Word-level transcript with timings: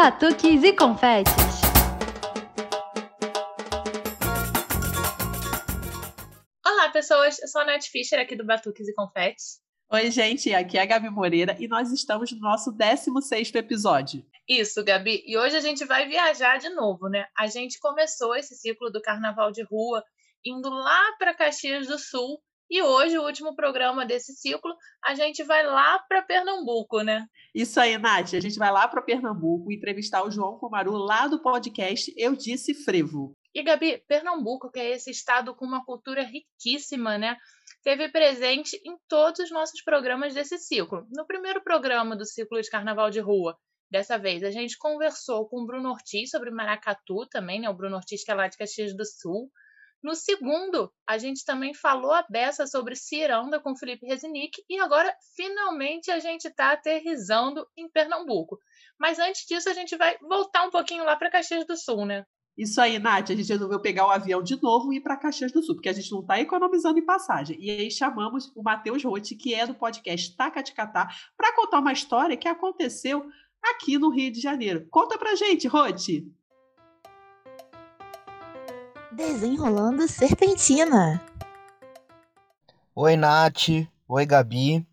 batuques 0.00 0.62
e 0.62 0.72
confetes. 0.74 1.34
Olá, 6.64 6.88
pessoas. 6.90 7.40
Eu 7.40 7.48
sou 7.48 7.62
a 7.62 7.64
Nath 7.64 7.86
Fischer, 7.90 8.20
aqui 8.20 8.36
do 8.36 8.46
Batuques 8.46 8.86
e 8.86 8.94
Confetes. 8.94 9.58
Oi, 9.90 10.08
gente, 10.12 10.54
aqui 10.54 10.78
é 10.78 10.82
a 10.82 10.86
Gabi 10.86 11.10
Moreira 11.10 11.56
e 11.58 11.66
nós 11.66 11.90
estamos 11.90 12.30
no 12.30 12.38
nosso 12.38 12.70
16º 12.76 13.56
episódio. 13.56 14.24
Isso, 14.48 14.84
Gabi. 14.84 15.24
E 15.26 15.36
hoje 15.36 15.56
a 15.56 15.60
gente 15.60 15.84
vai 15.84 16.06
viajar 16.06 16.58
de 16.58 16.68
novo, 16.68 17.08
né? 17.08 17.26
A 17.36 17.48
gente 17.48 17.80
começou 17.80 18.36
esse 18.36 18.54
ciclo 18.54 18.92
do 18.92 19.02
Carnaval 19.02 19.50
de 19.50 19.64
Rua 19.64 20.04
indo 20.46 20.70
lá 20.70 21.16
para 21.18 21.34
Caxias 21.34 21.88
do 21.88 21.98
Sul 21.98 22.38
e 22.70 22.82
hoje, 22.82 23.18
o 23.18 23.24
último 23.24 23.56
programa 23.56 24.04
desse 24.04 24.34
ciclo, 24.34 24.74
a 25.04 25.14
gente 25.14 25.42
vai 25.42 25.64
lá 25.64 25.98
para 26.00 26.22
Pernambuco, 26.22 27.00
né? 27.00 27.26
Isso 27.54 27.80
aí, 27.80 27.96
Nath. 27.96 28.34
A 28.34 28.40
gente 28.40 28.58
vai 28.58 28.70
lá 28.70 28.86
para 28.86 29.02
Pernambuco 29.02 29.72
entrevistar 29.72 30.22
o 30.22 30.30
João 30.30 30.58
Comaru 30.58 30.92
lá 30.92 31.26
do 31.26 31.40
podcast 31.40 32.12
Eu 32.16 32.36
Disse 32.36 32.74
Frevo. 32.74 33.34
E, 33.54 33.62
Gabi, 33.62 34.04
Pernambuco, 34.06 34.70
que 34.70 34.78
é 34.78 34.90
esse 34.90 35.10
estado 35.10 35.54
com 35.54 35.64
uma 35.64 35.82
cultura 35.84 36.22
riquíssima, 36.22 37.16
né? 37.16 37.36
Teve 37.82 38.10
presente 38.10 38.78
em 38.84 38.96
todos 39.08 39.40
os 39.40 39.50
nossos 39.50 39.82
programas 39.82 40.34
desse 40.34 40.58
ciclo. 40.58 41.06
No 41.10 41.26
primeiro 41.26 41.62
programa 41.62 42.14
do 42.14 42.26
ciclo 42.26 42.60
de 42.60 42.68
Carnaval 42.68 43.08
de 43.08 43.20
Rua, 43.20 43.56
dessa 43.90 44.18
vez, 44.18 44.44
a 44.44 44.50
gente 44.50 44.76
conversou 44.76 45.48
com 45.48 45.62
o 45.62 45.66
Bruno 45.66 45.90
Ortiz 45.90 46.30
sobre 46.30 46.50
Maracatu 46.50 47.26
também, 47.30 47.60
né? 47.60 47.70
O 47.70 47.74
Bruno 47.74 47.96
Ortiz, 47.96 48.22
que 48.22 48.30
é 48.30 48.34
lá 48.34 48.46
de 48.46 48.58
Caxias 48.58 48.94
do 48.94 49.06
Sul. 49.06 49.50
No 50.02 50.14
segundo, 50.14 50.92
a 51.06 51.18
gente 51.18 51.44
também 51.44 51.74
falou 51.74 52.12
a 52.12 52.24
beça 52.28 52.66
sobre 52.66 52.94
Ciranda 52.94 53.60
com 53.60 53.76
Felipe 53.76 54.06
Rezinick 54.06 54.62
e 54.68 54.78
agora 54.78 55.12
finalmente 55.34 56.10
a 56.10 56.20
gente 56.20 56.46
está 56.46 56.72
aterrizando 56.72 57.66
em 57.76 57.88
Pernambuco. 57.90 58.58
Mas 58.98 59.18
antes 59.18 59.44
disso, 59.46 59.68
a 59.68 59.74
gente 59.74 59.96
vai 59.96 60.16
voltar 60.20 60.64
um 60.64 60.70
pouquinho 60.70 61.04
lá 61.04 61.16
para 61.16 61.30
Caxias 61.30 61.66
do 61.66 61.76
Sul, 61.76 62.06
né? 62.06 62.24
Isso 62.56 62.80
aí, 62.80 62.98
Nath, 62.98 63.30
a 63.30 63.36
gente 63.36 63.52
resolveu 63.52 63.80
pegar 63.80 64.06
o 64.06 64.10
avião 64.10 64.42
de 64.42 64.60
novo 64.60 64.92
e 64.92 64.96
ir 64.96 65.00
para 65.00 65.16
Caxias 65.16 65.52
do 65.52 65.62
Sul, 65.62 65.76
porque 65.76 65.88
a 65.88 65.92
gente 65.92 66.10
não 66.10 66.20
está 66.20 66.40
economizando 66.40 66.98
em 66.98 67.04
passagem. 67.04 67.56
E 67.60 67.70
aí 67.70 67.90
chamamos 67.90 68.50
o 68.56 68.62
Matheus 68.64 69.04
Rotti, 69.04 69.36
que 69.36 69.54
é 69.54 69.64
do 69.64 69.74
podcast 69.74 70.36
Taca 70.36 70.60
de 70.60 70.72
Catar, 70.72 71.06
para 71.36 71.54
contar 71.54 71.78
uma 71.78 71.92
história 71.92 72.36
que 72.36 72.48
aconteceu 72.48 73.28
aqui 73.62 73.96
no 73.96 74.10
Rio 74.10 74.32
de 74.32 74.40
Janeiro. 74.40 74.88
Conta 74.90 75.16
pra 75.16 75.36
gente, 75.36 75.68
Rotti! 75.68 76.26
Desenrolando 79.18 80.06
Serpentina. 80.06 81.20
Oi, 82.94 83.16
Nath. 83.16 83.66
Oi, 84.06 84.24
Gabi. 84.24 84.86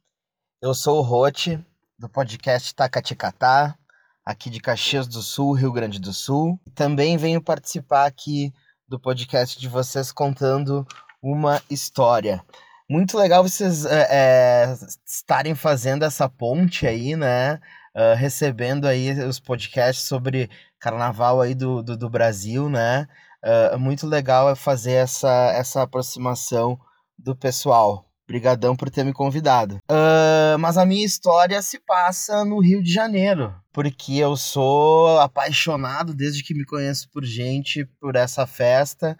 Eu 0.59 0.73
sou 0.73 0.97
o 0.97 1.01
Rote, 1.03 1.63
do 1.95 2.09
podcast 2.09 2.73
Tacaticatá, 2.73 3.77
aqui 4.25 4.49
de 4.49 4.59
Caxias 4.59 5.07
do 5.07 5.21
Sul, 5.21 5.53
Rio 5.53 5.71
Grande 5.71 5.99
do 5.99 6.11
Sul. 6.11 6.59
Também 6.73 7.17
venho 7.17 7.39
participar 7.39 8.07
aqui 8.07 8.51
do 8.89 8.99
podcast 8.99 9.59
de 9.59 9.69
vocês 9.69 10.11
contando 10.11 10.87
uma 11.21 11.61
história. 11.69 12.43
Muito 12.89 13.19
legal 13.19 13.43
vocês 13.43 13.85
é, 13.85 14.07
é, 14.09 14.75
estarem 15.05 15.53
fazendo 15.53 16.03
essa 16.03 16.27
ponte 16.27 16.87
aí, 16.87 17.15
né? 17.15 17.59
Uh, 17.95 18.15
recebendo 18.17 18.87
aí 18.87 19.11
os 19.23 19.39
podcasts 19.39 20.07
sobre 20.07 20.49
carnaval 20.79 21.41
aí 21.41 21.53
do, 21.53 21.83
do, 21.83 21.95
do 21.95 22.09
Brasil, 22.09 22.67
né? 22.67 23.07
Uh, 23.45 23.79
muito 23.79 24.07
legal 24.07 24.49
é 24.49 24.55
fazer 24.55 24.93
essa, 24.93 25.51
essa 25.53 25.81
aproximação 25.81 26.79
do 27.17 27.35
pessoal. 27.35 28.05
Obrigadão 28.27 28.75
por 28.75 28.89
ter 28.89 29.03
me 29.03 29.13
convidado. 29.13 29.75
Uh, 29.89 30.57
mas 30.59 30.77
a 30.77 30.85
minha 30.85 31.05
história 31.05 31.61
se 31.61 31.79
passa 31.79 32.43
no 32.43 32.59
Rio 32.59 32.81
de 32.81 32.91
Janeiro, 32.91 33.53
porque 33.71 34.15
eu 34.15 34.35
sou 34.35 35.19
apaixonado 35.19 36.13
desde 36.13 36.43
que 36.43 36.55
me 36.55 36.65
conheço 36.65 37.07
por 37.11 37.23
gente, 37.23 37.85
por 37.99 38.15
essa 38.15 38.47
festa, 38.47 39.15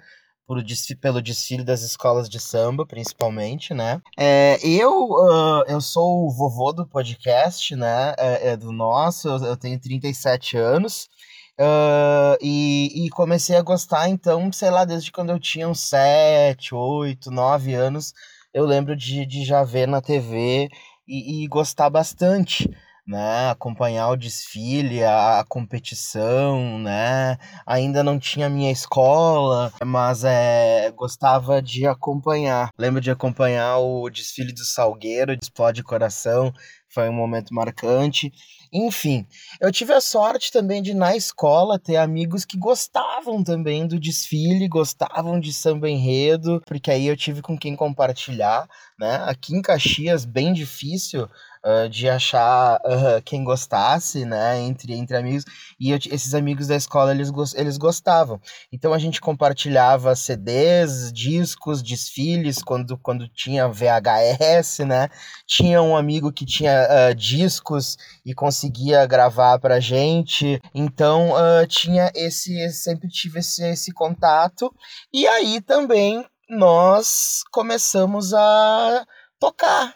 por 0.48 0.58
pelo 1.00 1.22
desfile 1.22 1.64
das 1.64 1.82
escolas 1.82 2.28
de 2.28 2.40
samba, 2.40 2.86
principalmente, 2.86 3.74
né? 3.74 4.02
É, 4.18 4.60
eu, 4.64 5.10
uh, 5.10 5.64
eu 5.68 5.82
sou 5.82 6.26
o 6.26 6.32
vovô 6.32 6.72
do 6.72 6.88
podcast, 6.88 7.76
né? 7.76 8.14
É, 8.18 8.50
é 8.50 8.58
do 8.58 8.72
nosso, 8.72 9.28
eu, 9.28 9.38
eu 9.44 9.58
tenho 9.58 9.80
37 9.80 10.58
anos. 10.58 11.10
Uh, 11.58 12.36
e, 12.42 13.06
e, 13.06 13.10
comecei 13.12 13.56
a 13.56 13.62
gostar, 13.62 14.10
então, 14.10 14.52
sei 14.52 14.70
lá, 14.70 14.84
desde 14.84 15.10
quando 15.10 15.30
eu 15.30 15.40
tinha 15.40 15.70
uns 15.70 15.80
7, 15.80 16.76
8, 16.76 17.32
9 17.32 17.74
anos, 17.74 18.14
eu 18.54 18.66
lembro 18.66 18.94
de, 18.96 19.26
de 19.26 19.46
já 19.46 19.64
ver 19.64 19.88
na 19.88 20.02
TV 20.02 20.70
e, 21.08 21.44
e 21.44 21.48
gostar 21.48 21.90
bastante. 21.90 22.70
Né, 23.08 23.52
acompanhar 23.52 24.10
o 24.10 24.16
desfile, 24.16 25.04
a, 25.04 25.40
a, 25.40 25.46
competição, 25.46 26.80
né? 26.80 27.38
Ainda 27.64 28.04
não 28.04 28.18
tinha 28.18 28.50
minha 28.50 28.72
escola, 28.72 29.72
mas 29.86 30.24
é, 30.24 30.90
gostava 30.90 31.62
de 31.62 31.86
acompanhar. 31.86 32.72
Lembro 32.76 33.00
de 33.00 33.12
acompanhar 33.12 33.78
o 33.78 34.10
desfile 34.10 34.52
do 34.52 34.66
Salgueiro, 34.66 35.38
de 35.38 35.46
Explode 35.46 35.84
Coração, 35.84 36.52
foi 36.96 37.10
um 37.10 37.14
momento 37.14 37.54
marcante. 37.54 38.32
Enfim, 38.72 39.28
eu 39.60 39.72
tive 39.72 39.94
a 39.94 40.02
sorte 40.02 40.52
também 40.52 40.82
de 40.82 40.94
na 40.94 41.16
escola 41.16 41.78
ter 41.78 41.98
amigos 41.98 42.46
que 42.46 42.58
gostavam 42.58 43.44
também 43.44 43.86
do 43.86 44.00
desfile, 44.00 44.68
gostavam 44.68 45.40
de 45.40 45.52
samba 45.54 45.90
enredo, 45.90 46.62
porque 46.66 46.90
aí 46.90 47.08
eu 47.08 47.18
tive 47.18 47.42
com 47.42 47.58
quem 47.58 47.76
compartilhar, 47.76 48.68
né? 48.98 49.18
Aqui 49.28 49.56
em 49.56 49.62
Caxias, 49.62 50.26
bem 50.26 50.54
difícil 50.54 51.28
uh, 51.66 51.90
de 51.90 52.08
achar 52.08 52.78
uh, 52.78 53.22
quem 53.24 53.44
gostasse, 53.44 54.24
né, 54.24 54.60
entre, 54.62 54.94
entre 54.94 55.18
amigos, 55.18 55.44
e 55.80 55.92
eu, 55.92 55.98
esses 56.12 56.34
amigos 56.36 56.68
da 56.68 56.76
escola, 56.76 57.12
eles, 57.12 57.32
eles 57.56 57.78
gostavam. 57.78 58.40
Então 58.72 58.94
a 58.94 59.00
gente 59.00 59.20
compartilhava 59.20 60.16
CDs, 60.16 61.12
discos, 61.12 61.82
desfiles, 61.82 62.62
quando, 62.62 62.98
quando 62.98 63.28
tinha 63.28 63.68
VHS, 63.68 64.80
né, 64.86 65.10
tinha 65.48 65.82
um 65.82 65.98
amigo 65.98 66.32
que 66.32 66.46
tinha 66.46 66.88
uh, 66.88 67.16
discos 67.16 67.98
e 68.26 68.34
conseguia 68.34 69.06
gravar 69.06 69.58
pra 69.60 69.80
gente, 69.80 70.62
então 70.74 71.34
tinha 71.68 72.12
esse, 72.14 72.70
sempre 72.72 73.08
tive 73.08 73.40
esse, 73.40 73.64
esse 73.64 73.92
contato, 73.92 74.74
e 75.14 75.26
aí 75.28 75.62
também 75.62 76.26
nós 76.50 77.44
começamos 77.52 78.34
a 78.34 79.06
tocar, 79.40 79.96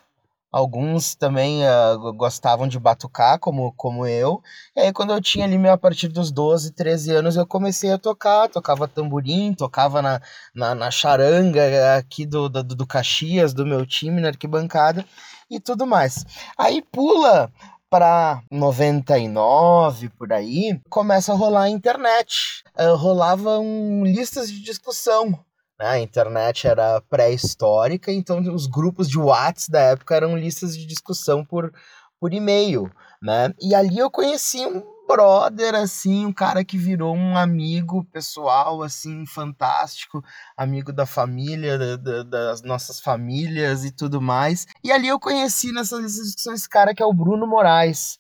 Alguns 0.52 1.14
também 1.14 1.62
uh, 1.64 2.14
gostavam 2.14 2.68
de 2.68 2.80
batucar, 2.80 3.38
como, 3.40 3.72
como 3.74 4.06
eu. 4.08 4.42
E 4.76 4.80
aí, 4.80 4.94
quando 4.94 5.14
eu 5.14 5.22
tinha 5.22 5.46
ali, 5.46 5.68
a 5.68 5.78
partir 5.78 6.08
dos 6.08 6.32
12, 6.32 6.72
13 6.74 7.12
anos, 7.12 7.36
eu 7.36 7.46
comecei 7.46 7.92
a 7.92 8.00
tocar. 8.00 8.50
Tocava 8.50 8.88
tamborim, 8.88 9.54
tocava 9.54 10.02
na, 10.02 10.22
na, 10.56 10.74
na 10.74 10.92
charanga 10.92 11.98
aqui 11.98 12.26
do, 12.26 12.50
do, 12.50 12.64
do 12.64 12.88
Caxias, 12.88 13.54
do 13.54 13.66
meu 13.66 13.86
time, 13.86 14.20
na 14.22 14.30
arquibancada 14.30 15.06
e 15.50 15.60
tudo 15.60 15.86
mais. 15.86 16.26
Aí 16.58 16.82
pula 16.82 17.52
para 17.90 18.44
99 18.52 20.10
por 20.10 20.32
aí, 20.32 20.80
começa 20.90 21.34
a 21.34 21.36
rolar 21.36 21.64
a 21.64 21.70
internet. 21.70 22.64
Uh, 22.78 22.96
rolavam 22.96 24.04
listas 24.04 24.50
de 24.50 24.62
discussão? 24.62 25.44
A 25.80 25.98
internet 25.98 26.68
era 26.68 27.02
pré-histórica, 27.10 28.12
então 28.12 28.40
os 28.54 28.68
grupos 28.68 29.10
de 29.10 29.18
WhatsApp 29.18 29.72
da 29.72 29.80
época 29.80 30.16
eram 30.16 30.38
listas 30.38 30.78
de 30.78 30.86
discussão 30.86 31.46
por, 31.46 31.74
por 32.20 32.34
e-mail, 32.34 32.92
né? 33.22 33.54
E 33.62 33.74
ali 33.74 33.98
eu 33.98 34.12
conheci 34.12 34.66
um 34.66 34.84
brother, 35.08 35.74
assim, 35.74 36.26
um 36.26 36.34
cara 36.34 36.64
que 36.64 36.78
virou 36.78 37.16
um 37.16 37.36
amigo 37.36 38.04
pessoal, 38.12 38.84
assim, 38.84 39.26
fantástico, 39.26 40.24
amigo 40.56 40.94
da 40.94 41.06
família, 41.06 41.78
da, 41.78 41.96
da, 41.96 42.24
das 42.24 42.62
nossas 42.62 43.00
famílias 43.00 43.84
e 43.84 43.92
tudo 43.92 44.22
mais. 44.22 44.68
E 44.84 44.92
ali 44.92 45.08
eu 45.08 45.20
conheci 45.20 45.72
nessas 45.72 46.04
discussões 46.04 46.60
esse 46.60 46.70
cara 46.70 46.94
que 46.94 47.02
é 47.02 47.06
o 47.06 47.14
Bruno 47.14 47.48
Moraes. 47.48 48.20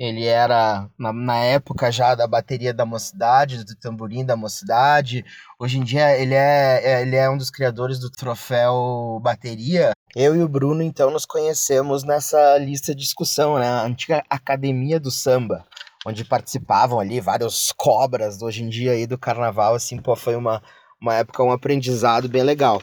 Ele 0.00 0.24
era, 0.24 0.88
na, 0.98 1.12
na, 1.12 1.36
época 1.44 1.92
já 1.92 2.14
da 2.14 2.26
bateria 2.26 2.72
da 2.72 2.86
mocidade, 2.86 3.62
do 3.62 3.76
tamborim 3.76 4.24
da 4.24 4.34
mocidade. 4.34 5.22
Hoje 5.58 5.78
em 5.78 5.84
dia 5.84 6.16
ele 6.16 6.32
é, 6.32 6.80
é, 6.82 7.02
ele 7.02 7.16
é 7.16 7.28
um 7.28 7.36
dos 7.36 7.50
criadores 7.50 7.98
do 7.98 8.10
troféu 8.10 9.20
bateria. 9.22 9.92
Eu 10.16 10.34
e 10.34 10.42
o 10.42 10.48
Bruno, 10.48 10.82
então, 10.82 11.10
nos 11.10 11.26
conhecemos 11.26 12.02
nessa 12.02 12.56
lista 12.56 12.94
de 12.94 13.02
discussão, 13.02 13.58
né? 13.58 13.68
A 13.68 13.82
antiga 13.82 14.24
Academia 14.30 14.98
do 14.98 15.10
Samba, 15.10 15.66
onde 16.06 16.24
participavam 16.24 16.98
ali 16.98 17.20
vários 17.20 17.70
cobras 17.76 18.40
hoje 18.40 18.64
em 18.64 18.70
dia 18.70 18.92
aí 18.92 19.06
do 19.06 19.18
carnaval, 19.18 19.74
assim, 19.74 19.98
pô, 19.98 20.16
foi 20.16 20.34
uma, 20.34 20.62
uma 20.98 21.14
época, 21.16 21.42
um 21.42 21.52
aprendizado 21.52 22.26
bem 22.26 22.42
legal. 22.42 22.80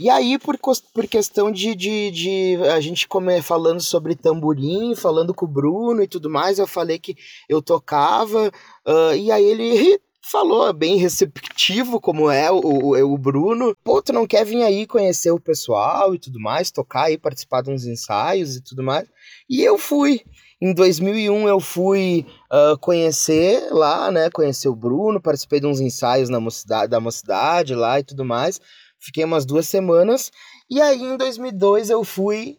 E 0.00 0.08
aí, 0.08 0.38
por, 0.38 0.58
por 0.94 1.06
questão 1.06 1.52
de, 1.52 1.74
de, 1.74 2.10
de 2.10 2.56
a 2.72 2.80
gente 2.80 3.06
come, 3.06 3.42
falando 3.42 3.82
sobre 3.82 4.16
tamborim, 4.16 4.94
falando 4.94 5.34
com 5.34 5.44
o 5.44 5.48
Bruno 5.48 6.02
e 6.02 6.08
tudo 6.08 6.30
mais, 6.30 6.58
eu 6.58 6.66
falei 6.66 6.98
que 6.98 7.14
eu 7.46 7.60
tocava, 7.60 8.50
uh, 8.88 9.14
e 9.14 9.30
aí 9.30 9.44
ele 9.44 10.00
falou 10.24 10.72
bem 10.72 10.96
receptivo, 10.96 12.00
como 12.00 12.30
é 12.30 12.50
o, 12.50 12.60
o, 12.60 13.12
o 13.12 13.18
Bruno. 13.18 13.76
Pô, 13.84 14.00
tu 14.00 14.10
não 14.10 14.26
quer 14.26 14.42
vir 14.42 14.62
aí 14.62 14.86
conhecer 14.86 15.32
o 15.32 15.38
pessoal 15.38 16.14
e 16.14 16.18
tudo 16.18 16.40
mais, 16.40 16.70
tocar 16.70 17.08
aí, 17.08 17.18
participar 17.18 17.60
de 17.60 17.70
uns 17.70 17.84
ensaios 17.84 18.56
e 18.56 18.62
tudo 18.62 18.82
mais. 18.82 19.06
E 19.50 19.60
eu 19.62 19.76
fui. 19.76 20.22
Em 20.62 20.72
2001 20.72 21.46
eu 21.46 21.60
fui 21.60 22.26
uh, 22.50 22.78
conhecer 22.78 23.68
lá, 23.70 24.10
né? 24.10 24.30
Conhecer 24.30 24.68
o 24.68 24.74
Bruno, 24.74 25.20
participei 25.20 25.60
de 25.60 25.66
uns 25.66 25.80
ensaios 25.80 26.30
na 26.30 26.40
mocidade, 26.40 26.90
da 26.90 27.00
mocidade 27.00 27.74
lá 27.74 28.00
e 28.00 28.02
tudo 28.02 28.24
mais. 28.24 28.60
Fiquei 29.00 29.24
umas 29.24 29.44
duas 29.44 29.66
semanas. 29.66 30.30
E 30.68 30.80
aí 30.80 31.02
em 31.02 31.16
2002 31.16 31.90
eu 31.90 32.04
fui 32.04 32.58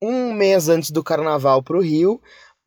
um 0.00 0.32
mês 0.32 0.68
antes 0.68 0.90
do 0.90 1.02
carnaval 1.02 1.62
para 1.62 1.76
o 1.76 1.82
Rio 1.82 2.20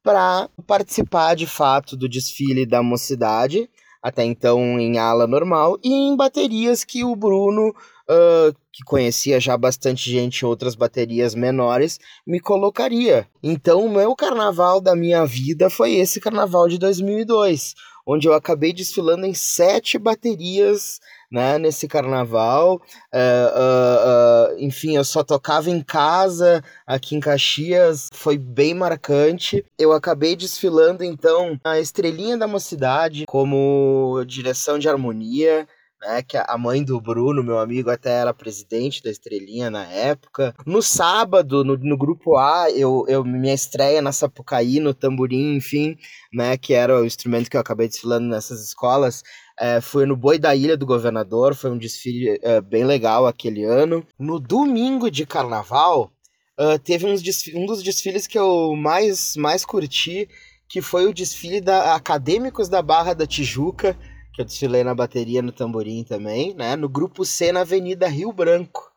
para 0.04 0.50
participar 0.66 1.36
de 1.36 1.48
fato 1.48 1.96
do 1.96 2.10
desfile 2.10 2.66
da 2.66 2.82
mocidade 2.82 3.70
até 4.02 4.24
então 4.24 4.80
em 4.80 4.98
ala 4.98 5.28
normal, 5.28 5.78
e 5.84 5.94
em 5.94 6.16
baterias 6.16 6.84
que 6.84 7.04
o 7.04 7.16
Bruno, 7.16 7.70
uh, 7.70 8.56
que 8.74 8.84
conhecia 8.84 9.40
já 9.40 9.56
bastante 9.56 10.10
gente 10.10 10.46
outras 10.46 10.74
baterias 10.74 11.36
menores, 11.36 12.00
me 12.26 12.40
colocaria. 12.40 13.28
Então, 13.44 13.86
o 13.86 13.92
meu 13.92 14.16
carnaval 14.16 14.82
da 14.82 14.96
minha 14.96 15.26
vida 15.26 15.70
foi 15.70 15.94
esse 15.94 16.20
carnaval 16.20 16.68
de 16.68 16.80
2002, 16.80 17.76
onde 18.08 18.28
eu 18.28 18.34
acabei 18.34 18.74
desfilando 18.74 19.26
em 19.26 19.36
sete 19.36 20.00
baterias 20.00 21.00
né, 21.32 21.58
nesse 21.58 21.88
carnaval. 21.88 22.82
Uh, 23.14 24.52
uh, 24.54 24.60
enfim, 24.60 24.98
eu 24.98 25.04
só 25.04 25.24
tocava 25.24 25.70
em 25.70 25.82
casa, 25.82 26.64
aqui 26.86 27.16
em 27.16 27.20
Caxias, 27.20 28.10
foi 28.14 28.38
bem 28.38 28.74
marcante. 28.74 29.66
Eu 29.80 29.94
acabei 29.94 30.36
desfilando, 30.36 31.04
então, 31.04 31.58
a 31.64 31.80
Estrelinha 31.80 32.38
da 32.38 32.48
Mocidade 32.48 33.26
como 33.28 34.24
direção 34.28 34.78
de 34.78 34.90
harmonia 34.90 35.68
né, 36.02 36.24
que 36.24 36.36
a 36.36 36.58
mãe 36.58 36.84
do 36.84 37.00
Bruno, 37.00 37.44
meu 37.44 37.60
amigo, 37.60 37.90
até 37.90 38.10
era 38.10 38.34
presidente 38.34 39.04
da 39.04 39.12
Estrelinha 39.12 39.70
na 39.70 39.86
época. 39.86 40.56
No 40.66 40.82
sábado, 40.82 41.64
no, 41.64 41.78
no 41.78 41.98
grupo 41.98 42.38
A, 42.38 42.70
eu, 42.72 43.06
eu 43.08 43.24
minha 43.24 43.54
estreia 43.54 44.02
na 44.02 44.12
Sapucaí, 44.12 44.80
no 44.80 44.94
tamborim, 44.94 45.56
enfim, 45.56 45.96
né, 46.34 46.58
que 46.58 46.74
era 46.74 47.00
o 47.00 47.06
instrumento 47.06 47.50
que 47.50 47.56
eu 47.56 47.62
acabei 47.62 47.88
desfilando 47.88 48.28
nessas 48.28 48.64
escolas, 48.64 49.24
é, 49.60 49.80
foi 49.80 50.06
no 50.08 50.16
Boi 50.16 50.40
da 50.40 50.56
Ilha 50.56 50.76
do 50.76 50.86
Governador, 50.86 51.54
foi 51.54 51.70
um 51.70 51.78
desfile 51.78 52.40
é, 52.42 52.60
bem 52.60 52.84
legal 52.84 53.28
aquele 53.28 53.64
ano. 53.64 54.04
No 54.18 54.40
domingo 54.40 55.12
de 55.12 55.26
carnaval, 55.26 56.12
uh, 56.60 56.80
teve 56.80 57.06
uns 57.06 57.22
um 57.54 57.66
dos 57.68 57.84
desfiles 57.84 58.26
que 58.26 58.40
eu 58.40 58.76
mais, 58.76 59.36
mais 59.36 59.64
curti, 59.64 60.28
que 60.68 60.82
foi 60.82 61.06
o 61.06 61.14
desfile 61.14 61.62
da 61.62 61.94
Acadêmicos 61.94 62.70
da 62.70 62.82
Barra 62.82 63.14
da 63.14 63.28
Tijuca, 63.28 63.96
eu 64.42 64.46
desfilei 64.46 64.84
na 64.84 64.94
bateria 64.94 65.42
no 65.42 65.52
tamborim 65.52 66.04
também, 66.04 66.54
né? 66.54 66.76
No 66.76 66.90
grupo 66.90 67.26
C 67.26 67.52
na 67.52 67.62
Avenida 67.62 68.08
Rio 68.08 68.32
Branco. 68.32 68.92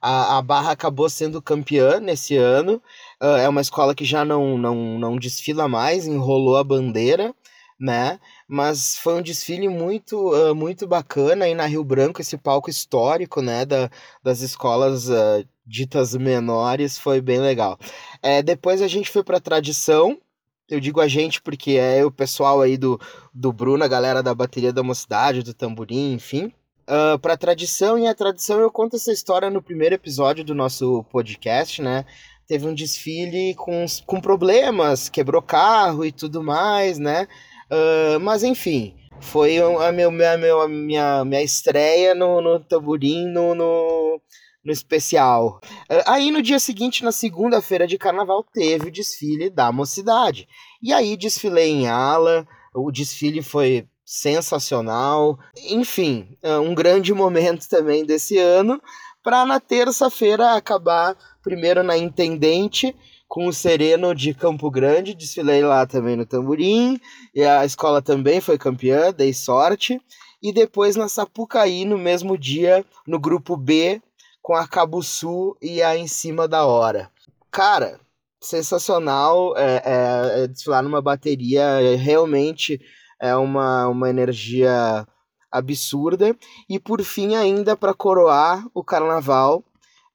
A, 0.00 0.38
a 0.38 0.42
Barra 0.42 0.72
acabou 0.72 1.08
sendo 1.08 1.42
campeã 1.42 1.98
nesse 2.00 2.36
ano. 2.36 2.82
Uh, 3.22 3.36
é 3.36 3.48
uma 3.48 3.60
escola 3.60 3.94
que 3.94 4.04
já 4.04 4.24
não, 4.24 4.58
não, 4.58 4.98
não 4.98 5.16
desfila 5.16 5.68
mais, 5.68 6.06
enrolou 6.06 6.56
a 6.56 6.64
bandeira, 6.64 7.34
né? 7.80 8.18
Mas 8.48 8.96
foi 8.98 9.14
um 9.14 9.22
desfile 9.22 9.68
muito, 9.68 10.32
uh, 10.32 10.54
muito 10.54 10.86
bacana 10.86 11.44
aí 11.44 11.54
na 11.54 11.66
Rio 11.66 11.84
Branco, 11.84 12.20
esse 12.20 12.36
palco 12.36 12.70
histórico, 12.70 13.42
né? 13.42 13.64
Da, 13.64 13.90
das 14.22 14.40
escolas 14.40 15.08
uh, 15.08 15.46
ditas 15.66 16.14
menores, 16.14 16.98
foi 16.98 17.20
bem 17.20 17.40
legal. 17.40 17.78
É, 18.22 18.42
depois 18.42 18.80
a 18.82 18.88
gente 18.88 19.10
foi 19.10 19.22
para 19.22 19.40
tradição, 19.40 20.18
eu 20.68 20.80
digo 20.80 21.00
a 21.00 21.08
gente 21.08 21.40
porque 21.40 21.72
é 21.72 22.04
o 22.04 22.10
pessoal 22.10 22.60
aí 22.60 22.76
do, 22.76 23.00
do 23.32 23.52
Bruno, 23.52 23.82
a 23.82 23.88
galera 23.88 24.22
da 24.22 24.34
bateria 24.34 24.72
da 24.72 24.82
mocidade, 24.82 25.42
do 25.42 25.54
tamborim, 25.54 26.12
enfim. 26.12 26.52
Uh, 26.88 27.18
para 27.18 27.36
tradição, 27.36 27.98
e 27.98 28.06
a 28.06 28.14
tradição 28.14 28.60
eu 28.60 28.70
conto 28.70 28.96
essa 28.96 29.12
história 29.12 29.50
no 29.50 29.62
primeiro 29.62 29.94
episódio 29.94 30.42
do 30.42 30.54
nosso 30.54 31.04
podcast, 31.10 31.82
né? 31.82 32.04
Teve 32.46 32.66
um 32.66 32.74
desfile 32.74 33.54
com, 33.54 33.84
com 34.06 34.20
problemas, 34.20 35.08
quebrou 35.08 35.42
carro 35.42 36.04
e 36.04 36.10
tudo 36.10 36.42
mais, 36.42 36.98
né? 36.98 37.28
Uh, 37.70 38.18
mas 38.20 38.42
enfim, 38.42 38.94
foi 39.20 39.58
a, 39.58 39.92
meu, 39.92 40.10
minha, 40.10 40.38
minha, 40.38 40.68
minha, 40.68 41.24
minha 41.24 41.42
estreia 41.42 42.14
no, 42.14 42.40
no 42.40 42.60
tamborim, 42.60 43.26
no, 43.26 43.54
no, 43.54 44.20
no 44.68 44.72
especial. 44.72 45.60
Uh, 45.90 46.04
aí 46.06 46.30
no 46.30 46.42
dia 46.42 46.60
seguinte, 46.60 47.02
na 47.02 47.10
segunda-feira 47.10 47.86
de 47.86 47.96
carnaval, 47.96 48.44
teve 48.44 48.88
o 48.88 48.92
desfile 48.92 49.48
da 49.48 49.72
mocidade. 49.72 50.46
E 50.82 50.92
aí 50.92 51.16
desfilei 51.16 51.70
em 51.70 51.88
ala, 51.88 52.46
o 52.74 52.92
desfile 52.92 53.42
foi 53.42 53.88
sensacional. 54.04 55.38
Enfim, 55.70 56.36
uh, 56.44 56.60
um 56.60 56.74
grande 56.74 57.14
momento 57.14 57.66
também 57.70 58.04
desse 58.04 58.36
ano, 58.36 58.80
para 59.24 59.46
na 59.46 59.58
terça-feira 59.58 60.52
acabar 60.52 61.16
primeiro 61.42 61.82
na 61.82 61.96
Intendente 61.96 62.94
com 63.26 63.46
o 63.46 63.52
Sereno 63.52 64.14
de 64.14 64.32
Campo 64.32 64.70
Grande, 64.70 65.14
desfilei 65.14 65.62
lá 65.62 65.86
também 65.86 66.16
no 66.16 66.24
tamborim, 66.24 66.98
e 67.34 67.42
a 67.42 67.62
escola 67.64 68.00
também 68.00 68.40
foi 68.40 68.56
campeã, 68.56 69.12
dei 69.12 69.34
sorte. 69.34 70.00
E 70.42 70.52
depois 70.52 70.94
na 70.94 71.08
Sapucaí, 71.08 71.84
no 71.84 71.98
mesmo 71.98 72.38
dia, 72.38 72.84
no 73.06 73.18
grupo 73.18 73.56
B, 73.56 74.00
com 74.48 74.54
a 74.54 74.66
Cabo 74.66 75.02
Sul 75.02 75.58
e 75.60 75.82
a 75.82 75.94
Em 75.94 76.08
Cima 76.08 76.48
da 76.48 76.64
Hora. 76.64 77.10
Cara, 77.50 78.00
sensacional 78.40 79.54
é, 79.58 79.82
é, 79.84 80.44
é 80.44 80.46
desfilar 80.46 80.82
numa 80.82 81.02
bateria, 81.02 81.62
é, 81.62 81.94
realmente 81.96 82.80
é 83.20 83.36
uma, 83.36 83.88
uma 83.88 84.08
energia 84.08 85.06
absurda. 85.52 86.34
E 86.66 86.78
por 86.78 87.02
fim, 87.02 87.34
ainda 87.34 87.76
para 87.76 87.92
coroar 87.92 88.64
o 88.72 88.82
carnaval, 88.82 89.62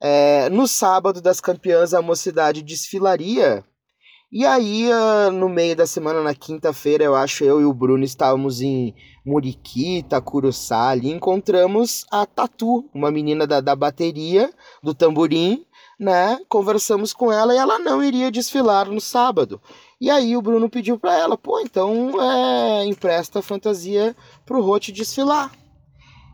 é, 0.02 0.50
no 0.50 0.68
sábado 0.68 1.22
das 1.22 1.40
campeãs, 1.40 1.94
a 1.94 2.02
mocidade 2.02 2.64
desfilaria. 2.64 3.64
E 4.36 4.48
aí, 4.48 4.90
uh, 4.92 5.32
no 5.32 5.48
meio 5.48 5.76
da 5.76 5.86
semana, 5.86 6.24
na 6.24 6.34
quinta-feira, 6.34 7.04
eu 7.04 7.14
acho, 7.14 7.44
eu 7.44 7.62
e 7.62 7.66
o 7.66 7.72
Bruno 7.72 8.04
estávamos 8.04 8.62
em 8.62 8.96
Muriquita, 9.24 10.20
Curuçá, 10.20 10.90
ali 10.90 11.12
encontramos 11.12 12.04
a 12.10 12.26
Tatu, 12.26 12.90
uma 12.92 13.12
menina 13.12 13.46
da, 13.46 13.62
da 13.62 13.76
bateria, 13.76 14.52
do 14.82 14.92
tamborim, 14.92 15.64
né? 16.00 16.40
Conversamos 16.50 17.14
com 17.14 17.32
ela 17.32 17.54
e 17.54 17.58
ela 17.58 17.78
não 17.78 18.04
iria 18.04 18.32
desfilar 18.32 18.90
no 18.90 19.00
sábado. 19.00 19.62
E 20.02 20.10
aí 20.10 20.36
o 20.36 20.42
Bruno 20.42 20.68
pediu 20.68 20.98
para 20.98 21.16
ela, 21.16 21.38
pô, 21.38 21.60
então 21.60 22.20
é, 22.20 22.86
empresta 22.86 23.38
a 23.38 23.44
fantasia 23.44 24.16
pro 24.48 24.64
Rote 24.64 24.92
desfilar. 24.92 25.52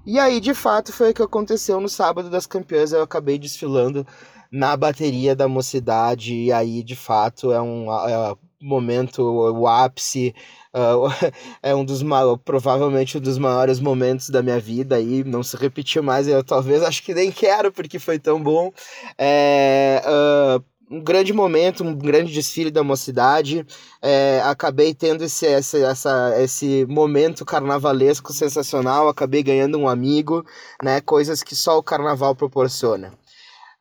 E 0.06 0.18
aí, 0.18 0.40
de 0.40 0.54
fato, 0.54 0.94
foi 0.94 1.12
o 1.12 1.14
que 1.14 1.22
aconteceu 1.22 1.82
no 1.82 1.90
sábado 1.90 2.30
das 2.30 2.48
campeãs. 2.48 2.94
Eu 2.94 3.04
acabei 3.04 3.38
desfilando 3.38 4.08
na 4.52 4.76
bateria 4.76 5.36
da 5.36 5.48
mocidade. 5.48 6.34
E 6.34 6.52
aí, 6.52 6.84
de 6.84 6.96
fato, 6.96 7.52
é 7.52 7.62
um 7.62 7.92
é, 7.92 8.36
momento, 8.62 9.22
o 9.24 9.68
ápice 9.68 10.34
Uh, 10.72 11.10
é 11.64 11.74
um 11.74 11.84
dos 11.84 12.04
provavelmente 12.46 13.18
um 13.18 13.22
dos 13.22 13.40
maiores 13.40 13.80
momentos 13.80 14.30
da 14.30 14.44
minha 14.44 14.60
vida 14.60 14.98
aí 14.98 15.24
não 15.24 15.42
se 15.42 15.58
repetiu 15.58 16.04
mais 16.04 16.28
eu 16.28 16.44
talvez 16.44 16.84
acho 16.84 17.02
que 17.02 17.12
nem 17.12 17.32
quero 17.32 17.72
porque 17.72 17.98
foi 17.98 18.20
tão 18.20 18.40
bom 18.40 18.72
é, 19.18 20.00
uh, 20.06 20.64
um 20.96 21.02
grande 21.02 21.34
momento 21.34 21.84
um 21.84 21.96
grande 21.96 22.32
desfile 22.32 22.70
da 22.70 22.84
mocidade 22.84 23.66
é, 24.00 24.44
acabei 24.46 24.94
tendo 24.94 25.24
esse, 25.24 25.48
esse, 25.48 25.82
essa, 25.84 26.36
esse 26.40 26.86
momento 26.88 27.44
carnavalesco 27.44 28.32
sensacional 28.32 29.08
acabei 29.08 29.42
ganhando 29.42 29.76
um 29.76 29.90
amigo 29.90 30.46
né 30.84 31.02
coisas 31.02 31.42
que 31.42 31.56
só 31.56 31.80
o 31.80 31.84
carnaval 31.84 32.36
proporciona 32.36 33.12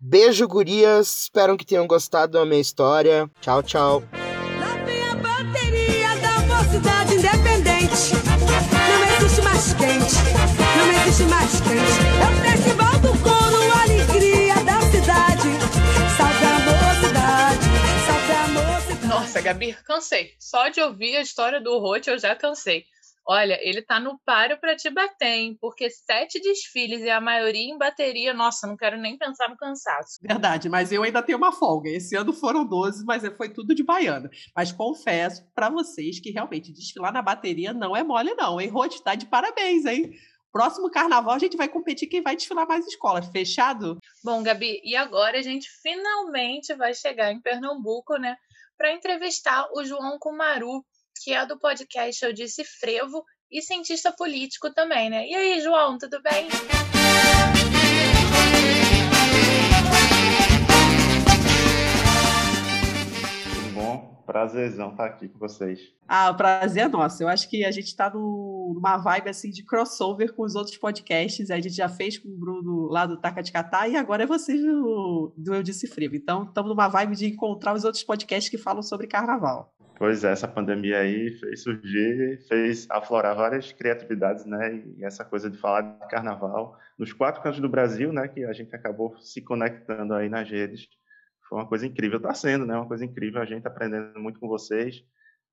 beijo 0.01 0.47
gurias 0.47 1.23
espero 1.23 1.57
que 1.57 1.67
tenham 1.67 1.87
gostado 1.87 2.33
da 2.33 2.45
minha 2.45 2.61
história 2.61 3.31
tchau 3.41 3.63
tchau 3.63 4.03
cidade 6.71 7.15
independente. 7.15 8.13
Não 8.89 9.17
existe 9.17 9.43
mais 9.43 9.75
quente, 9.75 10.15
não 10.77 10.93
existe 10.93 11.23
mais 11.25 11.61
quente. 11.61 11.99
É 12.15 12.27
o 12.29 12.51
festival 12.51 12.99
do 13.01 13.23
couro, 13.23 13.73
alegria 13.83 14.55
da 14.65 14.81
cidade. 14.83 15.49
Salve 16.17 16.45
a 16.45 16.59
mocidade, 16.69 17.65
salve 18.07 18.33
a 18.33 18.49
mocidade. 18.49 19.07
Nossa, 19.07 19.41
Gabi, 19.41 19.77
cansei. 19.85 20.33
Só 20.39 20.69
de 20.69 20.81
ouvir 20.81 21.17
a 21.17 21.23
história 21.23 21.61
do 21.61 21.79
Rote 21.79 22.11
eu 22.11 22.19
já 22.19 22.37
cansei. 22.37 22.85
Olha, 23.31 23.59
ele 23.61 23.83
tá 23.83 24.01
no 24.01 24.19
páreo 24.25 24.59
para 24.59 24.75
te 24.75 24.89
bater, 24.89 25.27
hein? 25.27 25.59
Porque 25.61 25.91
sete 25.91 26.41
desfiles 26.41 27.03
e 27.03 27.11
a 27.11 27.21
maioria 27.21 27.71
em 27.71 27.77
bateria, 27.77 28.33
nossa, 28.33 28.67
não 28.67 28.75
quero 28.75 28.97
nem 28.97 29.19
pensar 29.19 29.51
no 29.51 29.57
cansaço. 29.57 30.19
Verdade, 30.23 30.71
mas 30.71 30.91
eu 30.91 31.03
ainda 31.03 31.23
tenho 31.23 31.37
uma 31.37 31.53
folga. 31.53 31.91
Esse 31.91 32.17
ano 32.17 32.33
foram 32.33 32.67
12, 32.67 33.05
mas 33.05 33.23
foi 33.37 33.53
tudo 33.53 33.75
de 33.75 33.85
baiana. 33.85 34.31
Mas 34.57 34.73
confesso 34.73 35.47
para 35.55 35.69
vocês 35.69 36.19
que 36.19 36.31
realmente 36.31 36.73
desfilar 36.73 37.13
na 37.13 37.21
bateria 37.21 37.75
não 37.75 37.95
é 37.95 38.03
mole, 38.03 38.33
não, 38.35 38.59
hein? 38.59 38.71
Rod, 38.71 38.95
tá 39.01 39.15
de 39.15 39.27
parabéns, 39.27 39.85
hein? 39.85 40.11
Próximo 40.51 40.91
carnaval 40.91 41.35
a 41.35 41.39
gente 41.39 41.57
vai 41.57 41.69
competir 41.69 42.09
quem 42.09 42.23
vai 42.23 42.35
desfilar 42.35 42.67
mais 42.67 42.87
escolas. 42.87 43.27
Fechado? 43.27 43.99
Bom, 44.25 44.43
Gabi, 44.43 44.81
e 44.83 44.97
agora 44.97 45.39
a 45.39 45.43
gente 45.43 45.69
finalmente 45.83 46.75
vai 46.75 46.95
chegar 46.95 47.31
em 47.31 47.43
Pernambuco, 47.43 48.17
né? 48.17 48.37
Para 48.79 48.93
entrevistar 48.93 49.69
o 49.75 49.85
João 49.85 50.19
Kumaru, 50.19 50.83
que 51.19 51.33
é 51.33 51.45
do 51.45 51.59
podcast 51.59 52.25
Eu 52.25 52.33
Disse 52.33 52.65
Frevo 52.65 53.25
e 53.51 53.61
cientista 53.63 54.13
político 54.13 54.73
também, 54.73 55.11
né? 55.11 55.27
E 55.27 55.35
aí, 55.35 55.61
João, 55.61 55.99
tudo 55.99 56.21
bem? 56.23 56.49
Tudo 63.55 63.75
bom? 63.75 64.23
Prazerzão 64.27 64.91
estar 64.91 65.07
aqui 65.07 65.29
com 65.29 65.39
vocês. 65.39 65.81
Ah, 66.07 66.31
o 66.31 66.37
prazer 66.37 66.85
é 66.85 66.89
nosso. 66.89 67.23
Eu 67.23 67.29
acho 67.29 67.49
que 67.49 67.65
a 67.65 67.71
gente 67.71 67.87
está 67.87 68.11
numa 68.11 68.99
vibe 68.99 69.31
assim 69.31 69.51
de 69.51 69.65
crossover 69.65 70.35
com 70.35 70.43
os 70.43 70.55
outros 70.55 70.77
podcasts. 70.77 71.51
A 71.51 71.57
gente 71.57 71.71
já 71.71 71.89
fez 71.89 72.19
com 72.19 72.29
o 72.29 72.37
Bruno 72.37 72.89
lá 72.89 73.07
do 73.07 73.17
Taca 73.17 73.43
de 73.43 73.51
Catar 73.51 73.89
e 73.89 73.97
agora 73.97 74.25
é 74.25 74.27
vocês 74.27 74.61
do, 74.61 75.33
do 75.35 75.55
Eu 75.55 75.63
Disse 75.63 75.87
Frio. 75.87 76.15
Então, 76.15 76.45
estamos 76.45 76.69
numa 76.69 76.89
vibe 76.89 77.17
de 77.17 77.27
encontrar 77.27 77.75
os 77.75 77.85
outros 77.85 78.05
podcasts 78.05 78.51
que 78.51 78.59
falam 78.59 78.83
sobre 78.83 79.07
carnaval. 79.07 79.75
Pois 79.99 80.23
é, 80.23 80.31
essa 80.31 80.47
pandemia 80.47 81.01
aí 81.01 81.33
fez 81.33 81.65
surgir, 81.65 82.39
fez 82.47 82.87
aflorar 82.89 83.35
várias 83.35 83.73
criatividades, 83.73 84.45
né? 84.47 84.77
E 84.97 85.05
essa 85.05 85.25
coisa 85.25 85.51
de 85.51 85.59
falar 85.59 85.81
de 85.81 86.09
carnaval 86.09 86.79
nos 86.97 87.13
quatro 87.13 87.43
cantos 87.43 87.59
do 87.59 87.69
Brasil, 87.69 88.13
né? 88.13 88.29
Que 88.29 88.45
a 88.45 88.53
gente 88.53 88.75
acabou 88.77 89.19
se 89.19 89.43
conectando 89.43 90.15
aí 90.15 90.29
nas 90.29 90.49
redes. 90.49 90.87
Foi 91.49 91.59
uma 91.59 91.67
coisa 91.67 91.85
incrível, 91.85 92.19
está 92.19 92.33
sendo, 92.33 92.65
né? 92.65 92.77
Uma 92.77 92.87
coisa 92.87 93.05
incrível, 93.05 93.43
a 93.43 93.45
gente 93.45 93.65
tá 93.65 93.71
aprendendo 93.71 94.21
muito 94.21 94.39
com 94.39 94.47
vocês. 94.47 95.03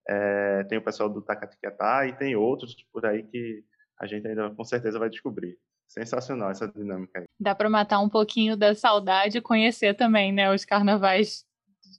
É, 0.07 0.63
tem 0.65 0.77
o 0.77 0.83
pessoal 0.83 1.09
do 1.09 1.23
Tacatiquetá 1.23 2.05
e 2.05 2.13
tem 2.13 2.35
outros 2.35 2.75
por 2.93 3.03
aí 3.03 3.23
que 3.23 3.63
a 3.99 4.05
gente 4.05 4.27
ainda 4.27 4.51
com 4.51 4.63
certeza 4.63 4.99
vai 4.99 5.09
descobrir. 5.09 5.57
Sensacional 5.87 6.51
essa 6.51 6.67
dinâmica 6.67 7.19
aí. 7.19 7.25
Dá 7.39 7.55
para 7.55 7.69
matar 7.69 7.99
um 7.99 8.09
pouquinho 8.09 8.55
da 8.55 8.75
saudade 8.75 9.37
e 9.39 9.41
conhecer 9.41 9.95
também, 9.95 10.31
né? 10.31 10.53
Os 10.53 10.65
carnavais 10.65 11.44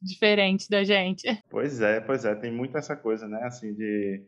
diferente 0.02 0.68
da 0.68 0.84
gente. 0.84 1.26
Pois 1.50 1.80
é, 1.80 2.00
pois 2.00 2.24
é, 2.24 2.34
tem 2.34 2.52
muito 2.52 2.76
essa 2.76 2.96
coisa, 2.96 3.26
né? 3.28 3.42
Assim, 3.44 3.74
de. 3.74 4.24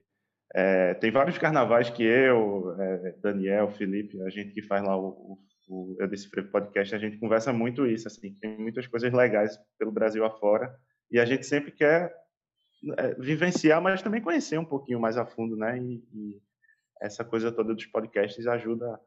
É, 0.55 0.95
tem 0.95 1.11
vários 1.11 1.37
carnavais 1.37 1.91
que 1.91 2.03
eu, 2.03 2.75
é, 2.81 3.15
Daniel, 3.23 3.71
Felipe, 3.71 4.21
a 4.23 4.31
gente 4.31 4.53
que 4.55 4.63
faz 4.63 4.83
lá 4.83 4.97
o, 4.97 5.09
o, 5.09 5.39
o 5.69 5.97
Eu 6.01 6.09
Desse 6.09 6.29
Frevo 6.31 6.51
Podcast, 6.51 6.95
a 6.95 6.99
gente 6.99 7.19
conversa 7.19 7.53
muito 7.53 7.87
isso, 7.87 8.09
assim, 8.09 8.33
tem 8.41 8.57
muitas 8.57 8.87
coisas 8.87 9.13
legais 9.13 9.59
pelo 9.79 9.93
Brasil 9.93 10.25
afora, 10.25 10.75
e 11.11 11.21
a 11.21 11.27
gente 11.27 11.45
sempre 11.45 11.71
quer 11.71 12.11
é, 12.97 13.15
vivenciar, 13.15 13.83
mas 13.83 14.01
também 14.01 14.23
conhecer 14.23 14.59
um 14.59 14.65
pouquinho 14.65 14.99
mais 14.99 15.19
a 15.19 15.27
fundo, 15.27 15.55
né? 15.55 15.79
E, 15.79 16.03
e 16.15 16.41
essa 17.03 17.25
coisa 17.25 17.53
toda 17.53 17.75
dos 17.75 17.87
podcasts 17.87 18.47
ajuda 18.47 18.99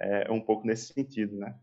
é, 0.00 0.30
um 0.30 0.40
pouco 0.40 0.66
nesse 0.66 0.92
sentido, 0.92 1.36
né? 1.36 1.54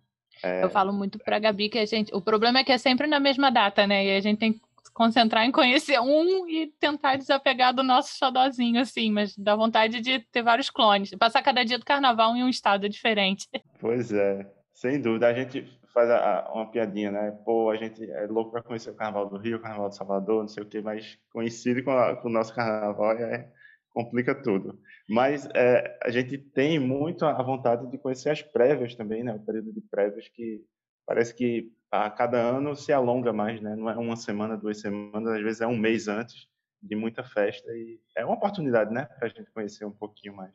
É... 0.44 0.64
Eu 0.64 0.70
falo 0.70 0.94
muito 0.94 1.20
pra 1.20 1.40
Gabi 1.40 1.70
que 1.70 1.80
a 1.80 1.86
gente. 1.86 2.14
O 2.14 2.22
problema 2.22 2.60
é 2.60 2.64
que 2.64 2.72
é 2.72 2.78
sempre 2.78 3.08
na 3.08 3.20
mesma 3.20 3.50
data, 3.50 3.86
né? 3.86 4.06
E 4.06 4.16
a 4.16 4.20
gente 4.20 4.40
tem 4.40 4.54
que 4.54 4.60
se 4.84 4.94
concentrar 4.94 5.46
em 5.46 5.52
conhecer 5.52 6.00
um 6.00 6.48
e 6.48 6.68
tentar 6.80 7.18
desapegar 7.18 7.74
do 7.74 7.84
nosso 7.84 8.18
xodózinho, 8.18 8.80
assim, 8.80 9.12
mas 9.12 9.38
dá 9.38 9.56
vontade 9.56 10.02
de 10.02 10.20
ter 10.32 10.42
vários 10.42 10.70
clones. 10.70 11.12
Passar 11.16 11.42
cada 11.42 11.64
dia 11.64 11.78
do 11.78 11.86
carnaval 11.86 12.36
em 12.36 12.44
um 12.44 12.50
estado 12.50 12.88
diferente. 12.90 13.48
Pois 13.82 14.12
é, 14.12 14.46
sem 14.74 15.00
dúvida. 15.00 15.28
A 15.28 15.34
gente 15.34 15.66
faz 15.94 16.10
a, 16.10 16.40
a, 16.40 16.54
uma 16.54 16.66
piadinha, 16.70 17.12
né? 17.12 17.32
Pô, 17.46 17.70
a 17.70 17.78
gente 17.78 18.10
é 18.12 18.26
louco 18.28 18.52
pra 18.52 18.62
conhecer 18.62 18.90
o 18.90 18.96
carnaval 18.96 19.30
do 19.30 19.38
Rio, 19.38 19.58
o 19.58 19.62
carnaval 19.62 19.90
de 19.90 19.96
Salvador, 19.96 20.42
não 20.42 20.48
sei 20.48 20.64
o 20.64 20.66
quê, 20.66 20.82
mas 20.82 21.18
coincide 21.32 21.82
com, 21.82 21.92
a, 21.92 22.16
com 22.16 22.28
o 22.28 22.32
nosso 22.32 22.54
carnaval 22.54 23.14
é, 23.14 23.50
complica 23.94 24.36
tudo. 24.36 24.80
Mas 25.08 25.48
é, 25.56 25.98
a 26.04 26.10
gente 26.10 26.38
tem 26.38 26.80
muito 26.80 27.26
a 27.26 27.42
vontade 27.42 27.90
de 27.90 27.98
conhecer 27.98 28.30
as 28.30 28.42
prévias 28.42 28.96
também, 28.96 29.24
né? 29.24 29.34
O 29.34 29.40
período 29.40 29.74
de 29.74 29.82
prévias 29.82 30.28
que 30.30 30.64
parece 31.06 31.34
que 31.34 31.72
a 31.92 32.10
cada 32.10 32.38
ano 32.38 32.76
se 32.76 32.94
alonga 32.94 33.34
mais, 33.34 33.60
né? 33.62 33.76
Não 33.76 33.90
é 33.90 33.98
uma 33.98 34.16
semana, 34.16 34.56
duas 34.56 34.80
semanas, 34.80 35.34
às 35.34 35.42
vezes 35.42 35.62
é 35.62 35.68
um 35.68 35.78
mês 35.78 36.08
antes 36.08 36.48
de 36.82 36.96
muita 36.96 37.24
festa 37.24 37.70
e 37.72 38.00
é 38.16 38.24
uma 38.24 38.36
oportunidade, 38.36 38.94
né? 38.94 39.06
Para 39.06 39.28
a 39.28 39.30
gente 39.30 39.52
conhecer 39.52 39.86
um 39.86 39.92
pouquinho 39.92 40.36
mais. 40.36 40.54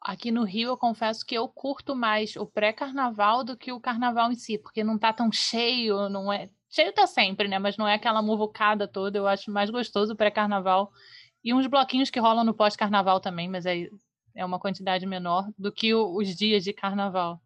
Aqui 0.00 0.30
no 0.30 0.44
Rio, 0.44 0.68
eu 0.68 0.76
confesso 0.76 1.26
que 1.26 1.34
eu 1.34 1.48
curto 1.48 1.96
mais 1.96 2.36
o 2.36 2.46
pré-carnaval 2.46 3.42
do 3.42 3.56
que 3.56 3.72
o 3.72 3.80
carnaval 3.80 4.30
em 4.30 4.36
si, 4.36 4.56
porque 4.56 4.84
não 4.84 4.96
tá 4.96 5.12
tão 5.12 5.32
cheio, 5.32 6.08
não 6.08 6.32
é. 6.32 6.48
Cheio 6.70 6.92
tá 6.92 7.06
sempre, 7.06 7.48
né? 7.48 7.58
Mas 7.58 7.76
não 7.76 7.88
é 7.88 7.94
aquela 7.94 8.22
muvucada 8.22 8.86
toda. 8.86 9.18
Eu 9.18 9.26
acho 9.26 9.50
mais 9.50 9.68
gostoso 9.68 10.12
o 10.12 10.16
pré-carnaval 10.16 10.92
e 11.46 11.54
uns 11.54 11.68
bloquinhos 11.68 12.10
que 12.10 12.18
rolam 12.18 12.44
no 12.44 12.52
pós-carnaval 12.52 13.20
também, 13.20 13.48
mas 13.48 13.66
aí 13.66 13.88
é 14.34 14.44
uma 14.44 14.58
quantidade 14.58 15.06
menor 15.06 15.48
do 15.56 15.70
que 15.70 15.94
o, 15.94 16.16
os 16.16 16.34
dias 16.34 16.64
de 16.64 16.72
carnaval. 16.72 17.40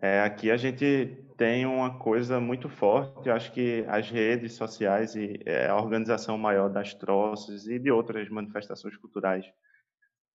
É, 0.00 0.20
aqui 0.20 0.48
a 0.48 0.56
gente 0.56 1.18
tem 1.36 1.66
uma 1.66 1.98
coisa 1.98 2.38
muito 2.38 2.68
forte, 2.68 3.28
eu 3.28 3.34
acho 3.34 3.50
que 3.50 3.84
as 3.88 4.08
redes 4.08 4.52
sociais 4.52 5.16
e 5.16 5.40
é, 5.44 5.66
a 5.66 5.76
organização 5.76 6.38
maior 6.38 6.70
das 6.70 6.94
troças 6.94 7.66
e 7.66 7.80
de 7.80 7.90
outras 7.90 8.28
manifestações 8.28 8.96
culturais 8.96 9.44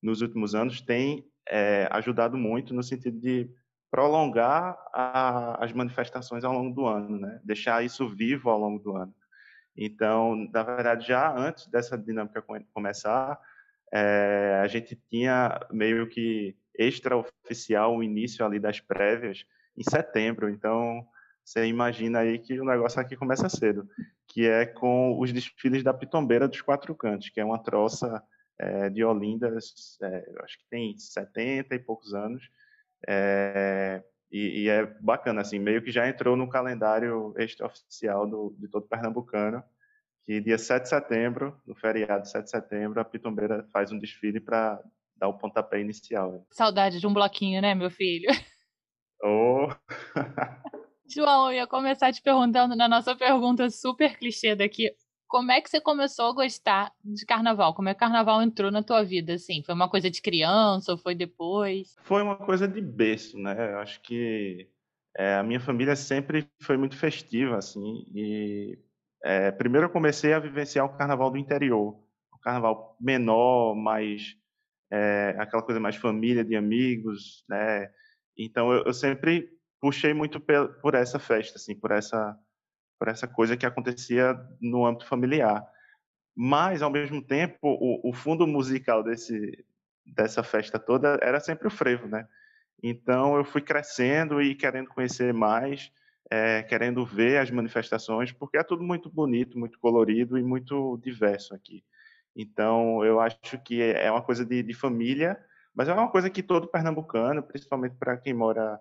nos 0.03 0.21
últimos 0.21 0.53
anos 0.53 0.81
tem 0.81 1.25
é, 1.47 1.87
ajudado 1.91 2.37
muito 2.37 2.73
no 2.73 2.83
sentido 2.83 3.17
de 3.21 3.49
prolongar 3.89 4.77
a, 4.93 5.63
as 5.63 5.71
manifestações 5.71 6.43
ao 6.43 6.51
longo 6.51 6.75
do 6.75 6.85
ano, 6.85 7.17
né? 7.17 7.39
deixar 7.41 7.85
isso 7.85 8.09
vivo 8.09 8.49
ao 8.49 8.59
longo 8.59 8.83
do 8.83 8.97
ano. 8.97 9.15
Então, 9.77 10.35
na 10.53 10.63
verdade, 10.63 11.07
já 11.07 11.35
antes 11.35 11.67
dessa 11.67 11.97
dinâmica 11.97 12.43
começar, 12.73 13.39
é, 13.93 14.59
a 14.61 14.67
gente 14.67 14.95
tinha 15.09 15.59
meio 15.71 16.07
que 16.07 16.55
extraoficial 16.77 17.95
o 17.95 18.03
início 18.03 18.45
ali 18.45 18.59
das 18.59 18.79
prévias 18.79 19.45
em 19.77 19.83
setembro. 19.83 20.49
Então, 20.49 21.05
você 21.43 21.65
imagina 21.65 22.19
aí 22.19 22.39
que 22.39 22.59
o 22.59 22.65
negócio 22.65 22.99
aqui 22.99 23.15
começa 23.15 23.49
cedo, 23.49 23.87
que 24.27 24.47
é 24.47 24.65
com 24.65 25.19
os 25.19 25.31
desfiles 25.31 25.83
da 25.83 25.93
Pitombeira 25.93 26.47
dos 26.47 26.61
Quatro 26.61 26.95
Cantos, 26.95 27.29
que 27.29 27.39
é 27.39 27.45
uma 27.45 27.61
troça 27.61 28.23
é, 28.57 28.89
de 28.89 29.03
Olinda, 29.03 29.47
é, 29.47 30.25
acho 30.43 30.57
que 30.57 30.65
tem 30.69 30.97
70 30.97 31.75
e 31.75 31.79
poucos 31.79 32.13
anos, 32.13 32.49
é, 33.07 34.03
e, 34.35 34.63
e, 34.63 34.69
é 34.69 34.85
bacana, 34.99 35.39
assim, 35.39 35.57
meio 35.57 35.81
que 35.81 35.91
já 35.91 36.09
entrou 36.09 36.35
no 36.35 36.49
calendário 36.49 37.33
extraoficial 37.37 38.27
do, 38.27 38.53
de 38.59 38.67
todo 38.67 38.85
pernambucano, 38.85 39.63
que 40.25 40.41
dia 40.41 40.57
7 40.57 40.83
de 40.83 40.89
setembro, 40.89 41.57
no 41.65 41.73
feriado 41.73 42.23
de 42.23 42.31
7 42.31 42.43
de 42.43 42.49
setembro, 42.49 42.99
a 42.99 43.05
Pitombeira 43.05 43.65
faz 43.71 43.93
um 43.93 43.97
desfile 43.97 44.41
para 44.41 44.83
dar 45.15 45.29
o 45.29 45.37
pontapé 45.37 45.79
inicial. 45.79 46.45
Saudade 46.51 46.99
de 46.99 47.07
um 47.07 47.13
bloquinho, 47.13 47.61
né, 47.61 47.73
meu 47.73 47.89
filho? 47.89 48.27
Oh. 49.23 49.69
João, 51.09 51.47
eu 51.47 51.53
ia 51.53 51.65
começar 51.65 52.11
te 52.11 52.21
perguntando 52.21 52.75
na 52.75 52.87
nossa 52.87 53.15
pergunta 53.15 53.69
super 53.69 54.17
clichê 54.19 54.55
daqui. 54.55 54.93
Como 55.27 55.51
é 55.51 55.59
que 55.59 55.69
você 55.69 55.81
começou 55.81 56.27
a 56.27 56.33
gostar 56.33 56.91
de 57.03 57.25
carnaval? 57.25 57.73
Como 57.73 57.89
é 57.89 57.93
que 57.93 57.97
o 57.97 57.99
carnaval 57.99 58.41
entrou 58.41 58.71
na 58.71 58.83
tua 58.83 59.03
vida, 59.03 59.33
assim? 59.33 59.63
Foi 59.63 59.73
uma 59.73 59.89
coisa 59.89 60.09
de 60.09 60.21
criança 60.21 60.91
ou 60.91 60.97
foi 60.97 61.15
depois? 61.15 61.95
Foi 62.03 62.21
uma 62.21 62.37
coisa 62.37 62.67
de 62.67 62.81
berço, 62.81 63.37
né? 63.37 63.73
Eu 63.73 63.79
acho 63.79 64.01
que 64.01 64.69
é, 65.17 65.35
a 65.35 65.43
minha 65.43 65.59
família 65.59 65.95
sempre 65.95 66.47
foi 66.61 66.77
muito 66.77 66.97
festiva, 66.97 67.57
assim, 67.57 68.05
e 68.13 68.77
é, 69.23 69.49
primeiro 69.51 69.87
eu 69.87 69.91
comecei 69.91 70.33
a 70.33 70.39
vivenciar 70.39 70.85
o 70.85 70.97
carnaval 70.97 71.31
do 71.31 71.37
interior, 71.37 71.97
o 72.31 72.37
carnaval 72.39 72.95
menor, 72.99 73.75
mais 73.75 74.35
é, 74.91 75.35
aquela 75.39 75.63
coisa 75.63 75.79
mais 75.79 75.95
família, 75.95 76.43
de 76.43 76.55
amigos, 76.55 77.43
né? 77.49 77.89
Então 78.37 78.71
eu, 78.71 78.83
eu 78.85 78.93
sempre 78.93 79.49
puxei 79.81 80.13
muito 80.13 80.39
por 80.81 80.93
essa 80.93 81.17
festa, 81.17 81.57
assim, 81.57 81.75
por 81.75 81.91
essa 81.91 82.37
por 82.97 83.07
essa 83.07 83.27
coisa 83.27 83.57
que 83.57 83.65
acontecia 83.65 84.37
no 84.61 84.85
âmbito 84.85 85.07
familiar. 85.07 85.65
Mas, 86.35 86.81
ao 86.81 86.89
mesmo 86.89 87.21
tempo, 87.21 87.57
o, 87.63 88.09
o 88.09 88.13
fundo 88.13 88.45
musical 88.45 89.03
desse, 89.03 89.65
dessa 90.05 90.43
festa 90.43 90.77
toda 90.77 91.17
era 91.21 91.39
sempre 91.39 91.67
o 91.67 91.71
frevo, 91.71 92.07
né? 92.07 92.27
Então, 92.83 93.37
eu 93.37 93.45
fui 93.45 93.61
crescendo 93.61 94.41
e 94.41 94.53
querendo 94.53 94.89
conhecer 94.89 95.33
mais, 95.33 95.91
é, 96.29 96.61
querendo 96.63 97.05
ver 97.05 97.37
as 97.37 97.49
manifestações, 97.49 98.31
porque 98.31 98.57
é 98.57 98.63
tudo 98.63 98.83
muito 98.83 99.09
bonito, 99.09 99.57
muito 99.57 99.79
colorido 99.79 100.37
e 100.37 100.43
muito 100.43 100.97
diverso 100.97 101.55
aqui. 101.55 101.83
Então, 102.35 103.03
eu 103.05 103.19
acho 103.19 103.57
que 103.63 103.81
é 103.81 104.11
uma 104.11 104.21
coisa 104.21 104.45
de, 104.45 104.61
de 104.61 104.73
família, 104.73 105.39
mas 105.73 105.87
é 105.87 105.93
uma 105.93 106.09
coisa 106.09 106.29
que 106.29 106.43
todo 106.43 106.67
pernambucano, 106.67 107.41
principalmente 107.41 107.95
para 107.95 108.17
quem 108.17 108.33
mora 108.33 108.79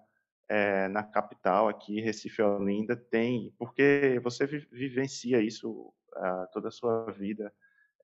é, 0.48 0.88
na 0.88 1.02
capital 1.02 1.68
aqui, 1.68 2.00
Recife 2.00 2.42
Olinda, 2.42 2.96
tem, 2.96 3.52
porque 3.58 4.20
você 4.22 4.46
vivencia 4.46 5.40
isso 5.40 5.92
uh, 6.16 6.46
toda 6.52 6.68
a 6.68 6.72
sua 6.72 7.10
vida, 7.10 7.52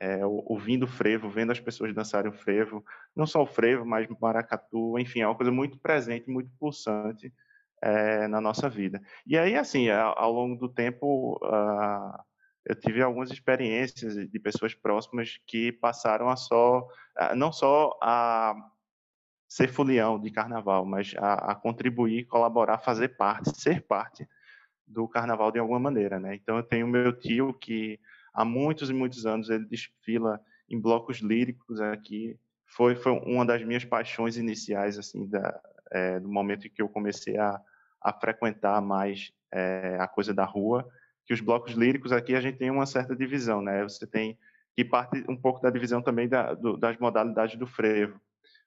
é, 0.01 0.25
ouvindo 0.25 0.87
frevo, 0.87 1.29
vendo 1.29 1.53
as 1.53 1.61
pessoas 1.61 1.95
dançarem 1.95 2.31
o 2.31 2.35
frevo, 2.35 2.83
não 3.15 3.27
só 3.27 3.43
o 3.43 3.47
frevo, 3.47 3.85
mas 3.85 4.09
maracatu, 4.21 4.99
enfim, 4.99 5.21
é 5.21 5.27
uma 5.27 5.37
coisa 5.37 5.53
muito 5.53 5.79
presente, 5.79 6.31
muito 6.31 6.51
pulsante 6.59 7.33
é, 7.83 8.27
na 8.27 8.41
nossa 8.41 8.69
vida. 8.69 9.01
E 9.27 9.37
aí, 9.37 9.55
assim, 9.57 9.91
ao 9.91 10.33
longo 10.33 10.57
do 10.57 10.69
tempo, 10.69 11.39
uh, 11.45 12.19
eu 12.65 12.75
tive 12.75 13.03
algumas 13.03 13.31
experiências 13.31 14.15
de 14.15 14.39
pessoas 14.39 14.75
próximas 14.75 15.39
que 15.47 15.71
passaram 15.73 16.31
a 16.31 16.37
só, 16.37 16.81
uh, 16.81 17.37
não 17.37 17.53
só 17.53 17.99
a 18.03 18.55
ser 19.51 19.69
folião 19.69 20.17
de 20.17 20.31
carnaval, 20.31 20.87
mas 20.87 21.13
a, 21.19 21.51
a, 21.51 21.55
contribuir, 21.57 22.25
colaborar, 22.27 22.79
fazer 22.79 23.17
parte, 23.17 23.51
ser 23.61 23.83
parte 23.83 24.25
do 24.87 25.09
carnaval 25.09 25.51
de 25.51 25.59
alguma 25.59 25.81
maneira, 25.81 26.21
né? 26.21 26.37
Então 26.37 26.57
eu 26.57 26.63
tenho 26.63 26.87
meu 26.87 27.13
tio 27.13 27.53
que 27.53 27.99
há 28.33 28.45
muitos 28.45 28.91
e 28.91 28.95
muitos 28.95 29.27
anos 29.27 29.51
ele 29.51 29.65
desfila 29.65 30.41
em 30.69 30.81
blocos 30.81 31.19
líricos 31.19 31.81
aqui, 31.81 32.39
foi, 32.65 32.95
foi 32.95 33.11
uma 33.11 33.45
das 33.45 33.65
minhas 33.65 33.85
paixões 33.85 34.37
iniciais, 34.37 34.97
assim, 34.97 35.27
da, 35.27 35.61
é, 35.91 36.21
do 36.21 36.29
momento 36.29 36.69
em 36.69 36.71
que 36.71 36.81
eu 36.81 36.89
comecei 36.89 37.37
a, 37.37 37.61
a 38.01 38.13
frequentar 38.13 38.81
mais 38.81 39.33
é, 39.51 39.97
a 39.99 40.07
coisa 40.07 40.33
da 40.33 40.45
rua, 40.45 40.89
que 41.27 41.35
os 41.35 41.41
blocos 41.41 41.73
líricos 41.73 42.13
aqui 42.13 42.37
a 42.37 42.41
gente 42.41 42.57
tem 42.57 42.71
uma 42.71 42.87
certa 42.87 43.17
divisão, 43.17 43.61
né? 43.61 43.83
Você 43.83 44.07
tem 44.07 44.39
que 44.77 44.85
parte 44.85 45.25
um 45.29 45.37
pouco 45.37 45.61
da 45.61 45.71
divisão 45.71 46.01
também 46.01 46.29
da, 46.29 46.55
do, 46.55 46.77
das 46.77 46.97
modalidades 46.99 47.59
do 47.59 47.67
frevo. 47.67 48.21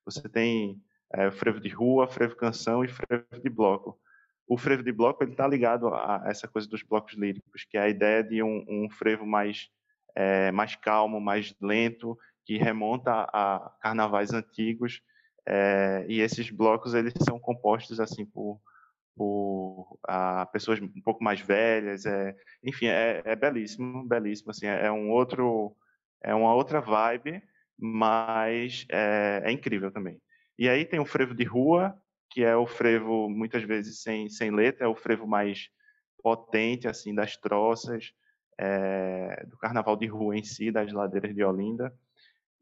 Você 0.06 0.28
tem 0.28 0.82
é, 1.12 1.32
frevo 1.32 1.60
de 1.60 1.70
rua, 1.70 2.08
frevo 2.08 2.36
canção 2.36 2.84
e 2.84 2.88
frevo 2.88 3.26
de 3.42 3.50
bloco. 3.50 4.00
O 4.48 4.58
frevo 4.58 4.84
de 4.84 4.92
bloco 4.92 5.24
ele 5.24 5.32
está 5.32 5.48
ligado 5.48 5.88
a 5.88 6.24
essa 6.26 6.48
coisa 6.48 6.68
dos 6.68 6.84
blocos 6.84 7.14
líricos, 7.14 7.66
que 7.70 7.78
é 7.78 7.82
a 7.82 7.90
ideia 7.90 8.24
de 8.24 8.44
um, 8.44 8.66
um 8.68 8.90
frevo 8.90 9.26
mais 9.26 9.70
é, 10.16 10.52
mais 10.52 10.76
calmo, 10.76 11.20
mais 11.20 11.56
lento, 11.60 12.18
que 12.46 12.58
remonta 12.58 13.28
a 13.34 13.72
carnavais 13.82 14.32
antigos. 14.34 15.02
É, 15.46 16.06
e 16.08 16.20
esses 16.22 16.50
blocos 16.50 16.94
eles 16.94 17.14
são 17.26 17.40
compostos 17.40 18.00
assim 18.00 18.26
por 18.26 18.60
por 19.16 19.98
a, 20.08 20.46
pessoas 20.48 20.82
um 20.82 21.02
pouco 21.02 21.24
mais 21.24 21.40
velhas, 21.40 22.06
é, 22.06 22.36
enfim, 22.64 22.88
é, 22.88 23.22
é 23.26 23.36
belíssimo, 23.36 24.04
belíssimo, 24.04 24.52
assim, 24.52 24.66
é, 24.66 24.88
é 24.88 24.92
um 24.92 25.12
outro, 25.12 25.76
é 26.22 26.34
uma 26.34 26.54
outra 26.54 26.82
vibe, 26.82 27.42
mas 27.80 28.86
é, 28.90 29.42
é, 29.46 29.52
incrível 29.52 29.92
também. 29.92 30.20
E 30.58 30.70
aí 30.70 30.86
tem 30.86 31.00
o 31.00 31.06
frevo 31.06 31.34
de 31.34 31.44
rua, 31.44 31.96
que 32.30 32.44
é 32.44 32.56
o 32.56 32.66
frevo 32.66 33.30
muitas 33.30 33.64
vezes 33.64 34.02
sem, 34.02 34.30
sem 34.30 34.52
letra, 34.52 34.86
é 34.86 34.88
o 34.88 34.96
frevo 34.96 35.28
mais 35.28 35.70
potente, 36.22 36.88
assim, 36.88 37.14
das 37.14 37.36
troças, 37.36 38.14
é, 38.58 39.46
do 39.48 39.58
carnaval 39.58 39.96
de 39.98 40.08
rua 40.08 40.38
em 40.38 40.44
si, 40.44 40.72
das 40.72 40.92
ladeiras 40.92 41.36
de 41.36 41.44
Olinda, 41.44 41.94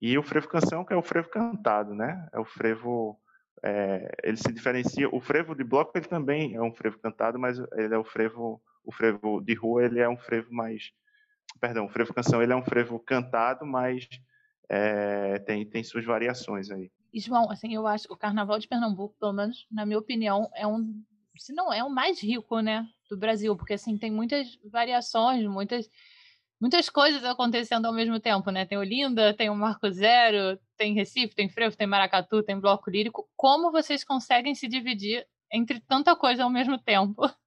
e 0.01 0.18
o 0.18 0.24
frevo 0.24 0.48
canção, 0.48 0.84
que 0.84 0.94
é 0.94 0.96
o 0.96 1.03
frevo 1.03 1.30
cantado, 1.30 1.94
né, 1.94 2.27
é 2.34 2.39
o 2.39 2.46
frevo 2.46 3.20
é, 3.63 4.12
ele 4.24 4.38
se 4.38 4.51
diferencia. 4.51 5.08
O 5.13 5.22
frevo 5.22 5.56
de 5.56 5.63
bloco 5.63 5.96
ele 5.96 6.08
também 6.08 6.56
é 6.56 6.62
um 6.62 6.74
frevo 6.74 6.98
cantado, 7.00 7.38
mas 7.38 7.60
ele 7.74 7.94
é 7.94 7.98
o 7.98 8.03
frevo, 8.03 8.62
o 8.84 8.91
frevo 8.91 9.41
de 9.41 9.53
rua 9.53 9.86
ele 9.86 10.00
é 10.00 10.10
um 10.10 10.18
frevo 10.18 10.53
mais, 10.53 10.91
perdão, 11.60 11.86
o 11.86 11.89
frevo 11.89 12.13
canção 12.13 12.41
ele 12.41 12.53
é 12.53 12.56
um 12.56 12.63
frevo 12.63 13.00
cantado, 13.00 13.65
mas 13.65 14.08
é, 14.73 15.37
tem 15.39 15.65
tem 15.65 15.83
suas 15.83 16.05
variações 16.05 16.71
aí. 16.71 16.89
João, 17.13 17.51
assim, 17.51 17.75
eu 17.75 17.85
acho 17.85 18.07
que 18.07 18.13
o 18.13 18.17
Carnaval 18.17 18.57
de 18.57 18.69
Pernambuco, 18.69 19.13
pelo 19.19 19.33
menos 19.33 19.67
na 19.69 19.85
minha 19.85 19.99
opinião, 19.99 20.49
é 20.55 20.65
um, 20.65 21.03
se 21.35 21.53
não 21.53 21.73
é 21.73 21.83
o 21.83 21.89
mais 21.89 22.23
rico, 22.23 22.61
né, 22.61 22.87
do 23.09 23.17
Brasil, 23.17 23.53
porque 23.57 23.73
assim 23.73 23.97
tem 23.97 24.09
muitas 24.09 24.47
variações, 24.71 25.45
muitas 25.45 25.89
muitas 26.59 26.89
coisas 26.89 27.25
acontecendo 27.25 27.85
ao 27.85 27.93
mesmo 27.93 28.17
tempo, 28.19 28.49
né? 28.49 28.65
Tem 28.65 28.77
Olinda, 28.77 29.33
tem 29.33 29.49
o 29.49 29.55
Marco 29.55 29.91
Zero, 29.91 30.57
tem 30.77 30.93
Recife, 30.93 31.35
tem 31.35 31.49
Frevo, 31.49 31.75
tem 31.75 31.87
Maracatu, 31.87 32.41
tem 32.41 32.57
Bloco 32.57 32.89
Lírico. 32.89 33.27
Como 33.35 33.71
vocês 33.71 34.05
conseguem 34.05 34.55
se 34.55 34.69
dividir 34.69 35.25
entre 35.51 35.81
tanta 35.81 36.15
coisa 36.15 36.43
ao 36.43 36.49
mesmo 36.49 36.77
tempo? 36.77 37.23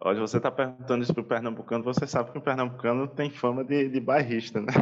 Olha, 0.00 0.20
você 0.20 0.36
está 0.36 0.50
perguntando 0.50 1.02
isso 1.02 1.12
para 1.12 1.22
o 1.22 1.26
pernambucano, 1.26 1.82
você 1.82 2.06
sabe 2.06 2.30
que 2.30 2.38
o 2.38 2.42
pernambucano 2.42 3.08
tem 3.08 3.30
fama 3.30 3.64
de, 3.64 3.88
de 3.88 4.00
bairrista, 4.00 4.60
né? 4.60 4.72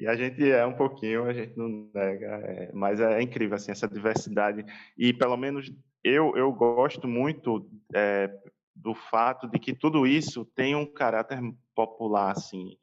E 0.00 0.06
a 0.06 0.16
gente 0.16 0.50
é 0.50 0.64
um 0.66 0.72
pouquinho, 0.72 1.24
a 1.24 1.32
gente 1.32 1.56
não 1.56 1.90
nega, 1.94 2.26
é, 2.26 2.70
mas 2.72 3.00
é, 3.00 3.20
incrível 3.20 3.56
assim 3.56 3.70
essa 3.70 3.88
diversidade 3.88 4.64
e 4.96 5.12
pelo 5.12 5.36
menos 5.36 5.72
eu 6.02 6.36
eu 6.36 6.52
gosto 6.52 7.06
muito 7.06 7.68
é, 7.94 8.30
do 8.74 8.94
fato 8.94 9.46
de 9.46 9.58
que 9.58 9.74
tudo 9.74 10.06
isso 10.06 10.44
tem 10.44 10.74
um 10.74 10.86
caráter 10.86 11.38
popular, 11.74 12.32
assim, 12.32 12.76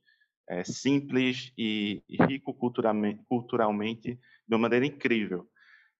é, 0.47 0.63
simples 0.63 1.51
e, 1.57 2.03
rico 2.27 2.53
culturalmente, 2.53 3.23
culturalmente 3.27 4.13
de 4.47 4.55
uma 4.55 4.59
maneira 4.59 4.85
incrível. 4.85 5.47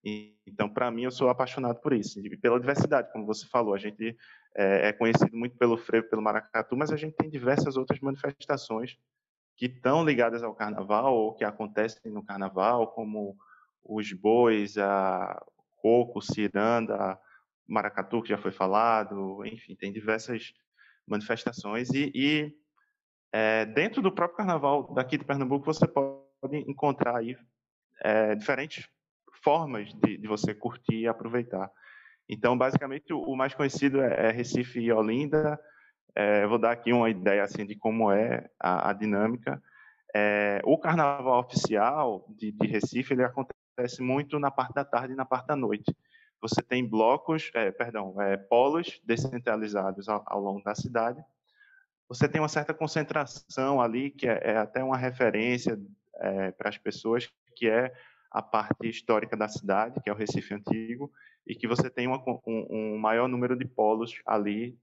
E, 0.04 0.36
então, 0.46 0.68
para 0.68 0.90
mim, 0.90 1.02
eu 1.02 1.10
sou 1.10 1.28
apaixonado 1.28 1.80
por 1.80 1.92
isso, 1.92 2.20
pela 2.40 2.60
diversidade, 2.60 3.12
como 3.12 3.26
você 3.26 3.46
falou. 3.46 3.74
A 3.74 3.78
gente 3.78 4.16
é, 4.56 4.88
é 4.88 4.92
conhecido 4.92 5.36
muito 5.36 5.56
pelo 5.56 5.76
frevo, 5.76 6.08
pelo 6.08 6.22
maracatu, 6.22 6.76
mas 6.76 6.92
a 6.92 6.96
gente 6.96 7.16
tem 7.16 7.28
diversas 7.28 7.76
outras 7.76 8.00
manifestações 8.00 8.96
que 9.58 9.66
estão 9.66 10.04
ligadas 10.04 10.44
ao 10.44 10.54
carnaval 10.54 11.12
ou 11.12 11.34
que 11.34 11.44
acontecem 11.44 12.12
no 12.12 12.24
carnaval, 12.24 12.92
como 12.92 13.36
os 13.84 14.12
bois, 14.12 14.78
a 14.78 15.44
coco, 15.82 16.22
ciranda, 16.22 17.18
maracatu, 17.66 18.22
que 18.22 18.28
já 18.28 18.38
foi 18.38 18.52
falado, 18.52 19.44
enfim, 19.44 19.74
tem 19.74 19.92
diversas 19.92 20.52
manifestações. 21.04 21.90
E, 21.90 22.12
e 22.14 22.54
é, 23.32 23.66
dentro 23.66 24.00
do 24.00 24.12
próprio 24.12 24.36
carnaval 24.36 24.94
daqui 24.94 25.18
de 25.18 25.24
Pernambuco, 25.24 25.66
você 25.66 25.88
pode 25.88 26.56
encontrar 26.68 27.16
aí 27.16 27.36
é, 28.00 28.36
diferentes 28.36 28.88
formas 29.42 29.92
de, 29.92 30.18
de, 30.18 30.28
você 30.28 30.54
curtir 30.54 31.00
e 31.00 31.08
aproveitar. 31.08 31.68
Então, 32.28 32.56
basicamente, 32.56 33.12
o, 33.12 33.20
o 33.22 33.36
mais 33.36 33.54
conhecido 33.54 34.00
é, 34.00 34.28
é 34.28 34.30
Recife 34.30 34.78
e 34.78 34.92
Olinda. 34.92 35.58
É, 36.14 36.46
vou 36.46 36.58
dar 36.58 36.72
aqui 36.72 36.92
uma 36.92 37.08
ideia 37.08 37.42
assim 37.42 37.64
de 37.64 37.76
como 37.76 38.10
é 38.10 38.48
a, 38.58 38.90
a 38.90 38.92
dinâmica. 38.92 39.62
É, 40.14 40.60
o 40.64 40.78
carnaval 40.78 41.40
oficial 41.40 42.24
de, 42.30 42.50
de 42.50 42.66
Recife 42.66 43.12
ele 43.12 43.24
acontece 43.24 44.00
muito 44.00 44.38
na 44.38 44.50
parte 44.50 44.74
da 44.74 44.84
tarde 44.84 45.12
e 45.12 45.16
na 45.16 45.24
parte 45.24 45.46
da 45.46 45.56
noite 45.56 45.94
você 46.40 46.62
tem 46.62 46.86
blocos, 46.86 47.50
é, 47.54 47.70
perdão, 47.70 48.20
é, 48.20 48.36
polos 48.36 49.00
descentralizados 49.04 50.08
ao, 50.08 50.22
ao, 50.26 50.40
longo 50.40 50.62
da 50.62 50.74
cidade. 50.74 51.22
Você 52.08 52.28
tem 52.28 52.40
uma 52.40 52.48
certa 52.48 52.72
concentração 52.72 53.80
ali, 53.80 54.10
que 54.10 54.26
é, 54.26 54.40
é 54.52 54.56
até 54.56 54.82
uma 54.82 54.96
referência 54.96 55.78
é, 56.16 56.50
para 56.52 56.68
as 56.68 56.78
pessoas, 56.78 57.28
que 57.54 57.68
é 57.68 57.92
a 58.30 58.40
parte 58.40 58.88
histórica 58.88 59.36
da 59.36 59.48
cidade, 59.48 60.00
que 60.00 60.08
é 60.08 60.12
o 60.12 60.16
Recife 60.16 60.54
Antigo, 60.54 61.10
e 61.46 61.54
que 61.54 61.66
você 61.66 61.90
tem 61.90 62.06
uma, 62.06 62.22
um, 62.46 62.66
um, 62.70 62.98
maior 62.98 63.28
número 63.28 63.56
de 63.56 63.64
polos 63.64 64.20
ali 64.24 64.78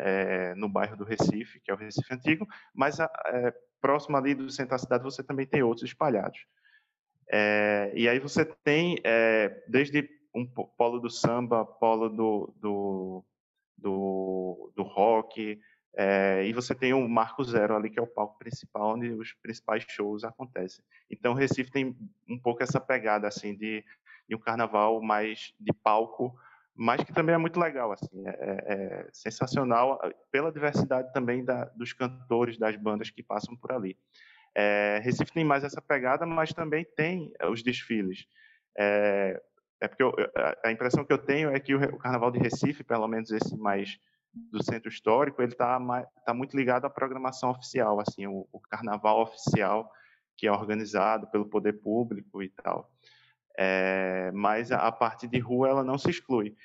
é, 0.00 0.54
no 0.54 0.68
bairro 0.68 0.96
do 0.96 1.04
Recife, 1.04 1.60
que 1.60 1.70
é 1.70 1.74
o 1.74 1.76
Recife 1.76 2.12
Antigo, 2.12 2.46
mas 2.74 2.98
é, 3.00 3.54
próximo 3.80 4.16
ali 4.16 4.34
do 4.34 4.50
centro 4.50 4.72
da 4.72 4.78
cidade 4.78 5.04
você 5.04 5.22
também 5.22 5.46
tem 5.46 5.62
outros 5.62 5.88
espalhados. 5.88 6.46
É, 7.30 7.92
e 7.94 8.08
aí 8.08 8.18
você 8.18 8.44
tem, 8.44 8.96
desde 9.68 10.08
um 10.34 10.46
polo 10.46 10.98
do 10.98 11.10
samba, 11.10 11.64
polo 11.64 12.08
do, 12.08 12.54
do, 12.56 13.24
do, 13.76 14.72
do 14.74 14.82
rock, 14.82 15.60
e 16.44 16.52
você 16.52 16.74
tem 16.74 16.94
o 16.94 17.08
Marco 17.08 17.44
Zero 17.44 17.76
ali, 17.76 17.90
que 17.90 17.98
é 17.98 18.02
o 18.02 18.06
palco 18.06 18.38
principal, 18.38 18.94
onde 18.94 19.10
os 19.10 19.32
principais 19.34 19.84
shows 19.88 20.24
acontecem. 20.24 20.84
Então, 21.10 21.32
o 21.32 21.36
Recife 21.36 21.70
tem 21.70 21.96
um 22.28 22.38
pouco 22.38 22.62
essa 22.62 22.80
pegada, 22.80 23.28
assim, 23.28 23.54
de, 23.54 23.84
de 24.28 24.34
um 24.34 24.38
carnaval 24.38 25.02
mais 25.02 25.52
de 25.60 25.72
palco, 25.72 26.34
mas 26.80 27.02
que 27.02 27.12
também 27.12 27.34
é 27.34 27.38
muito 27.38 27.58
legal, 27.58 27.90
assim, 27.90 28.24
é, 28.24 28.30
é, 28.30 28.64
é 28.68 29.08
sensacional 29.12 29.98
pela 30.30 30.52
diversidade 30.52 31.12
também 31.12 31.44
da, 31.44 31.64
dos 31.64 31.92
cantores, 31.92 32.56
das 32.56 32.76
bandas 32.76 33.10
que 33.10 33.20
passam 33.20 33.56
por 33.56 33.72
ali. 33.72 33.98
É, 34.54 35.00
Recife 35.02 35.32
tem 35.32 35.44
mais 35.44 35.64
essa 35.64 35.82
pegada, 35.82 36.24
mas 36.24 36.52
também 36.52 36.84
tem 36.84 37.32
os 37.50 37.64
desfiles. 37.64 38.26
É, 38.78 39.42
é 39.80 39.88
porque 39.88 40.04
eu, 40.04 40.12
a 40.64 40.70
impressão 40.70 41.04
que 41.04 41.12
eu 41.12 41.18
tenho 41.18 41.50
é 41.50 41.58
que 41.58 41.74
o, 41.74 41.82
o, 41.82 41.98
Carnaval 41.98 42.30
de 42.30 42.38
Recife, 42.38 42.84
pelo 42.84 43.08
menos 43.08 43.32
esse 43.32 43.56
mais 43.56 43.98
do 44.32 44.62
centro 44.62 44.88
histórico, 44.88 45.42
ele 45.42 45.52
está 45.52 45.80
tá 46.24 46.32
muito 46.32 46.56
ligado 46.56 46.84
à 46.84 46.90
programação 46.90 47.50
oficial, 47.50 47.98
assim, 47.98 48.28
o, 48.28 48.46
o, 48.52 48.60
Carnaval 48.60 49.20
oficial 49.20 49.90
que 50.36 50.46
é 50.46 50.52
organizado 50.52 51.26
pelo 51.26 51.48
poder 51.48 51.72
público 51.80 52.40
e 52.40 52.48
tal. 52.50 52.88
É, 53.60 54.30
mas 54.32 54.70
a, 54.70 54.92
parte 54.92 55.26
de 55.26 55.40
rua 55.40 55.68
ela 55.68 55.82
não 55.82 55.98
se 55.98 56.08
exclui. 56.08 56.56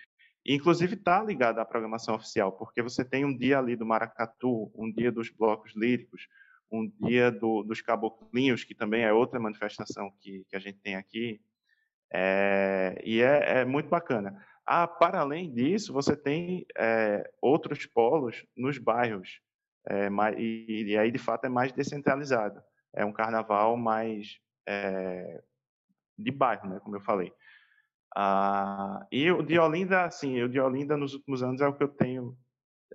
Inclusive 0.45 0.93
está 0.93 1.23
ligada 1.23 1.59
à 1.59 1.65
programação 1.65 2.13
oficial, 2.13 2.51
porque 2.51 2.83
você 2.83 3.03
tem 3.03 3.25
um 3.25 3.35
dia 3.35 3.57
ali 3.57 3.75
do 3.75 3.85
Maracatu, 3.85 4.71
um 4.75 4.91
dia 4.91 5.11
dos 5.11 5.31
blocos 5.31 5.73
líricos, 5.75 6.27
um 6.71 6.87
dia 7.01 7.31
do, 7.31 7.63
dos 7.63 7.81
caboclinhos, 7.81 8.63
que 8.63 8.75
também 8.75 9.03
é 9.03 9.11
outra 9.11 9.39
manifestação 9.39 10.13
que, 10.21 10.45
que 10.47 10.55
a 10.55 10.59
gente 10.59 10.79
tem 10.81 10.95
aqui, 10.95 11.41
é, 12.13 13.01
e 13.03 13.21
é, 13.21 13.61
é, 13.61 13.65
muito 13.65 13.89
bacana. 13.89 14.45
Ah, 14.63 14.87
para 14.87 15.19
além 15.19 15.51
disso, 15.51 15.91
você 15.91 16.15
tem 16.15 16.63
é, 16.77 17.27
outros 17.41 17.87
polos 17.87 18.45
nos 18.55 18.77
bairros, 18.77 19.41
e, 20.37 20.85
e, 20.89 20.97
aí 20.97 21.11
de 21.11 21.17
fato 21.17 21.45
é 21.45 21.49
mais 21.49 21.71
descentralizado. 21.71 22.61
É 22.93 23.03
um 23.03 23.11
carnaval 23.11 23.75
mais 23.75 24.39
de 26.23 26.31
bairro, 26.31 26.67
né, 26.69 26.79
como 26.79 26.95
eu 26.95 27.01
falei. 27.01 27.33
Ah, 28.15 29.05
e 29.11 29.31
o 29.31 29.41
de 29.41 29.57
Olinda, 29.57 30.05
assim, 30.05 30.41
o 30.41 30.49
de 30.49 30.59
Olinda 30.59 30.95
nos 30.95 31.13
últimos 31.13 31.41
anos 31.41 31.61
é 31.61 31.67
o 31.67 31.73
que 31.73 31.83
eu 31.83 31.87
tenho 31.87 32.37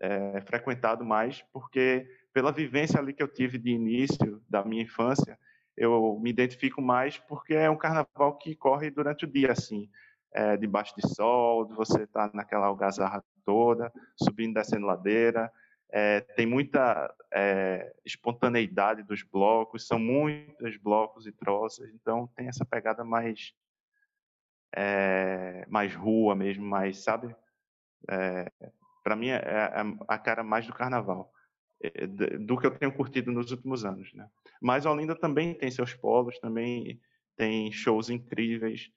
é, 0.00 0.40
frequentado 0.42 1.04
mais, 1.04 1.42
porque 1.52 2.08
pela 2.32 2.52
vivência 2.52 3.00
ali 3.00 3.12
que 3.12 3.22
eu 3.22 3.28
tive 3.28 3.58
de 3.58 3.70
início 3.70 4.42
da 4.48 4.64
minha 4.64 4.82
infância, 4.82 5.38
eu 5.76 6.18
me 6.20 6.30
identifico 6.30 6.80
mais 6.80 7.18
porque 7.18 7.54
é 7.54 7.70
um 7.70 7.76
carnaval 7.76 8.36
que 8.38 8.54
corre 8.54 8.90
durante 8.90 9.24
o 9.24 9.28
dia, 9.28 9.52
assim, 9.52 9.88
é, 10.32 10.56
debaixo 10.56 10.94
de 10.96 11.14
sol, 11.14 11.66
você 11.68 12.04
está 12.04 12.30
naquela 12.34 12.66
algazarra 12.66 13.24
toda, 13.44 13.92
subindo, 14.22 14.54
descendo 14.54 14.86
ladeira, 14.86 15.50
é, 15.90 16.20
tem 16.20 16.46
muita 16.46 17.14
é, 17.32 17.94
espontaneidade 18.04 19.02
dos 19.02 19.22
blocos, 19.22 19.86
são 19.86 19.98
muitos 19.98 20.76
blocos 20.76 21.26
e 21.26 21.32
troças, 21.32 21.88
então 21.94 22.26
tem 22.36 22.48
essa 22.48 22.64
pegada 22.64 23.04
mais 23.04 23.54
é, 24.74 25.64
mais 25.68 25.94
rua 25.94 26.34
mesmo, 26.34 26.64
mais, 26.64 26.98
sabe? 26.98 27.34
É, 28.08 28.50
Para 29.02 29.16
mim 29.16 29.28
é, 29.28 29.36
é, 29.36 29.72
a 30.06 30.18
cara 30.18 30.42
mais 30.42 30.66
do 30.66 30.74
carnaval, 30.74 31.32
é, 31.82 32.06
do 32.06 32.58
que 32.58 32.66
eu 32.66 32.78
tenho 32.78 32.92
curtido 32.92 33.32
nos 33.32 33.50
últimos 33.50 33.84
anos, 33.84 34.12
né? 34.12 34.28
Mas 34.60 34.84
Olinda 34.84 35.14
também 35.14 35.54
tem 35.54 35.70
seus 35.70 35.94
polos, 35.94 36.38
também 36.38 37.00
tem 37.36 37.70
shows 37.72 38.10
incríveis, 38.10 38.90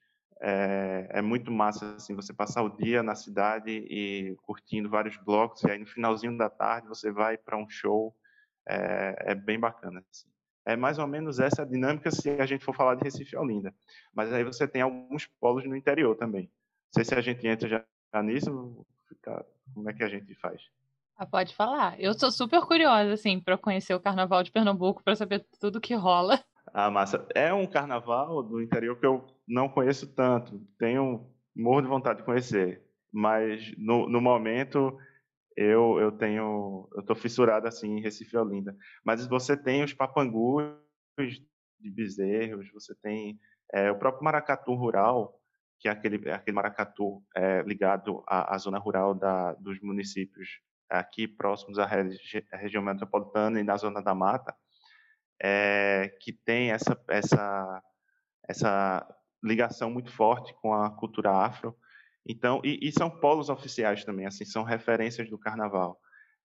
é, 0.44 1.06
é, 1.10 1.22
muito 1.22 1.52
massa 1.52 1.94
assim 1.94 2.16
você 2.16 2.32
passar 2.32 2.62
o 2.62 2.76
dia 2.76 3.00
na 3.00 3.14
cidade 3.14 3.70
e 3.70 4.36
curtindo 4.42 4.90
vários 4.90 5.16
blocos 5.16 5.62
e 5.62 5.70
aí 5.70 5.78
no 5.78 5.86
finalzinho 5.86 6.36
da 6.36 6.50
tarde 6.50 6.88
você 6.88 7.12
vai 7.12 7.38
para 7.38 7.56
um 7.56 7.68
show. 7.68 8.14
É, 8.66 9.32
é, 9.32 9.34
bem 9.34 9.58
bacana 9.58 10.04
assim. 10.08 10.28
é 10.64 10.76
mais 10.76 10.96
ou 10.96 11.06
menos 11.06 11.40
essa 11.40 11.66
dinâmica 11.66 12.12
se 12.12 12.30
a 12.30 12.46
gente 12.46 12.64
for 12.64 12.72
falar 12.72 12.94
de 12.94 13.02
Recife 13.02 13.34
e 13.34 13.38
Olinda. 13.38 13.74
Mas 14.14 14.32
aí 14.32 14.44
você 14.44 14.68
tem 14.68 14.82
alguns 14.82 15.26
polos 15.26 15.64
no 15.64 15.74
interior 15.76 16.16
também. 16.16 16.44
Não 16.44 16.92
sei 16.94 17.04
se 17.04 17.14
a 17.14 17.20
gente 17.20 17.46
entra 17.46 17.68
já 17.68 18.22
nisso 18.22 18.84
como 19.74 19.90
é 19.90 19.92
que 19.92 20.02
a 20.02 20.08
gente 20.08 20.34
faz? 20.34 20.62
Ah, 21.16 21.26
pode 21.26 21.54
falar. 21.54 22.00
Eu 22.00 22.14
sou 22.14 22.30
super 22.30 22.62
curiosa 22.62 23.12
assim 23.12 23.40
para 23.40 23.58
conhecer 23.58 23.94
o 23.94 24.00
Carnaval 24.00 24.42
de 24.42 24.50
Pernambuco 24.50 25.02
para 25.02 25.14
saber 25.14 25.46
tudo 25.60 25.80
que 25.80 25.94
rola. 25.94 26.42
Ah, 26.72 26.90
massa. 26.90 27.26
É 27.34 27.52
um 27.52 27.66
carnaval 27.66 28.42
do 28.42 28.60
interior 28.62 28.98
que 28.98 29.06
eu 29.06 29.26
não 29.52 29.68
conheço 29.68 30.06
tanto. 30.14 30.66
Tenho 30.78 31.30
morro 31.54 31.82
de 31.82 31.88
vontade 31.88 32.20
de 32.20 32.24
conhecer. 32.24 32.82
Mas 33.12 33.76
no, 33.76 34.08
no 34.08 34.20
momento 34.20 34.98
eu, 35.56 36.00
eu 36.00 36.10
tenho. 36.10 36.88
Eu 36.94 37.02
tô 37.02 37.14
fissurado 37.14 37.68
assim 37.68 37.98
em 37.98 38.00
Recife 38.00 38.34
e 38.34 38.38
Olinda. 38.38 38.76
Mas 39.04 39.26
você 39.26 39.56
tem 39.56 39.84
os 39.84 39.92
papangus 39.92 40.72
de 41.78 41.90
bezerros, 41.90 42.70
você 42.72 42.94
tem 43.02 43.38
é, 43.72 43.90
o 43.90 43.98
próprio 43.98 44.24
maracatu 44.24 44.72
rural, 44.74 45.38
que 45.78 45.88
é 45.88 45.90
aquele, 45.90 46.28
é 46.28 46.32
aquele 46.32 46.54
maracatu 46.54 47.22
é, 47.36 47.62
ligado 47.62 48.22
à, 48.26 48.54
à, 48.54 48.58
zona 48.58 48.78
rural 48.78 49.14
da, 49.14 49.52
dos 49.54 49.80
municípios 49.80 50.60
aqui 50.88 51.28
próximos 51.28 51.78
à, 51.78 51.86
regi 51.86 52.46
região 52.52 52.82
metropolitana 52.82 53.60
e 53.60 53.64
na 53.64 53.76
zona 53.76 54.00
da 54.02 54.14
mata 54.14 54.54
é, 55.42 56.14
que 56.20 56.32
tem 56.32 56.70
essa, 56.70 56.96
essa, 57.08 57.82
essa 58.48 59.21
ligação 59.42 59.90
muito 59.90 60.12
forte 60.12 60.54
com 60.54 60.72
a 60.72 60.90
cultura 60.90 61.30
afro. 61.30 61.76
Então, 62.26 62.60
e, 62.64 62.78
e 62.88 62.92
são 62.92 63.10
polos 63.10 63.48
oficiais 63.48 64.04
também, 64.04 64.26
assim, 64.26 64.44
são 64.44 64.62
referências 64.62 65.28
do 65.28 65.38
carnaval. 65.38 66.00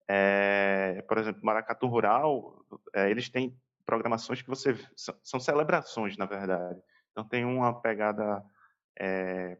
É, 0.07 1.03
por 1.07 1.17
exemplo, 1.17 1.41
Maracatu 1.43 1.85
Rural, 1.87 2.65
é, 2.93 3.09
eles 3.11 3.29
têm 3.29 3.55
programações 3.85 4.41
que 4.41 4.49
você 4.49 4.75
são, 4.95 5.15
são, 5.23 5.39
celebrações, 5.39 6.17
na 6.17 6.25
verdade. 6.25 6.79
Então 7.11 7.23
tem 7.23 7.45
uma 7.45 7.79
pegada 7.79 8.43
é, 8.99 9.57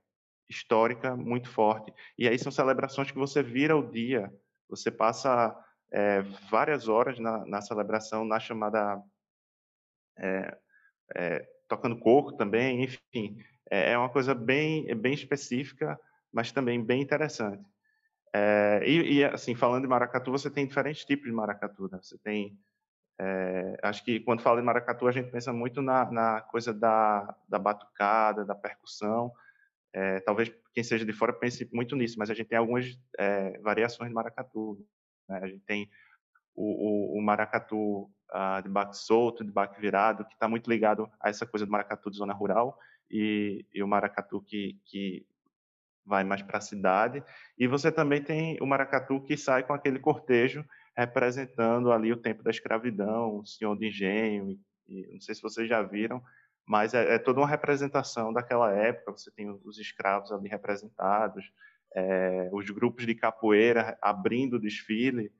histórica 0.49 1.15
muito 1.15 1.49
forte. 1.49 1.93
E 2.17 2.27
aí 2.27 2.39
são 2.39 2.51
celebrações 2.51 3.11
que 3.11 3.17
você 3.17 3.43
vira 3.43 3.75
o 3.75 3.89
dia, 3.89 4.33
você 4.69 4.89
passa 4.89 5.55
é, 5.91 6.21
várias 6.49 6.87
horas 6.87 7.19
na, 7.19 7.45
na, 7.45 7.61
celebração, 7.61 8.25
na 8.25 8.39
chamada 8.39 9.01
é, 10.17 10.57
é, 11.15 11.47
tocando 11.67 11.97
coco 11.97 12.33
também, 12.33 12.83
enfim, 12.83 13.37
é, 13.69 13.91
é 13.91 13.97
uma 13.97 14.09
coisa 14.09 14.33
bem, 14.33 14.85
bem 14.95 15.13
específica, 15.13 15.99
mas 16.31 16.51
também 16.51 16.83
bem 16.83 17.01
interessante. 17.01 17.63
É, 18.33 18.81
e, 18.85 19.17
e, 19.17 19.23
assim, 19.23 19.55
falando 19.55 19.83
de 19.83 19.87
maracatu, 19.87 20.31
você 20.31 20.49
tem 20.49 20.67
diferentes 20.67 21.05
tipos 21.05 21.25
de 21.25 21.31
maracatu. 21.31 21.89
Né? 21.91 21.99
Você 22.01 22.17
tem, 22.19 22.57
é, 23.19 23.77
acho 23.81 24.03
que 24.03 24.19
quando 24.19 24.41
fala 24.41 24.59
de 24.59 24.65
maracatu, 24.65 25.07
a 25.07 25.11
gente 25.11 25.31
pensa 25.31 25.51
muito 25.51 25.81
na, 25.81 26.09
na 26.11 26.41
coisa 26.41 26.73
da, 26.73 27.35
da 27.47 27.57
batucada, 27.57 28.45
da 28.45 28.55
percussão. 28.55 29.31
É, 29.93 30.19
talvez 30.19 30.53
quem 30.73 30.83
seja 30.83 31.05
de 31.05 31.13
fora 31.13 31.33
pense 31.33 31.67
muito 31.73 31.95
nisso, 31.95 32.19
mas 32.19 32.29
a 32.29 32.33
gente 32.33 32.47
tem 32.47 32.57
algumas 32.57 32.97
é, 33.17 33.57
variações 33.59 34.09
de 34.09 34.15
maracatu. 34.15 34.85
Né? 35.27 35.39
A 35.41 35.47
gente 35.47 35.63
tem 35.65 35.89
o, 36.53 37.15
o, 37.15 37.19
o 37.19 37.21
maracatu 37.21 38.09
uh, 38.33 38.61
de 38.61 38.69
baque 38.69 38.97
solto, 38.97 39.43
de 39.43 39.51
baque 39.51 39.79
virado, 39.79 40.25
que 40.25 40.33
está 40.33 40.47
muito 40.47 40.69
ligado 40.69 41.09
a 41.19 41.29
essa 41.29 41.45
coisa 41.45 41.65
do 41.65 41.71
maracatu 41.71 42.09
de 42.09 42.17
zona 42.17 42.33
rural 42.33 42.77
e, 43.09 43.65
e 43.73 43.81
o 43.81 43.87
maracatu 43.87 44.41
que, 44.41 44.79
que 44.85 45.25
vai 46.05 46.23
mais 46.23 46.41
para 46.41 46.57
a 46.57 46.61
cidade. 46.61 47.23
E 47.57 47.67
você 47.67 47.91
também 47.91 48.23
tem 48.23 48.57
o 48.61 48.65
maracatu 48.65 49.21
que 49.21 49.35
sai 49.37 49.63
com 49.63 49.73
aquele 49.73 49.99
cortejo 49.99 50.65
representando 50.95 51.91
ali 51.91 52.11
o 52.11 52.17
tempo 52.17 52.41
da 52.41 52.49
escravidão, 52.49 53.39
o 53.39 53.45
senhor 53.45 53.77
de 53.77 53.87
engenho, 53.87 54.49
e, 54.49 54.59
e 54.87 55.13
não 55.13 55.21
sei 55.21 55.35
se 55.35 55.41
vocês 55.41 55.69
já 55.69 55.81
viram, 55.83 56.23
mas 56.65 56.93
é, 56.93 57.15
é, 57.15 57.19
toda 57.19 57.39
uma 57.39 57.47
representação 57.47 58.33
daquela 58.33 58.73
época. 58.73 59.11
Você 59.11 59.31
tem 59.31 59.49
os 59.63 59.77
escravos 59.77 60.31
ali 60.31 60.49
representados, 60.49 61.51
é, 61.95 62.49
os 62.51 62.69
grupos 62.69 63.05
de 63.05 63.13
capoeira 63.15 63.97
abrindo 64.01 64.55
o 64.55 64.59
desfile. 64.59 65.31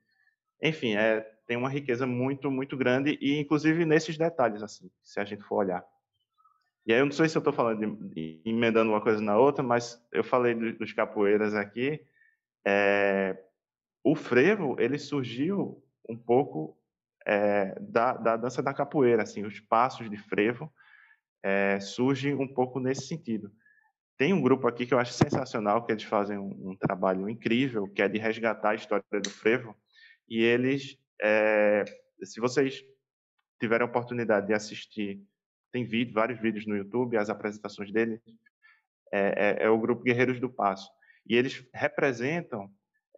Enfim, 0.62 0.96
é, 0.96 1.28
tem 1.48 1.56
uma 1.56 1.70
riqueza 1.70 2.06
muito, 2.06 2.50
muito 2.50 2.76
grande, 2.76 3.18
e 3.22 3.38
inclusive 3.40 3.86
nesses 3.86 4.18
detalhes, 4.18 4.62
assim, 4.62 4.90
se 5.02 5.18
a 5.18 5.24
gente 5.24 5.42
for 5.42 5.56
olhar. 5.56 5.82
E 6.86 6.92
aí 6.92 7.00
eu 7.00 7.06
não 7.06 7.12
sei 7.12 7.26
se 7.26 7.38
eu 7.38 7.40
estou 7.40 7.54
falando 7.54 7.96
de, 8.10 8.40
emendando 8.44 8.90
uma 8.90 9.00
coisa 9.00 9.20
na 9.22 9.38
outra, 9.38 9.64
mas 9.64 9.98
eu 10.12 10.22
falei 10.22 10.54
dos 10.54 10.92
capoeiras 10.92 11.54
aqui. 11.54 12.04
É, 12.66 13.34
o 14.04 14.14
frevo, 14.14 14.76
ele 14.78 14.98
surgiu 14.98 15.82
um 16.06 16.16
pouco 16.16 16.76
é, 17.26 17.74
da, 17.80 18.12
da, 18.12 18.36
dança 18.36 18.62
da 18.62 18.74
capoeira, 18.74 19.22
assim, 19.22 19.44
os 19.44 19.58
passos 19.58 20.08
de 20.10 20.18
frevo 20.18 20.70
é, 21.42 21.80
surgem 21.80 22.34
um 22.34 22.46
pouco 22.46 22.78
nesse 22.78 23.06
sentido. 23.06 23.50
Tem 24.18 24.34
um 24.34 24.42
grupo 24.42 24.68
aqui 24.68 24.84
que 24.84 24.92
eu 24.92 24.98
acho 24.98 25.14
sensacional, 25.14 25.84
que 25.86 25.92
eles 25.92 26.04
fazem 26.04 26.36
um, 26.36 26.70
um 26.70 26.76
trabalho 26.76 27.26
incrível, 27.26 27.88
que 27.88 28.02
é 28.02 28.08
de 28.08 28.18
resgatar 28.18 28.70
a 28.70 28.74
história 28.74 29.04
do 29.22 29.30
frevo, 29.30 29.74
e 30.28 30.42
eles 30.42 30.98
é, 31.22 31.84
se 32.22 32.40
vocês 32.40 32.82
tiverem 33.60 33.86
a 33.86 33.90
oportunidade 33.90 34.46
de 34.46 34.54
assistir, 34.54 35.22
tem 35.72 35.84
vídeo, 35.84 36.14
vários 36.14 36.40
vídeos 36.40 36.66
no 36.66 36.76
YouTube, 36.76 37.16
as 37.16 37.30
apresentações 37.30 37.92
deles, 37.92 38.20
é, 39.12 39.58
é, 39.60 39.64
é 39.64 39.70
o 39.70 39.78
grupo 39.78 40.02
Guerreiros 40.02 40.40
do 40.40 40.48
Passo. 40.48 40.90
E 41.26 41.36
eles 41.36 41.64
representam 41.74 42.70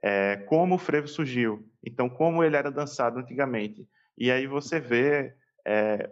é, 0.02 0.36
como 0.36 0.74
o 0.74 0.78
frevo 0.78 1.06
surgiu, 1.06 1.68
então 1.84 2.08
como 2.08 2.42
ele 2.42 2.56
era 2.56 2.70
dançado 2.70 3.18
antigamente. 3.18 3.86
E 4.16 4.30
aí 4.30 4.46
você 4.46 4.80
vê 4.80 5.34
é, 5.66 6.10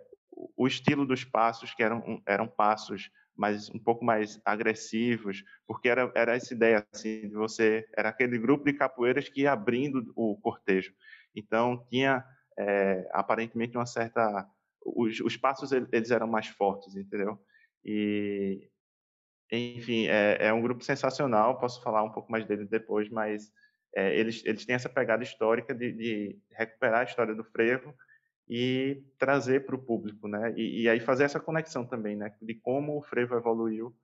o 0.56 0.66
estilo 0.66 1.06
dos 1.06 1.24
passos, 1.24 1.74
que 1.74 1.82
eram, 1.82 2.22
eram 2.26 2.46
passos 2.46 3.10
mais 3.36 3.70
um 3.70 3.78
pouco 3.78 4.04
mais 4.04 4.40
agressivos, 4.44 5.44
porque 5.66 5.88
era, 5.88 6.10
era 6.14 6.34
essa 6.34 6.52
ideia 6.52 6.84
assim 6.92 7.28
de 7.28 7.34
você 7.34 7.88
era 7.96 8.08
aquele 8.08 8.36
grupo 8.36 8.64
de 8.64 8.72
capoeiras 8.72 9.28
que 9.28 9.42
ia 9.42 9.52
abrindo 9.52 10.12
o 10.16 10.36
cortejo. 10.36 10.92
Então, 11.38 11.84
tinha 11.88 12.24
é, 12.58 13.08
aparentemente 13.12 13.76
uma 13.76 13.86
certa. 13.86 14.46
Os, 14.84 15.20
os 15.20 15.36
passos 15.36 15.70
eles 15.72 16.10
eram 16.10 16.26
mais 16.26 16.46
fortes, 16.48 16.96
entendeu? 16.96 17.38
E, 17.84 18.68
enfim, 19.50 20.06
é, 20.06 20.48
é, 20.48 20.52
um 20.52 20.60
grupo 20.60 20.84
sensacional. 20.84 21.58
Posso 21.58 21.82
falar 21.82 22.02
um 22.02 22.12
pouco 22.12 22.30
mais 22.30 22.46
dele 22.46 22.64
depois, 22.64 23.08
mas 23.08 23.50
é, 23.94 24.16
eles, 24.18 24.44
eles 24.44 24.66
têm 24.66 24.74
essa 24.74 24.88
pegada 24.88 25.22
histórica 25.22 25.74
de, 25.74 25.92
de, 25.92 26.38
recuperar 26.52 27.00
a 27.00 27.04
história 27.04 27.34
do 27.34 27.44
frevo 27.44 27.94
e 28.48 29.02
trazer 29.18 29.66
para 29.66 29.74
o 29.74 29.82
público, 29.82 30.26
né? 30.26 30.54
E, 30.56 30.82
e, 30.82 30.88
aí 30.88 31.00
fazer 31.00 31.24
essa 31.24 31.40
conexão 31.40 31.84
também, 31.84 32.16
né? 32.16 32.34
De 32.40 32.54
como 32.54 32.96
o 32.96 33.02
frevo 33.02 33.36
evoluiu 33.36 33.94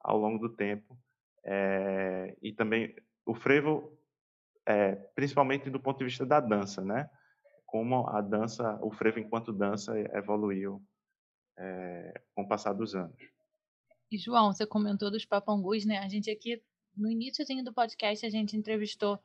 ao 0.00 0.18
longo 0.18 0.38
do 0.38 0.54
tempo. 0.54 0.96
É, 1.44 2.36
e 2.42 2.52
também 2.52 2.94
o 3.24 3.34
frevo 3.34 3.96
é, 4.66 4.96
principalmente 5.14 5.70
do 5.70 5.80
ponto 5.80 5.98
de 5.98 6.04
vista 6.04 6.26
da 6.26 6.40
dança, 6.40 6.84
né? 6.84 7.08
Como 7.64 8.08
a 8.08 8.20
dança, 8.20 8.78
o 8.82 8.90
frevo 8.90 9.20
enquanto 9.20 9.52
dança 9.52 9.98
evoluiu 10.14 10.82
é, 11.58 12.20
com 12.34 12.42
o 12.42 12.48
passar 12.48 12.72
dos 12.72 12.94
anos. 12.94 13.16
E 14.10 14.18
João, 14.18 14.52
você 14.52 14.66
comentou 14.66 15.10
dos 15.10 15.24
papangus, 15.24 15.84
né? 15.84 15.98
A 15.98 16.08
gente 16.08 16.30
aqui 16.30 16.62
no 16.96 17.10
início 17.10 17.44
do 17.62 17.72
podcast 17.72 18.24
a 18.24 18.30
gente 18.30 18.56
entrevistou 18.56 19.18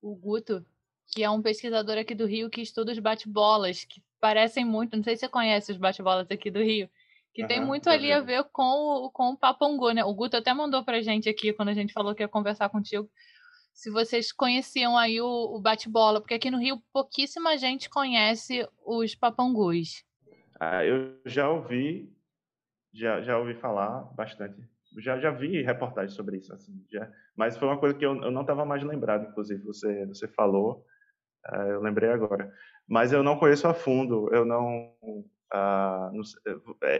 o 0.00 0.14
Guto, 0.14 0.64
que 1.08 1.22
é 1.22 1.30
um 1.30 1.42
pesquisador 1.42 1.98
aqui 1.98 2.14
do 2.14 2.26
Rio 2.26 2.50
que 2.50 2.60
estuda 2.60 2.92
os 2.92 2.98
bate-bolas, 2.98 3.84
que 3.84 4.02
parecem 4.20 4.64
muito, 4.64 4.96
não 4.96 5.04
sei 5.04 5.16
se 5.16 5.20
você 5.20 5.28
conhece 5.28 5.72
os 5.72 5.78
bate-bolas 5.78 6.26
aqui 6.30 6.50
do 6.50 6.62
Rio, 6.62 6.88
que 7.34 7.42
uhum, 7.42 7.48
tem 7.48 7.64
muito 7.64 7.88
ali 7.88 8.12
a 8.12 8.20
ver 8.20 8.44
com 8.52 8.62
o, 8.62 9.10
com 9.10 9.30
o 9.30 9.36
papangu, 9.36 9.90
né? 9.90 10.04
O 10.04 10.14
Guto 10.14 10.36
até 10.36 10.52
mandou 10.52 10.84
pra 10.84 11.00
gente 11.02 11.28
aqui, 11.28 11.52
quando 11.52 11.68
a 11.68 11.74
gente 11.74 11.92
falou 11.92 12.14
que 12.14 12.22
ia 12.22 12.28
conversar 12.28 12.68
contigo, 12.68 13.08
se 13.78 13.90
vocês 13.90 14.32
conheciam 14.32 14.98
aí 14.98 15.20
o, 15.20 15.54
o 15.54 15.60
bate-bola, 15.60 16.20
porque 16.20 16.34
aqui 16.34 16.50
no 16.50 16.58
Rio 16.58 16.82
pouquíssima 16.92 17.56
gente 17.56 17.88
conhece 17.88 18.68
os 18.84 19.14
papangus. 19.14 20.04
Ah, 20.58 20.84
eu 20.84 21.16
já 21.24 21.48
ouvi, 21.48 22.12
já, 22.92 23.22
já 23.22 23.38
ouvi 23.38 23.54
falar 23.54 24.00
bastante. 24.16 24.60
Já, 24.96 25.20
já 25.20 25.30
vi 25.30 25.62
reportagens 25.62 26.14
sobre 26.14 26.38
isso, 26.38 26.52
assim, 26.52 26.84
já, 26.90 27.08
mas 27.36 27.56
foi 27.56 27.68
uma 27.68 27.78
coisa 27.78 27.96
que 27.96 28.04
eu, 28.04 28.20
eu 28.20 28.32
não 28.32 28.40
estava 28.40 28.64
mais 28.64 28.82
lembrado, 28.82 29.28
inclusive, 29.28 29.62
você, 29.62 30.04
você 30.06 30.26
falou. 30.26 30.84
É, 31.46 31.70
eu 31.70 31.80
lembrei 31.80 32.10
agora. 32.10 32.52
Mas 32.84 33.12
eu 33.12 33.22
não 33.22 33.38
conheço 33.38 33.68
a 33.68 33.74
fundo, 33.74 34.28
eu 34.34 34.44
não. 34.44 34.92
Uh, 35.54 36.10
não 36.12 36.22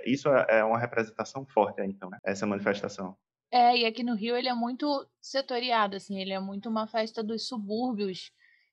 isso 0.06 0.28
é 0.28 0.62
uma 0.62 0.78
representação 0.78 1.44
forte 1.44 1.80
aí, 1.80 1.90
então, 1.90 2.08
né? 2.08 2.18
essa 2.22 2.46
manifestação. 2.46 3.16
É, 3.50 3.76
e 3.78 3.86
aqui 3.86 4.02
no 4.02 4.14
Rio 4.14 4.36
ele 4.36 4.48
é 4.48 4.54
muito 4.54 5.06
setoriado, 5.20 5.96
assim, 5.96 6.20
ele 6.20 6.32
é 6.32 6.40
muito 6.40 6.68
uma 6.68 6.86
festa 6.86 7.22
dos 7.22 7.48
subúrbios. 7.48 8.30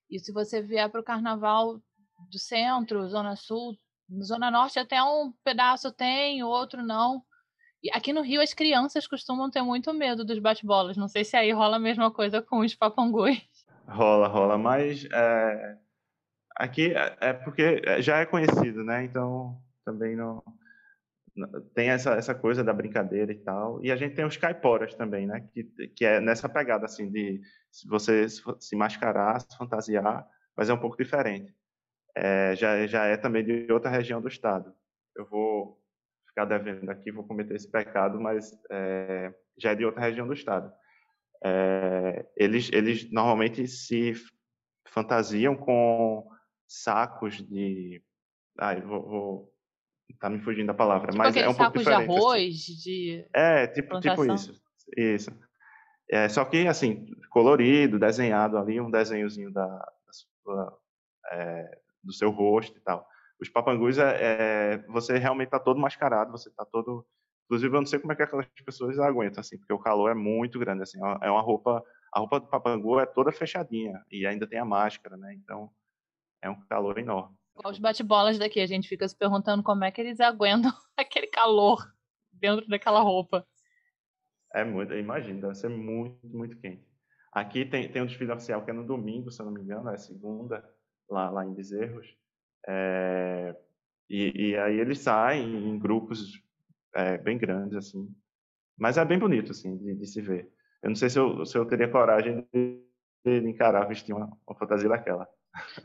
E 0.09 0.19
se 0.19 0.31
você 0.31 0.61
vier 0.61 0.89
para 0.89 1.01
o 1.01 1.03
carnaval 1.03 1.81
do 2.29 2.38
centro, 2.39 3.07
Zona 3.07 3.35
Sul, 3.35 3.77
Zona 4.21 4.51
Norte 4.51 4.77
até 4.77 5.01
um 5.01 5.33
pedaço 5.43 5.91
tem, 5.91 6.43
outro 6.43 6.83
não. 6.83 7.23
E 7.81 7.89
aqui 7.91 8.11
no 8.11 8.21
Rio 8.21 8.41
as 8.41 8.53
crianças 8.53 9.07
costumam 9.07 9.49
ter 9.49 9.61
muito 9.61 9.93
medo 9.93 10.25
dos 10.25 10.39
bate-bolas. 10.39 10.97
Não 10.97 11.07
sei 11.07 11.23
se 11.23 11.38
aí 11.38 11.51
rola 11.51 11.77
a 11.77 11.79
mesma 11.79 12.11
coisa 12.11 12.41
com 12.41 12.59
os 12.59 12.75
papanguis. 12.75 13.41
Rola, 13.88 14.27
rola, 14.27 14.57
mas 14.57 15.05
é, 15.05 15.77
aqui 16.55 16.93
é, 16.93 17.17
é 17.21 17.33
porque 17.33 18.01
já 18.01 18.17
é 18.17 18.25
conhecido, 18.25 18.83
né? 18.83 19.03
Então 19.03 19.57
também 19.85 20.15
não 20.15 20.43
tem 21.74 21.89
essa, 21.89 22.13
essa 22.13 22.34
coisa 22.34 22.63
da 22.63 22.74
brincadeira 22.74 23.32
e 23.32 23.36
tal. 23.36 23.84
E 23.84 23.91
a 23.91 23.95
gente 23.95 24.15
tem 24.15 24.26
os 24.26 24.38
caiporas 24.38 24.95
também, 24.95 25.28
né? 25.28 25.48
Que, 25.54 25.63
que 25.89 26.06
é 26.06 26.19
nessa 26.19 26.48
pegada, 26.48 26.86
assim, 26.86 27.12
de 27.12 27.41
você 27.88 28.28
se 28.30 28.76
mascarar, 28.76 29.41
se 29.41 29.58
fantasiar, 29.58 30.26
mas 30.56 30.69
é 30.69 30.74
um 30.74 30.80
pouco 30.80 30.98
diferente. 30.98 31.54
É, 32.15 32.56
já, 32.56 32.88
já 32.88 33.06
é 33.06 33.17
também 33.17 33.43
de 33.43 33.71
outra 33.71 33.89
região 33.89 34.21
do 34.21 34.28
estado. 34.28 34.74
Eu 35.15 35.26
vou 35.26 35.82
ficar 36.28 36.45
devendo 36.45 36.89
aqui, 36.89 37.12
vou 37.12 37.26
cometer 37.26 37.56
esse 37.56 37.69
pecado, 37.69 38.19
mas 38.19 38.52
é, 38.71 39.34
já 39.58 39.71
é 39.71 39.76
de 39.76 39.86
outra 39.86 40.02
região 40.02 40.26
do 40.26 40.34
estado. 40.34 40.71
É, 41.43 42.26
eles, 42.38 42.71
eles 42.71 43.12
normalmente 43.12 43.67
se 43.67 44.13
fantasiam 44.88 45.56
com 45.56 46.26
sacos 46.67 47.36
de. 47.45 48.02
Ai, 48.58 48.82
vou, 48.82 49.02
vou 49.04 49.55
tá 50.20 50.30
me 50.30 50.39
fugindo 50.39 50.68
da 50.68 50.74
palavra, 50.74 51.12
tipo 51.12 51.18
mas 51.18 51.36
é 51.36 51.48
um 51.48 51.54
pouco 51.54 51.80
diferente. 51.80 52.06
de 52.06 52.12
assim. 52.12 52.20
arroz, 52.20 52.56
de 52.56 53.26
É, 53.34 53.68
tipo, 53.68 54.00
tipo 54.00 54.26
isso. 54.34 54.62
Isso. 54.96 55.32
É, 56.10 56.30
só 56.30 56.46
que, 56.46 56.68
assim, 56.68 57.08
colorido, 57.30 57.98
desenhado 57.98 58.58
ali, 58.58 58.80
um 58.80 58.91
desenhozinho 58.91 59.52
da, 59.52 59.65
da 59.68 60.12
sua, 60.12 60.78
é, 61.32 61.80
do 62.04 62.13
seu 62.13 62.30
rosto 62.30 62.78
e 62.78 62.82
tal. 62.82 63.08
Os 63.41 63.50
papangus, 63.50 63.98
é, 63.98 64.18
é 64.22 64.78
você 64.88 65.18
realmente 65.18 65.50
tá 65.50 65.60
todo 65.60 65.80
mascarado, 65.80 66.32
você 66.32 66.50
tá 66.52 66.65
todo... 66.65 67.06
Inclusive, 67.46 67.76
eu 67.76 67.82
não 67.82 67.86
sei 67.86 68.00
como 68.00 68.13
é 68.13 68.15
que 68.15 68.24
aquelas 68.24 68.48
pessoas 68.65 68.98
aguentam, 69.00 69.41
assim, 69.41 69.58
porque 69.58 69.74
o 69.74 69.80
calor 69.80 70.12
é 70.12 70.15
muito 70.15 70.60
grande, 70.60 70.84
assim, 70.84 71.00
é 71.22 71.30
uma 71.30 71.41
roupa... 71.41 71.84
A 72.13 72.20
roupa 72.20 72.39
do 72.39 72.48
papangu 72.48 72.98
é 73.00 73.06
toda 73.06 73.30
fechadinha 73.32 74.02
e 74.10 74.26
ainda 74.26 74.48
tem 74.48 74.58
a 74.58 74.63
máscara, 74.63 75.18
né? 75.18 75.34
Então, 75.34 75.70
é 76.41 76.50
um 76.50 76.62
calor 76.68 76.98
enorme. 76.98 77.36
Os 77.63 77.80
bate-bolas 77.80 78.38
daqui, 78.38 78.60
a 78.60 78.68
gente 78.68 78.88
fica 78.88 79.08
se 79.08 79.15
perguntando 79.15 79.63
como 79.63 79.84
é 79.84 79.91
que 79.91 80.02
eles 80.02 80.20
aguentam 80.20 80.72
aquele 80.98 81.28
calor 81.28 81.94
dentro 82.34 82.68
daquela 82.68 83.00
roupa. 83.00 83.46
É 84.54 84.63
muito, 84.63 84.94
imagina, 84.94 85.41
deve 85.41 85.56
ser 85.56 85.70
muito, 85.70 86.18
muito 86.28 86.58
quente. 86.58 86.86
Aqui 87.32 87.65
tem, 87.65 87.91
tem 87.91 88.02
um 88.02 88.06
desfile 88.06 88.32
oficial 88.32 88.63
que 88.63 88.72
é 88.72 88.74
no 88.74 88.86
domingo, 88.86 89.30
se 89.30 89.41
eu 89.41 89.46
não 89.46 89.54
me 89.54 89.62
engano, 89.62 89.89
é 89.89 89.98
segunda, 89.98 90.63
lá, 91.10 91.30
lá 91.30 91.46
em 91.46 91.54
Bezerros. 91.54 92.08
É, 92.68 93.56
e, 94.10 94.50
e, 94.50 94.58
aí 94.58 94.80
eles 94.80 95.00
saem 95.00 95.70
em 95.70 95.78
grupos 95.78 96.41
é, 96.94 97.18
bem 97.18 97.38
grandes, 97.38 97.76
assim. 97.76 98.08
Mas 98.78 98.98
é 98.98 99.06
bem 99.06 99.20
bonito, 99.20 99.52
assim, 99.52 99.78
de, 99.78 99.96
de, 99.96 100.08
se 100.08 100.22
ver. 100.22 100.50
Eu 100.82 100.89
não 100.89 100.96
sei 100.96 101.10
se 101.10 101.20
eu, 101.20 101.46
se 101.46 101.58
eu 101.58 101.65
teria 101.65 101.91
coragem 101.91 102.48
de, 102.54 102.82
de 103.26 103.50
encarar 103.50 103.88
vestir 103.88 104.13
uma, 104.13 104.32
uma 104.48 104.58
fantasia 104.58 104.88
daquela. 104.88 105.28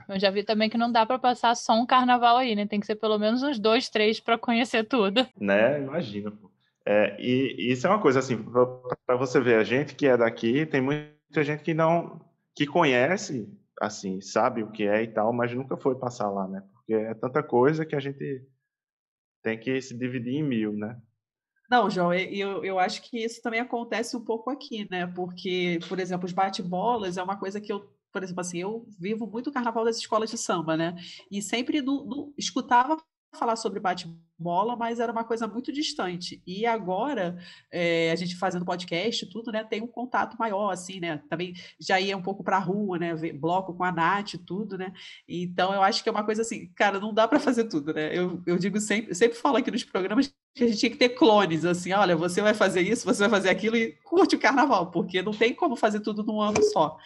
Eu 0.08 0.18
já 0.18 0.30
vi 0.30 0.42
também 0.42 0.68
que 0.68 0.78
não 0.78 0.90
dá 0.90 1.04
para 1.06 1.18
passar 1.18 1.54
só 1.54 1.72
um 1.74 1.86
carnaval 1.86 2.36
aí, 2.36 2.54
né? 2.54 2.66
Tem 2.66 2.80
que 2.80 2.86
ser 2.86 2.96
pelo 2.96 3.18
menos 3.18 3.42
uns 3.42 3.58
dois, 3.58 3.88
três 3.88 4.20
para 4.20 4.38
conhecer 4.38 4.84
tudo. 4.84 5.26
Né? 5.38 5.80
Imagina, 5.80 6.30
pô. 6.30 6.50
É, 6.86 7.16
e, 7.20 7.54
e, 7.58 7.72
isso 7.72 7.86
é 7.86 7.90
uma 7.90 8.00
coisa 8.00 8.18
assim, 8.18 8.42
para 9.06 9.16
você 9.16 9.38
ver, 9.40 9.56
a 9.56 9.64
gente 9.64 9.94
que 9.94 10.06
é 10.06 10.16
daqui, 10.16 10.64
tem 10.66 10.80
muita 10.80 11.44
gente 11.44 11.62
que 11.62 11.74
não 11.74 12.20
que 12.54 12.66
conhece, 12.66 13.48
assim, 13.80 14.20
sabe 14.20 14.62
o 14.62 14.70
que 14.70 14.84
é 14.84 15.02
e 15.02 15.08
tal, 15.08 15.32
mas 15.32 15.54
nunca 15.54 15.76
foi 15.76 15.94
passar 15.98 16.30
lá, 16.30 16.48
né? 16.48 16.62
Porque 16.72 16.94
é 16.94 17.14
tanta 17.14 17.42
coisa 17.42 17.86
que 17.86 17.94
a 17.94 18.00
gente 18.00 18.44
tem 19.42 19.58
que 19.58 19.80
se 19.80 19.96
dividir 19.96 20.34
em 20.34 20.42
mil, 20.42 20.72
né? 20.72 21.00
Não, 21.70 21.88
João, 21.88 22.12
eu, 22.12 22.64
eu 22.64 22.78
acho 22.80 23.00
que 23.02 23.22
isso 23.24 23.40
também 23.40 23.60
acontece 23.60 24.16
um 24.16 24.24
pouco 24.24 24.50
aqui, 24.50 24.88
né? 24.90 25.06
Porque, 25.06 25.78
por 25.88 26.00
exemplo, 26.00 26.26
os 26.26 26.32
bate-bolas 26.32 27.16
é 27.16 27.22
uma 27.22 27.38
coisa 27.38 27.60
que 27.60 27.72
eu 27.72 27.88
por 28.12 28.22
exemplo, 28.22 28.40
assim, 28.40 28.58
eu 28.58 28.86
vivo 28.98 29.26
muito 29.26 29.50
o 29.50 29.52
carnaval 29.52 29.84
das 29.84 29.96
escolas 29.96 30.30
de 30.30 30.38
samba, 30.38 30.76
né? 30.76 30.96
E 31.30 31.40
sempre 31.42 31.80
no, 31.80 32.04
no, 32.04 32.34
escutava 32.36 32.96
falar 33.36 33.56
sobre 33.56 33.78
bate-bola, 33.78 34.76
mas 34.76 34.98
era 34.98 35.12
uma 35.12 35.24
coisa 35.24 35.46
muito 35.46 35.72
distante. 35.72 36.42
E 36.46 36.66
agora, 36.66 37.38
é, 37.70 38.10
a 38.10 38.16
gente 38.16 38.36
fazendo 38.36 38.64
podcast 38.64 39.26
tudo, 39.26 39.52
né, 39.52 39.62
tem 39.62 39.82
um 39.82 39.86
contato 39.86 40.36
maior, 40.38 40.70
assim, 40.72 40.98
né? 41.00 41.22
Também 41.28 41.54
já 41.78 42.00
ia 42.00 42.16
um 42.16 42.22
pouco 42.22 42.42
para 42.42 42.56
a 42.56 42.60
rua, 42.60 42.98
né? 42.98 43.14
Ver 43.14 43.32
bloco 43.32 43.74
com 43.74 43.84
a 43.84 43.92
Nath, 43.92 44.34
tudo, 44.44 44.76
né? 44.76 44.92
Então, 45.28 45.72
eu 45.72 45.82
acho 45.82 46.02
que 46.02 46.08
é 46.08 46.12
uma 46.12 46.24
coisa 46.24 46.42
assim, 46.42 46.68
cara, 46.74 46.98
não 46.98 47.14
dá 47.14 47.28
para 47.28 47.38
fazer 47.38 47.64
tudo, 47.64 47.94
né? 47.94 48.16
Eu, 48.16 48.42
eu 48.46 48.58
digo 48.58 48.80
sempre, 48.80 49.14
sempre 49.14 49.38
falo 49.38 49.56
aqui 49.56 49.70
nos 49.70 49.84
programas 49.84 50.32
a 50.58 50.66
gente 50.66 50.78
tinha 50.78 50.90
que 50.90 50.96
ter 50.96 51.10
clones, 51.10 51.64
assim, 51.64 51.92
olha, 51.92 52.16
você 52.16 52.42
vai 52.42 52.52
fazer 52.52 52.80
isso, 52.80 53.04
você 53.04 53.20
vai 53.20 53.30
fazer 53.30 53.50
aquilo 53.50 53.76
e 53.76 53.92
curte 54.04 54.34
o 54.34 54.38
carnaval, 54.38 54.90
porque 54.90 55.22
não 55.22 55.32
tem 55.32 55.54
como 55.54 55.76
fazer 55.76 56.00
tudo 56.00 56.24
num 56.24 56.40
ano 56.40 56.62
só. 56.64 56.96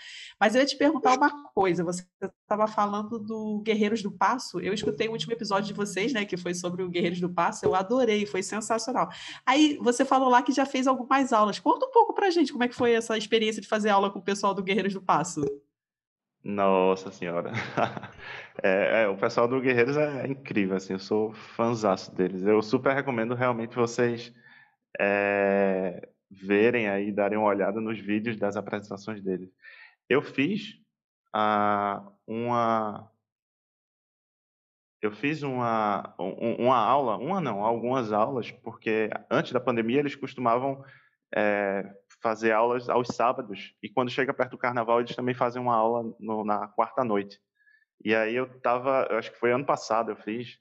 Mas 0.40 0.54
eu 0.54 0.62
ia 0.62 0.66
te 0.66 0.76
perguntar 0.76 1.16
uma 1.16 1.30
coisa, 1.52 1.84
você 1.84 2.04
estava 2.42 2.66
falando 2.66 3.18
do 3.18 3.60
Guerreiros 3.62 4.02
do 4.02 4.10
Passo, 4.10 4.60
eu 4.60 4.72
escutei 4.72 5.08
o 5.08 5.12
último 5.12 5.32
episódio 5.32 5.68
de 5.68 5.74
vocês, 5.74 6.12
né, 6.12 6.24
que 6.24 6.36
foi 6.36 6.54
sobre 6.54 6.82
o 6.82 6.88
Guerreiros 6.88 7.20
do 7.20 7.28
Passo, 7.28 7.64
eu 7.64 7.74
adorei, 7.74 8.24
foi 8.24 8.42
sensacional. 8.42 9.10
Aí 9.44 9.78
você 9.80 10.04
falou 10.04 10.28
lá 10.28 10.42
que 10.42 10.52
já 10.52 10.64
fez 10.64 10.86
algumas 10.86 11.32
aulas, 11.32 11.58
conta 11.58 11.86
um 11.86 11.90
pouco 11.90 12.14
pra 12.14 12.30
gente 12.30 12.50
como 12.50 12.64
é 12.64 12.68
que 12.68 12.74
foi 12.74 12.92
essa 12.92 13.16
experiência 13.16 13.60
de 13.60 13.68
fazer 13.68 13.90
aula 13.90 14.10
com 14.10 14.18
o 14.18 14.24
pessoal 14.24 14.54
do 14.54 14.62
Guerreiros 14.62 14.94
do 14.94 15.02
Passo. 15.02 15.44
Nossa 16.44 17.10
senhora. 17.10 17.52
É, 18.62 19.02
é, 19.02 19.08
o 19.08 19.16
pessoal 19.16 19.48
do 19.48 19.60
Guerreiros 19.60 19.96
é 19.96 20.28
incrível, 20.28 20.76
assim, 20.76 20.92
eu 20.92 20.98
sou 21.00 21.32
fãzaço 21.32 22.14
deles. 22.14 22.44
Eu 22.44 22.62
super 22.62 22.94
recomendo 22.94 23.34
realmente 23.34 23.74
vocês 23.74 24.32
é, 24.98 26.08
verem 26.30 26.88
aí, 26.88 27.10
darem 27.10 27.36
uma 27.36 27.48
olhada 27.48 27.80
nos 27.80 27.98
vídeos 27.98 28.36
das 28.36 28.56
apresentações 28.56 29.20
deles. 29.20 29.50
Eu 30.08 30.22
fiz 30.22 30.80
uh, 31.34 32.12
uma. 32.26 33.10
Eu 35.02 35.10
fiz 35.10 35.42
uma, 35.42 36.14
uma 36.16 36.78
aula, 36.78 37.16
uma 37.16 37.40
não, 37.40 37.64
algumas 37.64 38.12
aulas, 38.12 38.52
porque 38.52 39.10
antes 39.28 39.52
da 39.52 39.60
pandemia 39.60 39.98
eles 39.98 40.14
costumavam 40.14 40.82
é, 41.34 41.92
fazer 42.24 42.52
aulas 42.52 42.88
aos 42.88 43.08
sábados, 43.08 43.74
e 43.82 43.88
quando 43.90 44.10
chega 44.10 44.32
perto 44.32 44.52
do 44.52 44.58
carnaval 44.58 44.98
eles 44.98 45.14
também 45.14 45.34
fazem 45.34 45.60
uma 45.60 45.76
aula 45.76 46.10
no, 46.18 46.42
na 46.42 46.66
quarta 46.68 47.04
noite. 47.04 47.38
E 48.02 48.14
aí 48.14 48.34
eu 48.34 48.48
tava, 48.60 49.06
eu 49.10 49.18
acho 49.18 49.30
que 49.30 49.38
foi 49.38 49.52
ano 49.52 49.66
passado 49.66 50.10
eu 50.10 50.16
fiz, 50.16 50.58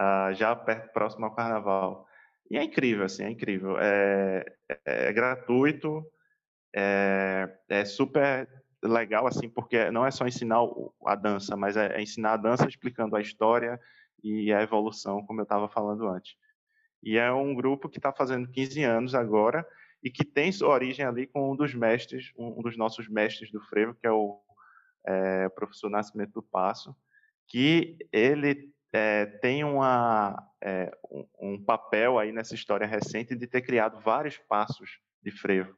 uh, 0.00 0.32
já 0.32 0.56
perto, 0.56 0.94
próximo 0.94 1.26
ao 1.26 1.34
carnaval. 1.34 2.06
E 2.50 2.56
é 2.56 2.64
incrível, 2.64 3.04
assim, 3.04 3.22
é 3.22 3.30
incrível. 3.30 3.78
É, 3.78 4.46
é, 4.66 5.08
é 5.08 5.12
gratuito, 5.12 6.02
é, 6.74 7.54
é, 7.68 7.84
super 7.84 8.48
legal, 8.82 9.26
assim, 9.26 9.46
porque 9.46 9.90
não 9.90 10.06
é 10.06 10.10
só 10.10 10.26
ensinar 10.26 10.60
a 11.04 11.14
dança, 11.14 11.54
mas 11.54 11.76
é, 11.76 11.98
é 11.98 12.02
ensinar 12.02 12.32
a 12.32 12.38
dança 12.38 12.66
explicando 12.66 13.14
a 13.14 13.20
história 13.20 13.78
e 14.22 14.50
a 14.54 14.62
evolução, 14.62 15.22
como 15.26 15.40
eu 15.40 15.44
estava 15.44 15.68
falando 15.68 16.08
antes. 16.08 16.34
E 17.02 17.18
é 17.18 17.30
um 17.30 17.54
grupo 17.54 17.90
que 17.90 17.98
está 17.98 18.10
fazendo 18.10 18.50
15 18.50 18.82
anos 18.84 19.14
agora, 19.14 19.66
e 20.04 20.10
que 20.10 20.22
tem 20.22 20.52
sua 20.52 20.68
origem 20.68 21.04
ali 21.04 21.26
com 21.26 21.50
um 21.50 21.56
dos 21.56 21.74
mestres, 21.74 22.30
um 22.36 22.60
dos 22.60 22.76
nossos 22.76 23.08
mestres 23.08 23.50
do 23.50 23.60
frevo, 23.62 23.94
que 23.94 24.06
é 24.06 24.12
o 24.12 24.38
é, 25.06 25.48
professor 25.48 25.88
Nascimento 25.88 26.34
do 26.34 26.42
Passo, 26.42 26.94
que 27.48 27.96
ele 28.12 28.70
é, 28.92 29.24
tem 29.24 29.64
uma, 29.64 30.36
é, 30.62 30.94
um, 31.10 31.26
um, 31.40 31.64
papel 31.64 32.18
aí 32.18 32.32
nessa 32.32 32.54
história 32.54 32.86
recente 32.86 33.34
de 33.34 33.46
ter 33.46 33.62
criado 33.62 33.98
vários 34.00 34.36
passos 34.36 34.98
de 35.22 35.30
frevo. 35.30 35.74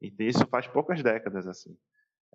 E 0.00 0.12
isso 0.20 0.46
faz 0.48 0.66
poucas 0.66 1.02
décadas 1.02 1.46
assim. 1.46 1.76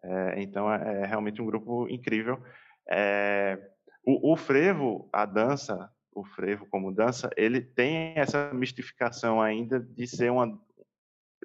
É, 0.04 0.42
então 0.42 0.72
é, 0.72 1.02
é, 1.02 1.06
realmente 1.06 1.42
um 1.42 1.46
grupo 1.46 1.88
incrível. 1.90 2.42
É, 2.88 3.60
o, 4.06 4.34
o 4.34 4.38
frevo, 4.38 5.10
a 5.12 5.26
dança, 5.26 5.92
o 6.14 6.24
frevo 6.24 6.68
como 6.68 6.94
dança, 6.94 7.30
ele 7.36 7.62
tem 7.62 8.14
essa 8.16 8.54
mistificação 8.54 9.42
ainda 9.42 9.80
de 9.80 10.08
ser 10.08 10.32
uma 10.32 10.60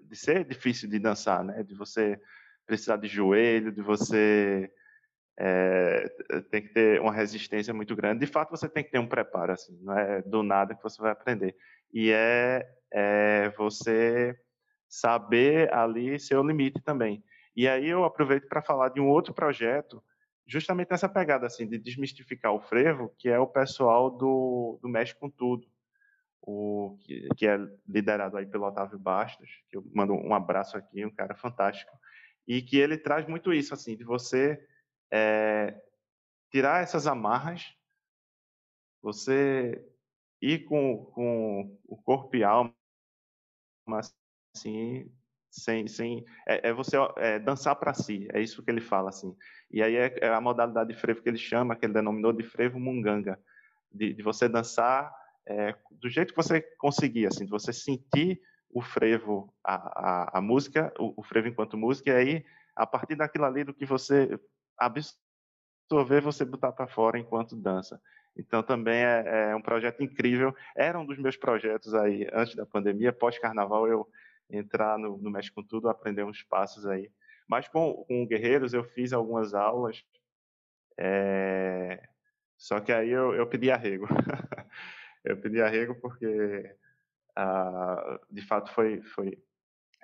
de 0.06 0.16
ser 0.16 0.44
difícil 0.44 0.88
de 0.88 0.98
dançar, 0.98 1.44
né? 1.44 1.62
De 1.62 1.74
você 1.74 2.20
precisar 2.66 2.96
de 2.96 3.08
joelho, 3.08 3.72
de 3.72 3.82
você 3.82 4.70
é, 5.38 6.08
tem 6.50 6.62
que 6.62 6.72
ter 6.72 7.00
uma 7.00 7.12
resistência 7.12 7.72
muito 7.74 7.94
grande. 7.94 8.20
De 8.20 8.26
fato, 8.26 8.50
você 8.50 8.68
tem 8.68 8.82
que 8.82 8.90
ter 8.90 8.98
um 8.98 9.08
preparo, 9.08 9.52
assim, 9.52 9.78
não 9.82 9.98
é 9.98 10.22
do 10.22 10.42
nada 10.42 10.74
que 10.74 10.82
você 10.82 11.00
vai 11.00 11.12
aprender. 11.12 11.56
E 11.92 12.10
é, 12.10 12.66
é 12.92 13.50
você 13.56 14.36
saber 14.88 15.72
ali 15.72 16.18
seu 16.18 16.42
limite 16.42 16.80
também. 16.82 17.22
E 17.54 17.68
aí 17.68 17.88
eu 17.88 18.04
aproveito 18.04 18.48
para 18.48 18.62
falar 18.62 18.90
de 18.90 19.00
um 19.00 19.08
outro 19.08 19.34
projeto 19.34 20.02
justamente 20.46 20.92
essa 20.92 21.08
pegada 21.08 21.46
assim 21.46 21.66
de 21.66 21.76
desmistificar 21.76 22.52
o 22.52 22.60
frevo, 22.60 23.12
que 23.18 23.28
é 23.28 23.38
o 23.38 23.46
pessoal 23.46 24.10
do, 24.10 24.78
do 24.80 24.88
Mexe 24.88 25.14
com 25.14 25.28
Tudo, 25.28 25.66
o, 26.46 26.96
que, 27.00 27.28
que 27.37 27.46
é 27.46 27.59
liderado 27.88 28.37
aí 28.37 28.46
pelo 28.46 28.66
Otávio 28.66 28.98
Bastos, 28.98 29.50
que 29.68 29.76
eu 29.76 29.85
mando 29.92 30.14
um 30.14 30.32
abraço 30.32 30.76
aqui, 30.76 31.04
um 31.04 31.11
cara 31.11 31.35
fantástico, 31.35 31.92
e 32.46 32.62
que 32.62 32.76
ele 32.76 32.96
traz 32.96 33.26
muito 33.26 33.52
isso, 33.52 33.74
assim, 33.74 33.96
de 33.96 34.04
você 34.04 34.64
é, 35.11 35.82
tirar 36.52 36.85
essas 36.85 37.09
amarras, 37.09 37.74
você 39.02 39.85
ir 40.40 40.64
com, 40.64 41.04
com 41.06 41.76
o 41.85 41.96
corpo 41.96 42.37
e 42.37 42.44
alma, 42.44 42.72
assim, 44.54 45.12
sem, 45.50 45.88
sem 45.88 46.24
é, 46.46 46.68
é 46.68 46.72
você 46.72 46.96
é, 47.16 47.40
dançar 47.40 47.74
para 47.74 47.92
si, 47.92 48.28
é 48.32 48.40
isso 48.40 48.62
que 48.62 48.70
ele 48.70 48.80
fala, 48.80 49.09
assim. 49.09 49.37
E 49.68 49.82
aí 49.82 49.96
é, 49.96 50.16
é, 50.20 50.28
a 50.28 50.40
modalidade 50.40 50.94
de 50.94 51.00
frevo 51.00 51.22
que 51.22 51.28
ele 51.28 51.38
chama, 51.38 51.74
que 51.74 51.87
ele 51.87 51.92
denominou 51.92 52.32
de 52.32 52.44
frevo 52.44 52.78
munganga, 52.78 53.37
de, 53.90 54.12
de 54.12 54.22
você 54.22 54.48
dançar 54.48 55.12
é, 55.46 55.74
do 55.90 56.09
jeito 56.09 56.35
que 56.35 56.42
você 56.42 56.61
conseguir, 56.78 57.26
assim, 57.26 57.44
de 57.44 57.50
você 57.50 57.72
sentir 57.72 58.40
o 58.70 58.82
frevo, 58.82 59.54
a, 59.64 59.74
a, 59.74 60.38
a 60.38 60.40
música, 60.40 60.92
o, 60.98 61.20
o, 61.20 61.22
frevo 61.22 61.48
enquanto 61.48 61.78
música, 61.78 62.11
e 62.11 62.14
aí, 62.14 62.44
a 62.74 62.87
partir 62.87 63.14
daquilo 63.14 63.44
ali, 63.44 63.64
do 63.64 63.72
que 63.72 63.87
você 63.87 64.38
absorver, 64.78 66.20
você 66.20 66.44
botar 66.44 66.72
para 66.72 66.88
fora 66.88 67.18
enquanto 67.18 67.56
dança. 67.56 68.00
Então, 68.37 68.62
também 68.62 69.02
é, 69.02 69.50
é, 69.50 69.56
um 69.56 69.62
projeto 69.62 70.02
incrível. 70.02 70.54
Era 70.76 70.98
um 70.98 71.06
dos 71.06 71.16
meus 71.16 71.37
projetos 71.37 71.94
aí, 71.94 72.28
antes 72.32 72.54
da 72.54 72.66
pandemia, 72.66 73.12
pós-carnaval, 73.12 73.88
eu 73.88 74.06
entrar 74.50 74.98
no, 74.98 75.16
no 75.16 75.30
Mexe 75.30 75.50
com 75.50 75.62
Tudo, 75.62 75.88
aprender 75.88 76.24
uns 76.24 76.42
passos 76.42 76.87
aí. 76.87 77.11
Mas 77.48 77.68
com, 77.68 78.04
com 78.06 78.26
Guerreiros, 78.26 78.74
eu 78.74 78.85
fiz 78.85 79.12
algumas 79.12 79.54
aulas, 79.54 80.04
é... 80.98 82.02
só 82.56 82.80
que 82.80 82.92
aí 82.92 83.11
eu, 83.11 83.35
eu 83.35 83.46
pedi 83.46 83.70
arrego. 83.70 84.06
eu 85.26 85.36
pedi 85.36 85.60
arrego 85.60 85.94
porque, 85.96 86.74
ah, 87.36 88.20
de 88.30 88.42
fato, 88.42 88.72
foi, 88.72 89.02
foi 89.02 89.38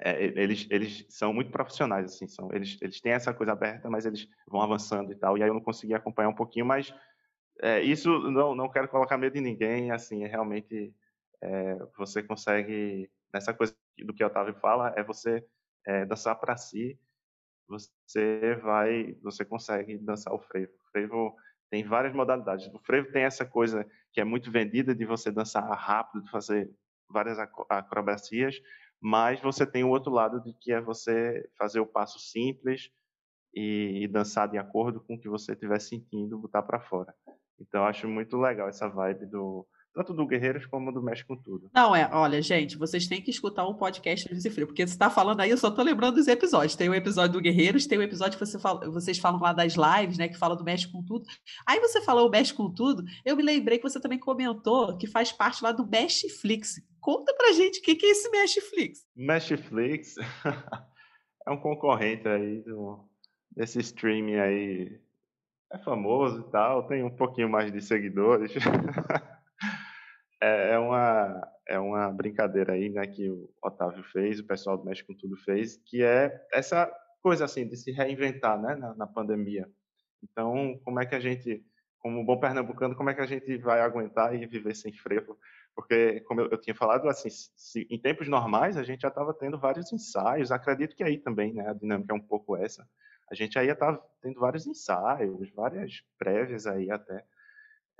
é, 0.00 0.24
eles, 0.24 0.66
eles 0.70 1.06
são 1.08 1.32
muito 1.32 1.50
profissionais, 1.50 2.06
assim, 2.06 2.26
são, 2.26 2.52
eles, 2.52 2.78
eles 2.80 3.00
têm 3.00 3.12
essa 3.12 3.32
coisa 3.32 3.52
aberta, 3.52 3.88
mas 3.88 4.04
eles 4.04 4.28
vão 4.48 4.61
avançando 4.61 5.12
e 5.12 5.16
tal, 5.16 5.38
e 5.38 5.42
aí 5.42 5.48
eu 5.48 5.54
não 5.54 5.61
consegui 5.61 5.94
acompanhar 5.94 6.28
um 6.28 6.35
pouquinho, 6.35 6.66
mas 6.66 6.92
é, 7.61 7.80
isso 7.80 8.08
não, 8.30 8.54
não 8.54 8.68
quero 8.68 8.88
colocar 8.88 9.16
medo 9.16 9.37
em 9.38 9.42
ninguém, 9.42 9.90
assim, 9.90 10.24
é 10.24 10.26
realmente 10.26 10.94
é, 11.40 11.76
você 11.96 12.22
consegue, 12.22 13.11
nessa 13.32 13.54
coisa 13.54 13.76
do 13.98 14.14
que 14.14 14.24
o 14.24 14.26
Otávio 14.26 14.54
fala, 14.54 14.92
é 14.96 15.02
você 15.02 15.44
é, 15.87 16.04
dançar 16.04 16.35
para 16.37 16.56
si, 16.56 16.98
você 17.68 18.56
vai, 18.62 19.16
você 19.22 19.44
consegue 19.44 19.96
dançar 19.98 20.35
o 20.35 20.38
frevo. 20.38 20.72
O 20.72 20.90
frevo 20.90 21.37
tem 21.72 21.82
várias 21.82 22.12
modalidades. 22.12 22.66
O 22.66 22.78
frevo 22.80 23.11
tem 23.11 23.22
essa 23.22 23.46
coisa 23.46 23.88
que 24.12 24.20
é 24.20 24.24
muito 24.24 24.52
vendida 24.52 24.94
de 24.94 25.06
você 25.06 25.32
dançar 25.32 25.66
rápido, 25.74 26.22
de 26.22 26.30
fazer 26.30 26.70
várias 27.08 27.38
acrobacias, 27.70 28.61
mas 29.00 29.40
você 29.40 29.64
tem 29.64 29.82
o 29.82 29.88
outro 29.88 30.12
lado 30.12 30.38
de 30.42 30.52
que 30.52 30.70
é 30.70 30.82
você 30.82 31.48
fazer 31.56 31.80
o 31.80 31.87
passo 31.87 32.18
simples 32.18 32.90
e, 33.54 34.02
e 34.02 34.06
dançar 34.06 34.50
de 34.50 34.58
acordo 34.58 35.00
com 35.00 35.14
o 35.14 35.18
que 35.18 35.30
você 35.30 35.52
estiver 35.52 35.80
sentindo, 35.80 36.38
botar 36.38 36.62
para 36.62 36.78
fora. 36.78 37.14
Então 37.58 37.87
acho 37.87 38.06
muito 38.06 38.37
legal 38.37 38.68
essa 38.68 38.87
vibe 38.87 39.24
do 39.24 39.66
tanto 39.94 40.14
do 40.14 40.26
Guerreiros 40.26 40.66
como 40.66 40.90
do 40.90 41.02
Mexe 41.02 41.24
com 41.24 41.37
Tudo. 41.37 41.70
Não, 41.74 41.94
é, 41.94 42.09
olha, 42.12 42.40
gente, 42.40 42.78
vocês 42.78 43.07
têm 43.07 43.20
que 43.20 43.31
escutar 43.31 43.64
o 43.64 43.74
podcast 43.74 44.33
do 44.33 44.50
Frio, 44.50 44.66
porque 44.66 44.87
você 44.87 44.94
está 44.94 45.11
falando 45.11 45.40
aí, 45.40 45.50
eu 45.50 45.59
só 45.59 45.70
tô 45.70 45.83
lembrando 45.83 46.14
dos 46.14 46.28
episódios. 46.28 46.74
Tem 46.74 46.88
o 46.88 46.94
episódio 46.94 47.35
do 47.35 47.40
Guerreiros, 47.40 47.87
tem 47.87 47.98
o 47.98 48.02
episódio 48.02 48.38
que 48.38 48.44
você 48.44 48.59
fala, 48.59 48.90
vocês 48.90 49.18
falam 49.18 49.40
lá 49.40 49.52
das 49.52 49.74
lives, 49.74 50.18
né, 50.18 50.28
que 50.28 50.38
fala 50.38 50.57
do 50.57 50.64
Mexe 50.64 50.90
com 50.90 51.02
Tudo. 51.02 51.24
Aí 51.66 51.78
você 51.81 52.00
falou 52.02 52.28
o 52.28 52.31
Mexe 52.31 52.55
com 52.55 52.72
Tudo, 52.72 53.05
eu 53.24 53.37
me 53.37 53.42
lembrei 53.42 53.78
que 53.78 53.88
você 53.88 54.00
também 54.00 54.18
comentou 54.18 54.96
que 54.96 55.07
faz 55.07 55.31
parte 55.31 55.62
lá 55.62 55.72
do 55.72 55.87
Meshflix. 55.87 56.81
Conta 57.00 57.35
pra 57.35 57.52
gente 57.52 57.81
o 57.81 57.83
que, 57.83 57.94
que 57.94 58.07
é 58.07 58.11
esse 58.11 58.31
Meshflix. 58.31 59.07
Meshflix 59.14 60.16
é 61.46 61.50
um 61.50 61.59
concorrente 61.59 62.26
aí 62.28 62.62
do, 62.62 63.05
desse 63.50 63.81
streaming 63.81 64.37
aí. 64.37 65.00
É 65.70 65.78
famoso 65.78 66.40
e 66.40 66.50
tal, 66.50 66.87
tem 66.87 67.02
um 67.02 67.11
pouquinho 67.11 67.48
mais 67.48 67.72
de 67.72 67.81
seguidores. 67.81 68.52
É, 70.42 70.72
é, 70.72 70.78
uma, 70.78 71.48
é 71.68 71.78
uma 71.78 72.11
brincadeira 72.11 72.72
aí, 72.72 72.88
né, 72.90 73.07
que 73.07 73.31
o 73.31 73.48
Otávio 73.62 74.02
fez, 74.02 74.40
o 74.40 74.46
pessoal 74.46 74.76
do 74.76 74.85
México 74.85 75.14
Tudo 75.14 75.37
fez, 75.37 75.76
que 75.87 76.02
é 76.02 76.44
essa 76.52 76.92
coisa 77.22 77.44
assim 77.44 77.68
de 77.68 77.76
se 77.76 77.92
reinventar, 77.92 78.61
né, 78.61 78.74
na, 78.74 78.92
na 78.96 79.07
pandemia. 79.07 79.70
Então, 80.20 80.81
como 80.85 80.98
é 81.00 81.07
que 81.07 81.14
a 81.14 81.20
gente, 81.20 81.64
como 82.00 82.24
bom 82.24 82.40
pernambucano, 82.40 82.96
como 82.96 83.11
é 83.11 83.14
que 83.14 83.20
a 83.20 83.26
gente 83.26 83.57
vai 83.59 83.81
aguentar 83.83 84.35
e 84.35 84.44
viver 84.44 84.74
sem 84.74 84.92
frevo? 84.92 85.38
Porque, 85.76 86.20
como 86.22 86.40
eu, 86.40 86.50
eu 86.50 86.61
tinha 86.61 86.74
falado, 86.74 87.09
assim, 87.09 87.31
se, 87.31 87.87
em 87.88 88.00
tempos 88.00 88.26
normais 88.26 88.76
a 88.76 88.83
gente 88.83 89.02
já 89.02 89.09
estava 89.09 89.33
tendo 89.33 89.61
vários 89.61 89.92
ensaios. 89.92 90.50
Acredito 90.50 90.96
que 90.96 91.05
aí 91.05 91.18
também, 91.18 91.55
né, 91.55 91.68
a 91.68 91.72
dinâmica 91.72 92.12
é 92.12 92.16
um 92.16 92.20
pouco 92.20 92.57
essa. 92.57 92.85
A 93.31 93.35
gente 93.37 93.57
aí 93.61 93.68
estava 93.68 94.02
tendo 94.20 94.40
vários 94.40 94.66
ensaios, 94.66 95.50
várias 95.55 96.02
prévias 96.18 96.66
aí 96.66 96.90
até. 96.90 97.24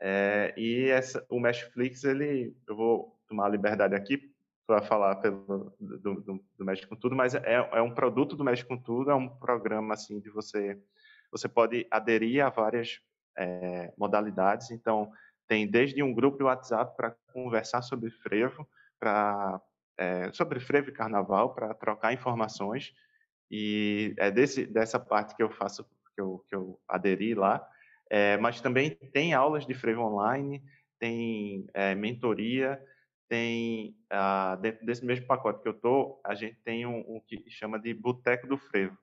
É, 0.04 0.52
e 0.56 0.88
essa, 0.88 1.24
o 1.28 1.38
Netflix, 1.38 2.02
ele, 2.02 2.56
eu 2.66 2.74
vou 2.74 3.16
tomar 3.28 3.46
a 3.46 3.50
liberdade 3.50 3.94
aqui 3.94 4.32
para 4.66 4.82
falar 4.82 5.14
pelo, 5.16 5.72
do, 5.78 6.20
do, 6.20 6.44
do 6.58 6.88
com 6.88 6.96
Tudo, 6.96 7.14
mas 7.14 7.36
é, 7.36 7.54
é 7.72 7.80
um 7.80 7.94
produto 7.94 8.34
do 8.34 8.42
Mexe 8.42 8.64
com 8.64 8.76
Tudo, 8.76 9.12
é 9.12 9.14
um 9.14 9.28
programa 9.28 9.94
assim 9.94 10.18
de 10.18 10.28
você, 10.28 10.76
você 11.30 11.48
pode 11.48 11.86
aderir 11.88 12.44
a 12.44 12.50
várias 12.50 13.00
é, 13.38 13.92
modalidades. 13.96 14.72
Então, 14.72 15.12
tem 15.46 15.70
desde 15.70 16.02
um 16.02 16.12
grupo 16.12 16.38
de 16.38 16.44
WhatsApp 16.44 16.96
para 16.96 17.14
conversar 17.32 17.82
sobre 17.82 18.10
frevo, 18.10 18.68
para 18.98 19.60
é, 19.96 20.32
sobre 20.32 20.58
frevo 20.58 20.88
e 20.88 20.92
carnaval, 20.92 21.54
para 21.54 21.74
trocar 21.74 22.12
informações. 22.12 22.92
E 23.48 24.14
é 24.18 24.32
desse, 24.32 24.66
dessa 24.66 24.98
parte 24.98 25.36
que 25.36 25.42
eu 25.42 25.50
faço, 25.50 25.84
que 26.14 26.20
eu, 26.20 26.44
que 26.48 26.54
eu 26.56 26.80
aderi 26.88 27.34
lá. 27.36 27.64
É, 28.14 28.37
mas 28.37 28.61
também 28.61 28.90
tem 28.90 29.33
aulas 29.33 29.64
de 29.64 29.72
frevo 29.72 30.03
online, 30.03 30.62
tem 30.98 31.66
é, 31.72 31.94
mentoria, 31.94 32.79
tem 33.27 33.96
ah, 34.11 34.55
dentro 34.61 34.85
desse 34.85 35.03
mesmo 35.03 35.27
pacote 35.27 35.62
que 35.62 35.68
eu 35.68 35.72
tô, 35.72 36.20
a 36.22 36.35
gente 36.35 36.61
tem 36.62 36.85
um, 36.85 36.98
um 36.98 37.20
que 37.27 37.42
chama 37.48 37.79
de 37.79 37.94
Boteco 37.94 38.46
do 38.46 38.59
Frevo, 38.59 38.98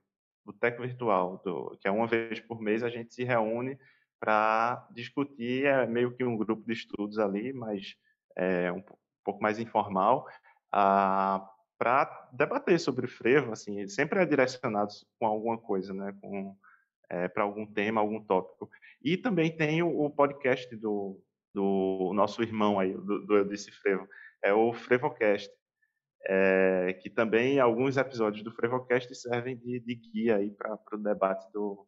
Boteco 0.45 0.84
Virtual, 0.84 1.41
do, 1.43 1.76
que 1.82 1.88
é 1.88 1.91
uma 1.91 2.06
vez 2.06 2.39
por 2.39 2.62
mês 2.62 2.84
a 2.84 2.89
gente 2.89 3.12
se 3.12 3.24
reúne 3.24 3.80
para 4.19 4.88
discutir, 4.91 5.65
é 5.65 5.88
meio 5.88 6.15
que 6.15 6.24
um 6.24 6.38
grupo 6.38 6.63
de 6.63 6.74
estudos 6.74 7.17
ali, 7.17 7.52
mas 7.52 7.95
é 8.36 8.72
um 8.72 8.84
pouco 9.24 9.41
mais 9.41 9.58
informal, 9.58 10.28
ah, 10.72 11.50
para 11.80 12.30
debater 12.32 12.80
sobre 12.80 13.08
frevo, 13.08 13.54
assim, 13.54 13.88
sempre 13.88 14.19
é 14.19 14.26
direcionado 14.28 14.93
com 15.17 15.26
alguma 15.26 15.58
coisa, 15.58 15.95
né, 15.95 16.15
com 16.22 16.56
é, 17.10 17.28
para 17.28 17.43
algum 17.43 17.65
tema, 17.65 18.00
algum 18.00 18.22
tópico. 18.24 18.69
E 19.01 19.17
também 19.17 19.55
tem 19.55 19.81
o, 19.81 20.05
o 20.05 20.09
podcast 20.09 20.75
do, 20.75 21.21
do 21.53 22.12
nosso 22.13 22.41
irmão 22.41 22.79
aí, 22.79 22.93
do, 22.93 23.25
do 23.25 23.38
Eudice 23.38 23.71
Frevo, 23.71 24.07
é 24.43 24.53
o 24.53 24.73
Frevocast, 24.73 25.49
é, 26.25 26.93
que 27.01 27.09
também 27.09 27.59
alguns 27.59 27.97
episódios 27.97 28.43
do 28.43 28.51
Frevocast 28.51 29.13
servem 29.15 29.57
de, 29.57 29.79
de 29.79 29.95
guia 29.95 30.38
aí 30.38 30.51
para 30.51 30.77
o 30.93 30.97
debate 30.97 31.49
do, 31.51 31.88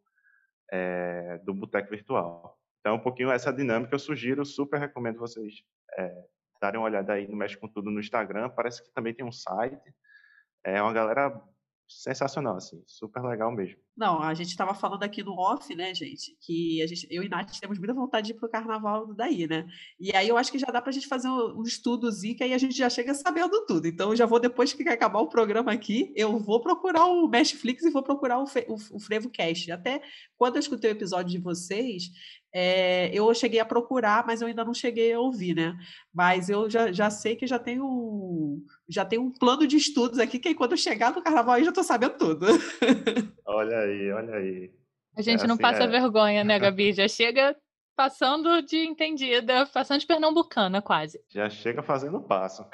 é, 0.72 1.38
do 1.40 1.54
Boteco 1.54 1.90
Virtual. 1.90 2.58
Então, 2.80 2.96
um 2.96 3.00
pouquinho 3.00 3.32
essa 3.32 3.54
dinâmica 3.54 3.94
eu 3.94 4.00
sugiro, 4.00 4.46
super 4.46 4.80
recomendo 4.80 5.20
vocês 5.20 5.64
é, 5.98 6.26
darem 6.62 6.80
uma 6.80 6.88
olhada 6.88 7.14
aí 7.14 7.28
no 7.28 7.36
Mexe 7.36 7.58
com 7.58 7.68
Tudo 7.68 7.92
no 7.92 8.00
Instagram, 8.00 8.50
parece 8.50 8.84
que 8.84 8.94
também 8.94 9.14
tem 9.14 9.26
um 9.26 9.32
site, 9.32 9.94
é 10.64 10.82
uma 10.82 10.94
galera 10.94 11.30
sensacional, 11.92 12.56
assim, 12.56 12.82
super 12.86 13.22
legal 13.24 13.52
mesmo. 13.52 13.78
Não, 13.96 14.22
a 14.22 14.34
gente 14.34 14.50
estava 14.50 14.74
falando 14.74 15.04
aqui 15.04 15.22
no 15.22 15.34
off, 15.34 15.76
né, 15.76 15.94
gente, 15.94 16.36
que 16.40 16.82
a 16.82 16.88
gente, 16.88 17.06
eu 17.12 17.22
e 17.24 17.30
Nath 17.30 17.60
temos 17.60 17.78
muita 17.78 17.94
vontade 17.94 18.28
de 18.28 18.34
ir 18.34 18.36
pro 18.36 18.50
carnaval 18.50 19.14
daí, 19.14 19.48
né? 19.48 19.68
E 20.00 20.16
aí 20.16 20.28
eu 20.28 20.38
acho 20.38 20.52
que 20.52 20.58
já 20.58 20.68
dá 20.68 20.82
para 20.82 20.90
a 20.90 20.94
gente 20.94 21.08
fazer 21.08 21.28
um, 21.28 21.60
um 21.60 21.64
estudozinho, 21.64 22.36
que 22.36 22.44
aí 22.44 22.54
a 22.54 22.58
gente 22.58 22.76
já 22.76 22.90
chega 22.90 23.14
sabendo 23.14 23.66
tudo. 23.66 23.88
Então 23.88 24.12
eu 24.12 24.16
já 24.16 24.26
vou, 24.26 24.40
depois 24.40 24.74
que 24.74 24.88
acabar 24.88 25.20
o 25.20 25.28
programa 25.28 25.72
aqui, 25.72 26.12
eu 26.16 26.40
vou 26.40 26.62
procurar 26.62 27.06
o 27.06 27.28
Netflix 27.28 27.84
e 27.84 27.92
vou 27.92 28.02
procurar 28.02 28.40
o, 28.40 28.46
o, 28.46 28.96
o 28.96 29.00
Frevo 29.00 29.30
Cast. 29.30 29.72
Até 29.72 30.02
quando 30.38 30.56
eu 30.56 30.62
escutei 30.62 30.92
o 30.92 30.94
episódio 30.94 31.32
de 31.32 31.38
vocês, 31.38 32.10
é, 32.54 33.10
eu 33.14 33.34
cheguei 33.34 33.60
a 33.60 33.66
procurar, 33.66 34.26
mas 34.26 34.42
eu 34.42 34.48
ainda 34.48 34.66
não 34.66 34.74
cheguei 34.74 35.14
a 35.14 35.20
ouvir, 35.20 35.56
né? 35.56 35.78
Mas 36.14 36.50
eu 36.50 36.70
já, 36.70 36.92
já 36.92 37.10
sei 37.10 37.36
que 37.36 37.48
já 37.48 37.58
tenho, 37.58 38.60
já 38.90 39.06
tenho 39.06 39.24
um 39.24 39.32
plano 39.32 39.66
de 39.66 39.78
estudos 39.78 40.20
aqui, 40.20 40.38
que 40.38 40.50
aí 40.50 40.56
quando 40.56 40.72
eu 40.72 40.78
chegar 40.78 41.14
no 41.14 41.22
carnaval 41.22 41.56
aí 41.56 41.64
já 41.64 41.70
estou 41.70 41.84
sabendo 41.84 42.18
tudo. 42.18 42.46
Olha 43.46 43.80
aí, 43.80 44.12
olha 44.14 44.36
aí. 44.36 44.72
A 45.18 45.22
gente 45.22 45.44
é 45.44 45.48
não 45.48 45.56
assim, 45.56 45.62
passa 45.62 45.84
é... 45.84 45.88
vergonha, 45.88 46.42
né, 46.42 46.58
Gabi? 46.58 46.94
Já 46.94 47.06
chega 47.06 47.54
passando 47.98 48.62
de 48.62 48.78
entendida, 48.78 49.66
passando 49.66 50.00
de 50.00 50.08
pernambucana 50.08 50.82
quase. 50.82 51.22
Já 51.30 51.50
chega 51.50 51.84
fazendo 51.84 52.22
passo. 52.22 52.66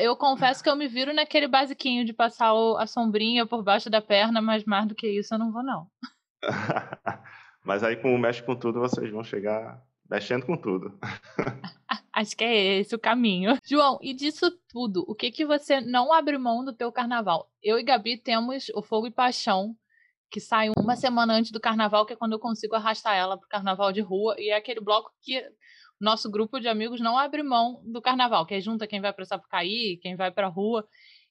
Eu 0.00 0.14
confesso 0.16 0.62
que 0.62 0.68
eu 0.68 0.76
me 0.76 0.88
viro 0.88 1.12
naquele 1.12 1.48
basiquinho 1.48 2.04
de 2.04 2.12
passar 2.12 2.52
a 2.78 2.86
sombrinha 2.86 3.46
por 3.46 3.62
baixo 3.62 3.90
da 3.90 4.00
perna, 4.00 4.40
mas 4.40 4.64
mais 4.64 4.86
do 4.86 4.94
que 4.94 5.08
isso 5.08 5.34
eu 5.34 5.38
não 5.38 5.50
vou, 5.50 5.62
não. 5.62 5.86
Mas 7.64 7.82
aí, 7.82 7.96
com 7.96 8.14
o 8.14 8.18
Mexe 8.18 8.42
com 8.42 8.56
Tudo, 8.56 8.80
vocês 8.80 9.10
vão 9.10 9.22
chegar 9.22 9.82
mexendo 10.10 10.44
com 10.44 10.56
tudo. 10.56 10.98
Acho 12.12 12.36
que 12.36 12.44
é 12.44 12.80
esse 12.80 12.94
o 12.94 12.98
caminho. 12.98 13.56
João, 13.64 13.98
e 14.02 14.12
disso 14.12 14.50
tudo, 14.68 15.02
o 15.08 15.14
que 15.14 15.30
que 15.30 15.46
você 15.46 15.80
não 15.80 16.12
abre 16.12 16.36
mão 16.36 16.62
do 16.62 16.74
teu 16.74 16.92
carnaval? 16.92 17.50
Eu 17.62 17.78
e 17.78 17.82
Gabi 17.82 18.18
temos 18.18 18.68
o 18.74 18.82
Fogo 18.82 19.06
e 19.06 19.10
Paixão, 19.10 19.74
que 20.30 20.38
sai 20.38 20.70
uma 20.76 20.96
semana 20.96 21.32
antes 21.32 21.50
do 21.50 21.60
carnaval, 21.60 22.04
que 22.04 22.12
é 22.12 22.16
quando 22.16 22.32
eu 22.32 22.38
consigo 22.38 22.74
arrastar 22.74 23.16
ela 23.16 23.38
pro 23.38 23.48
carnaval 23.48 23.90
de 23.90 24.02
rua, 24.02 24.34
e 24.38 24.50
é 24.50 24.56
aquele 24.56 24.80
bloco 24.80 25.10
que 25.22 25.42
nosso 25.98 26.30
grupo 26.30 26.60
de 26.60 26.68
amigos 26.68 27.00
não 27.00 27.16
abre 27.16 27.42
mão 27.42 27.82
do 27.84 28.02
carnaval, 28.02 28.44
que 28.44 28.54
é 28.54 28.60
junta 28.60 28.86
quem 28.86 29.00
vai 29.00 29.12
para 29.12 29.24
Sapucaí, 29.24 29.98
quem 30.02 30.14
vai 30.14 30.30
para 30.30 30.48
rua. 30.48 30.86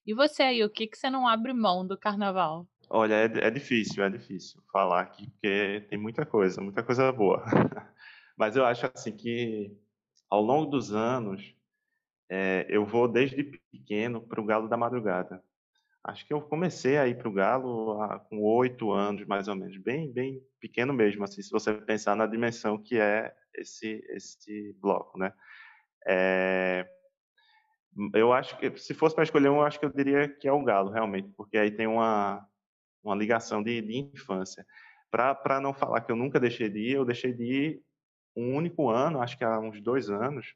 E 0.06 0.14
você 0.14 0.42
aí, 0.42 0.64
o 0.64 0.70
que 0.70 0.88
que 0.88 0.98
você 0.98 1.10
não 1.10 1.28
abre 1.28 1.54
mão 1.54 1.86
do 1.86 1.98
carnaval? 1.98 2.66
Olha, 2.94 3.14
é, 3.14 3.48
é 3.48 3.50
difícil, 3.50 4.04
é 4.04 4.10
difícil 4.10 4.62
falar 4.70 5.00
aqui, 5.00 5.30
porque 5.32 5.86
tem 5.90 5.98
muita 5.98 6.26
coisa, 6.26 6.60
muita 6.60 6.84
coisa 6.84 7.10
boa. 7.10 7.42
Mas 8.38 8.58
eu 8.58 8.66
acho 8.66 8.86
assim 8.94 9.16
que 9.16 9.72
ao 10.30 10.42
longo 10.42 10.70
dos 10.70 10.94
anos, 10.94 11.56
é, 12.30 12.66
eu 12.70 12.86
vou 12.86 13.08
desde 13.08 13.46
pequeno 13.72 14.20
para 14.28 14.42
o 14.42 14.46
Galo 14.46 14.68
da 14.68 14.76
Madrugada. 14.76 15.42
Acho 16.04 16.28
que 16.28 16.34
eu 16.34 16.42
comecei 16.42 16.98
a 16.98 17.08
ir 17.08 17.18
para 17.18 17.30
o 17.30 17.34
Galo 17.34 17.98
com 18.28 18.42
oito 18.42 18.92
anos, 18.92 19.26
mais 19.26 19.48
ou 19.48 19.56
menos, 19.56 19.78
bem, 19.78 20.12
bem 20.12 20.42
pequeno 20.60 20.92
mesmo, 20.92 21.24
assim, 21.24 21.42
se 21.42 21.50
você 21.50 21.74
pensar 21.74 22.14
na 22.18 22.28
dimensão 22.28 22.78
que 22.78 23.00
é 23.00 23.34
esse, 23.56 24.04
esse 24.10 24.76
bloco, 24.82 25.18
né? 25.18 25.32
É, 26.06 26.86
eu 28.16 28.34
acho 28.34 28.58
que, 28.58 28.78
se 28.78 28.94
fosse 28.94 29.16
para 29.16 29.24
escolher 29.24 29.50
um, 29.50 29.58
eu 29.58 29.64
acho 29.64 29.80
que 29.80 29.86
eu 29.86 29.94
diria 29.94 30.28
que 30.28 30.46
é 30.46 30.52
o 30.52 30.64
Galo, 30.64 30.92
realmente, 30.92 31.30
porque 31.38 31.58
aí 31.58 31.72
tem 31.72 31.88
uma, 31.88 32.46
uma 33.04 33.16
ligação 33.16 33.62
de, 33.64 33.82
de 33.82 33.98
infância. 33.98 34.66
Para 35.10 35.60
não 35.60 35.74
falar 35.74 36.02
que 36.02 36.12
eu 36.12 36.16
nunca 36.16 36.40
deixei 36.40 36.70
de 36.70 36.80
ir, 36.80 36.94
eu 36.94 37.06
deixei 37.06 37.34
de 37.34 37.44
ir 37.44 37.82
um 38.36 38.56
único 38.56 38.90
ano, 38.90 39.22
acho 39.22 39.38
que 39.38 39.44
há 39.44 39.60
uns 39.60 39.82
dois 39.82 40.10
anos, 40.10 40.56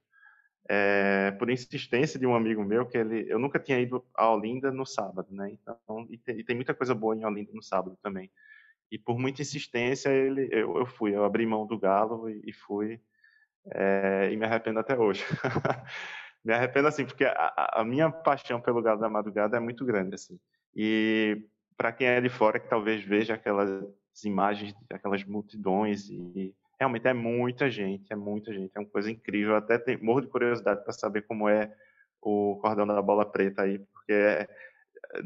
é, 0.70 1.32
por 1.32 1.50
insistência 1.50 2.20
de 2.20 2.26
um 2.26 2.36
amigo 2.36 2.64
meu, 2.64 2.86
que 2.86 2.98
ele, 2.98 3.26
eu 3.30 3.38
nunca 3.38 3.60
tinha 3.60 3.80
ido 3.80 4.04
a 4.16 4.34
Olinda 4.34 4.72
no 4.72 4.86
sábado, 4.86 5.28
né? 5.32 5.52
Então, 5.52 6.08
e 6.10 6.18
tem, 6.18 6.40
e 6.40 6.44
tem 6.44 6.56
muita 6.56 6.74
coisa 6.74 6.96
boa 6.96 7.16
em 7.16 7.26
Olinda 7.26 7.52
no 7.54 7.62
sábado 7.62 7.98
também. 8.02 8.32
E 8.92 8.98
por 8.98 9.20
muita 9.20 9.42
insistência, 9.42 10.10
ele, 10.10 10.48
eu, 10.52 10.78
eu 10.78 10.86
fui, 10.86 11.16
eu 11.16 11.24
abri 11.24 11.46
mão 11.46 11.68
do 11.68 11.78
galo 11.78 12.30
e, 12.30 12.42
e 12.46 12.54
fui, 12.54 13.00
é, 13.72 14.30
e 14.32 14.38
me 14.38 14.46
arrependo 14.46 14.80
até 14.80 14.98
hoje. 14.98 15.24
me 16.44 16.54
arrependo 16.54 16.88
assim, 16.88 17.06
porque 17.06 17.26
a, 17.26 17.72
a, 17.74 17.84
minha 17.84 18.10
paixão 18.10 18.62
pelo 18.62 18.82
galo 18.82 19.00
da 19.00 19.10
madrugada 19.10 19.58
é 19.58 19.60
muito 19.60 19.86
grande, 19.86 20.16
assim. 20.16 20.40
E 20.76 21.44
para 21.78 21.92
quem 21.92 22.08
é 22.08 22.22
de 22.22 22.30
fora, 22.30 22.60
que 22.60 22.70
talvez 22.70 23.04
veja 23.04 23.34
aquelas 23.34 23.86
imagens, 24.24 24.74
aquelas 24.90 25.24
multidões 25.24 26.10
e 26.10 26.56
realmente 26.80 27.08
é 27.08 27.14
muita 27.14 27.70
gente, 27.70 28.12
é 28.12 28.16
muita 28.16 28.54
gente, 28.54 28.72
é 28.76 28.80
uma 28.80 28.90
coisa 28.90 29.12
incrível. 29.12 29.56
Até 29.56 29.78
tem, 29.78 29.98
morro 29.98 30.22
de 30.22 30.28
curiosidade 30.28 30.84
para 30.84 30.94
saber 30.94 31.24
como 31.24 31.50
é 31.50 31.74
o 32.22 32.58
cordão 32.62 32.88
da 32.88 33.02
bola 33.02 33.26
preta 33.26 33.64
aí, 33.64 33.80
porque 33.80 34.14
é, 34.14 34.48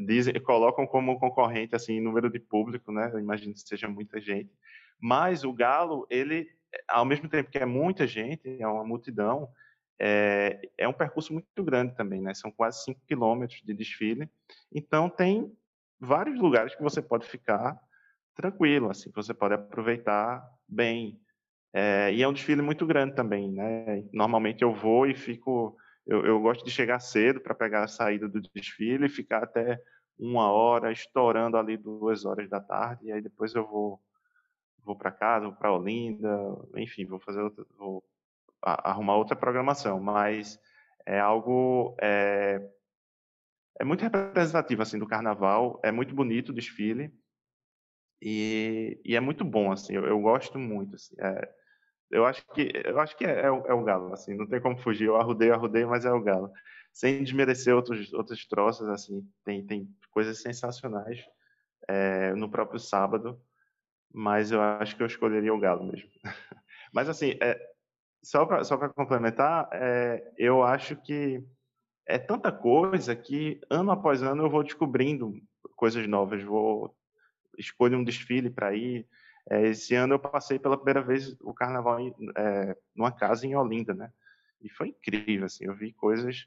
dizem, 0.06 0.34
colocam 0.42 0.86
como 0.86 1.18
concorrente 1.18 1.74
assim 1.74 2.00
número 2.00 2.30
de 2.30 2.38
público, 2.38 2.92
né? 2.92 3.10
Eu 3.12 3.18
imagino 3.18 3.54
que 3.54 3.60
seja 3.60 3.88
muita 3.88 4.20
gente. 4.20 4.50
Mas 5.00 5.44
o 5.44 5.52
Galo, 5.52 6.06
ele, 6.10 6.46
ao 6.86 7.04
mesmo 7.04 7.28
tempo 7.28 7.50
que 7.50 7.58
é 7.58 7.66
muita 7.66 8.06
gente, 8.06 8.60
é 8.60 8.66
uma 8.66 8.84
multidão, 8.84 9.48
é, 9.98 10.60
é 10.78 10.88
um 10.88 10.92
percurso 10.92 11.32
muito 11.32 11.62
grande 11.62 11.94
também, 11.94 12.20
né? 12.20 12.34
São 12.34 12.50
quase 12.50 12.84
5 12.84 13.00
quilômetros 13.06 13.60
de 13.62 13.74
desfile. 13.74 14.28
Então 14.72 15.08
tem 15.08 15.50
vários 16.00 16.38
lugares 16.40 16.74
que 16.74 16.82
você 16.82 17.02
pode 17.02 17.26
ficar 17.26 17.78
tranquilo, 18.34 18.90
assim, 18.90 19.10
que 19.10 19.16
você 19.16 19.34
pode 19.34 19.54
aproveitar 19.54 20.42
bem. 20.66 21.20
É, 21.72 22.12
e 22.12 22.22
é 22.22 22.28
um 22.28 22.32
desfile 22.32 22.62
muito 22.62 22.86
grande 22.86 23.14
também, 23.14 23.50
né? 23.50 24.04
Normalmente 24.12 24.62
eu 24.62 24.72
vou 24.72 25.06
e 25.06 25.14
fico, 25.14 25.76
eu, 26.06 26.24
eu 26.24 26.40
gosto 26.40 26.64
de 26.64 26.70
chegar 26.70 26.98
cedo 27.00 27.40
para 27.40 27.54
pegar 27.54 27.84
a 27.84 27.88
saída 27.88 28.28
do 28.28 28.40
desfile 28.54 29.06
e 29.06 29.10
ficar 29.10 29.44
até 29.44 29.80
uma 30.18 30.50
hora, 30.50 30.92
estourando 30.92 31.56
ali 31.56 31.76
duas 31.76 32.24
horas 32.24 32.48
da 32.48 32.60
tarde, 32.60 33.06
e 33.06 33.12
aí 33.12 33.22
depois 33.22 33.54
eu 33.54 33.66
vou 33.66 34.00
vou 34.84 34.96
para 34.96 35.12
casa, 35.12 35.46
vou 35.46 35.54
para 35.54 35.72
Olinda, 35.72 36.28
enfim, 36.76 37.04
vou 37.04 37.20
fazer 37.20 37.42
outra, 37.42 37.64
vou 37.76 38.02
arrumar 38.62 39.16
outra 39.16 39.36
programação, 39.36 40.00
mas 40.00 40.58
é 41.06 41.18
algo 41.18 41.94
é, 42.00 42.60
é 43.80 43.84
muito 43.84 44.02
representativo 44.02 44.82
assim 44.82 44.98
do 44.98 45.06
Carnaval, 45.06 45.80
é 45.82 45.90
muito 45.90 46.14
bonito 46.14 46.50
o 46.50 46.54
desfile 46.54 47.12
e, 48.22 49.00
e 49.04 49.16
é 49.16 49.20
muito 49.20 49.44
bom 49.44 49.72
assim, 49.72 49.94
eu, 49.94 50.04
eu 50.04 50.20
gosto 50.20 50.58
muito 50.58 50.94
assim, 50.94 51.14
é, 51.18 51.48
eu 52.10 52.26
acho 52.26 52.44
que 52.52 52.72
eu 52.84 52.98
acho 52.98 53.16
que 53.16 53.24
é, 53.24 53.46
é, 53.46 53.50
o, 53.50 53.64
é, 53.66 53.72
o 53.72 53.84
galo, 53.84 54.12
assim, 54.12 54.34
não 54.34 54.46
tem 54.46 54.60
como 54.60 54.76
fugir. 54.76 55.06
Eu 55.06 55.16
arrudei, 55.16 55.50
arrudei, 55.50 55.84
mas 55.86 56.04
é 56.04 56.12
o 56.12 56.20
galo. 56.20 56.50
Sem 56.92 57.22
desmerecer 57.22 57.74
outros 57.74 58.12
outros 58.12 58.46
troços, 58.46 58.88
assim, 58.88 59.24
tem 59.44 59.64
tem 59.64 59.88
coisas 60.10 60.42
sensacionais 60.42 61.24
é, 61.88 62.34
no 62.34 62.50
próprio 62.50 62.80
sábado, 62.80 63.40
mas 64.12 64.50
eu 64.50 64.60
acho 64.60 64.96
que 64.96 65.02
eu 65.02 65.06
escolheria 65.06 65.54
o 65.54 65.60
galo 65.60 65.84
mesmo. 65.84 66.10
mas 66.92 67.08
assim, 67.08 67.38
é, 67.40 67.60
só 68.24 68.64
só 68.64 68.76
para 68.76 68.88
complementar, 68.88 69.68
é, 69.72 70.32
eu 70.36 70.64
acho 70.64 70.96
que 70.96 71.44
é 72.14 72.18
tanta 72.18 72.52
coisa 72.52 73.14
que 73.14 73.60
ano 73.70 73.90
após 73.90 74.22
ano 74.22 74.44
eu 74.44 74.50
vou 74.50 74.62
descobrindo 74.62 75.34
coisas 75.76 76.06
novas, 76.06 76.42
vou 76.42 76.94
escolher 77.58 77.96
um 77.96 78.04
desfile 78.04 78.50
para 78.50 78.74
ir 78.74 79.06
é, 79.48 79.68
esse 79.68 79.94
ano 79.94 80.14
eu 80.14 80.18
passei 80.18 80.58
pela 80.58 80.76
primeira 80.76 81.02
vez 81.02 81.36
o 81.40 81.54
carnaval 81.54 82.00
em, 82.00 82.14
é, 82.36 82.76
numa 82.94 83.10
casa 83.10 83.46
em 83.46 83.54
Olinda, 83.56 83.94
né? 83.94 84.12
E 84.60 84.68
foi 84.68 84.88
incrível, 84.88 85.46
assim, 85.46 85.64
eu 85.64 85.74
vi 85.74 85.92
coisas... 85.92 86.46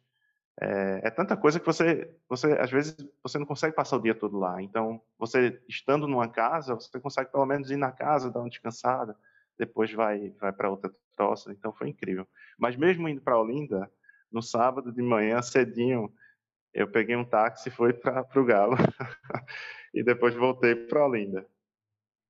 É, 0.62 1.02
é, 1.04 1.10
tanta 1.10 1.36
coisa 1.36 1.60
que 1.60 1.66
você, 1.66 2.16
você, 2.30 2.54
às 2.54 2.70
vezes, 2.70 2.96
você 3.24 3.40
não 3.40 3.46
consegue 3.46 3.76
passar 3.76 3.98
o 3.98 4.02
dia 4.02 4.14
todo 4.14 4.38
lá. 4.38 4.62
Então, 4.62 5.02
você 5.18 5.60
estando 5.68 6.08
numa 6.08 6.28
casa, 6.28 6.76
você 6.76 7.00
consegue 7.00 7.32
pelo 7.32 7.46
menos 7.48 7.72
ir 7.72 7.76
na 7.76 7.92
casa, 7.92 8.30
dar 8.30 8.40
uma 8.40 8.50
descansada, 8.50 9.18
depois 9.58 9.92
vai, 9.92 10.30
vai 10.40 10.54
para 10.54 10.70
outra 10.70 10.94
troça. 11.18 11.52
Então, 11.52 11.74
foi 11.74 11.90
incrível. 11.90 12.28
Mas 12.56 12.76
mesmo 12.76 13.10
indo 13.10 13.20
para 13.20 13.40
Olinda, 13.40 13.92
no 14.34 14.42
sábado 14.42 14.92
de 14.92 15.02
manhã, 15.02 15.42
cedinho, 15.42 16.12
eu 16.74 16.92
peguei 16.92 17.16
um 17.16 17.24
táxi 17.24 17.70
e 17.70 17.72
fui 17.72 17.94
para 17.94 18.28
o 18.36 18.46
Galo. 18.46 18.76
e 19.94 20.04
depois 20.04 20.34
voltei 20.34 20.76
para 20.76 21.06
Olinda. 21.06 21.46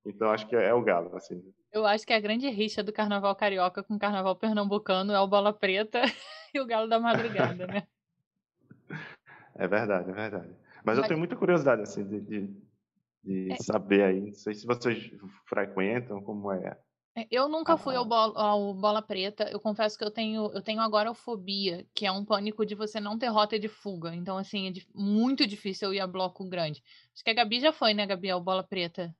Então 0.05 0.29
acho 0.29 0.47
que 0.47 0.55
é 0.55 0.73
o 0.73 0.83
Galo, 0.83 1.15
assim. 1.15 1.41
Eu 1.71 1.85
acho 1.85 2.05
que 2.05 2.13
a 2.13 2.19
grande 2.19 2.49
rixa 2.49 2.83
do 2.83 2.91
carnaval 2.91 3.35
carioca 3.35 3.81
com 3.81 3.95
o 3.95 3.99
carnaval 3.99 4.35
pernambucano 4.35 5.13
é 5.13 5.19
o 5.19 5.27
Bola 5.27 5.53
Preta 5.53 6.01
e 6.53 6.59
o 6.59 6.65
Galo 6.65 6.89
da 6.89 6.99
Madrugada, 6.99 7.65
né? 7.65 7.87
É 9.55 9.67
verdade, 9.67 10.09
é 10.09 10.13
verdade. 10.13 10.49
Mas, 10.83 10.97
Mas... 10.97 10.97
eu 10.97 11.03
tenho 11.03 11.19
muita 11.19 11.35
curiosidade, 11.35 11.83
assim, 11.83 12.03
de, 12.03 12.19
de, 12.21 12.47
de 13.23 13.51
é... 13.51 13.57
saber 13.57 14.01
aí. 14.01 14.19
Não 14.19 14.33
sei 14.33 14.55
se 14.55 14.65
vocês 14.65 15.11
frequentam, 15.45 16.23
como 16.23 16.51
é. 16.51 16.75
É 17.15 17.27
eu 17.29 17.47
nunca 17.47 17.77
fui 17.77 17.95
ao 17.95 18.05
bola, 18.05 18.33
ao 18.35 18.73
bola, 18.73 19.01
Preta. 19.01 19.43
Eu 19.51 19.59
confesso 19.59 19.97
que 19.97 20.03
eu 20.03 20.11
tenho, 20.11 20.51
eu 20.53 20.61
tenho 20.61 20.81
agora 20.81 21.13
fobia, 21.13 21.85
que 21.93 22.05
é 22.05 22.11
um 22.11 22.25
pânico 22.25 22.65
de 22.65 22.75
você 22.75 22.99
não 22.99 23.17
ter 23.17 23.27
rota 23.27 23.59
de 23.59 23.67
fuga. 23.67 24.15
Então, 24.15 24.37
assim, 24.37 24.69
é 24.69 24.73
muito 24.93 25.45
difícil 25.45 25.89
eu 25.89 25.93
ir 25.93 25.99
a 25.99 26.07
bloco 26.07 26.43
grande. 26.47 26.83
Acho 27.13 27.23
que 27.23 27.29
a 27.29 27.33
Gabi 27.33 27.59
já 27.59 27.71
foi, 27.71 27.93
né, 27.93 28.05
Gabi, 28.05 28.29
ao 28.29 28.41
Bola 28.41 28.63
Preta? 28.63 29.15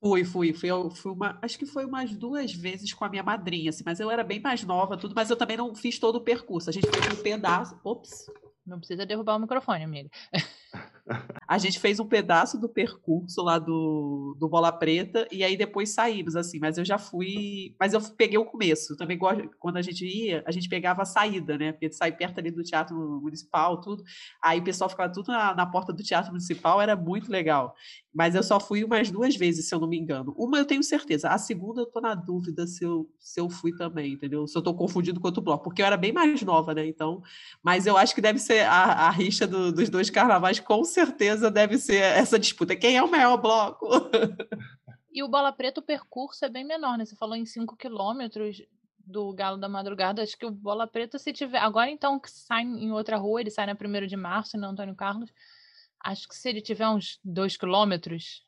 Fui, 0.00 0.22
fui, 0.22 0.52
fui, 0.52 0.68
fui 0.90 1.12
uma, 1.12 1.38
acho 1.40 1.58
que 1.58 1.64
foi 1.64 1.84
umas 1.86 2.14
duas 2.14 2.52
vezes 2.52 2.92
com 2.92 3.04
a 3.06 3.08
minha 3.08 3.22
madrinha, 3.22 3.70
assim, 3.70 3.82
mas 3.86 3.98
eu 3.98 4.10
era 4.10 4.22
bem 4.22 4.38
mais 4.38 4.62
nova, 4.62 4.98
tudo, 4.98 5.14
mas 5.14 5.30
eu 5.30 5.36
também 5.36 5.56
não 5.56 5.74
fiz 5.74 5.98
todo 5.98 6.16
o 6.16 6.20
percurso. 6.20 6.68
A 6.68 6.72
gente 6.72 6.86
fez 6.86 7.18
um 7.18 7.22
pedaço. 7.22 7.80
Ops. 7.82 8.26
Não 8.66 8.78
precisa 8.78 9.06
derrubar 9.06 9.36
o 9.36 9.38
microfone, 9.38 9.84
amiga. 9.84 10.10
A 11.46 11.58
gente 11.58 11.78
fez 11.78 12.00
um 12.00 12.06
pedaço 12.06 12.58
do 12.58 12.68
percurso 12.68 13.42
lá 13.42 13.58
do, 13.58 14.34
do 14.38 14.48
Bola 14.48 14.72
Preta 14.72 15.28
e 15.30 15.44
aí 15.44 15.56
depois 15.56 15.90
saímos, 15.90 16.34
assim, 16.34 16.58
mas 16.58 16.78
eu 16.78 16.84
já 16.84 16.96
fui. 16.96 17.74
Mas 17.78 17.92
eu 17.92 18.00
peguei 18.00 18.38
o 18.38 18.46
começo. 18.46 18.96
Também 18.96 19.18
quando 19.58 19.76
a 19.76 19.82
gente 19.82 20.06
ia, 20.06 20.42
a 20.46 20.50
gente 20.50 20.68
pegava 20.68 21.02
a 21.02 21.04
saída, 21.04 21.58
né? 21.58 21.72
Porque 21.72 21.92
sair 21.92 22.12
perto 22.12 22.38
ali 22.38 22.50
do 22.50 22.62
Teatro 22.62 22.96
Municipal, 23.22 23.80
tudo. 23.80 24.02
Aí 24.42 24.60
o 24.60 24.64
pessoal 24.64 24.88
ficava 24.88 25.12
tudo 25.12 25.30
na, 25.30 25.54
na 25.54 25.66
porta 25.66 25.92
do 25.92 26.02
Teatro 26.02 26.30
Municipal, 26.30 26.80
era 26.80 26.96
muito 26.96 27.30
legal. 27.30 27.74
Mas 28.14 28.34
eu 28.34 28.42
só 28.42 28.58
fui 28.58 28.82
umas 28.82 29.10
duas 29.10 29.36
vezes, 29.36 29.68
se 29.68 29.74
eu 29.74 29.80
não 29.80 29.88
me 29.88 29.98
engano. 29.98 30.34
Uma 30.38 30.58
eu 30.58 30.64
tenho 30.64 30.82
certeza. 30.82 31.28
A 31.28 31.36
segunda 31.36 31.82
eu 31.82 31.86
tô 31.86 32.00
na 32.00 32.14
dúvida 32.14 32.66
se 32.66 32.84
eu, 32.84 33.10
se 33.18 33.40
eu 33.40 33.50
fui 33.50 33.76
também, 33.76 34.14
entendeu? 34.14 34.46
Se 34.46 34.56
eu 34.56 34.62
tô 34.62 34.72
confundido 34.72 35.20
com 35.20 35.28
outro 35.28 35.42
bloco. 35.42 35.64
Porque 35.64 35.82
eu 35.82 35.86
era 35.86 35.96
bem 35.96 36.12
mais 36.12 36.40
nova, 36.42 36.72
né? 36.72 36.86
Então. 36.86 37.22
Mas 37.62 37.86
eu 37.86 37.96
acho 37.98 38.14
que 38.14 38.20
deve 38.20 38.38
ser 38.38 38.60
a, 38.66 39.08
a 39.08 39.10
rixa 39.10 39.46
do, 39.46 39.70
dos 39.70 39.90
dois 39.90 40.08
carnavais, 40.08 40.60
com 40.60 40.82
certeza 40.84 40.93
deve 41.52 41.78
ser 41.78 41.96
essa 42.02 42.38
disputa. 42.38 42.76
Quem 42.76 42.96
é 42.96 43.02
o 43.02 43.10
maior 43.10 43.36
bloco? 43.36 43.86
E 45.12 45.22
o 45.22 45.28
Bola 45.28 45.52
Preta, 45.52 45.80
o 45.80 45.82
percurso 45.82 46.44
é 46.44 46.48
bem 46.48 46.64
menor, 46.64 46.98
né? 46.98 47.04
Você 47.04 47.14
falou 47.14 47.36
em 47.36 47.46
5 47.46 47.76
quilômetros 47.76 48.62
do 48.98 49.32
Galo 49.32 49.56
da 49.58 49.68
Madrugada. 49.68 50.22
Acho 50.22 50.36
que 50.36 50.44
o 50.46 50.50
Bola 50.50 50.86
Preta, 50.88 51.18
se 51.18 51.32
tiver. 51.32 51.58
Agora, 51.58 51.88
então, 51.90 52.18
que 52.18 52.30
sai 52.30 52.62
em 52.62 52.90
outra 52.90 53.16
rua, 53.16 53.40
ele 53.40 53.50
sai 53.50 53.66
na 53.66 53.74
1 53.74 54.06
de 54.06 54.16
março, 54.16 54.58
no 54.58 54.66
Antônio 54.66 54.94
Carlos. 54.96 55.30
Acho 56.00 56.28
que 56.28 56.34
se 56.34 56.48
ele 56.48 56.60
tiver 56.60 56.88
uns 56.88 57.18
2 57.24 57.56
quilômetros, 57.56 58.44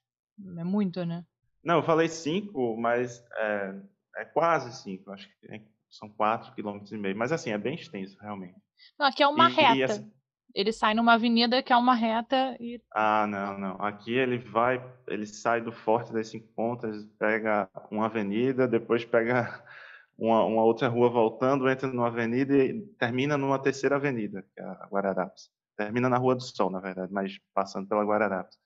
é 0.59 0.65
muito, 0.65 1.05
né? 1.05 1.25
Não, 1.63 1.77
eu 1.77 1.83
falei 1.83 2.09
cinco, 2.09 2.77
mas 2.77 3.23
é, 3.37 3.75
é 4.17 4.25
quase 4.25 4.77
cinco. 4.83 5.11
Acho 5.11 5.29
que 5.29 5.53
é, 5.55 5.61
são 5.89 6.09
quatro 6.09 6.53
quilômetros 6.55 6.93
e 6.93 6.97
meio. 6.99 7.17
Mas 7.17 7.33
assim, 7.33 7.51
é 7.51 7.59
bem 7.59 7.75
extenso, 7.77 8.17
realmente. 8.21 8.57
Não, 8.99 9.07
aqui 9.07 9.23
é 9.23 9.27
uma 9.29 9.49
E- 9.49 9.53
e 9.53 9.55
reta. 9.55 10.09
Ele 10.55 10.73
sai 10.73 10.95
numa 10.95 11.15
avenida 11.15 11.63
que 11.63 11.73
é 11.73 11.77
uma 11.77 11.95
reta 11.95 12.57
e 12.59 12.81
Ah, 12.95 13.27
não, 13.27 13.59
não. 13.59 13.77
Aqui 13.83 14.15
ele 14.15 14.39
vai, 14.39 14.83
ele 15.07 15.27
sai 15.27 15.61
do 15.61 15.71
Forte 15.71 16.13
das 16.13 16.29
Cinco 16.29 16.49
Pontas, 16.55 17.05
pega 17.19 17.69
uma 17.91 18.07
avenida, 18.07 18.67
depois 18.67 19.05
pega 19.05 19.63
uma, 20.19 20.45
uma 20.45 20.65
outra 20.65 20.89
rua 20.89 21.11
voltando, 21.11 21.69
entra 21.69 21.89
numa 21.89 22.07
avenida 22.07 22.57
e 22.57 22.81
termina 22.99 23.37
numa 23.37 23.59
terceira 23.59 23.97
avenida, 23.97 24.43
que 24.55 24.61
é 24.61 24.65
a 24.65 24.89
Guararapes. 24.91 25.51
Termina 25.77 26.09
na 26.09 26.17
Rua 26.17 26.35
do 26.35 26.43
Sol, 26.43 26.71
na 26.71 26.81
verdade, 26.81 27.13
mas 27.13 27.39
passando 27.53 27.87
pela 27.87 28.03
Guararapes. 28.05 28.57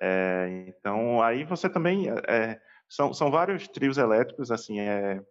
É, 0.00 0.66
então, 0.68 1.20
aí 1.20 1.42
você 1.42 1.68
também... 1.68 2.08
é, 2.28 2.60
são, 2.88 3.12
são 3.12 3.30
vários 3.30 3.68
trios 3.68 3.98
elétricos, 3.98 4.50
assim, 4.50 4.80
é, 4.80 5.22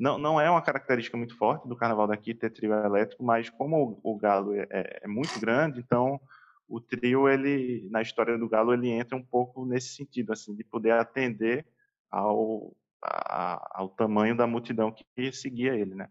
não, 0.00 0.18
não 0.18 0.40
é 0.40 0.50
uma 0.50 0.62
característica 0.62 1.16
muito 1.16 1.36
forte 1.36 1.68
do 1.68 1.76
carnaval 1.76 2.06
daqui 2.08 2.34
ter 2.34 2.50
trio 2.50 2.72
elétrico, 2.74 3.22
mas 3.24 3.50
como 3.50 4.00
o, 4.04 4.14
o 4.14 4.16
galo 4.18 4.54
é, 4.54 4.66
é 5.02 5.08
muito 5.08 5.38
grande, 5.40 5.80
então 5.80 6.20
o 6.68 6.80
trio 6.80 7.28
ele 7.28 7.88
na 7.90 8.02
história 8.02 8.38
do 8.38 8.48
galo 8.48 8.72
ele 8.72 8.88
entra 8.88 9.16
um 9.16 9.24
pouco 9.24 9.66
nesse 9.66 9.94
sentido 9.94 10.32
assim 10.32 10.54
de 10.54 10.64
poder 10.64 10.92
atender 10.92 11.66
ao 12.10 12.74
a- 13.02 13.80
ao 13.80 13.88
tamanho 13.90 14.36
da 14.36 14.46
multidão 14.46 14.92
que 14.92 15.32
seguia 15.32 15.74
ele, 15.74 15.94
né? 15.94 16.08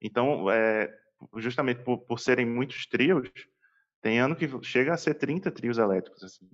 Então, 0.00 0.50
é, 0.50 0.92
justamente 1.36 1.82
por, 1.82 1.98
por 1.98 2.20
serem 2.20 2.46
muitos 2.46 2.86
trios, 2.86 3.30
tem 4.02 4.20
ano 4.20 4.36
que 4.36 4.48
chega 4.62 4.94
a 4.94 4.96
ser 4.96 5.14
30 5.14 5.50
trios 5.50 5.78
elétricos 5.78 6.22
assim. 6.24 6.48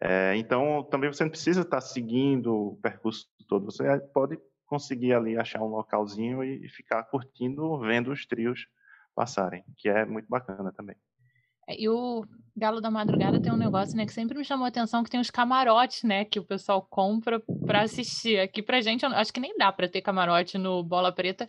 É, 0.00 0.34
então, 0.36 0.82
também 0.84 1.12
você 1.12 1.24
não 1.24 1.30
precisa 1.30 1.60
estar 1.62 1.80
seguindo 1.80 2.54
o 2.54 2.76
percurso 2.76 3.28
todo, 3.48 3.66
você 3.66 3.84
pode 4.14 4.38
conseguir 4.70 5.12
ali 5.12 5.36
achar 5.36 5.60
um 5.60 5.66
localzinho 5.66 6.44
e, 6.44 6.68
ficar 6.68 7.02
curtindo, 7.02 7.76
vendo 7.80 8.12
os 8.12 8.24
trios 8.24 8.68
passarem, 9.16 9.64
que 9.76 9.88
é 9.88 10.06
muito 10.06 10.28
bacana 10.28 10.72
também. 10.72 10.94
É, 11.68 11.74
E 11.76 11.88
o 11.88 12.24
Galo 12.56 12.80
da 12.80 12.88
Madrugada 12.88 13.40
tem 13.40 13.52
um 13.52 13.56
negócio, 13.56 13.96
né, 13.96 14.06
que 14.06 14.12
sempre 14.12 14.38
me 14.38 14.44
chamou 14.44 14.64
a 14.64 14.68
atenção, 14.68 15.02
que 15.02 15.10
tem 15.10 15.18
os 15.18 15.28
camarotes, 15.28 16.04
né, 16.04 16.24
que 16.24 16.38
o 16.38 16.44
pessoal 16.44 16.86
compra 16.88 17.42
pra 17.66 17.80
assistir. 17.82 18.38
Aqui 18.38 18.62
pra 18.62 18.80
gente, 18.80 19.04
acho 19.04 19.32
que 19.32 19.40
nem 19.40 19.56
dá 19.58 19.72
pra 19.72 19.88
ter 19.88 20.02
camarote 20.02 20.56
no 20.56 20.84
Bola 20.84 21.12
Preta, 21.12 21.48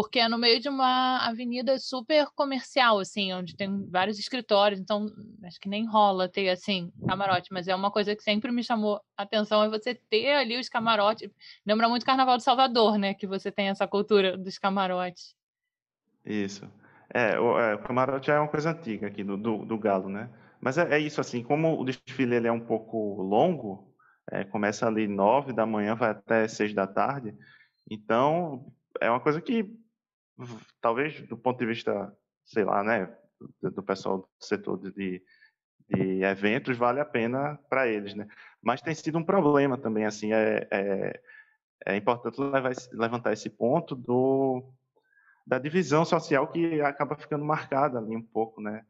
porque 0.00 0.20
é 0.20 0.28
no 0.28 0.38
meio 0.38 0.60
de 0.60 0.68
uma 0.68 1.26
avenida 1.26 1.76
super 1.76 2.28
comercial, 2.36 3.00
assim, 3.00 3.32
onde 3.32 3.56
tem 3.56 3.84
vários 3.90 4.16
escritórios, 4.16 4.78
então 4.78 5.06
acho 5.42 5.58
que 5.58 5.68
nem 5.68 5.88
rola 5.88 6.28
ter, 6.28 6.48
assim, 6.50 6.92
camarote, 7.04 7.52
mas 7.52 7.66
é 7.66 7.74
uma 7.74 7.90
coisa 7.90 8.14
que 8.14 8.22
sempre 8.22 8.52
me 8.52 8.62
chamou 8.62 9.00
atenção, 9.16 9.60
é 9.60 9.68
você 9.68 9.96
ter 10.08 10.34
ali 10.34 10.56
os 10.56 10.68
camarotes. 10.68 11.28
Lembra 11.66 11.88
muito 11.88 12.06
Carnaval 12.06 12.36
de 12.36 12.44
Salvador, 12.44 12.96
né, 12.96 13.12
que 13.12 13.26
você 13.26 13.50
tem 13.50 13.70
essa 13.70 13.88
cultura 13.88 14.38
dos 14.38 14.56
camarotes. 14.56 15.34
Isso. 16.24 16.70
É, 17.12 17.36
o, 17.40 17.58
é, 17.58 17.74
o 17.74 17.80
camarote 17.80 18.30
é 18.30 18.38
uma 18.38 18.46
coisa 18.46 18.70
antiga 18.70 19.08
aqui 19.08 19.24
do, 19.24 19.36
do, 19.36 19.64
do 19.64 19.76
Galo, 19.76 20.08
né? 20.08 20.30
Mas 20.60 20.78
é, 20.78 20.94
é 20.94 21.00
isso, 21.00 21.20
assim, 21.20 21.42
como 21.42 21.76
o 21.76 21.84
desfile 21.84 22.36
ele 22.36 22.46
é 22.46 22.52
um 22.52 22.64
pouco 22.64 23.20
longo, 23.20 23.92
é, 24.30 24.44
começa 24.44 24.86
ali 24.86 25.08
nove 25.08 25.52
da 25.52 25.66
manhã, 25.66 25.96
vai 25.96 26.10
até 26.10 26.46
seis 26.46 26.72
da 26.72 26.86
tarde, 26.86 27.34
então 27.90 28.64
é 29.00 29.10
uma 29.10 29.20
coisa 29.20 29.40
que 29.40 29.68
talvez 30.80 31.20
do 31.26 31.36
ponto 31.36 31.58
de 31.58 31.66
vista, 31.66 32.16
sei 32.44 32.64
lá, 32.64 32.82
né, 32.82 33.14
do, 33.60 33.70
do 33.70 33.82
pessoal 33.82 34.18
do 34.18 34.28
setor 34.38 34.78
de, 34.78 35.22
de 35.88 36.22
eventos, 36.22 36.76
vale 36.76 37.00
a 37.00 37.04
pena 37.04 37.58
para 37.68 37.88
eles, 37.88 38.14
né? 38.14 38.28
Mas 38.62 38.82
tem 38.82 38.94
sido 38.94 39.18
um 39.18 39.24
problema 39.24 39.78
também, 39.78 40.04
assim, 40.04 40.32
é, 40.32 40.66
é, 40.70 41.20
é 41.86 41.96
importante 41.96 42.40
levar 42.40 42.72
levantar 42.92 43.32
esse 43.32 43.48
ponto 43.48 43.94
do 43.94 44.62
da 45.46 45.58
divisão 45.58 46.04
social 46.04 46.46
que 46.48 46.80
acaba 46.82 47.16
ficando 47.16 47.42
marcada 47.42 47.98
ali 47.98 48.14
um 48.14 48.22
pouco, 48.22 48.60
né? 48.60 48.84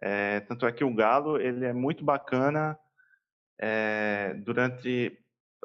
É, 0.00 0.40
tanto 0.40 0.64
é 0.66 0.70
que 0.70 0.84
o 0.84 0.94
Galo 0.94 1.40
ele 1.40 1.64
é 1.64 1.72
muito 1.72 2.04
bacana 2.04 2.78
é, 3.58 4.34
durante 4.34 5.18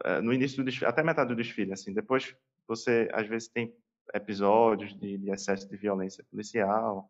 é, 0.04 0.22
no 0.22 0.34
início 0.34 0.58
do 0.58 0.64
desfile, 0.64 0.88
até 0.88 1.04
metade 1.04 1.30
do 1.30 1.36
desfile, 1.36 1.74
assim. 1.74 1.94
Depois 1.94 2.36
você 2.68 3.10
às 3.14 3.28
vezes 3.28 3.48
tem 3.48 3.76
episódios 4.14 4.97
de, 4.97 5.18
de 5.18 5.32
excesso 5.32 5.70
de 5.70 5.78
violência 5.78 6.24
policial 6.30 7.10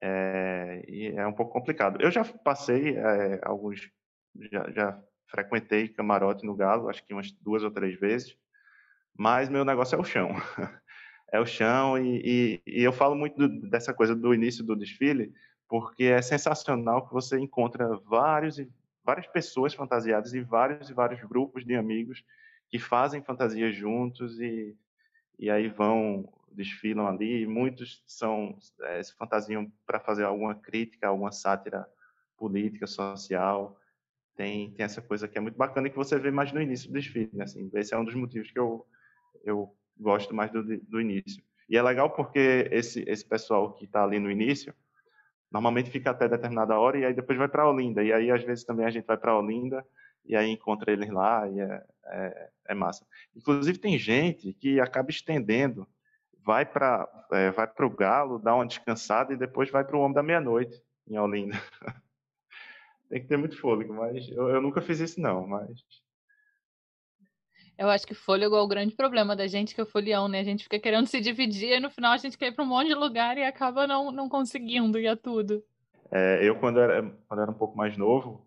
é, 0.00 0.84
e 0.88 1.08
é 1.08 1.26
um 1.26 1.32
pouco 1.32 1.52
complicado. 1.52 2.00
Eu 2.00 2.10
já 2.10 2.24
passei 2.24 2.96
é, 2.96 3.40
alguns, 3.42 3.90
já, 4.50 4.70
já 4.70 5.02
frequentei 5.26 5.88
camarote 5.88 6.44
no 6.44 6.56
Galo, 6.56 6.88
acho 6.88 7.04
que 7.04 7.14
umas 7.14 7.30
duas 7.40 7.62
ou 7.62 7.70
três 7.70 7.98
vezes, 7.98 8.36
mas 9.16 9.48
meu 9.48 9.64
negócio 9.64 9.96
é 9.96 9.98
o 9.98 10.04
chão. 10.04 10.30
é 11.32 11.40
o 11.40 11.46
chão 11.46 11.96
e, 11.96 12.60
e, 12.66 12.78
e 12.80 12.82
eu 12.82 12.92
falo 12.92 13.14
muito 13.14 13.36
do, 13.36 13.70
dessa 13.70 13.94
coisa 13.94 14.14
do 14.14 14.34
início 14.34 14.64
do 14.64 14.76
desfile 14.76 15.32
porque 15.68 16.04
é 16.04 16.20
sensacional 16.20 17.06
que 17.06 17.14
você 17.14 17.38
encontra 17.38 17.96
vários 18.04 18.58
e 18.58 18.70
várias 19.02 19.26
pessoas 19.26 19.72
fantasiadas 19.72 20.34
e 20.34 20.40
vários 20.40 20.90
e 20.90 20.92
vários 20.92 21.22
grupos 21.22 21.64
de 21.64 21.74
amigos 21.74 22.22
que 22.68 22.78
fazem 22.78 23.22
fantasias 23.22 23.74
juntos 23.74 24.38
e 24.38 24.76
e 25.38 25.50
aí 25.50 25.68
vão 25.68 26.28
desfilam 26.50 27.06
ali 27.06 27.46
muitos 27.46 28.02
são 28.06 28.58
é, 28.82 29.02
se 29.02 29.14
fantasiam 29.16 29.72
para 29.86 29.98
fazer 29.98 30.24
alguma 30.24 30.54
crítica 30.54 31.08
alguma 31.08 31.32
sátira 31.32 31.86
política 32.36 32.86
social 32.86 33.78
tem 34.36 34.70
tem 34.72 34.84
essa 34.84 35.00
coisa 35.00 35.26
que 35.26 35.38
é 35.38 35.40
muito 35.40 35.56
bacana 35.56 35.86
e 35.86 35.90
que 35.90 35.96
você 35.96 36.18
vê 36.18 36.30
mais 36.30 36.52
no 36.52 36.60
início 36.60 36.88
do 36.88 36.94
desfile 36.94 37.30
né? 37.32 37.44
assim 37.44 37.70
esse 37.74 37.94
é 37.94 37.98
um 37.98 38.04
dos 38.04 38.14
motivos 38.14 38.50
que 38.50 38.58
eu 38.58 38.86
eu 39.44 39.74
gosto 39.98 40.34
mais 40.34 40.50
do, 40.50 40.62
do 40.62 41.00
início. 41.00 41.42
E 41.68 41.76
é 41.76 41.82
legal 41.82 42.10
porque 42.10 42.68
esse, 42.70 43.04
esse 43.06 43.24
pessoal 43.24 43.72
que 43.72 43.84
está 43.84 44.04
ali 44.04 44.18
no 44.18 44.30
início, 44.30 44.74
normalmente 45.50 45.90
fica 45.90 46.10
até 46.10 46.28
determinada 46.28 46.78
hora 46.78 46.98
e 46.98 47.04
aí 47.04 47.14
depois 47.14 47.38
vai 47.38 47.48
para 47.48 47.68
Olinda. 47.68 48.02
E 48.02 48.12
aí, 48.12 48.30
às 48.30 48.42
vezes, 48.42 48.64
também 48.64 48.86
a 48.86 48.90
gente 48.90 49.06
vai 49.06 49.16
para 49.16 49.38
Olinda 49.38 49.84
e 50.24 50.36
aí 50.36 50.50
encontra 50.50 50.92
eles 50.92 51.10
lá 51.10 51.48
e 51.48 51.60
é, 51.60 51.84
é, 52.06 52.50
é, 52.68 52.74
massa. 52.74 53.06
Inclusive, 53.34 53.78
tem 53.78 53.98
gente 53.98 54.52
que 54.54 54.80
acaba 54.80 55.10
estendendo, 55.10 55.86
vai 56.44 56.64
para 56.64 57.08
é, 57.32 57.50
vai 57.50 57.68
o 57.80 57.90
Galo, 57.90 58.38
dá 58.38 58.54
uma 58.54 58.66
descansada 58.66 59.32
e 59.32 59.36
depois 59.36 59.70
vai 59.70 59.84
para 59.84 59.96
o 59.96 60.00
Homem 60.00 60.14
da 60.14 60.22
Meia-Noite, 60.22 60.82
em 61.08 61.18
Olinda. 61.18 61.60
tem 63.08 63.20
que 63.20 63.28
ter 63.28 63.36
muito 63.36 63.60
fôlego, 63.60 63.92
mas 63.92 64.28
eu, 64.30 64.48
eu 64.48 64.60
nunca 64.60 64.80
fiz 64.80 65.00
isso, 65.00 65.20
não. 65.20 65.46
Mas 65.46 65.84
Eu 67.76 67.90
acho 67.90 68.06
que 68.06 68.14
fôlego 68.14 68.56
é 68.56 68.60
o 68.60 68.68
grande 68.68 68.94
problema 68.94 69.36
da 69.36 69.46
gente, 69.46 69.74
que 69.74 69.80
é 69.80 69.84
o 69.84 69.86
folião, 69.86 70.28
né? 70.28 70.40
A 70.40 70.44
gente 70.44 70.64
fica 70.64 70.78
querendo 70.78 71.06
se 71.06 71.20
dividir 71.20 71.76
e 71.76 71.80
no 71.80 71.90
final 71.90 72.12
a 72.12 72.16
gente 72.16 72.38
quer 72.38 72.46
ir 72.48 72.52
para 72.52 72.64
um 72.64 72.68
monte 72.68 72.88
de 72.88 72.94
lugar 72.94 73.36
e 73.36 73.44
acaba 73.44 73.86
não, 73.86 74.10
não 74.10 74.28
conseguindo 74.28 74.98
ir 74.98 75.08
a 75.08 75.16
tudo. 75.16 75.62
É, 76.10 76.46
eu, 76.46 76.58
quando 76.58 76.78
era, 76.78 77.02
quando 77.26 77.40
era 77.40 77.50
um 77.50 77.54
pouco 77.54 77.76
mais 77.76 77.96
novo, 77.96 78.46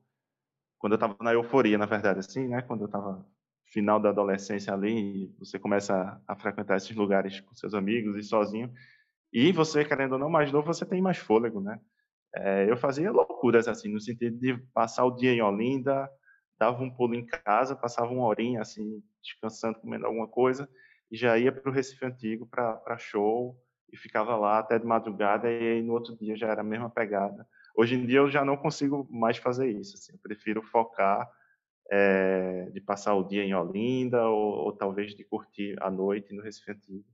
quando 0.86 0.92
eu 0.92 0.98
estava 0.98 1.18
na 1.20 1.34
euforia, 1.34 1.80
na 1.80 1.88
verdade, 1.88 2.20
assim, 2.20 2.48
né? 2.48 2.62
Quando 2.62 2.82
eu 2.82 2.86
estava 2.86 3.26
final 3.74 4.00
da 4.00 4.10
adolescência 4.10 4.72
ali, 4.72 5.34
você 5.40 5.58
começa 5.58 5.96
a, 5.96 6.34
a 6.34 6.36
frequentar 6.36 6.78
esses 6.78 6.96
lugares 6.96 7.40
com 7.40 7.56
seus 7.56 7.74
amigos 7.74 8.16
e 8.16 8.22
sozinho, 8.22 8.72
e 9.34 9.52
você, 9.52 9.84
querendo 9.84 10.12
ou 10.12 10.20
não, 10.20 10.30
mais 10.30 10.52
novo, 10.52 10.68
você 10.68 10.86
tem 10.86 11.02
mais 11.02 11.18
fôlego, 11.18 11.60
né? 11.60 11.80
É, 12.36 12.70
eu 12.70 12.78
fazia 12.78 13.12
loucuras, 13.12 13.68
assim, 13.68 13.92
no 13.92 14.00
sentido 14.00 14.38
de 14.38 14.60
passar 14.76 15.06
o 15.06 15.16
dia 15.16 15.32
em 15.32 15.42
Olinda, 15.42 16.08
dava 16.56 16.84
um 16.84 16.92
pulo 16.92 17.16
em 17.16 17.26
casa, 17.26 17.76
passava 17.76 18.12
uma 18.12 18.28
horinha, 18.28 18.62
assim, 18.62 19.02
descansando, 19.24 19.80
comendo 19.80 20.06
alguma 20.06 20.28
coisa, 20.28 20.70
e 21.10 21.18
já 21.18 21.36
ia 21.36 21.52
para 21.52 21.68
o 21.68 21.74
Recife 21.74 22.06
Antigo 22.06 22.46
para 22.46 22.96
show, 23.00 23.60
e 23.92 23.98
ficava 23.98 24.36
lá 24.36 24.60
até 24.60 24.78
de 24.78 24.86
madrugada, 24.86 25.50
e 25.50 25.78
aí 25.78 25.82
no 25.82 25.94
outro 25.94 26.16
dia 26.16 26.38
já 26.38 26.50
era 26.50 26.62
a 26.62 26.64
mesma 26.64 26.92
pegada. 26.92 27.48
Hoje 27.76 27.96
em 27.96 28.06
dia 28.06 28.20
eu 28.20 28.30
já 28.30 28.46
não 28.46 28.56
consigo 28.56 29.08
mais 29.12 29.38
fazer 29.38 29.70
isso, 29.70 29.96
assim, 29.96 30.14
eu 30.14 30.20
prefiro 30.20 30.62
focar 30.62 31.30
é, 31.92 32.70
de 32.72 32.82
passar 32.82 33.14
o 33.16 33.24
dia 33.24 33.44
em 33.44 33.54
Olinda, 33.54 34.28
ou, 34.28 34.66
ou, 34.66 34.72
talvez 34.72 35.16
de 35.16 35.24
curtir 35.24 35.76
a 35.82 35.92
noite 35.92 36.34
no 36.34 36.42
Recife 36.42 36.72
Antigo. 36.72 37.06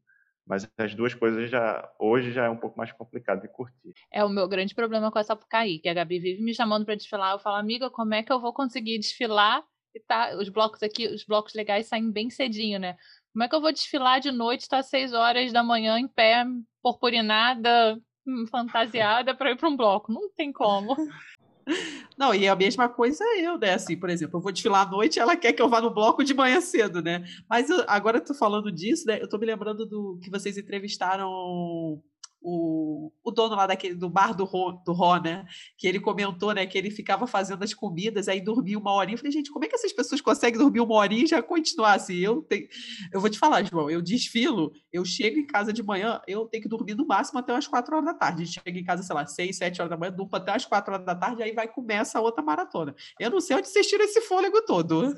Mas 0.46 0.70
as 0.78 0.96
duas 0.96 1.14
coisas 1.14 1.50
já 1.50 1.90
hoje 2.00 2.32
já 2.32 2.46
é 2.46 2.50
um 2.50 2.58
pouco 2.58 2.78
mais 2.78 2.92
complicado 2.92 3.42
de 3.42 3.48
curtir. 3.48 3.94
É 4.12 4.24
o 4.24 4.30
meu 4.30 4.48
grande 4.48 4.74
problema 4.74 5.12
com 5.12 5.20
essa 5.20 5.30
Sapucaí, 5.30 5.80
que 5.80 5.88
a 5.88 5.94
Gabi 5.94 6.20
vive 6.20 6.42
me 6.42 6.54
chamando 6.54 6.86
para 6.86 6.96
desfilar. 6.96 7.34
Eu 7.34 7.40
falo, 7.40 7.58
amiga, 7.58 7.90
como 7.90 8.14
é 8.14 8.24
que 8.24 8.32
eu 8.32 8.40
vou 8.40 8.54
conseguir 8.54 8.98
desfilar? 8.98 9.64
E 9.94 10.00
tá, 10.00 10.36
os 10.38 10.50
blocos 10.50 10.82
aqui, 10.82 11.08
os 11.08 11.26
blocos 11.26 11.54
legais 11.54 11.88
saem 11.88 12.12
bem 12.12 12.30
cedinho, 12.30 12.80
né? 12.80 12.98
Como 13.34 13.44
é 13.44 13.48
que 13.48 13.56
eu 13.56 13.62
vou 13.62 13.72
desfilar 13.72 14.20
de 14.20 14.32
noite, 14.32 14.68
tá 14.68 14.80
às 14.80 14.90
seis 14.90 15.14
horas 15.14 15.54
da 15.54 15.64
manhã, 15.64 16.00
em 16.00 16.08
pé, 16.08 16.44
purpurinada, 16.82 18.02
fantasiada, 18.50 19.36
para 19.36 19.52
ir 19.52 19.58
para 19.58 19.70
um 19.70 19.76
bloco? 19.76 20.12
Não 20.12 20.30
tem 20.30 20.52
como. 20.52 20.96
Não, 22.18 22.34
e 22.34 22.48
a 22.48 22.56
mesma 22.56 22.90
coisa 22.90 23.24
eu, 23.38 23.58
né? 23.58 23.76
Assim, 23.76 23.96
por 23.96 24.10
exemplo, 24.10 24.38
eu 24.38 24.42
vou 24.42 24.52
desfilar 24.52 24.88
à 24.88 24.90
noite 24.90 25.20
ela 25.20 25.36
quer 25.36 25.54
que 25.54 25.62
eu 25.62 25.70
vá 25.70 25.80
no 25.80 25.94
bloco 25.94 26.24
de 26.24 26.34
manhã 26.34 26.60
cedo, 26.60 27.02
né? 27.02 27.24
Mas 27.50 27.70
eu, 27.70 27.84
agora 27.88 28.18
eu 28.18 28.26
tô 28.26 28.34
falando 28.34 28.72
disso, 28.72 29.06
né? 29.08 29.22
Eu 29.22 29.30
tô 29.30 29.38
me 29.38 29.46
lembrando 29.46 29.86
do 29.86 30.20
que 30.22 30.30
vocês 30.30 30.58
entrevistaram 30.58 32.02
o, 32.42 33.12
o 33.24 33.32
dono 33.32 33.56
lá 33.56 33.68
daquele, 33.68 33.96
do 33.96 34.10
bar 34.10 34.34
do 34.34 34.44
Ró, 34.44 34.72
do 34.84 34.96
né? 35.22 35.46
Que 35.78 35.88
ele 35.88 36.00
comentou, 36.00 36.54
né? 36.54 36.66
Que 36.66 36.78
ele 36.78 36.90
ficava 36.90 37.28
fazendo 37.28 37.64
as 37.64 37.74
comidas, 37.74 38.28
aí 38.28 38.42
dormia 38.42 38.78
uma 38.80 38.92
horinha. 38.92 39.14
Eu 39.14 39.20
falei, 39.20 39.32
gente, 39.32 39.52
como 39.52 39.64
é 39.66 39.68
que 39.68 39.76
essas 39.76 39.94
pessoas 39.94 40.20
conseguem 40.20 40.60
dormir 40.60 40.80
uma 40.80 40.96
horinha 40.96 41.24
e 41.24 41.28
já 41.28 41.42
continuar 41.42 41.94
assim? 41.94 42.16
Eu, 42.16 42.42
tenho... 42.42 42.68
eu 43.14 43.22
vou 43.22 43.30
te 43.30 43.38
falar, 43.38 43.64
João, 43.64 43.90
eu 43.90 44.02
desfilo, 44.02 44.72
eu 44.92 45.06
chego 45.06 45.38
em 45.38 45.46
casa 45.46 45.72
de 45.72 45.84
manhã, 45.84 46.20
eu 46.28 46.46
tenho 46.48 46.64
que 46.64 46.70
dormir 46.70 46.96
no 46.96 47.06
máximo 47.06 47.40
até 47.40 47.54
umas 47.54 47.68
quatro 47.68 47.96
horas 47.96 48.06
da 48.06 48.14
tarde. 48.14 48.48
Chega 48.48 48.80
em 48.80 48.84
casa, 48.84 49.04
sei 49.04 49.16
lá, 49.16 49.26
seis, 49.26 49.58
sete 49.58 49.80
horas 49.80 49.92
da 49.92 49.98
manhã, 49.98 50.12
durmo 50.12 50.36
até 50.36 50.52
umas 50.52 50.66
quatro 50.66 50.94
horas 50.94 51.06
da 51.06 51.16
tarde, 51.16 51.44
aí 51.44 51.54
vai 51.54 51.68
começa 51.68 52.18
a 52.18 52.22
outra 52.22 52.44
maratona. 52.44 52.96
Eu 53.20 53.30
não 53.30 53.40
sei 53.40 53.56
onde 53.58 53.68
vocês 53.68 53.88
tiram 53.88 54.04
esse 54.04 54.22
fôlego 54.22 54.64
todo. 54.66 55.14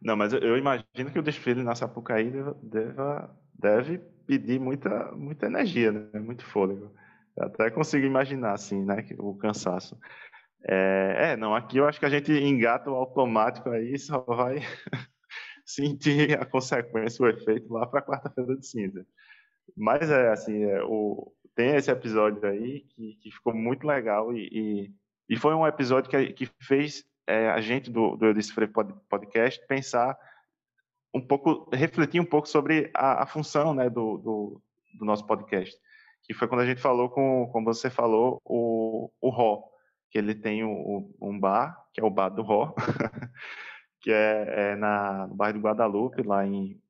Não, 0.00 0.14
mas 0.14 0.32
eu 0.32 0.56
imagino 0.56 1.10
que 1.10 1.18
o 1.18 1.22
desfile 1.22 1.62
na 1.62 1.74
Sapucaí 1.74 2.30
deva, 2.30 2.56
deva 2.62 3.36
deve 3.58 4.00
pedir 4.26 4.60
muita, 4.60 5.12
muita 5.12 5.46
energia, 5.46 5.92
né? 5.92 6.20
muito 6.20 6.44
fôlego. 6.44 6.92
Eu 7.36 7.46
até 7.46 7.70
consigo 7.70 8.06
imaginar, 8.06 8.52
assim, 8.52 8.84
né, 8.84 9.06
o 9.18 9.34
cansaço. 9.36 9.98
É, 10.68 11.32
é, 11.32 11.36
não, 11.36 11.54
aqui 11.54 11.76
eu 11.78 11.86
acho 11.86 12.00
que 12.00 12.06
a 12.06 12.10
gente 12.10 12.32
engata 12.32 12.90
o 12.90 12.94
automático 12.94 13.70
aí 13.70 13.98
só 13.98 14.20
vai 14.20 14.56
sentir 15.64 16.38
a 16.40 16.44
consequência, 16.44 17.24
o 17.24 17.28
efeito 17.28 17.72
lá 17.72 17.86
para 17.86 18.02
quarta-feira 18.02 18.56
de 18.56 18.66
cinza. 18.66 19.06
Mas 19.76 20.10
é 20.10 20.30
assim, 20.30 20.64
é, 20.64 20.82
o, 20.82 21.32
tem 21.54 21.76
esse 21.76 21.90
episódio 21.90 22.46
aí 22.48 22.80
que, 22.80 23.14
que 23.22 23.30
ficou 23.30 23.54
muito 23.54 23.86
legal 23.86 24.32
e, 24.34 24.48
e, 24.52 24.94
e 25.28 25.36
foi 25.36 25.54
um 25.54 25.66
episódio 25.66 26.10
que, 26.10 26.32
que 26.32 26.50
fez 26.60 27.04
é, 27.26 27.50
a 27.50 27.60
gente 27.60 27.90
do, 27.90 28.16
do 28.16 28.26
Eu 28.26 28.34
Disse 28.34 28.52
Podcast 29.08 29.64
pensar 29.66 30.16
um 31.12 31.20
pouco, 31.20 31.68
refletir 31.74 32.20
um 32.20 32.24
pouco 32.24 32.48
sobre 32.48 32.90
a, 32.94 33.22
a 33.22 33.26
função 33.26 33.74
né, 33.74 33.88
do, 33.88 34.18
do, 34.18 34.62
do, 34.98 35.04
nosso 35.04 35.26
podcast. 35.26 35.76
Que 36.22 36.34
foi 36.34 36.48
quando 36.48 36.60
a 36.60 36.66
gente 36.66 36.80
falou 36.80 37.08
com, 37.08 37.48
como 37.52 37.66
você 37.66 37.88
falou, 37.88 38.40
o, 38.44 39.10
o 39.20 39.30
Ró, 39.30 39.62
que 40.10 40.18
ele 40.18 40.34
tem 40.34 40.64
o, 40.64 41.14
um 41.20 41.38
bar, 41.38 41.84
que 41.92 42.00
é 42.00 42.04
o 42.04 42.10
bar 42.10 42.28
do 42.28 42.42
Ró, 42.42 42.74
que 44.00 44.10
é, 44.10 44.72
é, 44.72 44.76
na, 44.76 45.26
no 45.26 45.34
bairro 45.34 45.58
do 45.58 45.64
Guadalupe, 45.64 46.22
lá 46.22 46.46
em, 46.46 46.80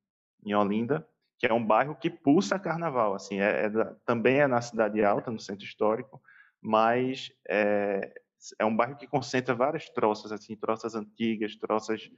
em 0.45 0.53
Olinda, 0.53 1.07
que 1.39 1.45
é 1.45 1.53
um 1.53 1.63
bairro 1.63 1.95
que 1.95 2.09
pulsa 2.09 2.59
carnaval. 2.59 3.13
Assim, 3.13 3.39
é, 3.39 3.65
é 3.65 3.71
também 4.05 4.39
é 4.39 4.47
na 4.47 4.61
Cidade 4.61 5.03
Alta, 5.03 5.31
no 5.31 5.39
centro 5.39 5.65
histórico, 5.65 6.21
mas 6.61 7.31
é, 7.47 8.11
é 8.59 8.65
um 8.65 8.75
bairro 8.75 8.95
que 8.95 9.07
concentra 9.07 9.55
várias 9.55 9.89
troças, 9.89 10.31
assim, 10.31 10.55
troças 10.55 10.95
antigas, 10.95 11.55
troças 11.55 12.09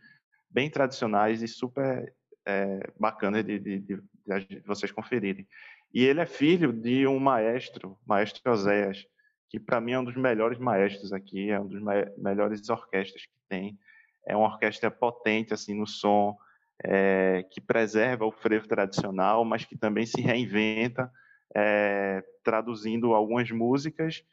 bem 0.49 0.69
tradicionais 0.69 1.41
e 1.41 1.47
super 1.47 2.13
é, 2.45 2.91
bacanas 2.99 3.45
de, 3.45 3.59
de, 3.59 3.79
de, 3.79 3.95
de, 3.95 4.59
vocês 4.65 4.91
conferirem. 4.91 5.47
E 5.93 6.03
ele 6.03 6.19
é 6.19 6.25
filho 6.25 6.71
de 6.73 7.05
um 7.07 7.19
maestro, 7.19 7.97
maestro 8.05 8.51
Oséias, 8.51 9.05
que 9.49 9.59
para 9.59 9.81
mim 9.81 9.93
é 9.93 9.99
um 9.99 10.03
dos 10.03 10.15
melhores 10.15 10.59
maestros 10.59 11.11
aqui, 11.11 11.49
é 11.49 11.59
um 11.59 11.67
dos 11.67 11.81
melhores 12.17 12.69
orquestras 12.69 13.25
que 13.25 13.39
tem. 13.47 13.77
É 14.27 14.35
uma 14.35 14.47
orquestra 14.47 14.91
potente 14.91 15.53
assim 15.53 15.73
no 15.73 15.87
som, 15.87 16.37
é, 16.83 17.43
que 17.51 17.59
preserva 17.59 18.25
o 18.25 18.31
frevo 18.31 18.67
tradicional, 18.67 19.43
mas 19.43 19.65
que 19.65 19.77
também 19.77 20.05
se 20.05 20.21
reinventa, 20.21 21.11
é, 21.55 22.23
traduzindo 22.43 23.13
algumas 23.13 23.49
músicas 23.49 24.23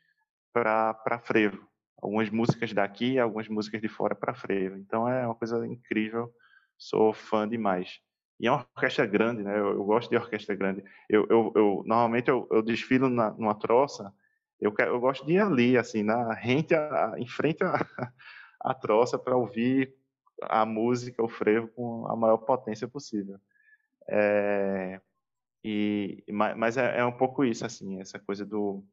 para 0.53 1.19
frevo 1.23 1.67
algumas 2.01 2.31
músicas 2.31 2.73
daqui, 2.73 3.19
algumas 3.19 3.49
músicas 3.49 3.81
de 3.81 3.89
fora 3.89 4.15
para 4.15 4.35
frevo. 4.35 4.77
Então 4.77 5.09
é 5.09 5.27
uma 5.27 5.35
coisa 5.35 5.67
incrível, 5.67 6.33
sou 6.77 7.13
fã 7.13 7.49
demais. 7.49 8.01
E 8.39 8.47
é 8.47 8.51
uma 8.51 8.67
orquestra 8.75 9.07
grande, 9.07 9.43
né? 9.43 9.59
Eu, 9.59 9.73
eu 9.73 9.85
gosto 9.85 10.11
de 10.11 10.17
orquestra 10.17 10.55
grande. 10.55 10.85
Eu, 11.09 11.27
eu, 11.31 11.53
eu 11.55 11.83
normalmente 11.87 12.29
eu, 12.29 12.47
eu, 12.51 12.63
desfilo 12.63 13.09
na, 13.09 13.31
numa 13.31 13.55
troça. 13.55 14.13
Eu, 14.61 14.75
eu 14.79 15.01
gosto 15.01 15.25
de 15.27 15.35
ir 15.35 15.41
ali, 15.41 15.77
assim, 15.77 16.03
na 16.03 16.35
rente, 16.35 16.75
a, 16.75 17.15
em 17.17 17.27
frente 17.27 17.65
à, 17.65 17.87
à 18.61 18.75
troça 18.75 19.19
para 19.19 19.37
ouvir 19.37 19.95
a 20.43 20.67
música, 20.67 21.23
o 21.23 21.29
frevo 21.29 21.69
com 21.69 22.07
a 22.09 22.15
maior 22.15 22.39
potência 22.39 22.87
possível. 22.87 23.39
É, 24.09 25.01
e, 25.65 26.23
mas 26.31 26.77
é, 26.77 26.99
é, 26.99 27.05
um 27.05 27.13
pouco 27.13 27.45
isso, 27.45 27.65
assim, 27.65 28.01
essa 28.01 28.19
coisa 28.19 28.45
do 28.45 28.85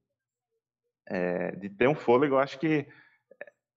é, 1.07 1.55
de 1.55 1.69
ter 1.69 1.87
um 1.87 1.95
fôlego, 1.95 2.35
eu 2.35 2.39
acho 2.39 2.59
que 2.59 2.87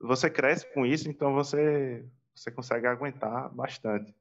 você 0.01 0.31
cresce 0.31 0.73
com 0.73 0.85
isso, 0.85 1.09
então 1.09 1.35
você, 1.35 2.05
você 2.35 2.51
consegue 2.51 2.87
aguentar 2.87 3.53
bastante. 3.55 4.15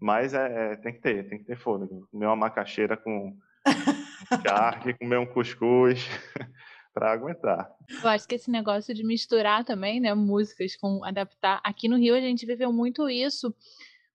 Mas 0.00 0.34
é, 0.34 0.72
é 0.72 0.76
tem 0.76 0.92
que 0.92 1.00
ter, 1.00 1.28
tem 1.28 1.38
que 1.38 1.44
ter 1.44 1.56
fôlego. 1.56 2.08
Comer 2.10 2.26
uma 2.26 2.36
macaxeira 2.36 2.96
com 2.96 3.36
charque, 4.46 4.94
comer 4.94 5.18
um 5.18 5.26
cuscuz 5.26 6.06
para 6.92 7.12
aguentar. 7.12 7.70
Eu 8.02 8.08
acho 8.08 8.26
que 8.26 8.34
esse 8.34 8.50
negócio 8.50 8.94
de 8.94 9.04
misturar 9.04 9.64
também, 9.64 10.00
né, 10.00 10.14
músicas 10.14 10.76
com 10.76 11.04
adaptar. 11.04 11.60
Aqui 11.62 11.88
no 11.88 11.96
Rio 11.96 12.14
a 12.14 12.20
gente 12.20 12.46
viveu 12.46 12.72
muito 12.72 13.08
isso 13.08 13.54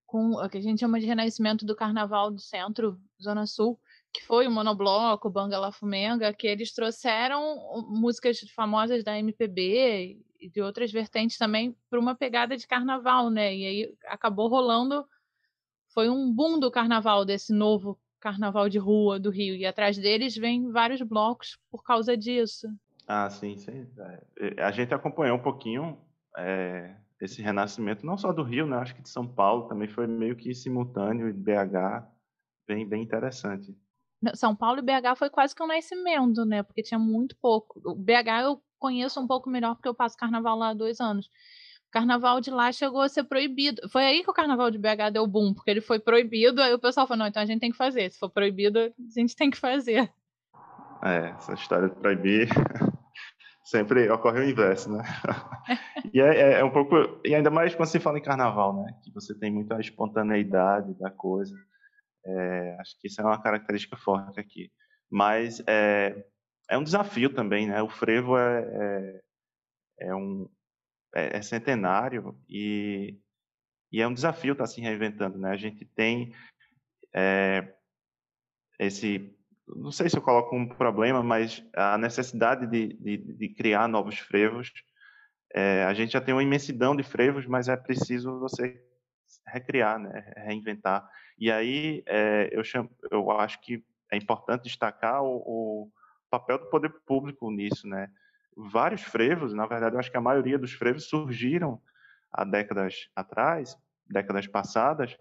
com 0.05 0.32
o 0.32 0.49
que 0.49 0.57
a 0.57 0.61
gente 0.61 0.80
chama 0.80 0.99
de 0.99 1.05
renascimento 1.05 1.65
do 1.65 1.75
Carnaval 1.75 2.32
do 2.32 2.39
Centro, 2.39 2.97
Zona 3.21 3.45
Sul, 3.45 3.80
que 4.18 4.26
foi 4.26 4.47
o 4.47 4.51
Monobloco, 4.51 5.30
Banga 5.30 5.59
La 5.59 5.72
Fumenga, 5.72 6.34
que 6.34 6.47
eles 6.47 6.74
trouxeram 6.74 7.86
músicas 7.88 8.39
famosas 8.55 9.03
da 9.03 9.18
MPB 9.20 10.18
e 10.39 10.49
de 10.49 10.59
outras 10.59 10.91
vertentes 10.91 11.38
também 11.38 11.78
para 11.88 11.99
uma 11.99 12.15
pegada 12.15 12.57
de 12.57 12.65
carnaval, 12.65 13.30
né? 13.30 13.55
E 13.55 13.65
aí 13.65 13.95
acabou 14.07 14.47
rolando, 14.47 15.05
foi 15.93 16.09
um 16.09 16.34
boom 16.34 16.59
do 16.59 16.72
carnaval, 16.72 17.24
desse 17.24 17.53
novo 17.53 17.99
carnaval 18.20 18.68
de 18.68 18.80
rua 18.80 19.20
do 19.20 19.30
Rio. 19.30 19.55
E 19.55 19.68
atrás 19.68 19.95
deles 19.99 20.36
vem 20.36 20.72
vários 20.72 21.01
blocos 21.03 21.59
por 21.70 21.84
causa 21.84 22.18
disso. 22.18 22.68
Ah, 23.07 23.30
sim, 23.30 23.55
sim. 23.55 23.88
É, 24.39 24.63
a 24.63 24.72
gente 24.72 24.95
acompanhou 24.95 25.38
um 25.38 25.43
pouquinho 25.43 25.95
é, 26.36 26.95
esse 27.22 27.39
renascimento, 27.39 28.03
não 28.03 28.18
só 28.18 28.34
do 28.34 28.41
Rio, 28.41 28.65
né? 28.65 28.78
Acho 28.78 28.95
que 28.95 29.03
de 29.03 29.09
São 29.09 29.28
Paulo 29.28 29.68
também 29.68 29.88
foi 29.88 30.07
meio 30.07 30.36
que 30.36 30.55
simultâneo, 30.55 31.32
de 31.32 31.39
BH, 31.39 32.03
bem, 32.68 32.84
bem 32.88 33.03
interessante. 33.03 33.78
São 34.34 34.55
Paulo 34.55 34.80
e 34.80 34.82
BH 34.82 35.15
foi 35.18 35.30
quase 35.30 35.55
que 35.55 35.61
um 35.61 35.68
nascimento, 35.68 36.45
né? 36.45 36.63
Porque 36.63 36.82
tinha 36.82 36.99
muito 36.99 37.36
pouco. 37.38 37.80
O 37.86 37.95
BH 37.95 38.43
eu 38.43 38.61
conheço 38.80 39.20
um 39.20 39.28
pouco 39.28 39.49
melhor 39.49 39.76
porque 39.76 39.88
eu 39.88 39.93
passo 39.93 40.18
carnaval 40.18 40.57
lá 40.57 40.70
há 40.70 40.74
dois 40.74 40.99
anos. 40.99 41.28
O 41.88 41.91
carnaval 41.91 42.41
de 42.41 42.51
lá 42.51 42.72
chegou 42.72 43.01
a 43.01 43.09
ser 43.09 43.24
proibido. 43.24 43.88
Foi 43.89 44.03
aí 44.03 44.24
que 44.24 44.30
o 44.30 44.34
carnaval 44.34 44.70
de 44.70 44.78
BH 44.78 45.11
deu 45.13 45.26
boom, 45.26 45.53
porque 45.53 45.72
ele 45.72 45.82
foi 45.82 45.99
proibido. 45.99 46.61
Aí 46.61 46.74
o 46.74 46.80
pessoal 46.80 47.07
falou: 47.07 47.20
não, 47.20 47.28
então 47.28 47.41
a 47.41 47.45
gente 47.45 47.61
tem 47.61 47.72
que 47.72 47.78
fazer. 47.78 48.11
Se 48.11 48.20
for 48.20 48.30
proibido, 48.30 48.80
a 48.80 48.91
gente 49.09 49.36
tem 49.36 49.49
que 49.49 49.57
fazer. 49.57 50.11
É, 51.03 51.30
essa 51.38 51.53
história 51.53 51.89
de 51.89 51.95
proibir 51.95 52.49
sempre 53.63 54.09
ocorre 54.09 54.41
o 54.41 54.49
inverso, 54.49 54.91
né? 54.91 55.03
e 56.13 56.20
é, 56.20 56.36
é, 56.36 56.59
é, 56.59 56.63
um 56.63 56.72
pouco. 56.72 56.95
E 57.24 57.34
ainda 57.34 57.49
mais 57.49 57.76
quando 57.76 57.89
se 57.89 57.99
fala 57.99 58.18
em 58.18 58.24
carnaval, 58.24 58.76
né? 58.76 58.93
Que 59.03 59.11
você 59.13 59.34
tem 59.38 59.51
muita 59.51 59.80
espontaneidade 59.80 60.93
da 60.95 61.09
coisa. 61.09 61.55
É, 62.26 62.78
acho 62.80 62.99
que 62.99 63.07
isso 63.07 63.22
é 63.22 63.24
uma 63.24 63.41
característica 63.41 63.95
forte 63.97 64.39
aqui. 64.39 64.72
Mas 65.09 65.61
é, 65.68 66.26
é 66.70 66.78
um 66.78 66.84
desafio 66.84 67.34
também, 67.34 67.68
né? 67.68 67.82
O 67.82 67.89
frevo 67.89 68.38
é, 68.38 69.22
é, 69.99 70.07
é 70.07 70.15
um 70.15 70.49
é, 71.15 71.38
é, 71.38 71.41
centenário 71.41 72.38
e, 72.49 73.18
e 73.91 74.01
é 74.01 74.07
um 74.07 74.13
desafio 74.13 74.51
estar 74.53 74.65
tá 74.65 74.70
se 74.70 74.82
reinventando, 74.82 75.38
né? 75.38 75.51
A 75.51 75.57
gente 75.57 75.86
tem 75.86 76.34
é, 77.13 77.74
esse 78.80 79.34
não 79.76 79.91
sei 79.91 80.09
se 80.09 80.18
eu 80.18 80.22
coloco 80.22 80.55
um 80.55 80.68
problema, 80.68 81.22
mas 81.22 81.63
a 81.76 81.97
necessidade 81.97 82.65
de, 82.68 82.93
de, 82.93 83.18
de 83.18 83.49
criar 83.49 83.88
novos 83.88 84.18
frevos. 84.18 84.72
É, 85.53 85.84
a 85.84 85.93
gente 85.93 86.13
já 86.13 86.22
tem 86.22 86.34
uma 86.34 86.43
imensidão 86.43 86.95
de 86.95 87.03
frevos, 87.03 87.45
mas 87.45 87.68
é 87.68 87.76
preciso 87.76 88.39
você 88.39 88.82
recriar, 89.47 89.99
né? 89.99 90.32
reinventar. 90.38 91.09
E 91.38 91.51
aí 91.51 92.03
é, 92.05 92.49
eu, 92.51 92.63
chamo, 92.63 92.89
eu 93.11 93.29
acho 93.31 93.59
que 93.61 93.83
é 94.11 94.17
importante 94.17 94.63
destacar 94.63 95.23
o, 95.23 95.38
o, 95.38 95.91
papel 96.29 96.57
do 96.57 96.65
poder 96.65 96.89
público 97.05 97.49
nisso, 97.51 97.88
né? 97.88 98.09
Vários 98.55 99.01
frevos, 99.03 99.53
na 99.53 99.65
verdade, 99.65 99.95
eu 99.95 99.99
acho 99.99 100.11
que 100.11 100.17
a 100.17 100.21
maioria 100.21 100.57
dos 100.57 100.73
frevos 100.73 101.07
surgiram 101.07 101.81
há 102.31 102.43
décadas 102.43 103.09
atrás, 103.15 103.77
décadas 104.09 104.47
passadas, 104.47 105.15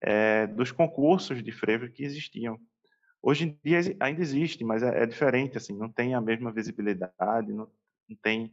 é, 0.00 0.46
dos 0.46 0.70
concursos 0.70 1.42
de 1.42 1.50
frevo 1.50 1.88
que 1.88 2.04
existiam. 2.04 2.58
Hoje 3.22 3.46
em 3.46 3.58
dia 3.64 3.80
ainda 4.00 4.20
existe, 4.20 4.62
mas 4.62 4.82
é, 4.82 5.02
é 5.02 5.06
diferente, 5.06 5.56
assim, 5.56 5.76
não 5.76 5.90
tem 5.90 6.14
a 6.14 6.20
mesma 6.20 6.52
visibilidade, 6.52 7.52
não, 7.52 7.70
não 8.08 8.16
tem 8.22 8.52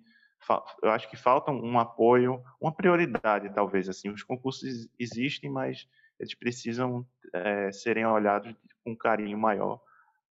eu 0.82 0.90
acho 0.90 1.10
que 1.10 1.16
falta 1.16 1.52
um 1.52 1.78
apoio, 1.78 2.42
uma 2.60 2.72
prioridade, 2.72 3.54
talvez. 3.54 3.88
Assim, 3.88 4.10
os 4.10 4.24
concursos 4.24 4.90
existem, 4.98 5.50
mas 5.50 5.88
eles 6.22 6.36
precisam 6.36 7.06
é, 7.34 7.72
serem 7.72 8.06
olhados 8.06 8.54
com 8.84 8.92
um 8.92 8.96
carinho 8.96 9.38
maior 9.38 9.82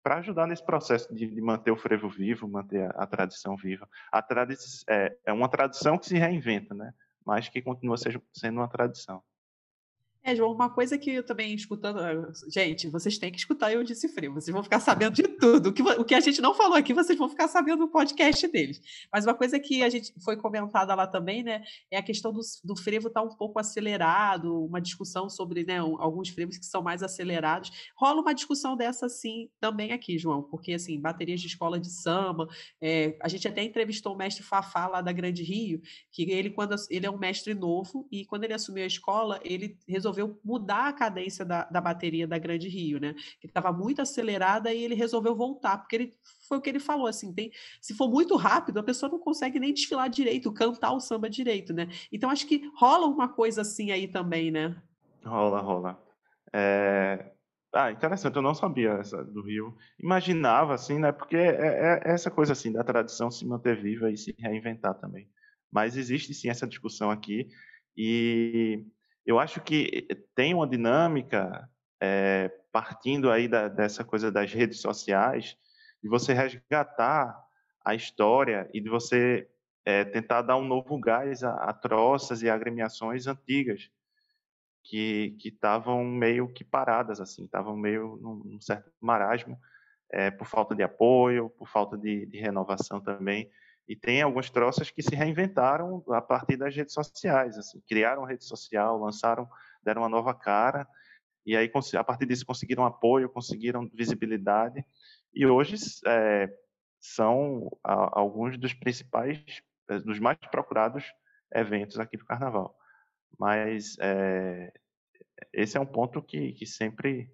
para 0.03 0.17
ajudar 0.17 0.47
nesse 0.47 0.65
processo 0.65 1.13
de, 1.13 1.27
de, 1.27 1.41
manter 1.41 1.71
o 1.71 1.77
frevo 1.77 2.07
vivo, 2.09 2.47
manter 2.47 2.83
a, 2.83 3.03
a 3.03 3.07
tradição 3.07 3.57
viva. 3.57 3.87
A 4.11 4.21
tradição 4.21 4.83
é, 4.87 5.17
é, 5.25 5.33
uma 5.33 5.49
tradição 5.49 5.97
que 5.97 6.05
se 6.05 6.17
reinventa, 6.17 6.73
né? 6.73 6.93
Mas 7.25 7.49
que 7.49 7.61
continua 7.61 7.97
sendo 7.97 8.57
uma 8.57 8.67
tradição. 8.67 9.21
João, 10.35 10.51
uma 10.51 10.69
coisa 10.69 10.97
que 10.97 11.11
eu 11.11 11.23
também 11.23 11.53
escutando. 11.53 11.99
Ah, 11.99 12.31
gente, 12.51 12.89
vocês 12.89 13.17
têm 13.17 13.31
que 13.31 13.37
escutar 13.37 13.71
eu 13.71 13.83
disse 13.83 14.07
frio, 14.09 14.33
vocês 14.33 14.53
vão 14.53 14.63
ficar 14.63 14.79
sabendo 14.79 15.13
de 15.13 15.23
tudo. 15.23 15.69
O 15.69 15.73
que, 15.73 15.81
o 15.81 16.05
que 16.05 16.15
a 16.15 16.19
gente 16.19 16.41
não 16.41 16.53
falou 16.53 16.75
aqui, 16.75 16.93
vocês 16.93 17.17
vão 17.17 17.29
ficar 17.29 17.47
sabendo 17.47 17.79
no 17.79 17.87
podcast 17.89 18.47
deles. 18.47 18.81
Mas 19.11 19.25
uma 19.25 19.33
coisa 19.33 19.59
que 19.59 19.83
a 19.83 19.89
gente 19.89 20.13
foi 20.23 20.37
comentada 20.37 20.93
lá 20.95 21.07
também, 21.07 21.43
né? 21.43 21.63
É 21.91 21.97
a 21.97 22.03
questão 22.03 22.31
do, 22.31 22.41
do 22.63 22.75
frevo 22.75 23.07
estar 23.07 23.21
tá 23.21 23.25
um 23.25 23.35
pouco 23.35 23.59
acelerado, 23.59 24.65
uma 24.65 24.81
discussão 24.81 25.29
sobre 25.29 25.63
né, 25.63 25.77
alguns 25.77 26.29
frevos 26.29 26.57
que 26.57 26.65
são 26.65 26.81
mais 26.81 27.03
acelerados. 27.03 27.71
Rola 27.95 28.21
uma 28.21 28.33
discussão 28.33 28.75
dessa, 28.75 29.07
sim, 29.09 29.49
também 29.59 29.91
aqui, 29.91 30.17
João, 30.17 30.43
porque 30.43 30.73
assim, 30.73 30.99
baterias 30.99 31.41
de 31.41 31.47
escola 31.47 31.79
de 31.79 31.89
samba. 31.89 32.47
É, 32.81 33.17
a 33.21 33.27
gente 33.27 33.47
até 33.47 33.63
entrevistou 33.63 34.13
o 34.13 34.17
mestre 34.17 34.43
Fafá 34.43 34.87
lá 34.87 35.01
da 35.01 35.11
Grande 35.11 35.43
Rio, 35.43 35.81
que 36.11 36.29
ele, 36.31 36.49
quando 36.49 36.75
ele 36.89 37.05
é 37.05 37.11
um 37.11 37.17
mestre 37.17 37.53
novo, 37.53 38.07
e 38.11 38.25
quando 38.25 38.43
ele 38.43 38.53
assumiu 38.53 38.83
a 38.83 38.87
escola, 38.87 39.39
ele 39.43 39.77
resolveu 39.87 40.18
resolveu 40.19 40.39
mudar 40.43 40.87
a 40.87 40.93
cadência 40.93 41.45
da, 41.45 41.63
da 41.65 41.79
bateria 41.79 42.27
da 42.27 42.37
Grande 42.37 42.67
Rio, 42.67 42.99
né? 42.99 43.13
Que 43.39 43.47
estava 43.47 43.71
muito 43.71 44.01
acelerada 44.01 44.73
e 44.73 44.83
ele 44.83 44.95
resolveu 44.95 45.35
voltar, 45.35 45.77
porque 45.77 45.95
ele 45.95 46.17
foi 46.47 46.57
o 46.57 46.61
que 46.61 46.69
ele 46.69 46.79
falou, 46.79 47.07
assim, 47.07 47.33
tem, 47.33 47.51
se 47.81 47.93
for 47.93 48.09
muito 48.09 48.35
rápido, 48.35 48.79
a 48.79 48.83
pessoa 48.83 49.11
não 49.11 49.19
consegue 49.19 49.59
nem 49.59 49.73
desfilar 49.73 50.09
direito, 50.09 50.51
cantar 50.51 50.91
o 50.91 50.99
samba 50.99 51.29
direito, 51.29 51.73
né? 51.73 51.87
Então 52.11 52.29
acho 52.29 52.47
que 52.47 52.61
rola 52.75 53.05
uma 53.07 53.29
coisa 53.29 53.61
assim 53.61 53.91
aí 53.91 54.07
também, 54.07 54.51
né? 54.51 54.75
Rola, 55.23 55.61
rola. 55.61 56.03
É... 56.53 57.31
Ah, 57.71 57.91
interessante, 57.91 58.35
eu 58.35 58.41
não 58.41 58.55
sabia 58.55 58.93
essa 58.93 59.23
do 59.23 59.43
Rio. 59.43 59.77
Imaginava, 59.99 60.73
assim, 60.73 60.97
né? 60.97 61.11
Porque 61.11 61.37
é, 61.37 62.01
é, 62.01 62.01
é 62.03 62.13
essa 62.13 62.31
coisa, 62.31 62.53
assim, 62.53 62.71
da 62.71 62.83
tradição 62.83 63.29
se 63.29 63.45
manter 63.45 63.79
viva 63.79 64.09
e 64.09 64.17
se 64.17 64.35
reinventar 64.39 64.95
também. 64.95 65.29
Mas 65.71 65.95
existe, 65.95 66.33
sim, 66.33 66.49
essa 66.49 66.65
discussão 66.65 67.11
aqui. 67.11 67.47
E 67.95 68.87
eu 69.29 69.37
acho 69.37 69.61
que 69.61 70.07
tem 70.33 70.55
uma 70.55 70.67
dinâmica 70.67 71.69
é, 72.01 72.49
partindo 72.71 73.29
aí 73.29 73.47
da, 73.47 73.67
dessa 73.67 74.03
coisa 74.03 74.31
das 74.31 74.51
redes 74.51 74.81
sociais, 74.81 75.55
de 76.01 76.09
você 76.09 76.33
resgatar 76.33 77.39
a 77.85 77.93
história 77.93 78.67
e 78.73 78.81
de 78.81 78.89
você 78.89 79.47
é, 79.85 80.03
tentar 80.03 80.41
dar 80.41 80.57
um 80.57 80.65
novo 80.65 80.99
gás 80.99 81.43
a, 81.43 81.53
a 81.53 81.73
troças 81.73 82.41
e 82.41 82.49
agremiações 82.49 83.27
antigas 83.27 83.91
que 84.83 85.37
estavam 85.45 86.03
meio 86.03 86.51
que 86.51 86.63
paradas, 86.63 87.21
assim, 87.21 87.45
estavam 87.45 87.77
meio 87.77 88.17
num, 88.19 88.41
num, 88.43 88.59
certo 88.59 88.91
marasmo, 88.99 89.59
é, 90.11 90.31
por 90.31 90.47
falta 90.47 90.73
de 90.73 90.81
apoio, 90.81 91.51
por 91.51 91.67
falta 91.67 91.95
de, 91.95 92.25
de 92.25 92.39
renovação 92.39 92.99
também. 92.99 93.47
E 93.89 93.95
tem 93.95 94.21
algumas 94.21 94.51
troças 94.51 94.91
que 94.91 95.01
se 95.01 95.15
reinventaram 95.15 96.03
a 96.09 96.21
partir 96.21 96.55
das 96.55 96.75
redes 96.75 96.93
sociais, 96.93 97.57
assim, 97.57 97.81
criaram 97.89 98.23
rede 98.23 98.45
social, 98.45 98.99
lançaram, 98.99 99.49
deram 99.83 100.03
uma 100.03 100.09
nova 100.09 100.31
cara, 100.31 100.87
e 101.43 101.57
aí 101.57 101.71
a 101.97 102.03
partir 102.03 102.27
disso 102.27 102.45
conseguiram 102.45 102.85
apoio, 102.85 103.27
conseguiram 103.27 103.89
visibilidade, 103.91 104.85
e 105.33 105.43
hoje 105.43 105.75
é, 106.05 106.47
são 106.99 107.67
a, 107.83 108.19
alguns 108.19 108.59
dos 108.59 108.75
principais, 108.75 109.43
é, 109.89 109.97
dos 109.97 110.19
mais 110.19 110.37
procurados 110.51 111.03
eventos 111.51 111.99
aqui 111.99 112.15
do 112.15 112.25
Carnaval. 112.25 112.77
Mas 113.39 113.97
é, 113.99 114.71
esse 115.51 115.77
é 115.77 115.79
um 115.79 115.85
ponto 115.85 116.21
que, 116.21 116.51
que 116.53 116.67
sempre 116.67 117.33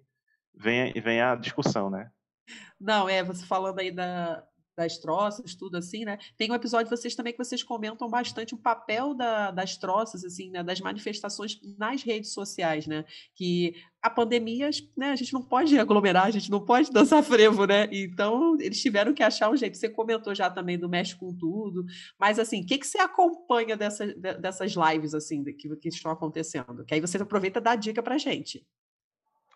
vem, 0.54 0.90
vem 0.94 1.20
a 1.20 1.34
discussão, 1.34 1.90
né? 1.90 2.10
Não, 2.80 3.06
é, 3.10 3.22
você 3.22 3.44
falando 3.44 3.78
aí 3.78 3.90
da, 3.90 4.42
das 4.76 4.98
troças, 4.98 5.54
tudo 5.54 5.76
assim, 5.76 6.04
né? 6.04 6.18
Tem 6.36 6.50
um 6.50 6.54
episódio 6.54 6.90
vocês 6.90 7.14
também 7.14 7.32
que 7.32 7.38
vocês 7.38 7.62
comentam 7.62 8.08
bastante 8.08 8.54
o 8.54 8.58
papel 8.58 9.14
da, 9.14 9.50
das 9.50 9.76
troças, 9.76 10.24
assim, 10.24 10.50
né? 10.50 10.62
Das 10.62 10.80
manifestações 10.80 11.58
nas 11.78 12.02
redes 12.02 12.32
sociais, 12.32 12.86
né? 12.86 13.04
Que 13.34 13.74
a 14.02 14.10
pandemia, 14.10 14.68
né? 14.96 15.10
A 15.10 15.16
gente 15.16 15.32
não 15.32 15.42
pode 15.42 15.78
aglomerar, 15.78 16.26
a 16.26 16.30
gente 16.30 16.50
não 16.50 16.64
pode 16.64 16.90
dançar 16.92 17.22
frevo, 17.22 17.66
né? 17.66 17.88
Então, 17.90 18.56
eles 18.60 18.80
tiveram 18.80 19.14
que 19.14 19.22
achar 19.22 19.50
um 19.50 19.56
jeito. 19.56 19.76
Você 19.76 19.88
comentou 19.88 20.34
já 20.34 20.50
também 20.50 20.78
do 20.78 20.88
Mexe 20.88 21.16
com 21.16 21.34
Tudo, 21.34 21.84
mas, 22.18 22.38
assim, 22.38 22.62
o 22.62 22.66
que, 22.66 22.78
que 22.78 22.86
você 22.86 22.98
acompanha 22.98 23.76
dessa, 23.76 24.06
dessas 24.06 24.74
lives, 24.74 25.14
assim, 25.14 25.42
que, 25.42 25.74
que 25.76 25.88
estão 25.88 26.12
acontecendo? 26.12 26.84
Que 26.84 26.94
aí 26.94 27.00
você 27.00 27.16
aproveita 27.16 27.58
e 27.58 27.62
dá 27.62 27.74
dica 27.74 28.02
pra 28.02 28.18
gente. 28.18 28.66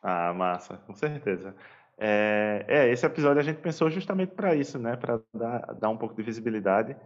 Ah, 0.02 0.32
massa, 0.32 0.78
com 0.78 0.94
certeza. 0.94 1.54
É, 2.02 2.64
é, 2.66 2.90
esse 2.90 3.04
episódio 3.04 3.40
a 3.40 3.44
gente 3.44 3.60
pensou 3.60 3.90
justamente 3.90 4.32
para 4.32 4.54
isso, 4.54 4.78
né? 4.78 4.96
Para 4.96 5.20
dar, 5.34 5.74
dar 5.74 5.90
um 5.90 5.98
pouco 5.98 6.14
de 6.14 6.22
visibilidade 6.22 6.96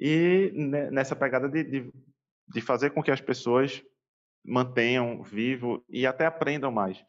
e 0.00 0.50
nessa 0.90 1.14
pegada 1.14 1.48
de, 1.48 1.62
de, 1.62 1.92
de, 2.48 2.60
fazer 2.60 2.90
com 2.90 3.00
que 3.00 3.12
as 3.12 3.20
pessoas 3.20 3.80
mantenham 4.44 5.22
vivo 5.22 5.84
e 5.88 6.04
até 6.04 6.26
aprendam 6.26 6.72
mais. 6.72 7.04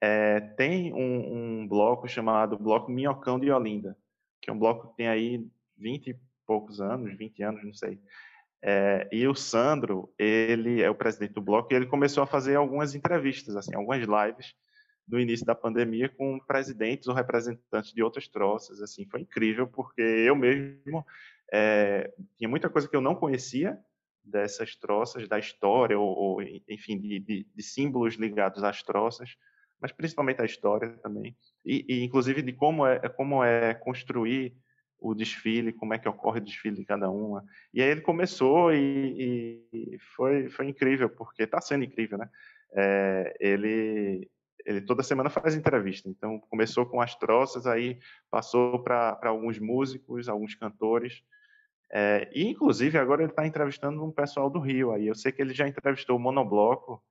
É, 0.00 0.38
tem 0.40 0.94
um, 0.94 1.62
um, 1.62 1.68
bloco 1.68 2.06
chamado 2.06 2.56
Bloco 2.56 2.88
Minhocão 2.88 3.38
de 3.40 3.50
Olinda, 3.50 3.98
que 4.40 4.48
é 4.48 4.52
um 4.52 4.58
bloco 4.58 4.90
que 4.90 4.96
tem 4.96 5.08
aí 5.08 5.44
20 5.76 6.10
e 6.10 6.20
poucos 6.46 6.80
anos, 6.80 7.12
20 7.18 7.42
anos, 7.42 7.64
não 7.64 7.74
sei. 7.74 8.00
É, 8.62 9.08
e 9.10 9.26
o 9.26 9.34
Sandro, 9.34 10.08
ele 10.16 10.80
é 10.80 10.88
o 10.88 10.94
presidente 10.94 11.32
do 11.32 11.42
bloco 11.42 11.72
e 11.72 11.76
ele 11.76 11.86
começou 11.86 12.22
a 12.22 12.28
fazer 12.28 12.54
algumas 12.54 12.94
entrevistas, 12.94 13.56
assim, 13.56 13.74
algumas 13.74 14.02
lives 14.02 14.54
no 15.10 15.18
início 15.18 15.44
da 15.44 15.54
pandemia 15.54 16.08
com 16.08 16.38
presidentes 16.38 17.08
ou 17.08 17.14
representantes 17.14 17.92
de 17.92 18.02
outras 18.02 18.28
troças. 18.28 18.80
Assim, 18.80 19.04
foi 19.06 19.20
incrível 19.22 19.66
porque 19.66 20.00
eu 20.00 20.36
mesmo 20.36 21.04
é, 21.52 22.12
tinha 22.36 22.48
muita 22.48 22.70
coisa 22.70 22.88
que 22.88 22.94
eu 22.94 23.00
não 23.00 23.14
conhecia 23.14 23.78
dessas 24.22 24.76
troças, 24.76 25.28
da 25.28 25.38
história 25.38 25.98
ou, 25.98 26.08
ou 26.08 26.42
enfim, 26.42 26.98
de, 26.98 27.18
de, 27.18 27.46
de, 27.52 27.62
símbolos 27.62 28.14
ligados 28.14 28.62
às 28.62 28.82
troças, 28.82 29.36
mas 29.80 29.90
principalmente 29.90 30.40
a 30.40 30.44
história 30.44 30.90
também 31.02 31.36
e, 31.64 31.84
e, 31.88 32.04
inclusive 32.04 32.42
de 32.42 32.52
como 32.52 32.86
é 32.86 33.08
como 33.08 33.42
é 33.42 33.74
construir 33.74 34.54
o 34.98 35.14
desfile, 35.14 35.72
como 35.72 35.94
é 35.94 35.98
que 35.98 36.08
ocorre 36.08 36.38
o 36.38 36.44
desfile 36.44 36.76
de 36.76 36.84
cada 36.84 37.10
uma. 37.10 37.42
E 37.72 37.80
aí 37.82 37.88
ele 37.88 38.02
começou 38.02 38.72
e, 38.72 39.64
e 39.72 39.98
foi 40.14 40.50
foi 40.50 40.68
incrível 40.68 41.08
porque 41.08 41.42
está 41.42 41.60
sendo 41.60 41.84
incrível, 41.84 42.18
né? 42.18 42.28
É, 42.72 43.36
ele 43.40 44.30
ele 44.64 44.80
toda 44.80 45.02
semana 45.02 45.30
faz 45.30 45.54
entrevista. 45.54 46.08
Então, 46.08 46.38
começou 46.50 46.86
com 46.86 47.00
as 47.00 47.14
troças, 47.14 47.66
aí 47.66 47.98
passou 48.30 48.82
para 48.82 49.18
alguns 49.24 49.58
músicos, 49.58 50.28
alguns 50.28 50.54
cantores. 50.54 51.22
É, 51.92 52.30
e, 52.32 52.46
inclusive, 52.46 52.98
agora 52.98 53.22
ele 53.22 53.32
está 53.32 53.46
entrevistando 53.46 54.04
um 54.04 54.12
pessoal 54.12 54.48
do 54.48 54.60
Rio. 54.60 54.92
Aí 54.92 55.06
eu 55.06 55.14
sei 55.14 55.32
que 55.32 55.42
ele 55.42 55.54
já 55.54 55.66
entrevistou 55.66 56.16
o 56.16 56.20
Monobloco, 56.20 57.02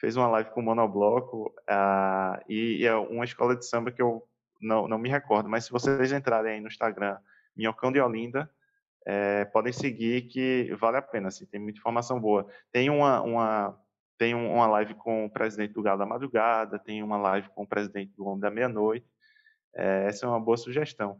fez 0.00 0.16
uma 0.16 0.28
live 0.28 0.50
com 0.50 0.60
o 0.60 0.64
Monobloco, 0.64 1.54
uh, 1.68 2.42
e, 2.48 2.78
e, 2.82 2.86
é 2.86 2.94
uma 2.94 3.24
escola 3.24 3.56
de 3.56 3.66
samba 3.66 3.90
que 3.90 4.00
eu 4.00 4.26
não, 4.60 4.88
não 4.88 4.98
me 4.98 5.08
recordo. 5.08 5.48
Mas 5.48 5.64
se 5.66 5.72
vocês 5.72 6.12
entrarem 6.12 6.54
aí 6.54 6.60
no 6.60 6.68
Instagram, 6.68 7.18
Minhocão 7.54 7.90
de 7.92 8.00
Olinda, 8.00 8.50
é, 9.06 9.44
podem 9.46 9.72
seguir 9.72 10.22
que 10.22 10.74
vale 10.74 10.96
a 10.96 11.02
pena, 11.02 11.28
assim, 11.28 11.46
tem 11.46 11.60
muita 11.60 11.78
informação 11.78 12.20
boa. 12.20 12.46
Tem 12.72 12.90
uma, 12.90 13.22
uma 13.22 13.80
tem 14.18 14.34
uma 14.34 14.66
live 14.66 14.94
com 14.94 15.26
o 15.26 15.30
presidente 15.30 15.74
do 15.74 15.82
Galo 15.82 15.98
da 15.98 16.06
Madrugada, 16.06 16.78
tem 16.78 17.02
uma 17.02 17.16
live 17.16 17.48
com 17.50 17.62
o 17.62 17.66
presidente 17.66 18.14
do 18.16 18.26
Homem 18.26 18.40
da 18.40 18.50
Meia-Noite. 18.50 19.06
É, 19.74 20.06
essa 20.06 20.26
é 20.26 20.28
uma 20.28 20.40
boa 20.40 20.56
sugestão. 20.56 21.18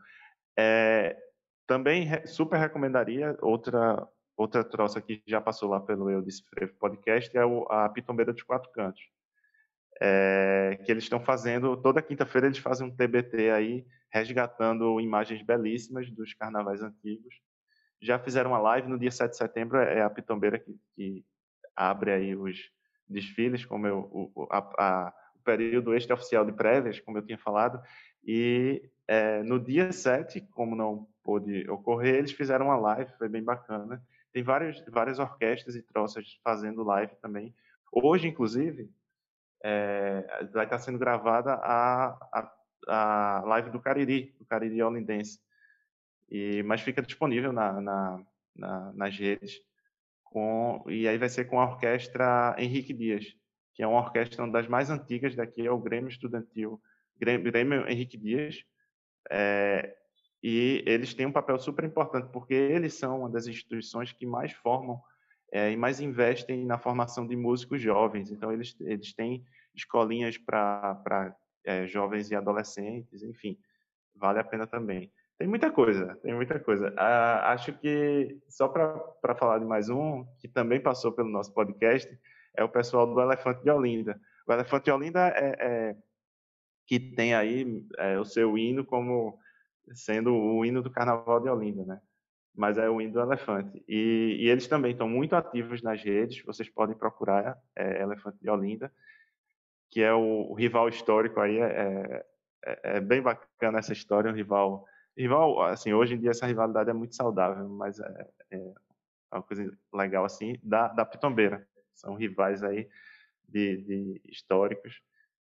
É, 0.58 1.16
também 1.66 2.08
super 2.26 2.58
recomendaria 2.58 3.36
outra 3.42 4.06
outra 4.36 4.62
troça 4.62 5.00
que 5.00 5.22
já 5.26 5.40
passou 5.40 5.70
lá 5.70 5.80
pelo 5.80 6.10
Eu 6.10 6.20
Disse 6.20 6.44
Frevo 6.50 6.74
podcast 6.74 7.34
é 7.36 7.40
a 7.70 7.88
Pitombeira 7.88 8.32
dos 8.32 8.42
Quatro 8.42 8.70
Cantos. 8.70 9.02
É, 9.98 10.78
que 10.84 10.92
eles 10.92 11.04
estão 11.04 11.18
fazendo, 11.18 11.74
toda 11.74 12.02
quinta-feira 12.02 12.46
eles 12.46 12.58
fazem 12.58 12.86
um 12.86 12.94
TBT 12.94 13.50
aí, 13.50 13.86
resgatando 14.10 15.00
imagens 15.00 15.40
belíssimas 15.40 16.10
dos 16.10 16.34
carnavais 16.34 16.82
antigos. 16.82 17.34
Já 18.02 18.18
fizeram 18.18 18.50
uma 18.50 18.58
live 18.58 18.88
no 18.88 18.98
dia 18.98 19.10
7 19.10 19.30
de 19.30 19.38
setembro, 19.38 19.78
é 19.78 20.02
a 20.02 20.10
Pitombeira 20.10 20.58
que, 20.58 20.78
que 20.94 21.24
abre 21.74 22.12
aí 22.12 22.36
os, 22.36 22.70
desfiles, 23.08 23.64
como 23.64 23.86
eu, 23.86 23.98
o, 24.12 24.48
a, 24.50 24.58
a, 24.58 25.14
o 25.34 25.38
período 25.40 25.94
extraoficial 25.94 26.44
de 26.44 26.52
prévias, 26.52 27.00
como 27.00 27.18
eu 27.18 27.22
tinha 27.22 27.38
falado, 27.38 27.80
e 28.24 28.90
é, 29.06 29.42
no 29.42 29.60
dia 29.60 29.92
7, 29.92 30.40
como 30.50 30.74
não 30.74 31.06
pôde 31.22 31.68
ocorrer, 31.70 32.16
eles 32.16 32.32
fizeram 32.32 32.66
uma 32.66 32.76
live, 32.76 33.12
foi 33.18 33.28
bem 33.28 33.42
bacana. 33.42 34.02
Tem 34.32 34.42
várias, 34.42 34.84
várias 34.88 35.18
orquestras 35.18 35.76
e 35.76 35.82
troças 35.82 36.38
fazendo 36.42 36.82
live 36.82 37.14
também. 37.22 37.54
Hoje, 37.92 38.26
inclusive, 38.26 38.90
é, 39.62 40.46
vai 40.52 40.64
estar 40.64 40.78
sendo 40.78 40.98
gravada 40.98 41.54
a, 41.54 42.18
a, 42.32 42.52
a 42.88 43.42
live 43.46 43.70
do 43.70 43.80
Cariri, 43.80 44.34
do 44.38 44.44
Cariri 44.44 44.82
Olindense. 44.82 45.40
E, 46.28 46.62
mas 46.64 46.80
fica 46.80 47.00
disponível 47.00 47.52
na, 47.52 47.80
na, 47.80 48.24
na, 48.54 48.92
nas 48.92 49.16
redes 49.16 49.60
com, 50.30 50.84
e 50.88 51.08
aí 51.08 51.18
vai 51.18 51.28
ser 51.28 51.46
com 51.46 51.60
a 51.60 51.64
orquestra 51.64 52.54
Henrique 52.58 52.92
Dias, 52.92 53.24
que 53.74 53.82
é 53.82 53.86
uma 53.86 54.00
orquestra 54.00 54.42
uma 54.44 54.52
das 54.52 54.66
mais 54.66 54.90
antigas 54.90 55.34
daqui, 55.34 55.66
é 55.66 55.70
o 55.70 55.78
Grêmio 55.78 56.08
Estudantil, 56.08 56.80
Grêmio, 57.18 57.44
Grêmio 57.50 57.88
Henrique 57.88 58.16
Dias, 58.16 58.64
é, 59.30 59.96
e 60.42 60.82
eles 60.86 61.14
têm 61.14 61.26
um 61.26 61.32
papel 61.32 61.58
super 61.58 61.84
importante, 61.84 62.28
porque 62.30 62.54
eles 62.54 62.94
são 62.94 63.20
uma 63.20 63.30
das 63.30 63.46
instituições 63.46 64.12
que 64.12 64.26
mais 64.26 64.52
formam 64.52 65.00
é, 65.52 65.72
e 65.72 65.76
mais 65.76 66.00
investem 66.00 66.64
na 66.64 66.78
formação 66.78 67.26
de 67.26 67.36
músicos 67.36 67.80
jovens. 67.80 68.30
Então, 68.30 68.52
eles, 68.52 68.76
eles 68.80 69.12
têm 69.14 69.44
escolinhas 69.74 70.38
para 70.38 71.36
é, 71.64 71.86
jovens 71.86 72.30
e 72.30 72.34
adolescentes, 72.34 73.22
enfim, 73.22 73.58
vale 74.14 74.38
a 74.38 74.44
pena 74.44 74.66
também. 74.66 75.10
Tem 75.38 75.46
muita 75.46 75.70
coisa, 75.70 76.16
tem 76.22 76.34
muita 76.34 76.58
coisa. 76.58 76.94
Ah, 76.96 77.52
acho 77.52 77.72
que, 77.74 78.38
só 78.48 78.68
para 78.68 79.34
falar 79.34 79.58
de 79.58 79.66
mais 79.66 79.88
um, 79.88 80.24
que 80.38 80.48
também 80.48 80.80
passou 80.80 81.12
pelo 81.12 81.28
nosso 81.28 81.52
podcast, 81.52 82.08
é 82.56 82.64
o 82.64 82.68
pessoal 82.68 83.06
do 83.06 83.20
Elefante 83.20 83.62
de 83.62 83.70
Olinda. 83.70 84.18
O 84.46 84.52
Elefante 84.52 84.86
de 84.86 84.92
Olinda 84.92 85.28
é, 85.28 85.56
é 85.58 85.96
que 86.86 86.98
tem 87.00 87.34
aí 87.34 87.84
é, 87.98 88.18
o 88.18 88.24
seu 88.24 88.56
hino 88.56 88.84
como 88.84 89.38
sendo 89.92 90.34
o 90.34 90.64
hino 90.64 90.82
do 90.82 90.90
Carnaval 90.90 91.40
de 91.40 91.48
Olinda, 91.48 91.84
né? 91.84 92.00
Mas 92.54 92.78
é 92.78 92.88
o 92.88 93.00
hino 93.00 93.12
do 93.12 93.20
Elefante. 93.20 93.84
E, 93.86 94.38
e 94.40 94.48
eles 94.48 94.66
também 94.66 94.92
estão 94.92 95.08
muito 95.08 95.36
ativos 95.36 95.82
nas 95.82 96.02
redes, 96.02 96.42
vocês 96.44 96.68
podem 96.68 96.96
procurar 96.96 97.58
é, 97.74 98.02
Elefante 98.02 98.38
de 98.40 98.48
Olinda, 98.48 98.90
que 99.90 100.00
é 100.02 100.12
o, 100.12 100.50
o 100.50 100.54
rival 100.54 100.88
histórico 100.88 101.40
aí, 101.40 101.58
é, 101.58 102.24
é, 102.64 102.80
é, 102.96 103.00
bem 103.00 103.20
bacana 103.20 103.78
essa 103.78 103.92
história, 103.92 104.30
um 104.30 104.34
rival, 104.34 104.86
rival, 105.16 105.62
assim, 105.62 105.92
hoje 105.92 106.14
em 106.14 106.20
dia 106.20 106.30
essa 106.30 106.46
rivalidade 106.46 106.90
é 106.90 106.92
muito 106.92 107.14
saudável, 107.14 107.68
mas 107.68 107.98
é, 107.98 108.28
é 108.50 108.72
uma 109.32 109.42
coisa 109.42 109.76
legal 109.92 110.24
assim, 110.24 110.56
da, 110.62 110.88
da 110.88 111.04
Pitombeira, 111.04 111.66
são 111.94 112.14
rivais 112.14 112.62
aí 112.62 112.88
de, 113.48 113.76
de 113.78 114.20
históricos, 114.26 115.00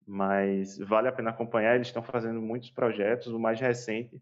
mas 0.06 0.78
vale 0.80 1.08
a 1.08 1.12
pena 1.12 1.30
acompanhar. 1.30 1.76
Eles 1.76 1.88
estão 1.88 2.04
fazendo 2.04 2.42
muitos 2.42 2.70
projetos. 2.70 3.28
O 3.28 3.40
mais 3.40 3.60
recente 3.60 4.22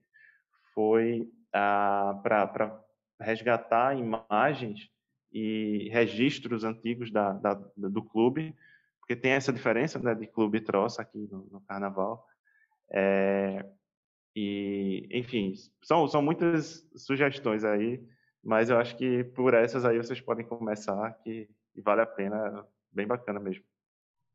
foi 0.73 1.27
ah, 1.53 2.19
para 2.21 2.79
resgatar 3.19 3.97
imagens 3.97 4.89
e 5.31 5.89
registros 5.91 6.63
antigos 6.63 7.11
da, 7.11 7.33
da, 7.33 7.53
do 7.75 8.03
clube, 8.03 8.55
porque 8.99 9.15
tem 9.15 9.31
essa 9.31 9.53
diferença 9.53 9.97
né, 9.99 10.13
de 10.13 10.27
clube 10.27 10.57
e 10.57 10.61
troça 10.61 11.01
aqui 11.01 11.27
no, 11.31 11.47
no 11.51 11.61
Carnaval. 11.61 12.27
É, 12.91 13.65
e, 14.36 15.07
enfim, 15.11 15.53
são, 15.84 16.07
são 16.07 16.21
muitas 16.21 16.88
sugestões 16.95 17.63
aí, 17.63 18.01
mas 18.43 18.69
eu 18.69 18.77
acho 18.77 18.95
que 18.95 19.23
por 19.23 19.53
essas 19.53 19.86
aí 19.86 19.97
vocês 19.97 20.21
podem 20.21 20.45
começar, 20.45 21.11
que, 21.23 21.49
que 21.73 21.82
vale 21.82 22.01
a 22.01 22.05
pena, 22.05 22.65
bem 22.91 23.05
bacana 23.05 23.39
mesmo. 23.39 23.63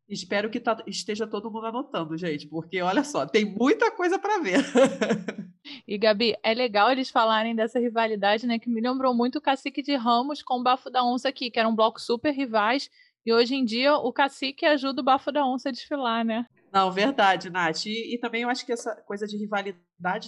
Espero 0.09 0.49
que 0.49 0.61
tá, 0.61 0.77
esteja 0.87 1.27
todo 1.27 1.51
mundo 1.51 1.67
anotando, 1.67 2.17
gente, 2.17 2.47
porque 2.47 2.81
olha 2.81 3.03
só, 3.03 3.27
tem 3.27 3.45
muita 3.45 3.91
coisa 3.91 4.19
para 4.19 4.39
ver. 4.39 4.59
e 5.87 5.99
Gabi, 5.99 6.37
é 6.45 6.55
legal 6.55 6.93
eles 6.93 7.11
falarem 7.11 7.57
dessa 7.57 7.81
rivalidade, 7.81 8.47
né? 8.47 8.57
Que 8.57 8.71
me 8.71 8.81
lembrou 8.81 9.13
muito 9.13 9.39
o 9.39 9.41
Cacique 9.41 9.83
de 9.83 9.97
Ramos 9.97 10.43
com 10.43 10.61
o 10.61 10.63
Bafo 10.63 10.91
da 10.91 11.05
Onça 11.05 11.29
aqui, 11.29 11.51
que 11.51 11.59
era 11.59 11.69
um 11.69 11.75
bloco 11.75 12.01
super 12.01 12.31
rivais. 12.31 12.89
E 13.25 13.33
hoje 13.33 13.57
em 13.57 13.65
dia 13.65 13.97
o 13.97 14.13
Cacique 14.13 14.65
ajuda 14.65 15.01
o 15.01 15.05
Bafo 15.05 15.33
da 15.33 15.45
Onça 15.45 15.71
a 15.71 15.73
desfilar, 15.73 16.25
né? 16.25 16.47
Não, 16.73 16.93
verdade, 16.93 17.51
Nath. 17.51 17.87
E, 17.87 18.15
e, 18.15 18.19
também 18.19 18.43
eu 18.43 18.49
acho 18.49 18.65
que 18.65 18.73
essa 18.73 18.95
coisa 19.07 19.27
de 19.27 19.37
rivalidade 19.37 19.83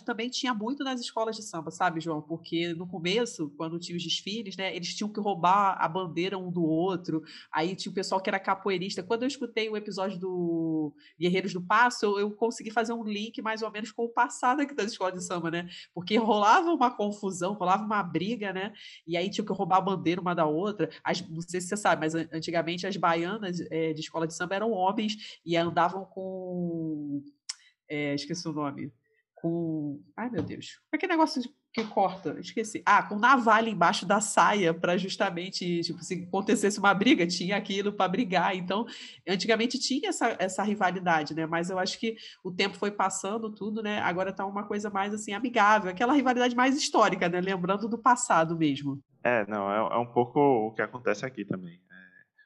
também 0.05 0.31
tinha 0.31 0.55
muito 0.55 0.83
nas 0.83 1.01
escolas 1.01 1.37
de 1.37 1.43
samba, 1.43 1.71
sabe, 1.71 2.01
João? 2.01 2.23
Porque 2.23 2.75
no 2.75 2.87
começo, 2.87 3.51
quando 3.57 3.79
tinha 3.79 3.97
os 3.97 4.03
desfiles, 4.03 4.57
né, 4.57 4.75
eles 4.75 4.95
tinham 4.95 5.13
que 5.13 5.21
roubar 5.21 5.77
a 5.79 5.87
bandeira 5.87 6.39
um 6.39 6.51
do 6.51 6.63
outro. 6.63 7.23
Aí 7.53 7.77
tinha 7.77 7.93
o 7.93 7.95
pessoal 7.95 8.21
que 8.21 8.31
era 8.31 8.41
capoeirista. 8.41 9.03
Quando 9.03 9.23
eu 9.23 9.29
escutei 9.29 9.69
o 9.69 9.77
episódio 9.77 10.19
do 10.19 10.95
Guerreiros 11.21 11.53
do 11.53 11.61
Passo, 11.61 12.07
eu, 12.07 12.19
eu 12.19 12.31
consegui 12.31 12.71
fazer 12.71 12.93
um 12.93 13.05
link 13.05 13.43
mais 13.43 13.63
ou 13.63 13.71
menos 13.71 13.93
com 13.93 14.05
o 14.05 14.09
passado 14.09 14.63
aqui 14.63 14.75
das 14.75 14.93
escolas 14.93 15.15
de 15.15 15.25
samba, 15.25 15.51
né? 15.51 15.69
Porque 15.95 16.17
rolava 16.17 16.73
uma 16.73 16.91
confusão, 16.91 17.53
rolava 17.53 17.85
uma 17.85 18.03
briga, 18.03 18.53
né? 18.53 18.73
E 19.07 19.17
aí 19.17 19.29
tinha 19.29 19.45
que 19.45 19.53
roubar 19.53 19.79
a 19.79 19.83
bandeira 19.83 20.21
uma 20.21 20.35
da 20.35 20.47
outra. 20.47 20.89
As, 21.05 21.21
não 21.29 21.43
sei 21.43 21.61
se 21.61 21.69
você 21.69 21.77
sabe, 21.77 22.01
mas 22.01 22.15
antigamente 22.15 22.87
as 22.87 22.97
baianas 22.97 23.61
é, 23.71 23.93
de 23.93 24.01
escola 24.01 24.27
de 24.27 24.35
samba 24.35 24.55
eram 24.55 24.71
homens 24.71 25.41
e 25.45 25.57
andavam 25.57 26.05
com 26.07 27.23
é, 27.89 28.15
esqueci 28.15 28.47
o 28.47 28.53
nome. 28.53 28.93
Com. 29.41 30.03
Ai, 30.17 30.29
meu 30.31 30.43
Deus. 30.43 30.81
Aquele 30.93 31.13
negócio 31.13 31.41
que 31.73 31.85
corta, 31.85 32.37
esqueci. 32.41 32.83
Ah, 32.85 33.03
com 33.03 33.17
navalha 33.17 33.69
embaixo 33.71 34.05
da 34.05 34.21
saia, 34.21 34.75
para 34.75 34.97
justamente, 34.97 35.81
tipo, 35.83 36.03
se 36.03 36.27
acontecesse 36.27 36.79
uma 36.79 36.93
briga, 36.93 37.27
tinha 37.27 37.57
aquilo 37.57 37.93
para 37.93 38.09
brigar. 38.09 38.57
Então, 38.57 38.85
antigamente 39.29 39.79
tinha 39.79 40.09
essa, 40.09 40.35
essa 40.41 40.63
rivalidade, 40.63 41.35
né? 41.35 41.47
Mas 41.47 41.71
eu 41.71 41.79
acho 41.79 42.01
que 42.01 42.17
o 42.43 42.51
tempo 42.51 42.77
foi 42.77 42.91
passando 42.91 43.55
tudo, 43.55 43.81
né? 43.81 44.01
Agora 44.01 44.33
tá 44.33 44.45
uma 44.45 44.67
coisa 44.67 44.91
mais 44.91 45.15
assim, 45.15 45.33
amigável, 45.33 45.91
aquela 45.91 46.15
rivalidade 46.15 46.57
mais 46.57 46.77
histórica, 46.77 47.29
né? 47.29 47.41
Lembrando 47.41 47.89
do 47.89 47.99
passado 47.99 48.57
mesmo. 48.57 49.01
É, 49.23 49.47
não, 49.47 49.71
é, 49.71 49.95
é 49.95 49.99
um 49.99 50.13
pouco 50.13 50.41
o 50.41 50.73
que 50.73 50.83
acontece 50.83 51.25
aqui 51.25 51.45
também. 51.45 51.75
É, 51.75 51.97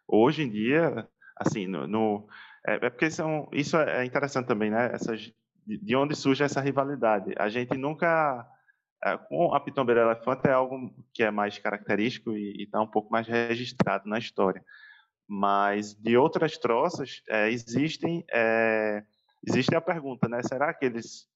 hoje 0.07 0.43
em 0.43 0.51
dia, 0.51 1.09
assim, 1.39 1.67
no, 1.67 1.87
no 1.87 2.27
é, 2.67 2.87
é 2.87 2.91
porque 2.91 3.11
são, 3.11 3.49
isso 3.53 3.77
é 3.77 4.05
interessante 4.05 4.47
também, 4.47 4.71
né? 4.71 4.91
Essas, 4.93 5.33
de 5.67 5.97
onde 5.97 6.15
surge 6.15 6.43
essa 6.43 6.61
rivalidade. 6.61 7.35
A 7.37 7.49
gente 7.49 7.77
nunca. 7.77 8.47
É, 9.05 9.17
com 9.17 9.53
a 9.53 9.59
Pitombeira 9.59 10.03
Elefante 10.03 10.47
é 10.47 10.53
algo 10.53 10.95
que 11.13 11.25
é 11.25 11.31
mais 11.31 11.59
característico 11.59 12.37
e 12.37 12.63
está 12.63 12.81
um 12.81 12.87
pouco 12.87 13.11
mais 13.11 13.27
registrado 13.27 14.09
na 14.09 14.19
história. 14.19 14.65
Mas 15.27 15.95
de 15.95 16.17
outras 16.17 16.57
troças, 16.59 17.23
é, 17.29 17.51
existem. 17.51 18.25
É, 18.31 19.03
existe 19.47 19.75
a 19.75 19.81
pergunta, 19.81 20.29
né? 20.29 20.41
Será 20.43 20.73
que 20.73 20.85
eles 20.85 21.27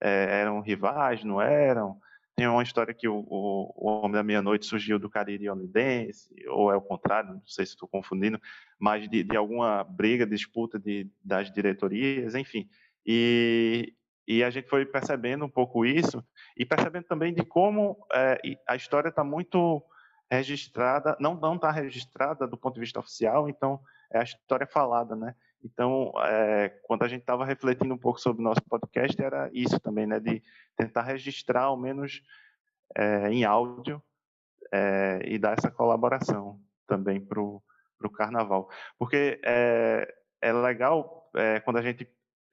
é, 0.00 0.40
eram 0.40 0.60
rivais, 0.60 1.24
não 1.24 1.40
eram? 1.40 1.98
Tem 2.36 2.48
uma 2.48 2.62
história 2.62 2.92
que 2.92 3.06
o, 3.06 3.24
o, 3.28 3.72
o 3.76 3.86
Homem 3.86 4.12
da 4.12 4.22
Meia-Noite 4.22 4.66
surgiu 4.66 4.98
do 4.98 5.08
Cariri 5.08 5.48
Olindense, 5.48 6.34
ou 6.48 6.72
é 6.72 6.76
o 6.76 6.80
contrário, 6.80 7.34
não 7.34 7.42
sei 7.46 7.64
se 7.64 7.72
estou 7.72 7.88
confundindo, 7.88 8.40
mas 8.78 9.08
de, 9.08 9.22
de, 9.22 9.36
alguma 9.36 9.84
briga, 9.84 10.26
disputa 10.26 10.78
de, 10.78 11.08
das 11.22 11.50
diretorias, 11.52 12.34
enfim. 12.34 12.68
E, 13.06 13.94
e 14.26 14.42
a 14.42 14.50
gente 14.50 14.68
foi 14.68 14.86
percebendo 14.86 15.44
um 15.44 15.50
pouco 15.50 15.84
isso, 15.84 16.24
e 16.56 16.64
percebendo 16.64 17.04
também 17.04 17.34
de 17.34 17.44
como 17.44 18.06
é, 18.12 18.38
a 18.66 18.76
história 18.76 19.08
está 19.08 19.22
muito 19.22 19.82
registrada, 20.30 21.16
não 21.20 21.34
não 21.34 21.56
está 21.56 21.70
registrada 21.70 22.46
do 22.46 22.56
ponto 22.56 22.74
de 22.74 22.80
vista 22.80 22.98
oficial, 22.98 23.48
então 23.48 23.80
é 24.12 24.18
a 24.18 24.22
história 24.22 24.66
falada, 24.66 25.14
né? 25.14 25.34
Então, 25.62 26.12
é, 26.22 26.68
quando 26.84 27.04
a 27.04 27.08
gente 27.08 27.20
estava 27.20 27.44
refletindo 27.44 27.94
um 27.94 27.98
pouco 27.98 28.20
sobre 28.20 28.42
o 28.42 28.44
nosso 28.44 28.62
podcast, 28.62 29.20
era 29.22 29.50
isso 29.52 29.80
também, 29.80 30.06
né? 30.06 30.20
De 30.20 30.42
tentar 30.76 31.02
registrar, 31.02 31.64
ao 31.64 31.76
menos 31.76 32.22
é, 32.96 33.28
em 33.30 33.44
áudio, 33.44 34.02
e 35.24 35.38
dar 35.38 35.56
essa 35.56 35.70
colaboração 35.70 36.60
também 36.84 37.20
para 37.20 37.40
o 37.40 37.62
carnaval. 38.12 38.68
Porque 38.98 39.40
é 39.44 40.52
legal 40.52 41.30
quando 41.64 41.76
a 41.76 41.82
gente 41.82 42.08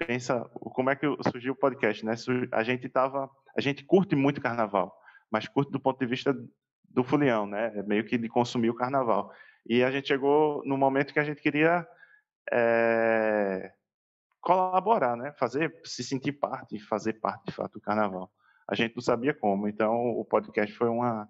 pensa 0.06 0.42
como 0.56 0.90
é 0.90 0.96
que 0.96 1.06
surgiu 1.30 1.54
o 1.54 1.56
podcast, 1.56 2.06
né? 2.06 2.14
A 2.52 2.64
gente 2.64 2.88
tava, 2.90 3.30
a 3.56 3.62
gente 3.62 3.84
curte 3.84 4.16
muito 4.16 4.42
carnaval, 4.42 4.96
mas 5.30 5.48
curte 5.48 5.72
do 5.72 5.80
ponto 5.80 6.00
de 6.00 6.06
vista 6.06 6.36
do 6.90 7.04
fulião, 7.04 7.46
né? 7.46 7.72
Meio 7.88 8.06
que 8.06 8.18
de 8.18 8.28
consumir 8.28 8.70
o 8.70 8.76
carnaval. 8.76 9.34
E 9.66 9.84
a 9.84 9.92
gente 9.92 10.08
chegou 10.08 10.64
no 10.66 10.78
momento 10.78 11.14
que 11.14 11.20
a 11.20 11.24
gente 11.24 11.42
queria 11.42 11.88
é, 12.52 13.72
colaborar, 14.42 15.16
né? 15.16 15.32
Fazer, 15.34 15.74
se 15.84 16.04
sentir 16.04 16.34
parte, 16.34 16.80
fazer 16.80 17.14
parte 17.14 17.46
de 17.48 17.54
fato 17.54 17.74
do 17.74 17.82
carnaval. 17.82 18.32
A 18.68 18.76
gente 18.76 18.96
não 18.96 19.02
sabia 19.02 19.34
como, 19.34 19.68
então 19.68 19.94
o 19.94 20.26
podcast 20.26 20.74
foi 20.76 20.90
uma, 20.90 21.28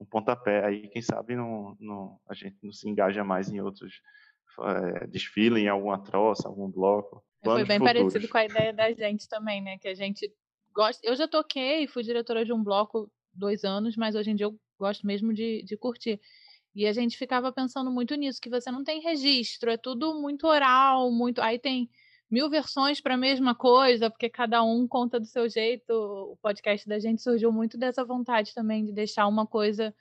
um 0.00 0.04
pontapé 0.04 0.64
aí, 0.64 0.88
quem 0.88 1.02
sabe 1.02 1.36
não, 1.36 1.76
não, 1.80 2.18
a 2.28 2.34
gente 2.34 2.56
não 2.62 2.72
se 2.72 2.88
engaja 2.88 3.24
mais 3.24 3.50
em 3.50 3.60
outros 3.60 4.00
é, 4.60 5.06
desfiles, 5.06 5.62
em 5.62 5.68
alguma 5.68 6.02
troça, 6.02 6.48
algum 6.48 6.70
bloco. 6.70 7.24
Foi 7.54 7.64
bem 7.64 7.78
futuros. 7.78 8.12
parecido 8.12 8.28
com 8.28 8.38
a 8.38 8.44
ideia 8.44 8.72
da 8.72 8.92
gente 8.92 9.28
também, 9.28 9.62
né? 9.62 9.78
Que 9.78 9.88
a 9.88 9.94
gente 9.94 10.30
gosta. 10.74 11.06
Eu 11.06 11.14
já 11.16 11.26
toquei, 11.26 11.86
fui 11.86 12.02
diretora 12.02 12.44
de 12.44 12.52
um 12.52 12.62
bloco 12.62 13.10
dois 13.32 13.64
anos, 13.64 13.96
mas 13.96 14.14
hoje 14.14 14.30
em 14.30 14.34
dia 14.36 14.46
eu 14.46 14.58
gosto 14.78 15.06
mesmo 15.06 15.32
de, 15.32 15.62
de 15.62 15.76
curtir. 15.76 16.20
E 16.74 16.86
a 16.86 16.92
gente 16.92 17.16
ficava 17.16 17.50
pensando 17.50 17.90
muito 17.90 18.14
nisso, 18.14 18.40
que 18.40 18.50
você 18.50 18.70
não 18.70 18.84
tem 18.84 19.00
registro, 19.00 19.70
é 19.70 19.78
tudo 19.78 20.20
muito 20.20 20.46
oral, 20.46 21.10
muito. 21.10 21.40
Aí 21.40 21.58
tem 21.58 21.88
mil 22.30 22.50
versões 22.50 23.00
para 23.00 23.14
a 23.14 23.18
mesma 23.18 23.54
coisa, 23.54 24.10
porque 24.10 24.28
cada 24.28 24.62
um 24.62 24.86
conta 24.86 25.18
do 25.18 25.26
seu 25.26 25.48
jeito. 25.48 25.90
O 25.90 26.36
podcast 26.42 26.86
da 26.86 26.98
gente 26.98 27.22
surgiu 27.22 27.50
muito 27.50 27.78
dessa 27.78 28.04
vontade 28.04 28.52
também 28.54 28.84
de 28.84 28.92
deixar 28.92 29.26
uma 29.26 29.46
coisa 29.46 29.94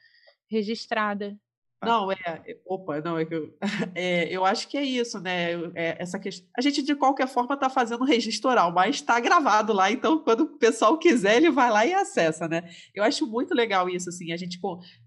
registrada. 0.49 1.37
Não, 1.83 2.11
é. 2.11 2.17
Opa, 2.65 2.99
não, 3.01 3.17
é 3.17 3.25
que 3.25 3.35
eu, 3.35 3.53
é, 3.93 4.27
eu 4.29 4.43
acho 4.43 4.67
que 4.67 4.77
é 4.77 4.83
isso, 4.83 5.19
né? 5.19 5.53
É, 5.75 6.01
essa 6.01 6.17
questão. 6.17 6.47
A 6.57 6.61
gente, 6.61 6.81
de 6.81 6.95
qualquer 6.95 7.27
forma, 7.27 7.53
está 7.53 7.69
fazendo 7.69 8.03
registro 8.03 8.49
oral, 8.49 8.71
mas 8.71 8.95
está 8.95 9.19
gravado 9.19 9.71
lá, 9.73 9.91
então, 9.91 10.19
quando 10.19 10.41
o 10.41 10.57
pessoal 10.57 10.97
quiser, 10.97 11.37
ele 11.37 11.51
vai 11.51 11.69
lá 11.69 11.85
e 11.85 11.93
acessa, 11.93 12.47
né? 12.47 12.67
Eu 12.93 13.03
acho 13.03 13.27
muito 13.27 13.53
legal 13.53 13.87
isso, 13.87 14.09
assim, 14.09 14.31
a 14.31 14.37
gente 14.37 14.59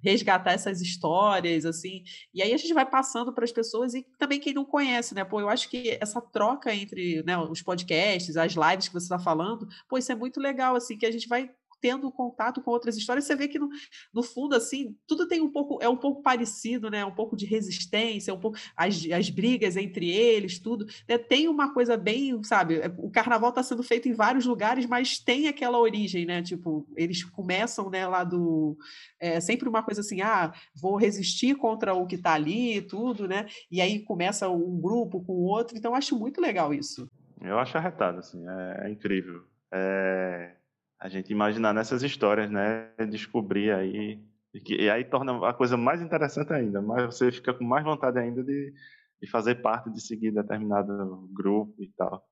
resgatar 0.02 0.52
essas 0.52 0.80
histórias, 0.80 1.64
assim, 1.64 2.04
e 2.32 2.42
aí 2.42 2.52
a 2.52 2.56
gente 2.56 2.72
vai 2.72 2.86
passando 2.86 3.32
para 3.32 3.44
as 3.44 3.52
pessoas 3.52 3.94
e 3.94 4.06
também 4.18 4.38
quem 4.38 4.54
não 4.54 4.64
conhece, 4.64 5.14
né? 5.14 5.24
Pô, 5.24 5.40
eu 5.40 5.48
acho 5.48 5.68
que 5.68 5.98
essa 6.00 6.20
troca 6.20 6.72
entre 6.74 7.22
né, 7.24 7.36
os 7.38 7.62
podcasts, 7.62 8.36
as 8.36 8.52
lives 8.52 8.88
que 8.88 8.94
você 8.94 9.06
está 9.06 9.18
falando, 9.18 9.66
pô, 9.88 9.98
isso 9.98 10.12
é 10.12 10.14
muito 10.14 10.38
legal, 10.40 10.76
assim, 10.76 10.96
que 10.96 11.06
a 11.06 11.10
gente 11.10 11.28
vai 11.28 11.50
tendo 11.80 12.10
contato 12.10 12.60
com 12.62 12.70
outras 12.70 12.96
histórias, 12.96 13.24
você 13.24 13.36
vê 13.36 13.48
que 13.48 13.58
no, 13.58 13.68
no 14.12 14.22
fundo, 14.22 14.54
assim, 14.54 14.96
tudo 15.06 15.26
tem 15.26 15.40
um 15.40 15.50
pouco, 15.50 15.78
é 15.82 15.88
um 15.88 15.96
pouco 15.96 16.22
parecido, 16.22 16.90
né? 16.90 17.04
Um 17.04 17.14
pouco 17.14 17.36
de 17.36 17.46
resistência, 17.46 18.34
um 18.34 18.40
pouco 18.40 18.58
as, 18.76 19.04
as 19.10 19.30
brigas 19.30 19.76
entre 19.76 20.10
eles, 20.10 20.58
tudo. 20.58 20.86
Né? 21.08 21.18
Tem 21.18 21.48
uma 21.48 21.72
coisa 21.72 21.96
bem, 21.96 22.42
sabe? 22.42 22.76
É, 22.76 22.92
o 22.98 23.10
carnaval 23.10 23.50
está 23.50 23.62
sendo 23.62 23.82
feito 23.82 24.08
em 24.08 24.12
vários 24.12 24.46
lugares, 24.46 24.86
mas 24.86 25.18
tem 25.18 25.48
aquela 25.48 25.78
origem, 25.78 26.26
né? 26.26 26.42
Tipo, 26.42 26.86
eles 26.96 27.24
começam, 27.24 27.90
né, 27.90 28.06
lá 28.06 28.24
do. 28.24 28.76
É 29.20 29.40
sempre 29.40 29.68
uma 29.68 29.82
coisa 29.82 30.00
assim, 30.00 30.20
ah, 30.20 30.52
vou 30.74 30.96
resistir 30.96 31.56
contra 31.56 31.94
o 31.94 32.06
que 32.06 32.16
está 32.16 32.34
ali, 32.34 32.82
tudo, 32.82 33.26
né? 33.26 33.46
E 33.70 33.80
aí 33.80 34.00
começa 34.04 34.48
um 34.48 34.80
grupo 34.80 35.22
com 35.24 35.32
o 35.32 35.44
outro, 35.44 35.76
então 35.76 35.94
acho 35.94 36.18
muito 36.18 36.40
legal 36.40 36.72
isso. 36.72 37.08
Eu 37.40 37.58
acho 37.58 37.76
arretado, 37.76 38.18
assim, 38.18 38.44
é, 38.48 38.86
é 38.86 38.90
incrível. 38.90 39.44
É, 39.72 40.54
a 41.00 41.08
gente 41.08 41.32
imaginar 41.32 41.72
nessas 41.72 42.02
histórias, 42.02 42.50
né? 42.50 42.90
Descobrir 43.08 43.72
aí. 43.72 44.20
E, 44.52 44.60
que, 44.60 44.74
e 44.74 44.90
aí 44.90 45.04
torna 45.04 45.48
a 45.48 45.54
coisa 45.54 45.76
mais 45.76 46.02
interessante 46.02 46.52
ainda, 46.52 46.80
mas 46.80 47.04
você 47.04 47.30
fica 47.30 47.54
com 47.54 47.64
mais 47.64 47.84
vontade 47.84 48.18
ainda 48.18 48.42
de, 48.42 48.72
de 49.20 49.30
fazer 49.30 49.56
parte, 49.56 49.92
de 49.92 50.00
seguir 50.00 50.32
determinado 50.32 51.28
grupo 51.32 51.74
e 51.78 51.88
tal 51.96 52.27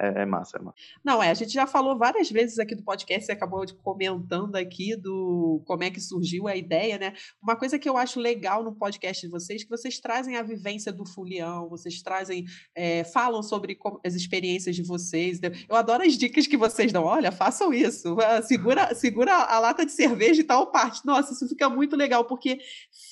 é, 0.00 0.22
é, 0.22 0.24
massa, 0.24 0.56
é 0.56 0.62
massa. 0.62 0.78
Não, 1.04 1.22
é, 1.22 1.30
a 1.30 1.34
gente 1.34 1.52
já 1.52 1.66
falou 1.66 1.98
várias 1.98 2.30
vezes 2.30 2.58
aqui 2.58 2.74
do 2.74 2.82
podcast, 2.82 3.26
você 3.26 3.32
acabou 3.32 3.62
comentando 3.82 4.56
aqui 4.56 4.96
do 4.96 5.62
como 5.66 5.84
é 5.84 5.90
que 5.90 6.00
surgiu 6.00 6.48
a 6.48 6.56
ideia, 6.56 6.96
né? 6.96 7.12
Uma 7.42 7.54
coisa 7.54 7.78
que 7.78 7.86
eu 7.86 7.98
acho 7.98 8.18
legal 8.18 8.64
no 8.64 8.74
podcast 8.74 9.26
de 9.26 9.30
vocês, 9.30 9.62
que 9.62 9.68
vocês 9.68 10.00
trazem 10.00 10.36
a 10.36 10.42
vivência 10.42 10.90
do 10.90 11.04
fulião, 11.04 11.68
vocês 11.68 12.00
trazem, 12.00 12.46
é, 12.74 13.04
falam 13.04 13.42
sobre 13.42 13.78
as 14.02 14.14
experiências 14.14 14.74
de 14.74 14.82
vocês. 14.82 15.38
Eu 15.68 15.76
adoro 15.76 16.02
as 16.02 16.14
dicas 16.14 16.46
que 16.46 16.56
vocês 16.56 16.90
dão. 16.90 17.04
Olha, 17.04 17.30
façam 17.30 17.70
isso, 17.74 18.16
segura, 18.44 18.94
segura 18.94 19.34
a 19.34 19.58
lata 19.58 19.84
de 19.84 19.92
cerveja 19.92 20.40
e 20.40 20.44
tal 20.44 20.68
parte. 20.68 21.04
Nossa, 21.04 21.34
isso 21.34 21.46
fica 21.46 21.68
muito 21.68 21.94
legal, 21.94 22.24
porque 22.24 22.58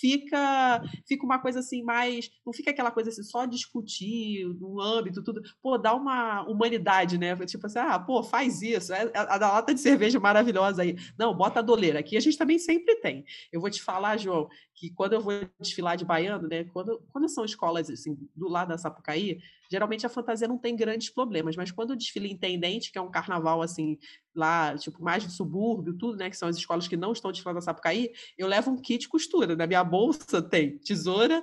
fica, 0.01 0.83
fica 1.07 1.27
uma 1.27 1.39
coisa 1.39 1.59
assim 1.59 1.83
mais. 1.83 2.31
Não 2.47 2.53
fica 2.53 2.71
aquela 2.71 2.91
coisa 2.91 3.11
assim, 3.11 3.23
só 3.23 3.45
discutir 3.45 4.47
no 4.59 4.81
âmbito, 4.81 5.23
tudo. 5.23 5.43
Pô, 5.61 5.77
dá 5.77 5.95
uma 5.95 6.49
humanidade 6.49 6.78
humanidade, 6.79 7.19
né? 7.19 7.35
Tipo 7.45 7.67
assim, 7.67 7.79
ah, 7.79 7.99
pô, 7.99 8.23
faz 8.23 8.63
isso. 8.63 8.93
É, 8.93 9.11
a, 9.15 9.35
a, 9.35 9.39
lata 9.39 9.75
de 9.75 9.81
cerveja 9.81 10.21
maravilhosa 10.21 10.83
aí. 10.83 10.97
Não, 11.19 11.35
bota 11.35 11.59
a 11.59 11.63
doleira. 11.63 11.99
Aqui 11.99 12.17
a 12.17 12.21
gente 12.21 12.39
também 12.39 12.59
sempre 12.59 12.97
tem. 12.97 13.25
Eu 13.53 13.61
vou 13.61 13.69
te 13.69 13.83
falar, 13.83 14.17
João, 14.17 14.49
que 14.75 14.91
quando 14.91 15.15
eu 15.15 15.21
vou 15.21 15.33
desfilar 15.61 15.97
de 15.97 16.05
baiano, 16.05 16.49
né? 16.49 16.65
Quando, 16.65 17.03
quando 17.13 17.29
são 17.29 17.45
escolas 17.45 17.91
assim, 17.91 18.17
do 18.35 18.49
lado 18.49 18.69
da 18.69 18.79
Sapucaí, 18.79 19.39
geralmente 19.71 20.07
a 20.07 20.09
fantasia 20.09 20.49
não 20.49 20.59
tem 20.59 20.75
grandes 20.75 21.11
problemas, 21.11 21.57
mas 21.57 21.71
quando 21.71 21.91
eu 21.91 21.97
desfilo 21.97 22.27
intendente, 22.27 22.91
que 22.91 22.99
é 22.99 23.03
um 23.03 23.11
carnaval 23.11 23.61
assim, 23.61 23.99
lá, 24.35 24.77
tipo, 24.79 25.03
mais 25.03 25.23
de 25.23 25.33
subúrbio, 25.33 25.95
tudo, 25.95 26.17
né? 26.17 26.31
Que 26.31 26.37
são 26.37 26.49
as 26.49 26.57
escolas 26.57 26.87
que 26.87 26.97
não 26.97 27.13
estão 27.13 27.33
desfilando 27.33 27.57
na 27.57 27.63
Sapucaí, 27.63 28.13
eu 28.37 28.47
levo 28.47 28.71
um 28.71 28.81
kit 28.81 29.09
costura. 29.09 29.57
Na 29.57 29.67
minha 29.67 29.85
bolsa 29.85 30.41
tem 30.41 30.79
tesoura, 30.79 31.43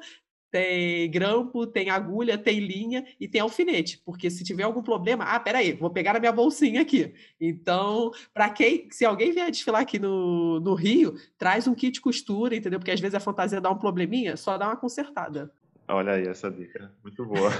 tem 0.55 1.11
grampo, 1.11 1.67
tem 1.67 1.89
agulha, 1.89 2.37
tem 2.37 2.61
linha 2.61 3.05
e 3.19 3.27
tem 3.27 3.41
alfinete, 3.41 4.01
porque 4.05 4.29
se 4.29 4.41
tiver 4.41 4.63
algum 4.63 4.81
problema, 4.81 5.25
ah, 5.25 5.37
peraí, 5.37 5.73
vou 5.73 5.89
pegar 5.89 6.13
na 6.13 6.19
minha 6.21 6.31
bolsinha 6.31 6.81
aqui. 6.81 7.13
Então, 7.41 8.09
para 8.33 8.49
quem, 8.49 8.87
se 8.89 9.03
alguém 9.03 9.33
vier 9.33 9.51
desfilar 9.51 9.81
aqui 9.81 9.99
no, 9.99 10.61
no 10.61 10.73
Rio, 10.73 11.15
traz 11.37 11.67
um 11.67 11.75
kit 11.75 11.99
costura, 11.99 12.55
entendeu? 12.55 12.79
Porque 12.79 12.91
às 12.91 13.01
vezes 13.01 13.15
a 13.15 13.19
fantasia 13.19 13.59
dá 13.59 13.69
um 13.69 13.77
probleminha, 13.77 14.37
só 14.37 14.57
dá 14.57 14.67
uma 14.67 14.77
consertada. 14.77 15.51
Olha 15.89 16.13
aí 16.13 16.25
essa 16.25 16.49
dica, 16.49 16.89
muito 17.03 17.25
boa. 17.25 17.51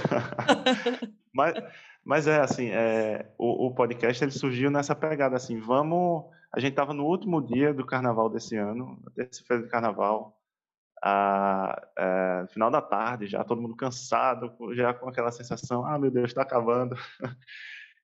mas, 1.34 1.54
mas 2.02 2.26
é 2.26 2.40
assim, 2.40 2.70
é, 2.70 3.26
o, 3.36 3.66
o, 3.66 3.74
podcast 3.74 4.24
ele 4.24 4.30
surgiu 4.30 4.70
nessa 4.70 4.94
pegada 4.94 5.36
assim, 5.36 5.60
vamos, 5.60 6.24
a 6.50 6.58
gente 6.60 6.70
estava 6.70 6.94
no 6.94 7.04
último 7.04 7.42
dia 7.42 7.74
do 7.74 7.84
Carnaval 7.84 8.30
desse 8.30 8.56
ano, 8.56 8.98
terça-feira 9.14 9.64
de 9.64 9.68
Carnaval, 9.68 10.35
a, 11.06 11.88
a, 11.96 12.46
final 12.48 12.68
da 12.68 12.82
tarde, 12.82 13.28
já 13.28 13.44
todo 13.44 13.62
mundo 13.62 13.76
cansado, 13.76 14.52
já 14.74 14.92
com 14.92 15.08
aquela 15.08 15.30
sensação, 15.30 15.86
ah, 15.86 15.96
meu 15.98 16.10
Deus, 16.10 16.30
está 16.30 16.42
acabando. 16.42 16.96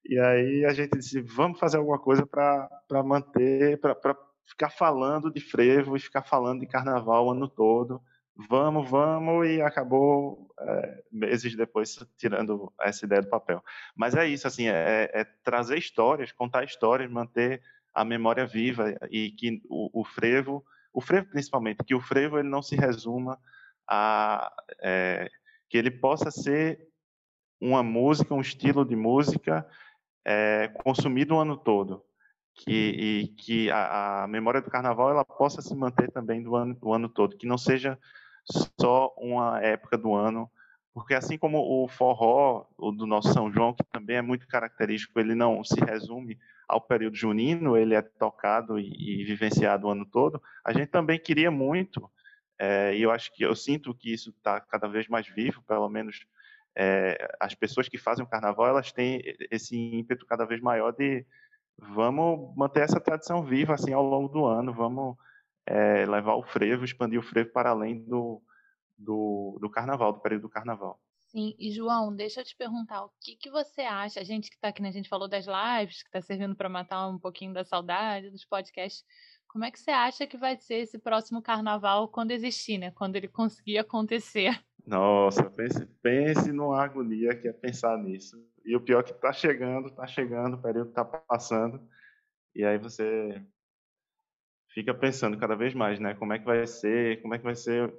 e 0.07 0.19
aí 0.21 0.65
a 0.65 0.73
gente 0.73 0.97
disse, 0.97 1.21
vamos 1.21 1.59
fazer 1.59 1.79
alguma 1.79 1.99
coisa 1.99 2.25
para 2.25 3.03
manter, 3.03 3.81
para 3.81 4.17
ficar 4.47 4.71
falando 4.71 5.33
de 5.33 5.41
frevo 5.41 5.97
e 5.97 6.01
ficar 6.01 6.23
falando 6.23 6.61
de 6.61 6.67
carnaval 6.67 7.27
o 7.27 7.31
ano 7.33 7.49
todo. 7.49 8.01
Vamos, 8.49 8.89
vamos, 8.89 9.49
e 9.49 9.61
acabou 9.61 10.49
é, 10.61 11.03
meses 11.11 11.57
depois 11.57 11.99
tirando 12.17 12.73
essa 12.81 13.05
ideia 13.05 13.21
do 13.21 13.29
papel. 13.29 13.63
Mas 13.97 14.15
é 14.15 14.27
isso, 14.29 14.47
assim, 14.47 14.69
é, 14.69 15.11
é 15.13 15.25
trazer 15.43 15.77
histórias, 15.77 16.31
contar 16.31 16.65
histórias, 16.65 17.11
manter 17.11 17.61
a 17.93 18.05
memória 18.05 18.47
viva 18.47 18.95
e 19.11 19.33
que 19.33 19.61
o, 19.69 20.01
o 20.01 20.05
frevo 20.05 20.65
o 20.93 21.01
frevo 21.01 21.31
principalmente, 21.31 21.85
que 21.85 21.95
o 21.95 22.01
frevo 22.01 22.39
ele 22.39 22.49
não 22.49 22.63
se 22.63 22.77
resuma 22.77 23.39
a 23.89 24.53
é, 24.81 25.29
que 25.69 25.79
ele 25.79 25.91
possa 25.91 26.31
ser 26.31 26.87
uma 27.61 27.83
música, 27.83 28.35
um 28.35 28.41
estilo 28.41 28.85
de 28.85 28.97
música 28.97 29.67
é, 30.25 30.69
consumido 30.69 31.35
o 31.35 31.39
ano 31.39 31.57
todo, 31.57 32.05
que 32.55 32.73
e 32.73 33.29
que 33.29 33.71
a, 33.71 34.25
a, 34.25 34.29
memória 34.29 34.61
do 34.61 34.71
Carnaval 34.71 35.11
ela 35.11 35.25
possa 35.25 35.63
se 35.63 35.75
manter 35.75 36.11
também 36.11 36.43
do 36.43 36.55
ano, 36.55 36.75
do 36.75 36.93
ano 36.93 37.09
todo, 37.09 37.37
que 37.37 37.47
não 37.47 37.57
seja 37.57 37.99
só 38.81 39.15
uma 39.17 39.61
época 39.63 39.97
do 39.97 40.15
ano, 40.15 40.51
porque 40.95 41.15
assim 41.15 41.39
como 41.39 41.59
o 41.59 41.89
forró 41.89 42.67
o 42.77 42.93
do 42.93 43.07
nosso 43.07 43.33
São 43.33 43.51
João, 43.51 43.73
que 43.73 43.85
também 43.85 44.17
é 44.17 44.23
muito 44.23 44.47
característico, 44.47 45.19
ele 45.19 45.35
não 45.35 45.65
se 45.65 45.81
resume 45.81 46.39
ao 46.69 46.81
período 46.81 47.17
junino, 47.17 47.77
ele 47.77 47.95
é 47.95 48.03
tocado 48.03 48.79
e, 48.79 49.21
e 49.21 49.25
vivenciado 49.25 49.87
o 49.87 49.91
ano 49.91 50.05
todo, 50.05 50.43
a 50.65 50.73
gente 50.73 50.89
também 50.89 51.19
queria 51.19 51.51
muito, 51.51 52.11
é, 52.59 52.95
e 52.95 53.03
eu 53.03 53.11
acho 53.11 53.33
que 53.35 53.43
eu 53.43 53.55
sinto 53.55 53.95
que 53.95 54.13
isso 54.13 54.31
está 54.31 54.61
cada 54.61 54.87
vez 54.87 55.09
mais 55.09 55.27
vivo, 55.27 55.63
pelo 55.63 55.89
menos 55.89 56.27
é, 56.77 57.37
as 57.41 57.55
pessoas 57.55 57.89
que 57.89 57.99
fazem 57.99 58.25
o 58.25 58.29
carnaval, 58.29 58.67
elas 58.67 58.93
têm 58.93 59.23
esse 59.51 59.77
ímpeto 59.77 60.27
cada 60.27 60.45
vez 60.45 60.61
maior 60.61 60.93
de 60.93 61.25
vamos 61.79 62.55
manter 62.57 62.83
essa 62.83 63.01
tradição 63.01 63.43
viva 63.43 63.75
assim 63.75 63.93
ao 63.93 64.05
longo 64.05 64.29
do 64.29 64.45
ano, 64.45 64.73
vamos 64.73 65.17
é, 65.67 66.05
levar 66.07 66.35
o 66.35 66.43
frevo, 66.43 66.85
expandir 66.85 67.19
o 67.19 67.23
frevo 67.23 67.51
para 67.51 67.71
além 67.71 68.03
do, 68.05 68.43
do, 69.03 69.59
do 69.61 69.71
carnaval, 69.71 70.13
do 70.13 70.21
período 70.21 70.43
do 70.43 70.49
carnaval. 70.49 71.01
Sim, 71.33 71.55
e 71.59 71.71
João, 71.71 72.15
deixa 72.15 72.41
eu 72.41 72.45
te 72.45 72.55
perguntar, 72.55 73.05
o 73.05 73.11
que, 73.19 73.37
que 73.37 73.51
você 73.51 73.81
acha? 73.81 74.21
A 74.21 74.23
gente 74.23 74.51
que 74.51 74.57
está 74.57 74.69
aqui, 74.69 74.83
né, 74.83 74.91
a 74.91 74.93
gente 74.93 75.09
falou 75.09 75.27
das 75.27 75.47
lives, 75.47 76.03
que 76.03 76.09
está 76.09 76.21
servindo 76.21 76.55
para 76.55 76.69
matar 76.69 77.09
um 77.09 77.19
pouquinho 77.19 77.55
da 77.55 77.65
saudade 77.65 78.31
dos 78.31 78.45
podcasts. 78.45 79.03
Como 79.49 79.65
é 79.65 79.71
que 79.71 79.81
você 79.81 79.91
acha 79.91 80.27
que 80.27 80.37
vai 80.37 80.59
ser 80.59 80.77
esse 80.77 80.99
próximo 80.99 81.41
carnaval 81.41 82.09
quando 82.09 82.33
existir, 82.33 82.77
né? 82.77 82.91
Quando 82.91 83.17
ele 83.17 83.29
conseguir 83.29 83.79
acontecer? 83.79 84.63
Nossa, 84.87 85.49
pense, 85.51 85.87
pense 86.03 86.53
numa 86.53 86.83
agonia 86.83 87.35
que 87.35 87.49
é 87.49 87.53
pensar 87.53 87.97
nisso. 87.97 88.37
E 88.65 88.77
o 88.77 88.81
pior 88.81 89.01
é 89.01 89.03
que 89.03 89.13
está 89.13 89.33
chegando, 89.33 89.89
está 89.89 90.07
chegando, 90.07 90.55
o 90.55 90.63
período 90.63 90.91
está 90.91 91.05
passando. 91.05 91.81
E 92.55 92.65
aí 92.65 92.77
você 92.79 93.43
fica 94.69 94.95
pensando 94.95 95.39
cada 95.39 95.55
vez 95.55 95.73
mais, 95.75 95.99
né? 95.99 96.15
Como 96.15 96.33
é 96.33 96.39
que 96.39 96.45
vai 96.45 96.67
ser, 96.67 97.23
como 97.23 97.35
é 97.35 97.39
que 97.39 97.45
vai 97.45 97.55
ser 97.55 97.93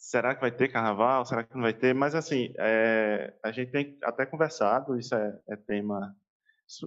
será 0.00 0.34
que 0.34 0.40
vai 0.40 0.50
ter 0.50 0.68
carnaval? 0.68 1.26
Será 1.26 1.44
que 1.44 1.54
não 1.54 1.60
vai 1.62 1.74
ter? 1.74 1.94
Mas, 1.94 2.14
assim, 2.14 2.54
é, 2.58 3.34
a 3.44 3.52
gente 3.52 3.70
tem 3.70 3.98
até 4.02 4.24
conversado, 4.24 4.98
isso 4.98 5.14
é, 5.14 5.38
é, 5.50 5.56
tema. 5.56 6.16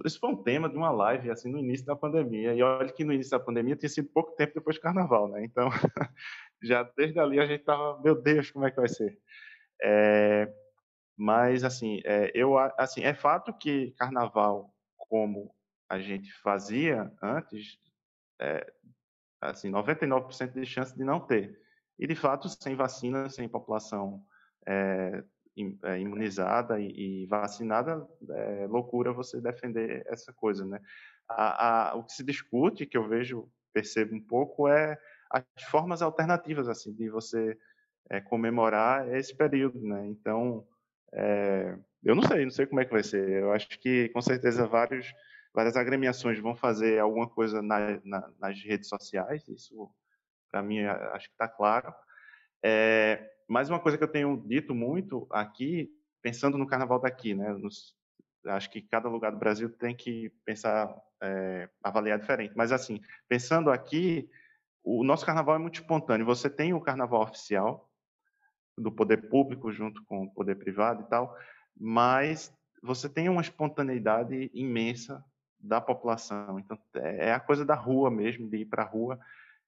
Isso 0.04 0.18
foi 0.18 0.30
um 0.30 0.42
tema 0.42 0.68
de 0.68 0.76
uma 0.76 0.90
live, 0.90 1.30
assim, 1.30 1.50
no 1.50 1.58
início 1.58 1.86
da 1.86 1.94
pandemia. 1.94 2.54
E 2.54 2.62
olha 2.62 2.92
que 2.92 3.04
no 3.04 3.12
início 3.12 3.30
da 3.30 3.44
pandemia 3.44 3.76
tinha 3.76 3.88
sido 3.88 4.08
pouco 4.08 4.34
tempo 4.34 4.54
depois 4.54 4.76
do 4.76 4.82
carnaval, 4.82 5.28
né? 5.28 5.44
Então, 5.44 5.68
já 6.62 6.82
desde 6.96 7.20
ali 7.20 7.38
a 7.38 7.46
gente 7.46 7.60
estava, 7.60 8.00
meu 8.02 8.20
Deus, 8.20 8.50
como 8.50 8.66
é 8.66 8.70
que 8.70 8.80
vai 8.80 8.88
ser? 8.88 9.16
É, 9.80 10.52
mas, 11.16 11.62
assim, 11.62 12.00
é, 12.04 12.32
eu, 12.34 12.58
assim, 12.58 13.04
é 13.04 13.14
fato 13.14 13.56
que 13.56 13.92
carnaval, 13.92 14.74
como 14.96 15.54
a 15.88 16.00
gente 16.00 16.32
fazia 16.42 17.12
antes, 17.22 17.78
é, 18.40 18.66
assim, 19.40 19.70
99% 19.70 20.52
de 20.52 20.66
chance 20.66 20.96
de 20.96 21.04
não 21.04 21.20
ter. 21.20 21.63
E, 21.98 22.06
de 22.06 22.14
fato, 22.14 22.48
sem 22.48 22.74
vacina, 22.74 23.28
sem 23.28 23.48
população 23.48 24.24
é, 24.66 25.22
imunizada 25.98 26.80
e, 26.80 27.26
vacinada, 27.26 28.06
é 28.30 28.66
loucura 28.66 29.12
você 29.12 29.40
defender 29.40 30.04
essa 30.06 30.32
coisa, 30.32 30.64
né? 30.66 30.80
A, 31.28 31.90
a, 31.90 31.94
o 31.94 32.04
que 32.04 32.12
se 32.12 32.24
discute, 32.24 32.86
que 32.86 32.96
eu 32.96 33.08
vejo, 33.08 33.48
percebo 33.72 34.14
um 34.14 34.20
pouco, 34.20 34.68
é 34.68 34.98
as 35.30 35.44
formas 35.70 36.02
alternativas, 36.02 36.68
assim, 36.68 36.92
de 36.92 37.08
você 37.08 37.56
é, 38.10 38.20
comemorar 38.20 39.08
esse 39.14 39.34
período, 39.34 39.80
né? 39.80 40.06
Então, 40.06 40.66
é, 41.12 41.78
eu 42.02 42.14
não 42.14 42.22
sei, 42.22 42.44
não 42.44 42.50
sei 42.50 42.66
como 42.66 42.80
é 42.80 42.84
que 42.84 42.92
vai 42.92 43.02
ser. 43.02 43.28
Eu 43.28 43.52
acho 43.52 43.68
que, 43.78 44.08
com 44.10 44.20
certeza, 44.20 44.66
vários, 44.66 45.12
várias 45.54 45.76
agremiações 45.76 46.38
vão 46.40 46.54
fazer 46.54 46.98
alguma 46.98 47.28
coisa 47.28 47.62
na, 47.62 48.00
na, 48.04 48.30
nas 48.40 48.60
redes 48.62 48.88
sociais, 48.88 49.46
isso 49.48 49.90
para 50.54 50.62
mim 50.62 50.84
acho 50.84 51.26
que 51.26 51.34
está 51.34 51.48
claro. 51.48 51.92
É, 52.64 53.28
mais 53.48 53.68
uma 53.68 53.80
coisa 53.80 53.98
que 53.98 54.04
eu 54.04 54.08
tenho 54.08 54.40
dito 54.46 54.72
muito 54.72 55.26
aqui, 55.28 55.90
pensando 56.22 56.56
no 56.56 56.64
carnaval 56.64 57.00
daqui, 57.00 57.34
né, 57.34 57.52
nos, 57.54 57.92
acho 58.46 58.70
que 58.70 58.80
cada 58.80 59.08
lugar 59.08 59.32
do 59.32 59.38
Brasil 59.38 59.68
tem 59.68 59.96
que 59.96 60.30
pensar, 60.44 60.94
é, 61.20 61.68
avaliar 61.82 62.20
diferente. 62.20 62.54
Mas, 62.56 62.70
assim, 62.70 63.00
pensando 63.28 63.68
aqui, 63.68 64.30
o 64.84 65.02
nosso 65.02 65.26
carnaval 65.26 65.56
é 65.56 65.58
muito 65.58 65.80
espontâneo. 65.80 66.24
Você 66.24 66.48
tem 66.48 66.72
o 66.72 66.80
carnaval 66.80 67.22
oficial, 67.22 67.90
do 68.78 68.92
poder 68.92 69.28
público 69.28 69.72
junto 69.72 70.04
com 70.04 70.22
o 70.22 70.30
poder 70.30 70.54
privado 70.54 71.02
e 71.02 71.06
tal, 71.06 71.36
mas 71.76 72.56
você 72.80 73.08
tem 73.08 73.28
uma 73.28 73.42
espontaneidade 73.42 74.52
imensa 74.54 75.24
da 75.58 75.80
população. 75.80 76.60
Então, 76.60 76.78
é, 76.94 77.30
é 77.30 77.32
a 77.32 77.40
coisa 77.40 77.64
da 77.64 77.74
rua 77.74 78.08
mesmo, 78.08 78.48
de 78.48 78.58
ir 78.58 78.66
para 78.66 78.84
a 78.84 78.86
rua. 78.86 79.18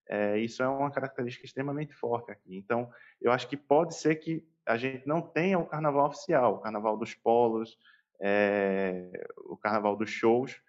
É, 0.08 0.38
isso 0.38 0.62
é 0.62 0.68
uma 0.68 0.90
característica 0.90 1.44
extremamente 1.44 1.92
forte 1.92 2.30
aqui. 2.30 2.56
Então, 2.56 2.90
eu 3.20 3.32
acho 3.32 3.48
que 3.48 3.56
pode 3.56 3.94
ser 3.94 4.16
que 4.16 4.46
a 4.64 4.76
gente 4.76 5.06
não 5.06 5.20
tenha 5.20 5.58
o 5.58 5.66
carnaval 5.66 6.06
oficial, 6.06 6.54
o 6.54 6.58
carnaval 6.58 6.96
dos 6.96 7.14
polos, 7.14 7.78
é, 8.20 9.26
o 9.36 9.56
carnaval 9.56 9.96
dos 9.96 10.10
shows, 10.10 10.60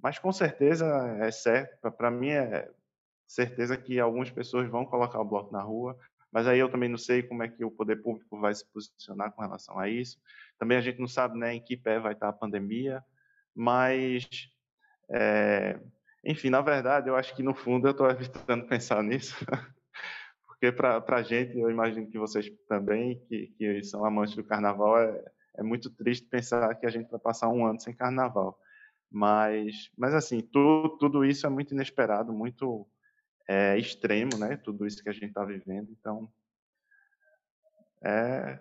mas 0.00 0.18
com 0.18 0.32
certeza 0.32 0.86
é 1.20 1.30
certo, 1.30 1.90
para 1.92 2.10
mim 2.10 2.30
é 2.30 2.70
certeza 3.26 3.76
que 3.76 3.98
algumas 3.98 4.30
pessoas 4.30 4.68
vão 4.68 4.84
colocar 4.84 5.20
o 5.20 5.24
bloco 5.24 5.52
na 5.52 5.62
rua, 5.62 5.98
mas 6.30 6.46
aí 6.46 6.58
eu 6.58 6.68
também 6.68 6.88
não 6.88 6.98
sei 6.98 7.22
como 7.22 7.42
é 7.42 7.48
que 7.48 7.64
o 7.64 7.70
poder 7.70 7.96
público 8.02 8.38
vai 8.38 8.54
se 8.54 8.64
posicionar 8.66 9.32
com 9.32 9.42
relação 9.42 9.78
a 9.78 9.88
isso. 9.88 10.20
Também 10.58 10.76
a 10.76 10.80
gente 10.80 11.00
não 11.00 11.08
sabe 11.08 11.38
né, 11.38 11.54
em 11.54 11.60
que 11.60 11.76
pé 11.76 11.98
vai 11.98 12.12
estar 12.12 12.28
a 12.28 12.32
pandemia, 12.32 13.02
mas, 13.54 14.28
é, 15.08 15.80
enfim, 16.24 16.50
na 16.50 16.60
verdade, 16.60 17.08
eu 17.08 17.16
acho 17.16 17.34
que 17.34 17.42
no 17.42 17.54
fundo 17.54 17.86
eu 17.86 17.92
estou 17.92 18.10
evitando 18.10 18.66
pensar 18.68 19.02
nisso, 19.02 19.36
porque 20.46 20.72
para 20.72 21.02
a 21.06 21.22
gente, 21.22 21.58
eu 21.58 21.70
imagino 21.70 22.08
que 22.08 22.18
vocês 22.18 22.50
também, 22.68 23.20
que, 23.28 23.48
que 23.58 23.82
são 23.84 24.04
amantes 24.04 24.34
do 24.34 24.44
carnaval, 24.44 24.98
é, 24.98 25.24
é 25.58 25.62
muito 25.62 25.90
triste 25.90 26.26
pensar 26.26 26.74
que 26.74 26.86
a 26.86 26.90
gente 26.90 27.10
vai 27.10 27.20
passar 27.20 27.48
um 27.48 27.66
ano 27.66 27.80
sem 27.80 27.94
carnaval. 27.94 28.58
Mas, 29.10 29.90
mas 29.96 30.14
assim, 30.14 30.40
tu, 30.40 30.96
tudo 30.98 31.24
isso 31.24 31.46
é 31.46 31.50
muito 31.50 31.72
inesperado, 31.72 32.32
muito 32.32 32.86
é, 33.48 33.78
extremo, 33.78 34.36
né? 34.36 34.56
Tudo 34.56 34.86
isso 34.86 35.02
que 35.02 35.08
a 35.08 35.12
gente 35.12 35.28
está 35.28 35.44
vivendo. 35.44 35.90
Então, 35.90 36.28
é, 38.04 38.58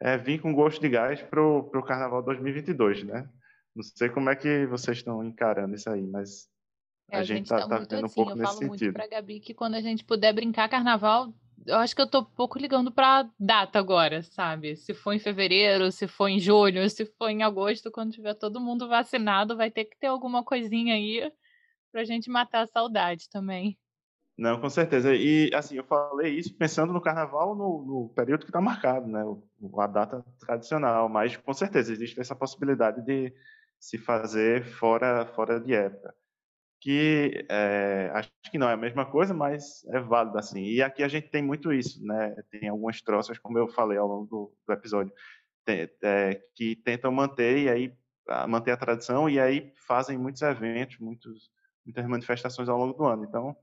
é 0.00 0.18
vir 0.18 0.40
com 0.40 0.54
gosto 0.54 0.80
de 0.80 0.88
gás 0.88 1.22
para 1.22 1.42
o 1.42 1.82
Carnaval 1.82 2.22
2022, 2.22 3.04
né? 3.04 3.28
Não 3.74 3.82
sei 3.82 4.08
como 4.08 4.30
é 4.30 4.36
que 4.36 4.66
vocês 4.66 4.98
estão 4.98 5.24
encarando 5.24 5.74
isso 5.74 5.88
aí, 5.90 6.06
mas 6.06 6.48
é, 7.10 7.18
a, 7.18 7.22
gente 7.22 7.44
está 7.44 7.60
tá, 7.60 7.68
tá 7.68 7.78
vendo 7.78 8.06
assim, 8.06 8.20
um 8.20 8.24
pouco 8.24 8.38
nesse 8.38 8.52
sentido. 8.52 8.64
Eu 8.64 8.68
falo 8.68 8.68
muito 8.68 8.92
para 8.92 9.06
Gabi 9.06 9.40
que 9.40 9.54
quando 9.54 9.74
a 9.74 9.80
gente 9.80 10.04
puder 10.04 10.32
brincar 10.32 10.68
Carnaval, 10.68 11.32
eu 11.66 11.76
acho 11.76 11.94
que 11.94 12.02
eu 12.02 12.06
tô 12.06 12.20
um 12.20 12.24
pouco 12.24 12.58
ligando 12.58 12.90
para 12.90 13.28
data 13.38 13.78
agora, 13.78 14.22
sabe? 14.22 14.76
Se 14.76 14.94
for 14.94 15.12
em 15.12 15.18
fevereiro, 15.18 15.90
se 15.90 16.06
for 16.06 16.28
em 16.28 16.38
julho, 16.38 16.88
se 16.88 17.04
for 17.04 17.28
em 17.28 17.42
agosto, 17.42 17.90
quando 17.90 18.12
tiver 18.12 18.34
todo 18.34 18.60
mundo 18.60 18.88
vacinado, 18.88 19.56
vai 19.56 19.70
ter 19.70 19.84
que 19.84 19.98
ter 19.98 20.06
alguma 20.06 20.44
coisinha 20.44 20.94
aí 20.94 21.30
pra 21.92 22.04
gente 22.04 22.30
matar 22.30 22.62
a 22.62 22.66
saudade 22.66 23.28
também. 23.28 23.78
Não, 24.36 24.60
com 24.60 24.70
certeza. 24.70 25.14
E, 25.14 25.50
assim, 25.52 25.76
eu 25.76 25.84
falei 25.84 26.38
isso 26.38 26.54
pensando 26.56 26.92
no 26.92 27.00
carnaval 27.00 27.56
no, 27.56 27.84
no 27.84 28.08
período 28.14 28.42
que 28.42 28.50
está 28.50 28.60
marcado, 28.60 29.08
né? 29.08 29.24
O, 29.24 29.80
a 29.80 29.86
data 29.86 30.24
tradicional, 30.38 31.08
mas 31.08 31.36
com 31.36 31.52
certeza 31.52 31.92
existe 31.92 32.20
essa 32.20 32.36
possibilidade 32.36 33.04
de 33.04 33.34
se 33.80 33.98
fazer 33.98 34.64
fora, 34.64 35.26
fora 35.34 35.60
de 35.60 35.74
época. 35.74 36.14
Que 36.80 37.44
é, 37.48 38.10
acho 38.14 38.30
que 38.50 38.58
não 38.58 38.68
é 38.68 38.74
a 38.74 38.76
mesma 38.76 39.04
coisa, 39.04 39.34
mas 39.34 39.84
é 39.86 40.00
válido, 40.00 40.38
assim. 40.38 40.62
E 40.62 40.82
aqui 40.82 41.02
a 41.02 41.08
gente 41.08 41.28
tem 41.28 41.42
muito 41.42 41.72
isso, 41.72 42.04
né? 42.04 42.36
Tem 42.50 42.68
algumas 42.68 43.02
troças, 43.02 43.38
como 43.38 43.58
eu 43.58 43.68
falei 43.68 43.98
ao 43.98 44.06
longo 44.06 44.26
do, 44.26 44.52
do 44.66 44.72
episódio, 44.72 45.12
tem, 45.64 45.88
é, 46.02 46.40
que 46.54 46.76
tentam 46.76 47.10
manter 47.10 47.58
e 47.58 47.68
aí 47.68 47.98
manter 48.46 48.72
a 48.72 48.76
tradição 48.76 49.28
e 49.28 49.40
aí 49.40 49.72
fazem 49.86 50.18
muitos 50.18 50.42
eventos, 50.42 50.98
muitos, 50.98 51.50
muitas 51.84 52.06
manifestações 52.06 52.68
ao 52.68 52.78
longo 52.78 52.92
do 52.92 53.04
ano. 53.04 53.24
Então, 53.24 53.56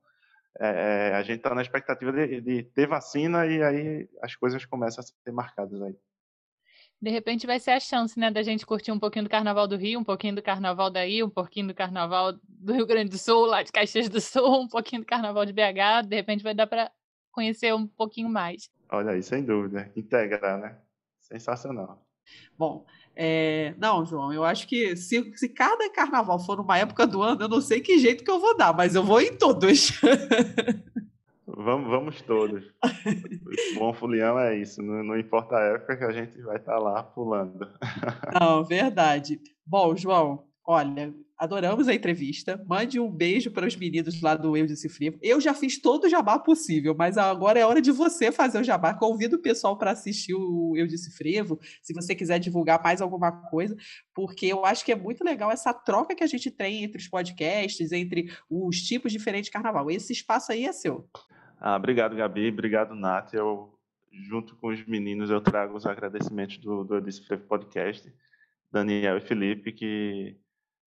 é, 0.59 1.13
a 1.13 1.22
gente 1.22 1.38
está 1.38 1.53
na 1.53 1.61
expectativa 1.61 2.11
de, 2.11 2.41
de, 2.41 2.63
ter 2.63 2.88
vacina 2.88 3.45
e 3.45 3.61
aí 3.61 4.09
as 4.22 4.36
coisas 4.36 4.66
começam 4.66 5.03
a 5.03 5.05
ser 5.05 5.32
marcadas 5.32 5.82
aí. 5.82 5.95
De 7.02 7.10
repente 7.10 7.46
vai 7.46 7.60
ser 7.60 7.72
a 7.72 7.80
chance, 7.80 8.20
né, 8.20 8.32
da 8.32 8.41
gente 8.41 8.66
curtir 8.66 8.91
um 8.91 9.00
pouquinho 9.00 9.26
do 9.26 9.30
Carnaval 9.30 9.68
do 9.68 9.76
Rio, 9.76 10.00
um 10.00 10.04
pouquinho 10.04 10.36
do 10.36 10.41
Carnaval 10.41 10.89
daí, 10.89 11.24
um 11.24 11.30
pouquinho 11.30 11.68
do 11.68 11.74
Carnaval 11.74 12.34
do 12.48 12.74
Rio 12.74 12.86
Grande 12.86 13.12
do 13.12 13.18
Sul, 13.18 13.46
lá 13.46 13.62
de 13.62 13.72
Caxias 13.72 14.10
do 14.10 14.22
Sul, 14.22 14.62
um 14.62 14.68
pouquinho 14.68 15.02
do 15.02 15.06
Carnaval 15.06 15.46
de 15.46 15.54
BH, 15.54 16.08
de 16.08 16.16
repente 16.16 16.43
vai 16.43 16.56
dar 16.56 16.68
para 16.68 16.91
conhecer 17.32 17.74
um 17.74 17.86
pouquinho 17.86 18.30
mais. 18.30 18.70
Olha 18.89 19.12
aí, 19.12 19.22
sem 19.22 19.43
dúvida, 19.43 19.91
integrar, 19.96 20.60
né? 20.60 20.78
Sensacional. 21.20 22.02
Bom, 22.58 22.86
é, 23.16 23.74
não, 23.78 24.06
João, 24.06 24.34
eu 24.34 24.43
acho 24.43 24.68
que 24.68 24.96
se, 24.96 25.32
se 25.36 25.50
cada 25.50 25.89
carnaval 25.91 26.39
for 26.39 26.58
numa 26.58 26.78
época 26.78 27.06
do 27.06 27.22
ano, 27.22 27.43
eu 27.43 27.50
não 27.50 27.62
sei 27.62 27.82
que 27.82 28.00
jeito 28.00 28.24
que 28.24 28.32
eu 28.32 28.39
vou 28.39 28.58
dar, 28.58 28.74
mas 28.74 28.96
eu 28.96 29.04
vou 29.04 29.22
em 29.22 29.36
todos. 29.36 29.91
Vamos, 31.48 31.89
vamos 31.89 32.22
todos. 32.24 32.66
Bom 33.78 33.93
fulião 33.93 34.39
é 34.39 34.58
isso, 34.58 34.82
não, 34.82 35.04
não, 35.04 35.18
importa 35.18 35.56
a 35.56 35.64
época 35.76 35.98
que 35.98 36.04
a 36.04 36.12
gente 36.12 36.41
vai 36.41 36.58
estar 36.58 36.74
tá 36.74 36.80
lá 36.80 37.04
pulando. 37.04 37.68
Não, 38.39 38.64
verdade. 38.64 39.39
Bom, 39.66 39.96
João, 39.96 40.43
olha, 40.66 41.14
adoramos 41.38 41.88
a 41.88 41.94
entrevista. 41.94 42.64
Mande 42.68 43.00
um 43.00 43.10
beijo 43.10 43.52
para 43.52 43.68
os 43.68 43.76
meninos 43.76 44.22
lá 44.22 44.36
do 44.36 44.56
Eu 44.56 44.66
Disse 44.66 44.88
Frevo. 44.88 45.18
Eu 45.22 45.40
já 45.42 45.54
fiz 45.54 45.80
todo 45.80 46.06
o 46.06 46.10
jabá 46.10 46.40
possível, 46.40 46.96
mas 46.98 47.18
agora 47.18 47.60
é 47.60 47.66
hora 47.66 47.82
de 47.82 47.92
você 47.92 48.32
fazer 48.32 48.60
o 48.60 48.64
jabá. 48.64 48.94
Convido 48.94 49.36
o 49.36 49.42
pessoal 49.42 49.78
para 49.78 49.92
assistir 49.92 50.34
o 50.34 50.74
Eu 50.76 50.88
Disse 50.88 51.16
Frevo, 51.16 51.60
se 51.82 51.94
você 51.94 52.16
quiser 52.16 52.40
divulgar 52.40 52.82
mais 52.82 53.02
alguma 53.02 53.32
coisa, 53.32 53.76
porque 54.14 54.46
eu 54.46 54.66
acho 54.66 54.86
que 54.86 54.92
é 54.92 54.96
muito 54.96 55.24
legal 55.24 55.52
essa 55.52 55.74
troca 55.74 56.16
que 56.16 56.24
a 56.24 56.28
gente 56.28 56.50
tem 56.50 56.84
entre 56.84 57.00
os 57.00 57.08
podcasts, 57.08 57.92
entre 57.92 58.32
os 58.50 58.82
tipos 58.82 59.12
diferentes 59.12 59.48
de 59.48 59.52
carnaval. 59.52 59.92
Esse 59.92 60.14
espaço 60.14 60.52
aí 60.52 60.66
é 60.66 60.72
seu. 60.72 61.08
Ah, 61.60 61.76
obrigado, 61.76 62.16
Gabi. 62.16 62.50
Obrigado, 62.50 62.96
Nath. 62.96 63.34
Eu, 63.34 63.78
junto 64.12 64.56
com 64.56 64.68
os 64.68 64.86
meninos, 64.86 65.30
eu 65.30 65.42
trago 65.42 65.76
os 65.76 65.86
agradecimentos 65.86 66.58
do, 66.58 66.84
do 66.84 66.96
Eu 66.96 67.02
Disse 67.02 67.26
Frevo 67.26 67.44
Podcast, 67.44 68.14
Daniel 68.72 69.18
e 69.18 69.22
Felipe, 69.22 69.72
que 69.72 70.38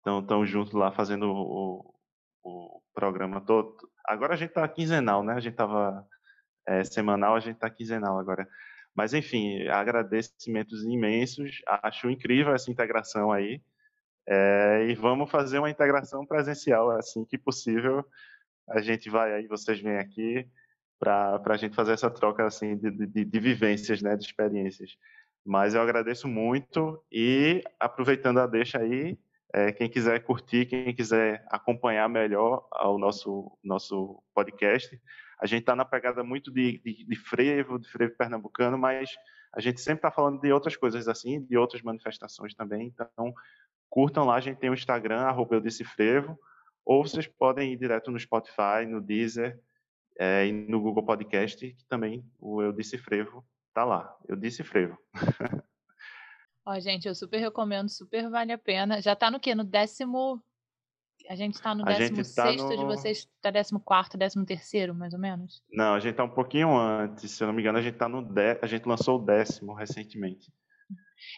estão 0.01 0.25
tão 0.25 0.45
juntos 0.45 0.73
lá 0.73 0.91
fazendo 0.91 1.31
o, 1.31 1.93
o 2.43 2.81
programa 2.93 3.39
todo. 3.39 3.75
Agora 4.05 4.33
a 4.33 4.37
gente 4.37 4.49
está 4.49 4.67
quinzenal, 4.67 5.23
né? 5.23 5.33
A 5.33 5.39
gente 5.39 5.53
estava 5.53 6.05
é, 6.67 6.83
semanal, 6.83 7.35
a 7.35 7.39
gente 7.39 7.55
está 7.55 7.69
quinzenal 7.69 8.19
agora. 8.19 8.47
Mas, 8.95 9.13
enfim, 9.13 9.67
agradecimentos 9.67 10.83
imensos. 10.83 11.61
Acho 11.83 12.09
incrível 12.09 12.53
essa 12.53 12.71
integração 12.71 13.31
aí. 13.31 13.61
É, 14.27 14.87
e 14.89 14.95
vamos 14.95 15.31
fazer 15.31 15.59
uma 15.59 15.69
integração 15.69 16.25
presencial 16.25 16.91
assim 16.91 17.23
que 17.25 17.37
possível. 17.37 18.05
A 18.69 18.81
gente 18.81 19.09
vai 19.09 19.33
aí, 19.33 19.47
vocês 19.47 19.79
vêm 19.81 19.97
aqui 19.97 20.47
para 20.99 21.41
a 21.43 21.57
gente 21.57 21.75
fazer 21.75 21.93
essa 21.93 22.11
troca 22.11 22.45
assim 22.45 22.77
de, 22.77 22.91
de, 22.91 23.25
de 23.25 23.39
vivências, 23.39 24.01
né, 24.01 24.15
de 24.15 24.23
experiências. 24.23 24.95
Mas 25.43 25.73
eu 25.73 25.81
agradeço 25.81 26.27
muito 26.27 27.03
e 27.11 27.63
aproveitando 27.79 28.39
a 28.39 28.45
deixa 28.45 28.79
aí, 28.79 29.17
é, 29.53 29.71
quem 29.71 29.89
quiser 29.89 30.23
curtir, 30.23 30.65
quem 30.65 30.93
quiser 30.93 31.45
acompanhar 31.49 32.07
melhor 32.07 32.65
o 32.83 32.97
nosso, 32.97 33.57
nosso 33.63 34.23
podcast, 34.33 34.99
a 35.39 35.45
gente 35.45 35.61
está 35.61 35.75
na 35.75 35.83
pegada 35.83 36.23
muito 36.23 36.51
de, 36.51 36.79
de, 36.79 37.05
de, 37.05 37.15
frevo, 37.15 37.79
de 37.79 37.89
frevo 37.89 38.15
pernambucano, 38.15 38.77
mas 38.77 39.09
a 39.53 39.59
gente 39.59 39.81
sempre 39.81 39.99
está 39.99 40.11
falando 40.11 40.39
de 40.39 40.51
outras 40.51 40.75
coisas 40.77 41.07
assim, 41.07 41.41
de 41.41 41.57
outras 41.57 41.81
manifestações 41.81 42.53
também. 42.53 42.87
Então, 42.87 43.33
curtam 43.89 44.25
lá, 44.25 44.35
a 44.35 44.39
gente 44.39 44.57
tem 44.57 44.69
o 44.69 44.73
Instagram, 44.73 45.21
arroba 45.21 45.55
eu 45.55 45.61
disse 45.61 45.83
frevo, 45.83 46.39
ou 46.85 47.05
vocês 47.05 47.27
podem 47.27 47.73
ir 47.73 47.77
direto 47.77 48.11
no 48.11 48.19
Spotify, 48.19 48.85
no 48.87 49.01
Deezer 49.01 49.59
é, 50.17 50.47
e 50.47 50.51
no 50.51 50.79
Google 50.79 51.03
Podcast, 51.03 51.73
que 51.73 51.85
também 51.85 52.25
o 52.39 52.61
Eu 52.61 52.71
Disse 52.71 52.97
Frevo 52.97 53.45
está 53.69 53.83
lá. 53.83 54.15
Eu 54.27 54.35
Disse 54.35 54.63
Frevo. 54.63 54.97
Ó, 56.65 56.79
gente, 56.79 57.07
eu 57.07 57.15
super 57.15 57.39
recomendo, 57.39 57.89
super 57.89 58.29
vale 58.29 58.51
a 58.51 58.57
pena. 58.57 59.01
Já 59.01 59.15
tá 59.15 59.31
no 59.31 59.39
quê? 59.39 59.55
No 59.55 59.63
décimo. 59.63 60.41
A 61.29 61.35
gente 61.35 61.61
tá 61.61 61.73
no 61.73 61.83
a 61.83 61.85
décimo 61.85 62.17
tá 62.17 62.23
sexto 62.23 62.67
no... 62.67 62.77
de 62.77 62.83
vocês, 62.83 63.29
tá 63.41 63.51
décimo 63.51 63.79
quarto, 63.79 64.17
décimo 64.17 64.45
terceiro, 64.45 64.93
mais 64.93 65.13
ou 65.13 65.19
menos? 65.19 65.61
Não, 65.71 65.93
a 65.93 65.99
gente 65.99 66.15
tá 66.15 66.23
um 66.23 66.29
pouquinho 66.29 66.75
antes, 66.75 67.31
se 67.31 67.43
eu 67.43 67.47
não 67.47 67.53
me 67.53 67.61
engano, 67.61 67.77
a 67.77 67.81
gente 67.81 67.95
tá 67.95 68.09
no 68.09 68.21
dé... 68.21 68.59
a 68.61 68.65
gente 68.65 68.87
lançou 68.87 69.19
o 69.19 69.25
décimo 69.25 69.73
recentemente. 69.73 70.51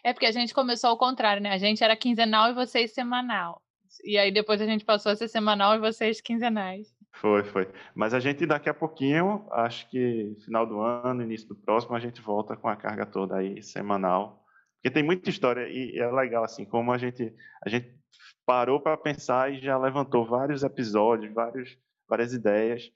É 0.02 0.12
porque 0.12 0.26
a 0.26 0.32
gente 0.32 0.54
começou 0.54 0.90
ao 0.90 0.98
contrário, 0.98 1.42
né? 1.42 1.52
A 1.52 1.58
gente 1.58 1.84
era 1.84 1.96
quinzenal 1.96 2.50
e 2.50 2.54
vocês 2.54 2.92
semanal. 2.92 3.62
E 4.02 4.18
aí 4.18 4.32
depois 4.32 4.60
a 4.60 4.66
gente 4.66 4.84
passou 4.84 5.12
a 5.12 5.16
ser 5.16 5.28
semanal 5.28 5.74
e 5.74 5.78
vocês 5.78 6.20
quinzenais. 6.20 6.88
Foi, 7.12 7.44
foi. 7.44 7.70
Mas 7.94 8.12
a 8.12 8.20
gente 8.20 8.44
daqui 8.46 8.68
a 8.68 8.74
pouquinho, 8.74 9.46
acho 9.52 9.88
que 9.88 10.34
final 10.44 10.66
do 10.66 10.80
ano, 10.80 11.22
início 11.22 11.46
do 11.48 11.54
próximo, 11.54 11.94
a 11.94 12.00
gente 12.00 12.20
volta 12.20 12.56
com 12.56 12.68
a 12.68 12.74
carga 12.74 13.06
toda 13.06 13.36
aí 13.36 13.62
semanal 13.62 14.43
porque 14.84 14.90
tem 14.90 15.02
muita 15.02 15.30
história 15.30 15.66
e 15.66 15.98
é 15.98 16.10
legal 16.12 16.44
assim, 16.44 16.66
como 16.66 16.92
a 16.92 16.98
gente 16.98 17.34
a 17.64 17.70
gente 17.70 17.98
parou 18.44 18.78
para 18.78 18.98
pensar 18.98 19.50
e 19.50 19.58
já 19.58 19.78
levantou 19.78 20.26
vários 20.26 20.62
episódios, 20.62 21.32
vários 21.32 21.78
várias 22.06 22.34
ideias. 22.34 22.90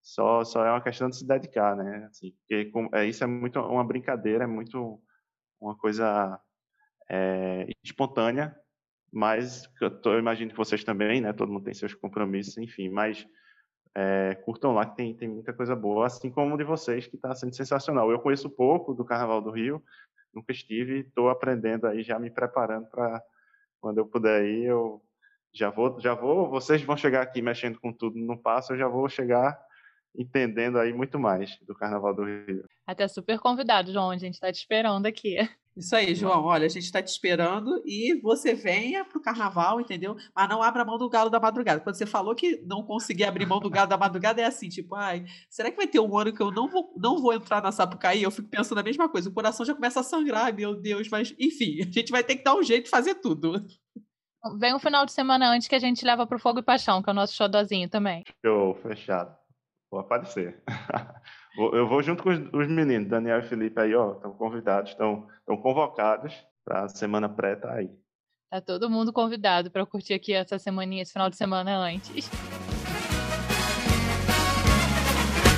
Só 0.00 0.44
só 0.44 0.64
é 0.64 0.70
uma 0.70 0.80
questão 0.80 1.08
de 1.10 1.16
se 1.16 1.26
dedicar, 1.26 1.74
né? 1.76 2.06
Assim, 2.08 2.32
porque 2.38 2.70
é, 2.94 3.04
isso 3.04 3.24
é 3.24 3.26
muito 3.26 3.58
uma 3.58 3.82
brincadeira, 3.84 4.44
é 4.44 4.46
muito 4.46 5.02
uma 5.60 5.76
coisa 5.76 6.40
é, 7.10 7.66
espontânea 7.82 8.56
mas 9.10 9.68
eu, 9.80 9.90
tô, 9.90 10.12
eu 10.12 10.18
imagino 10.18 10.50
que 10.50 10.56
vocês 10.56 10.84
também, 10.84 11.20
né? 11.20 11.32
Todo 11.32 11.50
mundo 11.50 11.64
tem 11.64 11.74
seus 11.74 11.94
compromissos, 11.94 12.58
enfim, 12.58 12.90
mas 12.90 13.26
é, 13.94 14.34
curtam 14.44 14.72
lá 14.74 14.84
que 14.86 14.96
tem, 14.96 15.16
tem 15.16 15.28
muita 15.28 15.52
coisa 15.52 15.74
boa, 15.74 16.06
assim 16.06 16.30
como 16.30 16.54
o 16.54 16.58
de 16.58 16.64
vocês, 16.64 17.06
que 17.06 17.16
está 17.16 17.34
sendo 17.34 17.54
sensacional. 17.54 18.10
Eu 18.10 18.20
conheço 18.20 18.50
pouco 18.50 18.92
do 18.94 19.04
Carnaval 19.04 19.40
do 19.40 19.50
Rio, 19.50 19.82
nunca 20.34 20.52
estive, 20.52 21.00
estou 21.00 21.28
aprendendo 21.28 21.86
aí, 21.86 22.02
já 22.02 22.18
me 22.18 22.30
preparando 22.30 22.86
para 22.88 23.22
quando 23.80 23.98
eu 23.98 24.06
puder 24.06 24.44
ir, 24.44 24.64
eu 24.64 25.02
já 25.52 25.70
vou, 25.70 25.98
já 26.00 26.14
vou, 26.14 26.48
vocês 26.48 26.82
vão 26.82 26.96
chegar 26.96 27.22
aqui 27.22 27.40
mexendo 27.40 27.80
com 27.80 27.92
tudo 27.92 28.18
no 28.18 28.36
passo, 28.36 28.72
eu 28.72 28.78
já 28.78 28.88
vou 28.88 29.08
chegar 29.08 29.58
entendendo 30.16 30.78
aí 30.78 30.92
muito 30.92 31.18
mais 31.18 31.58
do 31.62 31.74
Carnaval 31.74 32.14
do 32.14 32.24
Rio. 32.24 32.64
Até 32.86 33.06
super 33.06 33.38
convidado, 33.38 33.92
João, 33.92 34.10
a 34.10 34.16
gente 34.16 34.34
está 34.34 34.50
te 34.52 34.56
esperando 34.56 35.06
aqui. 35.06 35.36
Isso 35.78 35.94
aí, 35.94 36.12
João. 36.12 36.42
Olha, 36.44 36.66
a 36.66 36.68
gente 36.68 36.82
está 36.82 37.00
te 37.00 37.06
esperando 37.06 37.80
e 37.86 38.20
você 38.20 38.52
venha 38.52 39.04
para 39.04 39.16
o 39.16 39.22
carnaval, 39.22 39.80
entendeu? 39.80 40.16
Mas 40.34 40.48
não 40.48 40.60
abra 40.60 40.84
mão 40.84 40.98
do 40.98 41.08
galo 41.08 41.30
da 41.30 41.38
madrugada. 41.38 41.80
Quando 41.80 41.94
você 41.94 42.04
falou 42.04 42.34
que 42.34 42.60
não 42.66 42.82
conseguia 42.82 43.28
abrir 43.28 43.46
mão 43.46 43.60
do 43.60 43.70
galo 43.70 43.88
da 43.88 43.96
madrugada, 43.96 44.42
é 44.42 44.44
assim, 44.44 44.68
tipo, 44.68 44.96
ai, 44.96 45.24
será 45.48 45.70
que 45.70 45.76
vai 45.76 45.86
ter 45.86 46.00
um 46.00 46.18
ano 46.18 46.32
que 46.32 46.42
eu 46.42 46.50
não 46.50 46.66
vou, 46.66 46.92
não 46.96 47.22
vou 47.22 47.32
entrar 47.32 47.62
na 47.62 47.70
Sapucaí? 47.70 48.24
Eu 48.24 48.30
fico 48.32 48.48
pensando 48.48 48.78
a 48.78 48.82
mesma 48.82 49.08
coisa. 49.08 49.30
O 49.30 49.32
coração 49.32 49.64
já 49.64 49.72
começa 49.72 50.00
a 50.00 50.02
sangrar, 50.02 50.52
meu 50.52 50.74
Deus, 50.74 51.08
mas 51.08 51.32
enfim, 51.38 51.80
a 51.80 51.84
gente 51.84 52.10
vai 52.10 52.24
ter 52.24 52.36
que 52.36 52.42
dar 52.42 52.56
um 52.56 52.62
jeito 52.62 52.84
de 52.84 52.90
fazer 52.90 53.14
tudo. 53.14 53.64
Vem 54.58 54.74
um 54.74 54.80
final 54.80 55.06
de 55.06 55.12
semana 55.12 55.48
antes 55.48 55.68
que 55.68 55.76
a 55.76 55.80
gente 55.80 56.04
leva 56.04 56.26
pro 56.26 56.40
Fogo 56.40 56.58
e 56.58 56.62
Paixão, 56.62 57.00
que 57.02 57.08
é 57.08 57.12
o 57.12 57.14
nosso 57.16 57.34
xodozinho 57.34 57.88
também. 57.88 58.24
Show, 58.44 58.74
fechado. 58.82 59.32
Vou 59.90 60.00
aparecer. 60.00 60.60
Eu 61.56 61.88
vou 61.88 62.02
junto 62.02 62.22
com 62.22 62.30
os 62.30 62.68
meninos, 62.68 63.08
Daniel 63.08 63.40
e 63.40 63.42
Felipe 63.42 63.80
aí, 63.80 63.94
ó, 63.94 64.12
estão 64.12 64.32
convidados, 64.32 64.90
estão 64.90 65.26
convocados 65.62 66.34
para 66.64 66.84
a 66.84 66.88
semana 66.88 67.28
pré 67.28 67.56
tá 67.56 67.74
aí. 67.74 67.90
Tá 68.50 68.60
todo 68.60 68.88
mundo 68.88 69.12
convidado 69.12 69.70
para 69.70 69.84
curtir 69.84 70.14
aqui 70.14 70.32
essa 70.32 70.58
semaninha, 70.58 71.02
esse 71.02 71.12
final 71.12 71.28
de 71.28 71.36
semana 71.36 71.76
antes. 71.78 72.30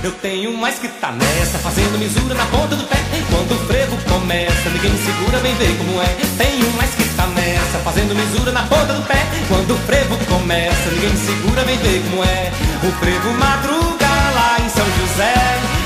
Eu 0.03 0.12
tenho 0.23 0.57
mais 0.57 0.79
que 0.79 0.89
tá 0.99 1.12
nessa, 1.12 1.59
fazendo 1.59 1.99
misura 1.99 2.35
na 2.35 2.47
ponta 2.47 2.75
do 2.75 2.89
pé. 2.89 2.97
Enquanto 3.12 3.53
o 3.53 3.67
frevo 3.67 3.97
começa, 4.09 4.71
ninguém 4.71 4.91
me 4.91 4.99
segura, 4.99 5.39
vem 5.41 5.55
ver 5.57 5.77
como 5.77 6.01
é. 6.01 6.17
Tenho 6.39 6.73
mais 6.73 6.95
que 6.95 7.05
tá 7.15 7.27
nessa, 7.27 7.79
fazendo 7.85 8.15
misura 8.15 8.51
na 8.51 8.62
ponta 8.67 8.95
do 8.95 9.07
pé. 9.07 9.21
Quando 9.47 9.75
o 9.75 9.79
frevo 9.85 10.17
começa, 10.25 10.91
ninguém 10.91 11.11
me 11.11 11.19
segura, 11.19 11.65
vem 11.65 11.77
ver 11.77 12.03
como 12.09 12.25
é. 12.25 12.51
O 12.81 12.91
frevo 12.97 13.31
madruga 13.35 14.09
lá 14.09 14.57
em 14.65 14.69
São 14.71 14.87
José, 14.89 15.35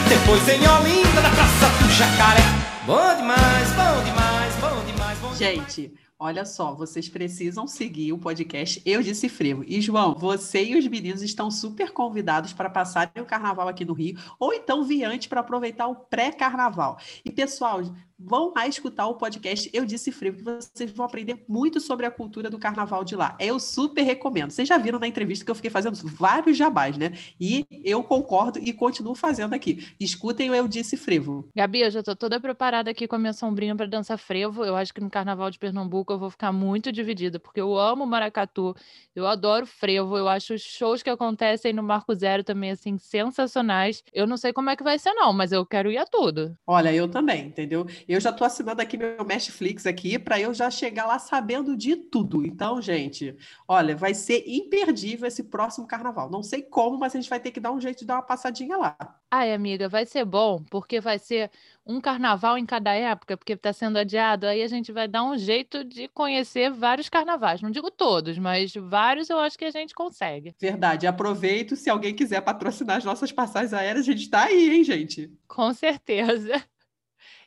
depois 0.08 0.46
em 0.48 0.60
Olinda, 0.68 1.20
na 1.22 1.30
Praça 1.30 1.68
do 1.82 1.90
Jacaré. 1.90 2.42
Bom 2.86 3.16
demais, 3.16 3.68
bom 3.72 4.04
demais, 4.04 4.54
bom 4.56 4.84
demais, 4.84 5.18
bom 5.18 5.32
demais. 5.32 5.38
Gente, 5.38 5.94
olha 6.18 6.44
só, 6.44 6.74
vocês 6.74 7.08
precisam 7.08 7.66
seguir 7.66 8.12
o 8.12 8.18
podcast 8.18 8.82
Eu 8.84 9.02
Disse 9.02 9.28
Frevo. 9.28 9.64
E, 9.66 9.80
João, 9.80 10.14
você 10.14 10.62
e 10.62 10.78
os 10.78 10.86
meninos 10.86 11.22
estão 11.22 11.50
super 11.50 11.90
convidados 11.92 12.52
para 12.52 12.68
passarem 12.68 13.22
o 13.22 13.26
carnaval 13.26 13.68
aqui 13.68 13.84
no 13.84 13.94
Rio, 13.94 14.18
ou 14.38 14.52
então 14.52 14.84
vir 14.84 15.04
antes 15.04 15.26
para 15.26 15.40
aproveitar 15.40 15.86
o 15.86 15.94
pré-carnaval. 15.94 16.98
E, 17.24 17.30
pessoal, 17.30 17.80
vão 18.18 18.52
lá 18.54 18.66
escutar 18.66 19.06
o 19.06 19.14
podcast 19.14 19.68
Eu 19.72 19.84
Disse 19.84 20.12
Frevo, 20.12 20.38
que 20.38 20.44
vocês 20.44 20.90
vão 20.90 21.06
aprender 21.06 21.44
muito 21.48 21.80
sobre 21.80 22.06
a 22.06 22.10
cultura 22.10 22.48
do 22.48 22.58
carnaval 22.58 23.04
de 23.04 23.16
lá. 23.16 23.36
Eu 23.40 23.58
super 23.58 24.02
recomendo. 24.02 24.50
Vocês 24.50 24.68
já 24.68 24.78
viram 24.78 24.98
na 24.98 25.06
entrevista 25.06 25.44
que 25.44 25.50
eu 25.50 25.54
fiquei 25.54 25.70
fazendo 25.70 25.96
vários 26.04 26.56
jabás, 26.56 26.96
né? 26.96 27.12
E 27.40 27.66
eu 27.84 28.02
concordo 28.02 28.58
e 28.58 28.72
continuo 28.72 29.14
fazendo 29.14 29.54
aqui. 29.54 29.86
Escutem 29.98 30.50
o 30.50 30.54
Eu 30.54 30.68
Disse 30.68 30.96
Frevo. 30.96 31.48
Gabi, 31.54 31.80
eu 31.80 31.90
já 31.90 32.02
tô 32.02 32.14
toda 32.14 32.40
preparada 32.40 32.90
aqui 32.90 33.06
com 33.06 33.16
a 33.16 33.18
minha 33.18 33.32
sombrinha 33.32 33.74
para 33.74 33.86
dançar 33.86 34.18
frevo. 34.18 34.64
Eu 34.64 34.76
acho 34.76 34.92
que 34.92 35.00
no 35.00 35.10
Carnaval 35.10 35.50
de 35.50 35.58
Pernambuco 35.58 36.12
eu 36.12 36.18
vou 36.18 36.30
ficar 36.30 36.52
muito 36.52 36.92
dividida, 36.92 37.38
porque 37.38 37.60
eu 37.60 37.78
amo 37.78 38.06
maracatu, 38.06 38.74
eu 39.14 39.26
adoro 39.26 39.66
frevo, 39.66 40.16
eu 40.16 40.28
acho 40.28 40.54
os 40.54 40.62
shows 40.62 41.02
que 41.02 41.10
acontecem 41.10 41.72
no 41.72 41.82
Marco 41.82 42.14
Zero 42.14 42.44
também, 42.44 42.70
assim, 42.70 42.98
sensacionais. 42.98 44.02
Eu 44.12 44.26
não 44.26 44.36
sei 44.36 44.52
como 44.52 44.70
é 44.70 44.76
que 44.76 44.82
vai 44.82 44.98
ser, 44.98 45.12
não, 45.14 45.32
mas 45.32 45.52
eu 45.52 45.64
quero 45.66 45.90
ir 45.90 45.98
a 45.98 46.06
tudo. 46.06 46.56
Olha, 46.66 46.92
eu 46.92 47.08
também, 47.08 47.46
entendeu? 47.46 47.86
Eu 48.06 48.20
já 48.20 48.30
estou 48.30 48.46
assinando 48.46 48.80
aqui 48.80 48.96
meu 48.96 49.24
Netflix 49.24 49.86
aqui 49.86 50.18
para 50.18 50.40
eu 50.40 50.52
já 50.52 50.70
chegar 50.70 51.06
lá 51.06 51.18
sabendo 51.18 51.76
de 51.76 51.96
tudo. 51.96 52.44
Então, 52.44 52.80
gente, 52.80 53.36
olha, 53.66 53.96
vai 53.96 54.14
ser 54.14 54.44
imperdível 54.46 55.26
esse 55.26 55.44
próximo 55.44 55.86
carnaval. 55.86 56.30
Não 56.30 56.42
sei 56.42 56.62
como, 56.62 56.98
mas 56.98 57.14
a 57.14 57.20
gente 57.20 57.30
vai 57.30 57.40
ter 57.40 57.50
que 57.50 57.60
dar 57.60 57.72
um 57.72 57.80
jeito 57.80 58.00
de 58.00 58.06
dar 58.06 58.16
uma 58.16 58.22
passadinha 58.22 58.76
lá. 58.76 58.96
Ai, 59.30 59.52
amiga, 59.52 59.88
vai 59.88 60.06
ser 60.06 60.24
bom, 60.24 60.62
porque 60.70 61.00
vai 61.00 61.18
ser 61.18 61.50
um 61.86 62.00
carnaval 62.00 62.56
em 62.56 62.64
cada 62.64 62.94
época, 62.94 63.36
porque 63.36 63.54
está 63.54 63.72
sendo 63.72 63.98
adiado. 63.98 64.46
Aí 64.46 64.62
a 64.62 64.68
gente 64.68 64.92
vai 64.92 65.08
dar 65.08 65.24
um 65.24 65.36
jeito 65.36 65.84
de 65.84 66.08
conhecer 66.08 66.70
vários 66.70 67.08
carnavais. 67.08 67.60
Não 67.60 67.70
digo 67.70 67.90
todos, 67.90 68.38
mas 68.38 68.72
vários 68.74 69.28
eu 69.28 69.38
acho 69.38 69.58
que 69.58 69.64
a 69.64 69.70
gente 69.70 69.94
consegue. 69.94 70.54
Verdade. 70.60 71.06
Aproveito. 71.06 71.76
Se 71.76 71.90
alguém 71.90 72.14
quiser 72.14 72.40
patrocinar 72.42 72.98
as 72.98 73.04
nossas 73.04 73.32
passagens 73.32 73.72
aéreas, 73.72 74.06
a 74.06 74.12
gente 74.12 74.22
está 74.22 74.44
aí, 74.44 74.76
hein, 74.76 74.84
gente? 74.84 75.30
Com 75.48 75.72
certeza. 75.72 76.62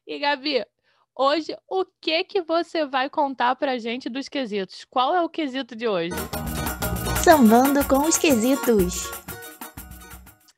E 0.07 0.19
Gabi, 0.19 0.63
hoje 1.13 1.53
o 1.69 1.83
que 1.99 2.23
que 2.23 2.41
você 2.41 2.85
vai 2.85 3.09
contar 3.09 3.57
pra 3.57 3.77
gente 3.77 4.07
dos 4.07 4.29
quesitos? 4.29 4.85
Qual 4.89 5.13
é 5.13 5.21
o 5.21 5.27
quesito 5.27 5.75
de 5.75 5.85
hoje? 5.85 6.15
Sambando 7.21 7.85
com 7.85 8.07
os 8.07 8.17
quesitos. 8.17 9.11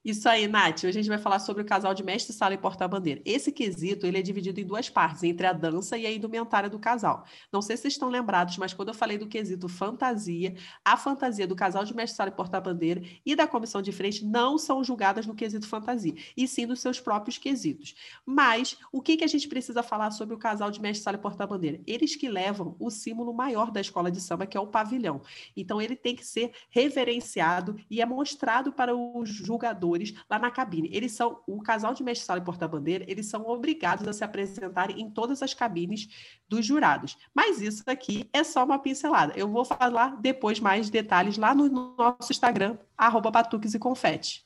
Isso 0.09 0.27
aí, 0.27 0.47
Nath. 0.47 0.79
Hoje 0.79 0.87
a 0.87 0.91
gente 0.93 1.07
vai 1.07 1.19
falar 1.19 1.37
sobre 1.37 1.61
o 1.61 1.65
casal 1.65 1.93
de 1.93 2.01
mestre, 2.01 2.33
sala 2.33 2.55
e 2.55 2.57
porta-bandeira. 2.57 3.21
Esse 3.23 3.51
quesito 3.51 4.07
ele 4.07 4.17
é 4.17 4.23
dividido 4.23 4.59
em 4.59 4.65
duas 4.65 4.89
partes, 4.89 5.21
entre 5.21 5.45
a 5.45 5.53
dança 5.53 5.99
e 5.99 6.05
a 6.07 6.11
indumentária 6.11 6.67
do 6.67 6.79
casal. 6.79 7.25
Não 7.53 7.61
sei 7.61 7.77
se 7.77 7.83
vocês 7.83 7.93
estão 7.93 8.09
lembrados, 8.09 8.57
mas 8.57 8.73
quando 8.73 8.87
eu 8.87 8.95
falei 8.95 9.19
do 9.19 9.27
quesito 9.27 9.69
fantasia, 9.69 10.55
a 10.83 10.97
fantasia 10.97 11.45
do 11.45 11.55
casal 11.55 11.85
de 11.85 11.95
mestre, 11.95 12.17
sala 12.17 12.31
e 12.31 12.33
porta-bandeira 12.33 13.03
e 13.23 13.35
da 13.35 13.45
comissão 13.45 13.83
de 13.83 13.91
frente 13.91 14.25
não 14.25 14.57
são 14.57 14.83
julgadas 14.83 15.27
no 15.27 15.35
quesito 15.35 15.67
fantasia, 15.67 16.15
e 16.35 16.47
sim 16.47 16.65
nos 16.65 16.79
seus 16.79 16.99
próprios 16.99 17.37
quesitos. 17.37 17.93
Mas 18.25 18.79
o 18.91 19.03
que, 19.03 19.15
que 19.15 19.23
a 19.23 19.27
gente 19.27 19.47
precisa 19.47 19.83
falar 19.83 20.09
sobre 20.09 20.33
o 20.33 20.39
casal 20.39 20.71
de 20.71 20.81
mestre, 20.81 21.03
sala 21.03 21.17
e 21.17 21.21
porta-bandeira? 21.21 21.81
Eles 21.85 22.15
que 22.15 22.27
levam 22.27 22.75
o 22.79 22.89
símbolo 22.89 23.31
maior 23.31 23.69
da 23.69 23.79
escola 23.79 24.09
de 24.09 24.19
samba, 24.19 24.47
que 24.47 24.57
é 24.57 24.59
o 24.59 24.65
pavilhão. 24.65 25.21
Então 25.55 25.79
ele 25.79 25.95
tem 25.95 26.15
que 26.15 26.25
ser 26.25 26.51
reverenciado 26.71 27.75
e 27.91 28.01
é 28.01 28.05
mostrado 28.07 28.73
para 28.73 28.95
os 28.95 29.29
julgadores 29.29 29.98
lá 30.29 30.39
na 30.39 30.51
cabine. 30.51 30.89
Eles 30.91 31.11
são, 31.11 31.41
o 31.47 31.61
casal 31.61 31.93
de 31.93 32.03
mestre 32.03 32.25
sala 32.25 32.39
e 32.39 32.43
porta-bandeira, 32.43 33.05
eles 33.07 33.27
são 33.27 33.47
obrigados 33.47 34.07
a 34.07 34.13
se 34.13 34.23
apresentarem 34.23 35.01
em 35.01 35.09
todas 35.09 35.41
as 35.41 35.53
cabines 35.53 36.07
dos 36.47 36.65
jurados. 36.65 37.17
Mas 37.33 37.61
isso 37.61 37.83
aqui 37.87 38.29
é 38.33 38.43
só 38.43 38.63
uma 38.63 38.79
pincelada. 38.79 39.33
Eu 39.35 39.47
vou 39.47 39.65
falar 39.65 40.19
depois 40.21 40.59
mais 40.59 40.89
detalhes 40.89 41.37
lá 41.37 41.53
no 41.53 41.69
nosso 41.69 42.31
Instagram, 42.31 42.77
arroba 42.97 43.31
batuques 43.31 43.73
e 43.73 43.79
confete. 43.79 44.45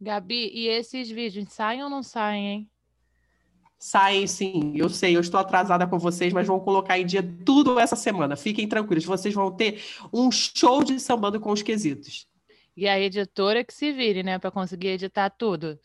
Gabi, 0.00 0.50
e 0.52 0.68
esses 0.68 1.10
vídeos 1.10 1.52
saem 1.52 1.82
ou 1.82 1.88
não 1.88 2.02
saem, 2.02 2.46
hein? 2.46 2.70
Saem 3.78 4.26
sim, 4.26 4.72
eu 4.74 4.88
sei, 4.88 5.14
eu 5.14 5.20
estou 5.20 5.38
atrasada 5.38 5.86
com 5.86 5.98
vocês, 5.98 6.32
mas 6.32 6.46
vou 6.46 6.60
colocar 6.60 6.98
em 6.98 7.04
dia 7.04 7.22
tudo 7.44 7.78
essa 7.78 7.94
semana. 7.94 8.34
Fiquem 8.34 8.66
tranquilos, 8.66 9.04
vocês 9.04 9.34
vão 9.34 9.50
ter 9.50 9.82
um 10.12 10.30
show 10.30 10.82
de 10.82 10.98
sambando 10.98 11.38
com 11.38 11.52
os 11.52 11.62
quesitos. 11.62 12.26
E 12.76 12.88
a 12.88 12.98
editora 12.98 13.62
que 13.64 13.72
se 13.72 13.92
vire, 13.92 14.22
né, 14.22 14.38
para 14.38 14.50
conseguir 14.50 14.88
editar 14.88 15.30
tudo. 15.30 15.78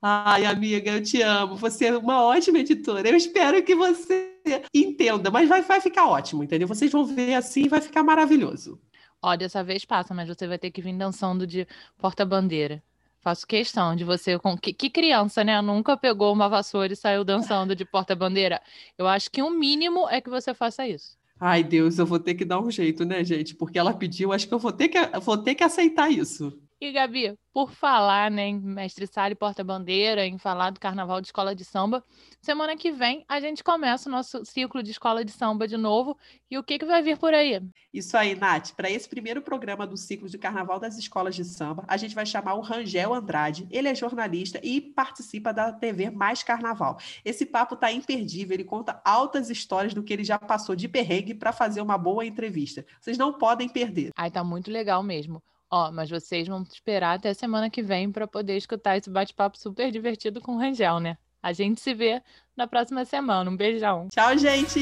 Ai, 0.00 0.44
amiga, 0.44 0.92
eu 0.92 1.02
te 1.02 1.20
amo. 1.22 1.56
Você 1.56 1.86
é 1.86 1.96
uma 1.96 2.22
ótima 2.22 2.58
editora. 2.58 3.08
Eu 3.08 3.16
espero 3.16 3.62
que 3.62 3.74
você 3.74 4.36
entenda, 4.72 5.30
mas 5.30 5.48
vai, 5.48 5.62
vai 5.62 5.80
ficar 5.80 6.06
ótimo, 6.06 6.44
entendeu? 6.44 6.68
Vocês 6.68 6.92
vão 6.92 7.04
ver 7.04 7.34
assim 7.34 7.64
e 7.64 7.68
vai 7.68 7.80
ficar 7.80 8.02
maravilhoso. 8.02 8.80
Ó, 9.20 9.34
dessa 9.34 9.64
vez 9.64 9.84
passa, 9.84 10.14
mas 10.14 10.28
você 10.28 10.46
vai 10.46 10.58
ter 10.58 10.70
que 10.70 10.82
vir 10.82 10.96
dançando 10.96 11.46
de 11.46 11.66
porta-bandeira. 11.98 12.82
Faço 13.20 13.46
questão 13.46 13.96
de 13.96 14.04
você. 14.04 14.38
Com... 14.38 14.56
Que, 14.56 14.72
que 14.72 14.88
criança, 14.88 15.42
né? 15.42 15.60
Nunca 15.60 15.96
pegou 15.96 16.32
uma 16.32 16.48
vassoura 16.48 16.92
e 16.92 16.96
saiu 16.96 17.24
dançando 17.24 17.74
de 17.74 17.84
porta-bandeira. 17.84 18.62
Eu 18.96 19.08
acho 19.08 19.28
que 19.30 19.42
o 19.42 19.50
mínimo 19.50 20.08
é 20.08 20.20
que 20.20 20.30
você 20.30 20.54
faça 20.54 20.86
isso. 20.86 21.15
Ai, 21.38 21.62
Deus, 21.62 21.98
eu 21.98 22.06
vou 22.06 22.18
ter 22.18 22.34
que 22.34 22.44
dar 22.44 22.60
um 22.60 22.70
jeito, 22.70 23.04
né, 23.04 23.22
gente? 23.24 23.54
Porque 23.54 23.78
ela 23.78 23.92
pediu, 23.94 24.32
acho 24.32 24.48
que 24.48 24.54
eu 24.54 24.58
vou 24.58 24.72
ter 24.72 24.88
que, 24.88 24.98
vou 25.20 25.36
ter 25.36 25.54
que 25.54 25.62
aceitar 25.64 26.10
isso. 26.10 26.58
E, 26.86 26.92
Gabi, 26.92 27.36
por 27.52 27.72
falar 27.72 28.30
né, 28.30 28.46
em 28.46 28.60
Mestre 28.60 29.08
Sala 29.08 29.32
e 29.32 29.34
Porta-Bandeira, 29.34 30.24
em 30.24 30.38
falar 30.38 30.70
do 30.70 30.78
Carnaval 30.78 31.20
de 31.20 31.26
Escola 31.26 31.52
de 31.52 31.64
Samba, 31.64 32.04
semana 32.40 32.76
que 32.76 32.92
vem 32.92 33.24
a 33.28 33.40
gente 33.40 33.64
começa 33.64 34.08
o 34.08 34.12
nosso 34.12 34.44
ciclo 34.44 34.84
de 34.84 34.92
Escola 34.92 35.24
de 35.24 35.32
Samba 35.32 35.66
de 35.66 35.76
novo. 35.76 36.16
E 36.48 36.56
o 36.56 36.62
que, 36.62 36.78
que 36.78 36.84
vai 36.84 37.02
vir 37.02 37.18
por 37.18 37.34
aí? 37.34 37.60
Isso 37.92 38.16
aí, 38.16 38.36
Nath. 38.36 38.70
Para 38.76 38.88
esse 38.88 39.08
primeiro 39.08 39.42
programa 39.42 39.84
do 39.84 39.96
ciclo 39.96 40.28
de 40.28 40.38
Carnaval 40.38 40.78
das 40.78 40.96
Escolas 40.96 41.34
de 41.34 41.44
Samba, 41.44 41.84
a 41.88 41.96
gente 41.96 42.14
vai 42.14 42.24
chamar 42.24 42.54
o 42.54 42.60
Rangel 42.60 43.12
Andrade. 43.12 43.66
Ele 43.68 43.88
é 43.88 43.94
jornalista 43.96 44.60
e 44.62 44.80
participa 44.80 45.52
da 45.52 45.72
TV 45.72 46.08
Mais 46.08 46.44
Carnaval. 46.44 46.98
Esse 47.24 47.44
papo 47.44 47.74
tá 47.74 47.90
imperdível, 47.90 48.54
ele 48.54 48.62
conta 48.62 49.02
altas 49.04 49.50
histórias 49.50 49.92
do 49.92 50.04
que 50.04 50.12
ele 50.12 50.22
já 50.22 50.38
passou 50.38 50.76
de 50.76 50.86
perrengue 50.86 51.34
para 51.34 51.52
fazer 51.52 51.80
uma 51.80 51.98
boa 51.98 52.24
entrevista. 52.24 52.86
Vocês 53.00 53.18
não 53.18 53.32
podem 53.32 53.68
perder. 53.68 54.12
Ai, 54.14 54.30
tá 54.30 54.44
muito 54.44 54.70
legal 54.70 55.02
mesmo. 55.02 55.42
Ó, 55.70 55.90
mas 55.90 56.08
vocês 56.08 56.46
vão 56.46 56.62
esperar 56.62 57.16
até 57.16 57.34
semana 57.34 57.68
que 57.68 57.82
vem 57.82 58.10
para 58.10 58.26
poder 58.26 58.56
escutar 58.56 58.96
esse 58.96 59.10
bate-papo 59.10 59.58
super 59.58 59.90
divertido 59.90 60.40
com 60.40 60.52
o 60.52 60.58
Rangel, 60.58 61.00
né? 61.00 61.18
A 61.42 61.52
gente 61.52 61.80
se 61.80 61.92
vê 61.92 62.22
na 62.56 62.66
próxima 62.66 63.04
semana. 63.04 63.50
Um 63.50 63.56
beijão. 63.56 64.08
Tchau, 64.10 64.36
gente! 64.38 64.80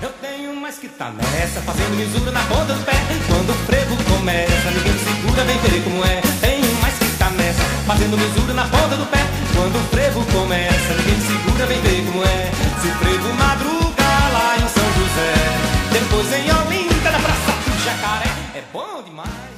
Eu 0.00 0.12
tenho 0.20 0.54
mais 0.54 0.78
que 0.78 0.88
tá 0.88 1.10
nessa, 1.10 1.60
fazendo 1.62 1.96
misura 1.96 2.30
na 2.30 2.44
ponta 2.46 2.72
do 2.74 2.84
pé. 2.84 2.92
Quando 3.26 3.50
o 3.50 3.54
frevo 3.66 3.96
começa, 4.14 4.70
ninguém 4.70 4.92
me 4.92 4.98
segura, 4.98 5.44
vem 5.44 5.58
ver 5.58 5.84
como 5.84 6.04
é. 6.04 6.20
Tenho 6.40 6.74
mais 6.80 6.98
que 6.98 7.18
tá 7.18 7.30
nessa, 7.30 7.62
fazendo 7.86 8.16
misura 8.16 8.54
na 8.54 8.64
ponta 8.68 8.96
do 8.96 9.06
pé. 9.06 9.18
Quando 9.56 9.76
o 9.76 9.84
frevo 9.88 10.24
começa, 10.32 10.94
ninguém 10.94 11.14
me 11.16 11.26
segura, 11.26 11.66
vem 11.66 11.80
ver 11.80 12.06
como 12.06 12.22
é. 12.22 12.50
Se 12.80 12.86
o 12.86 12.94
frevo 12.94 13.34
madruga 13.34 14.08
lá 14.32 14.56
em 14.56 14.68
São 14.68 14.88
José, 14.94 15.34
depois 15.92 16.32
em 16.32 16.46
Olinda, 16.46 17.10
na 17.10 17.18
Praça 17.18 17.52
do 17.58 17.84
Jacaré, 17.84 18.30
é 18.54 18.62
bom 18.72 19.02
demais. 19.02 19.57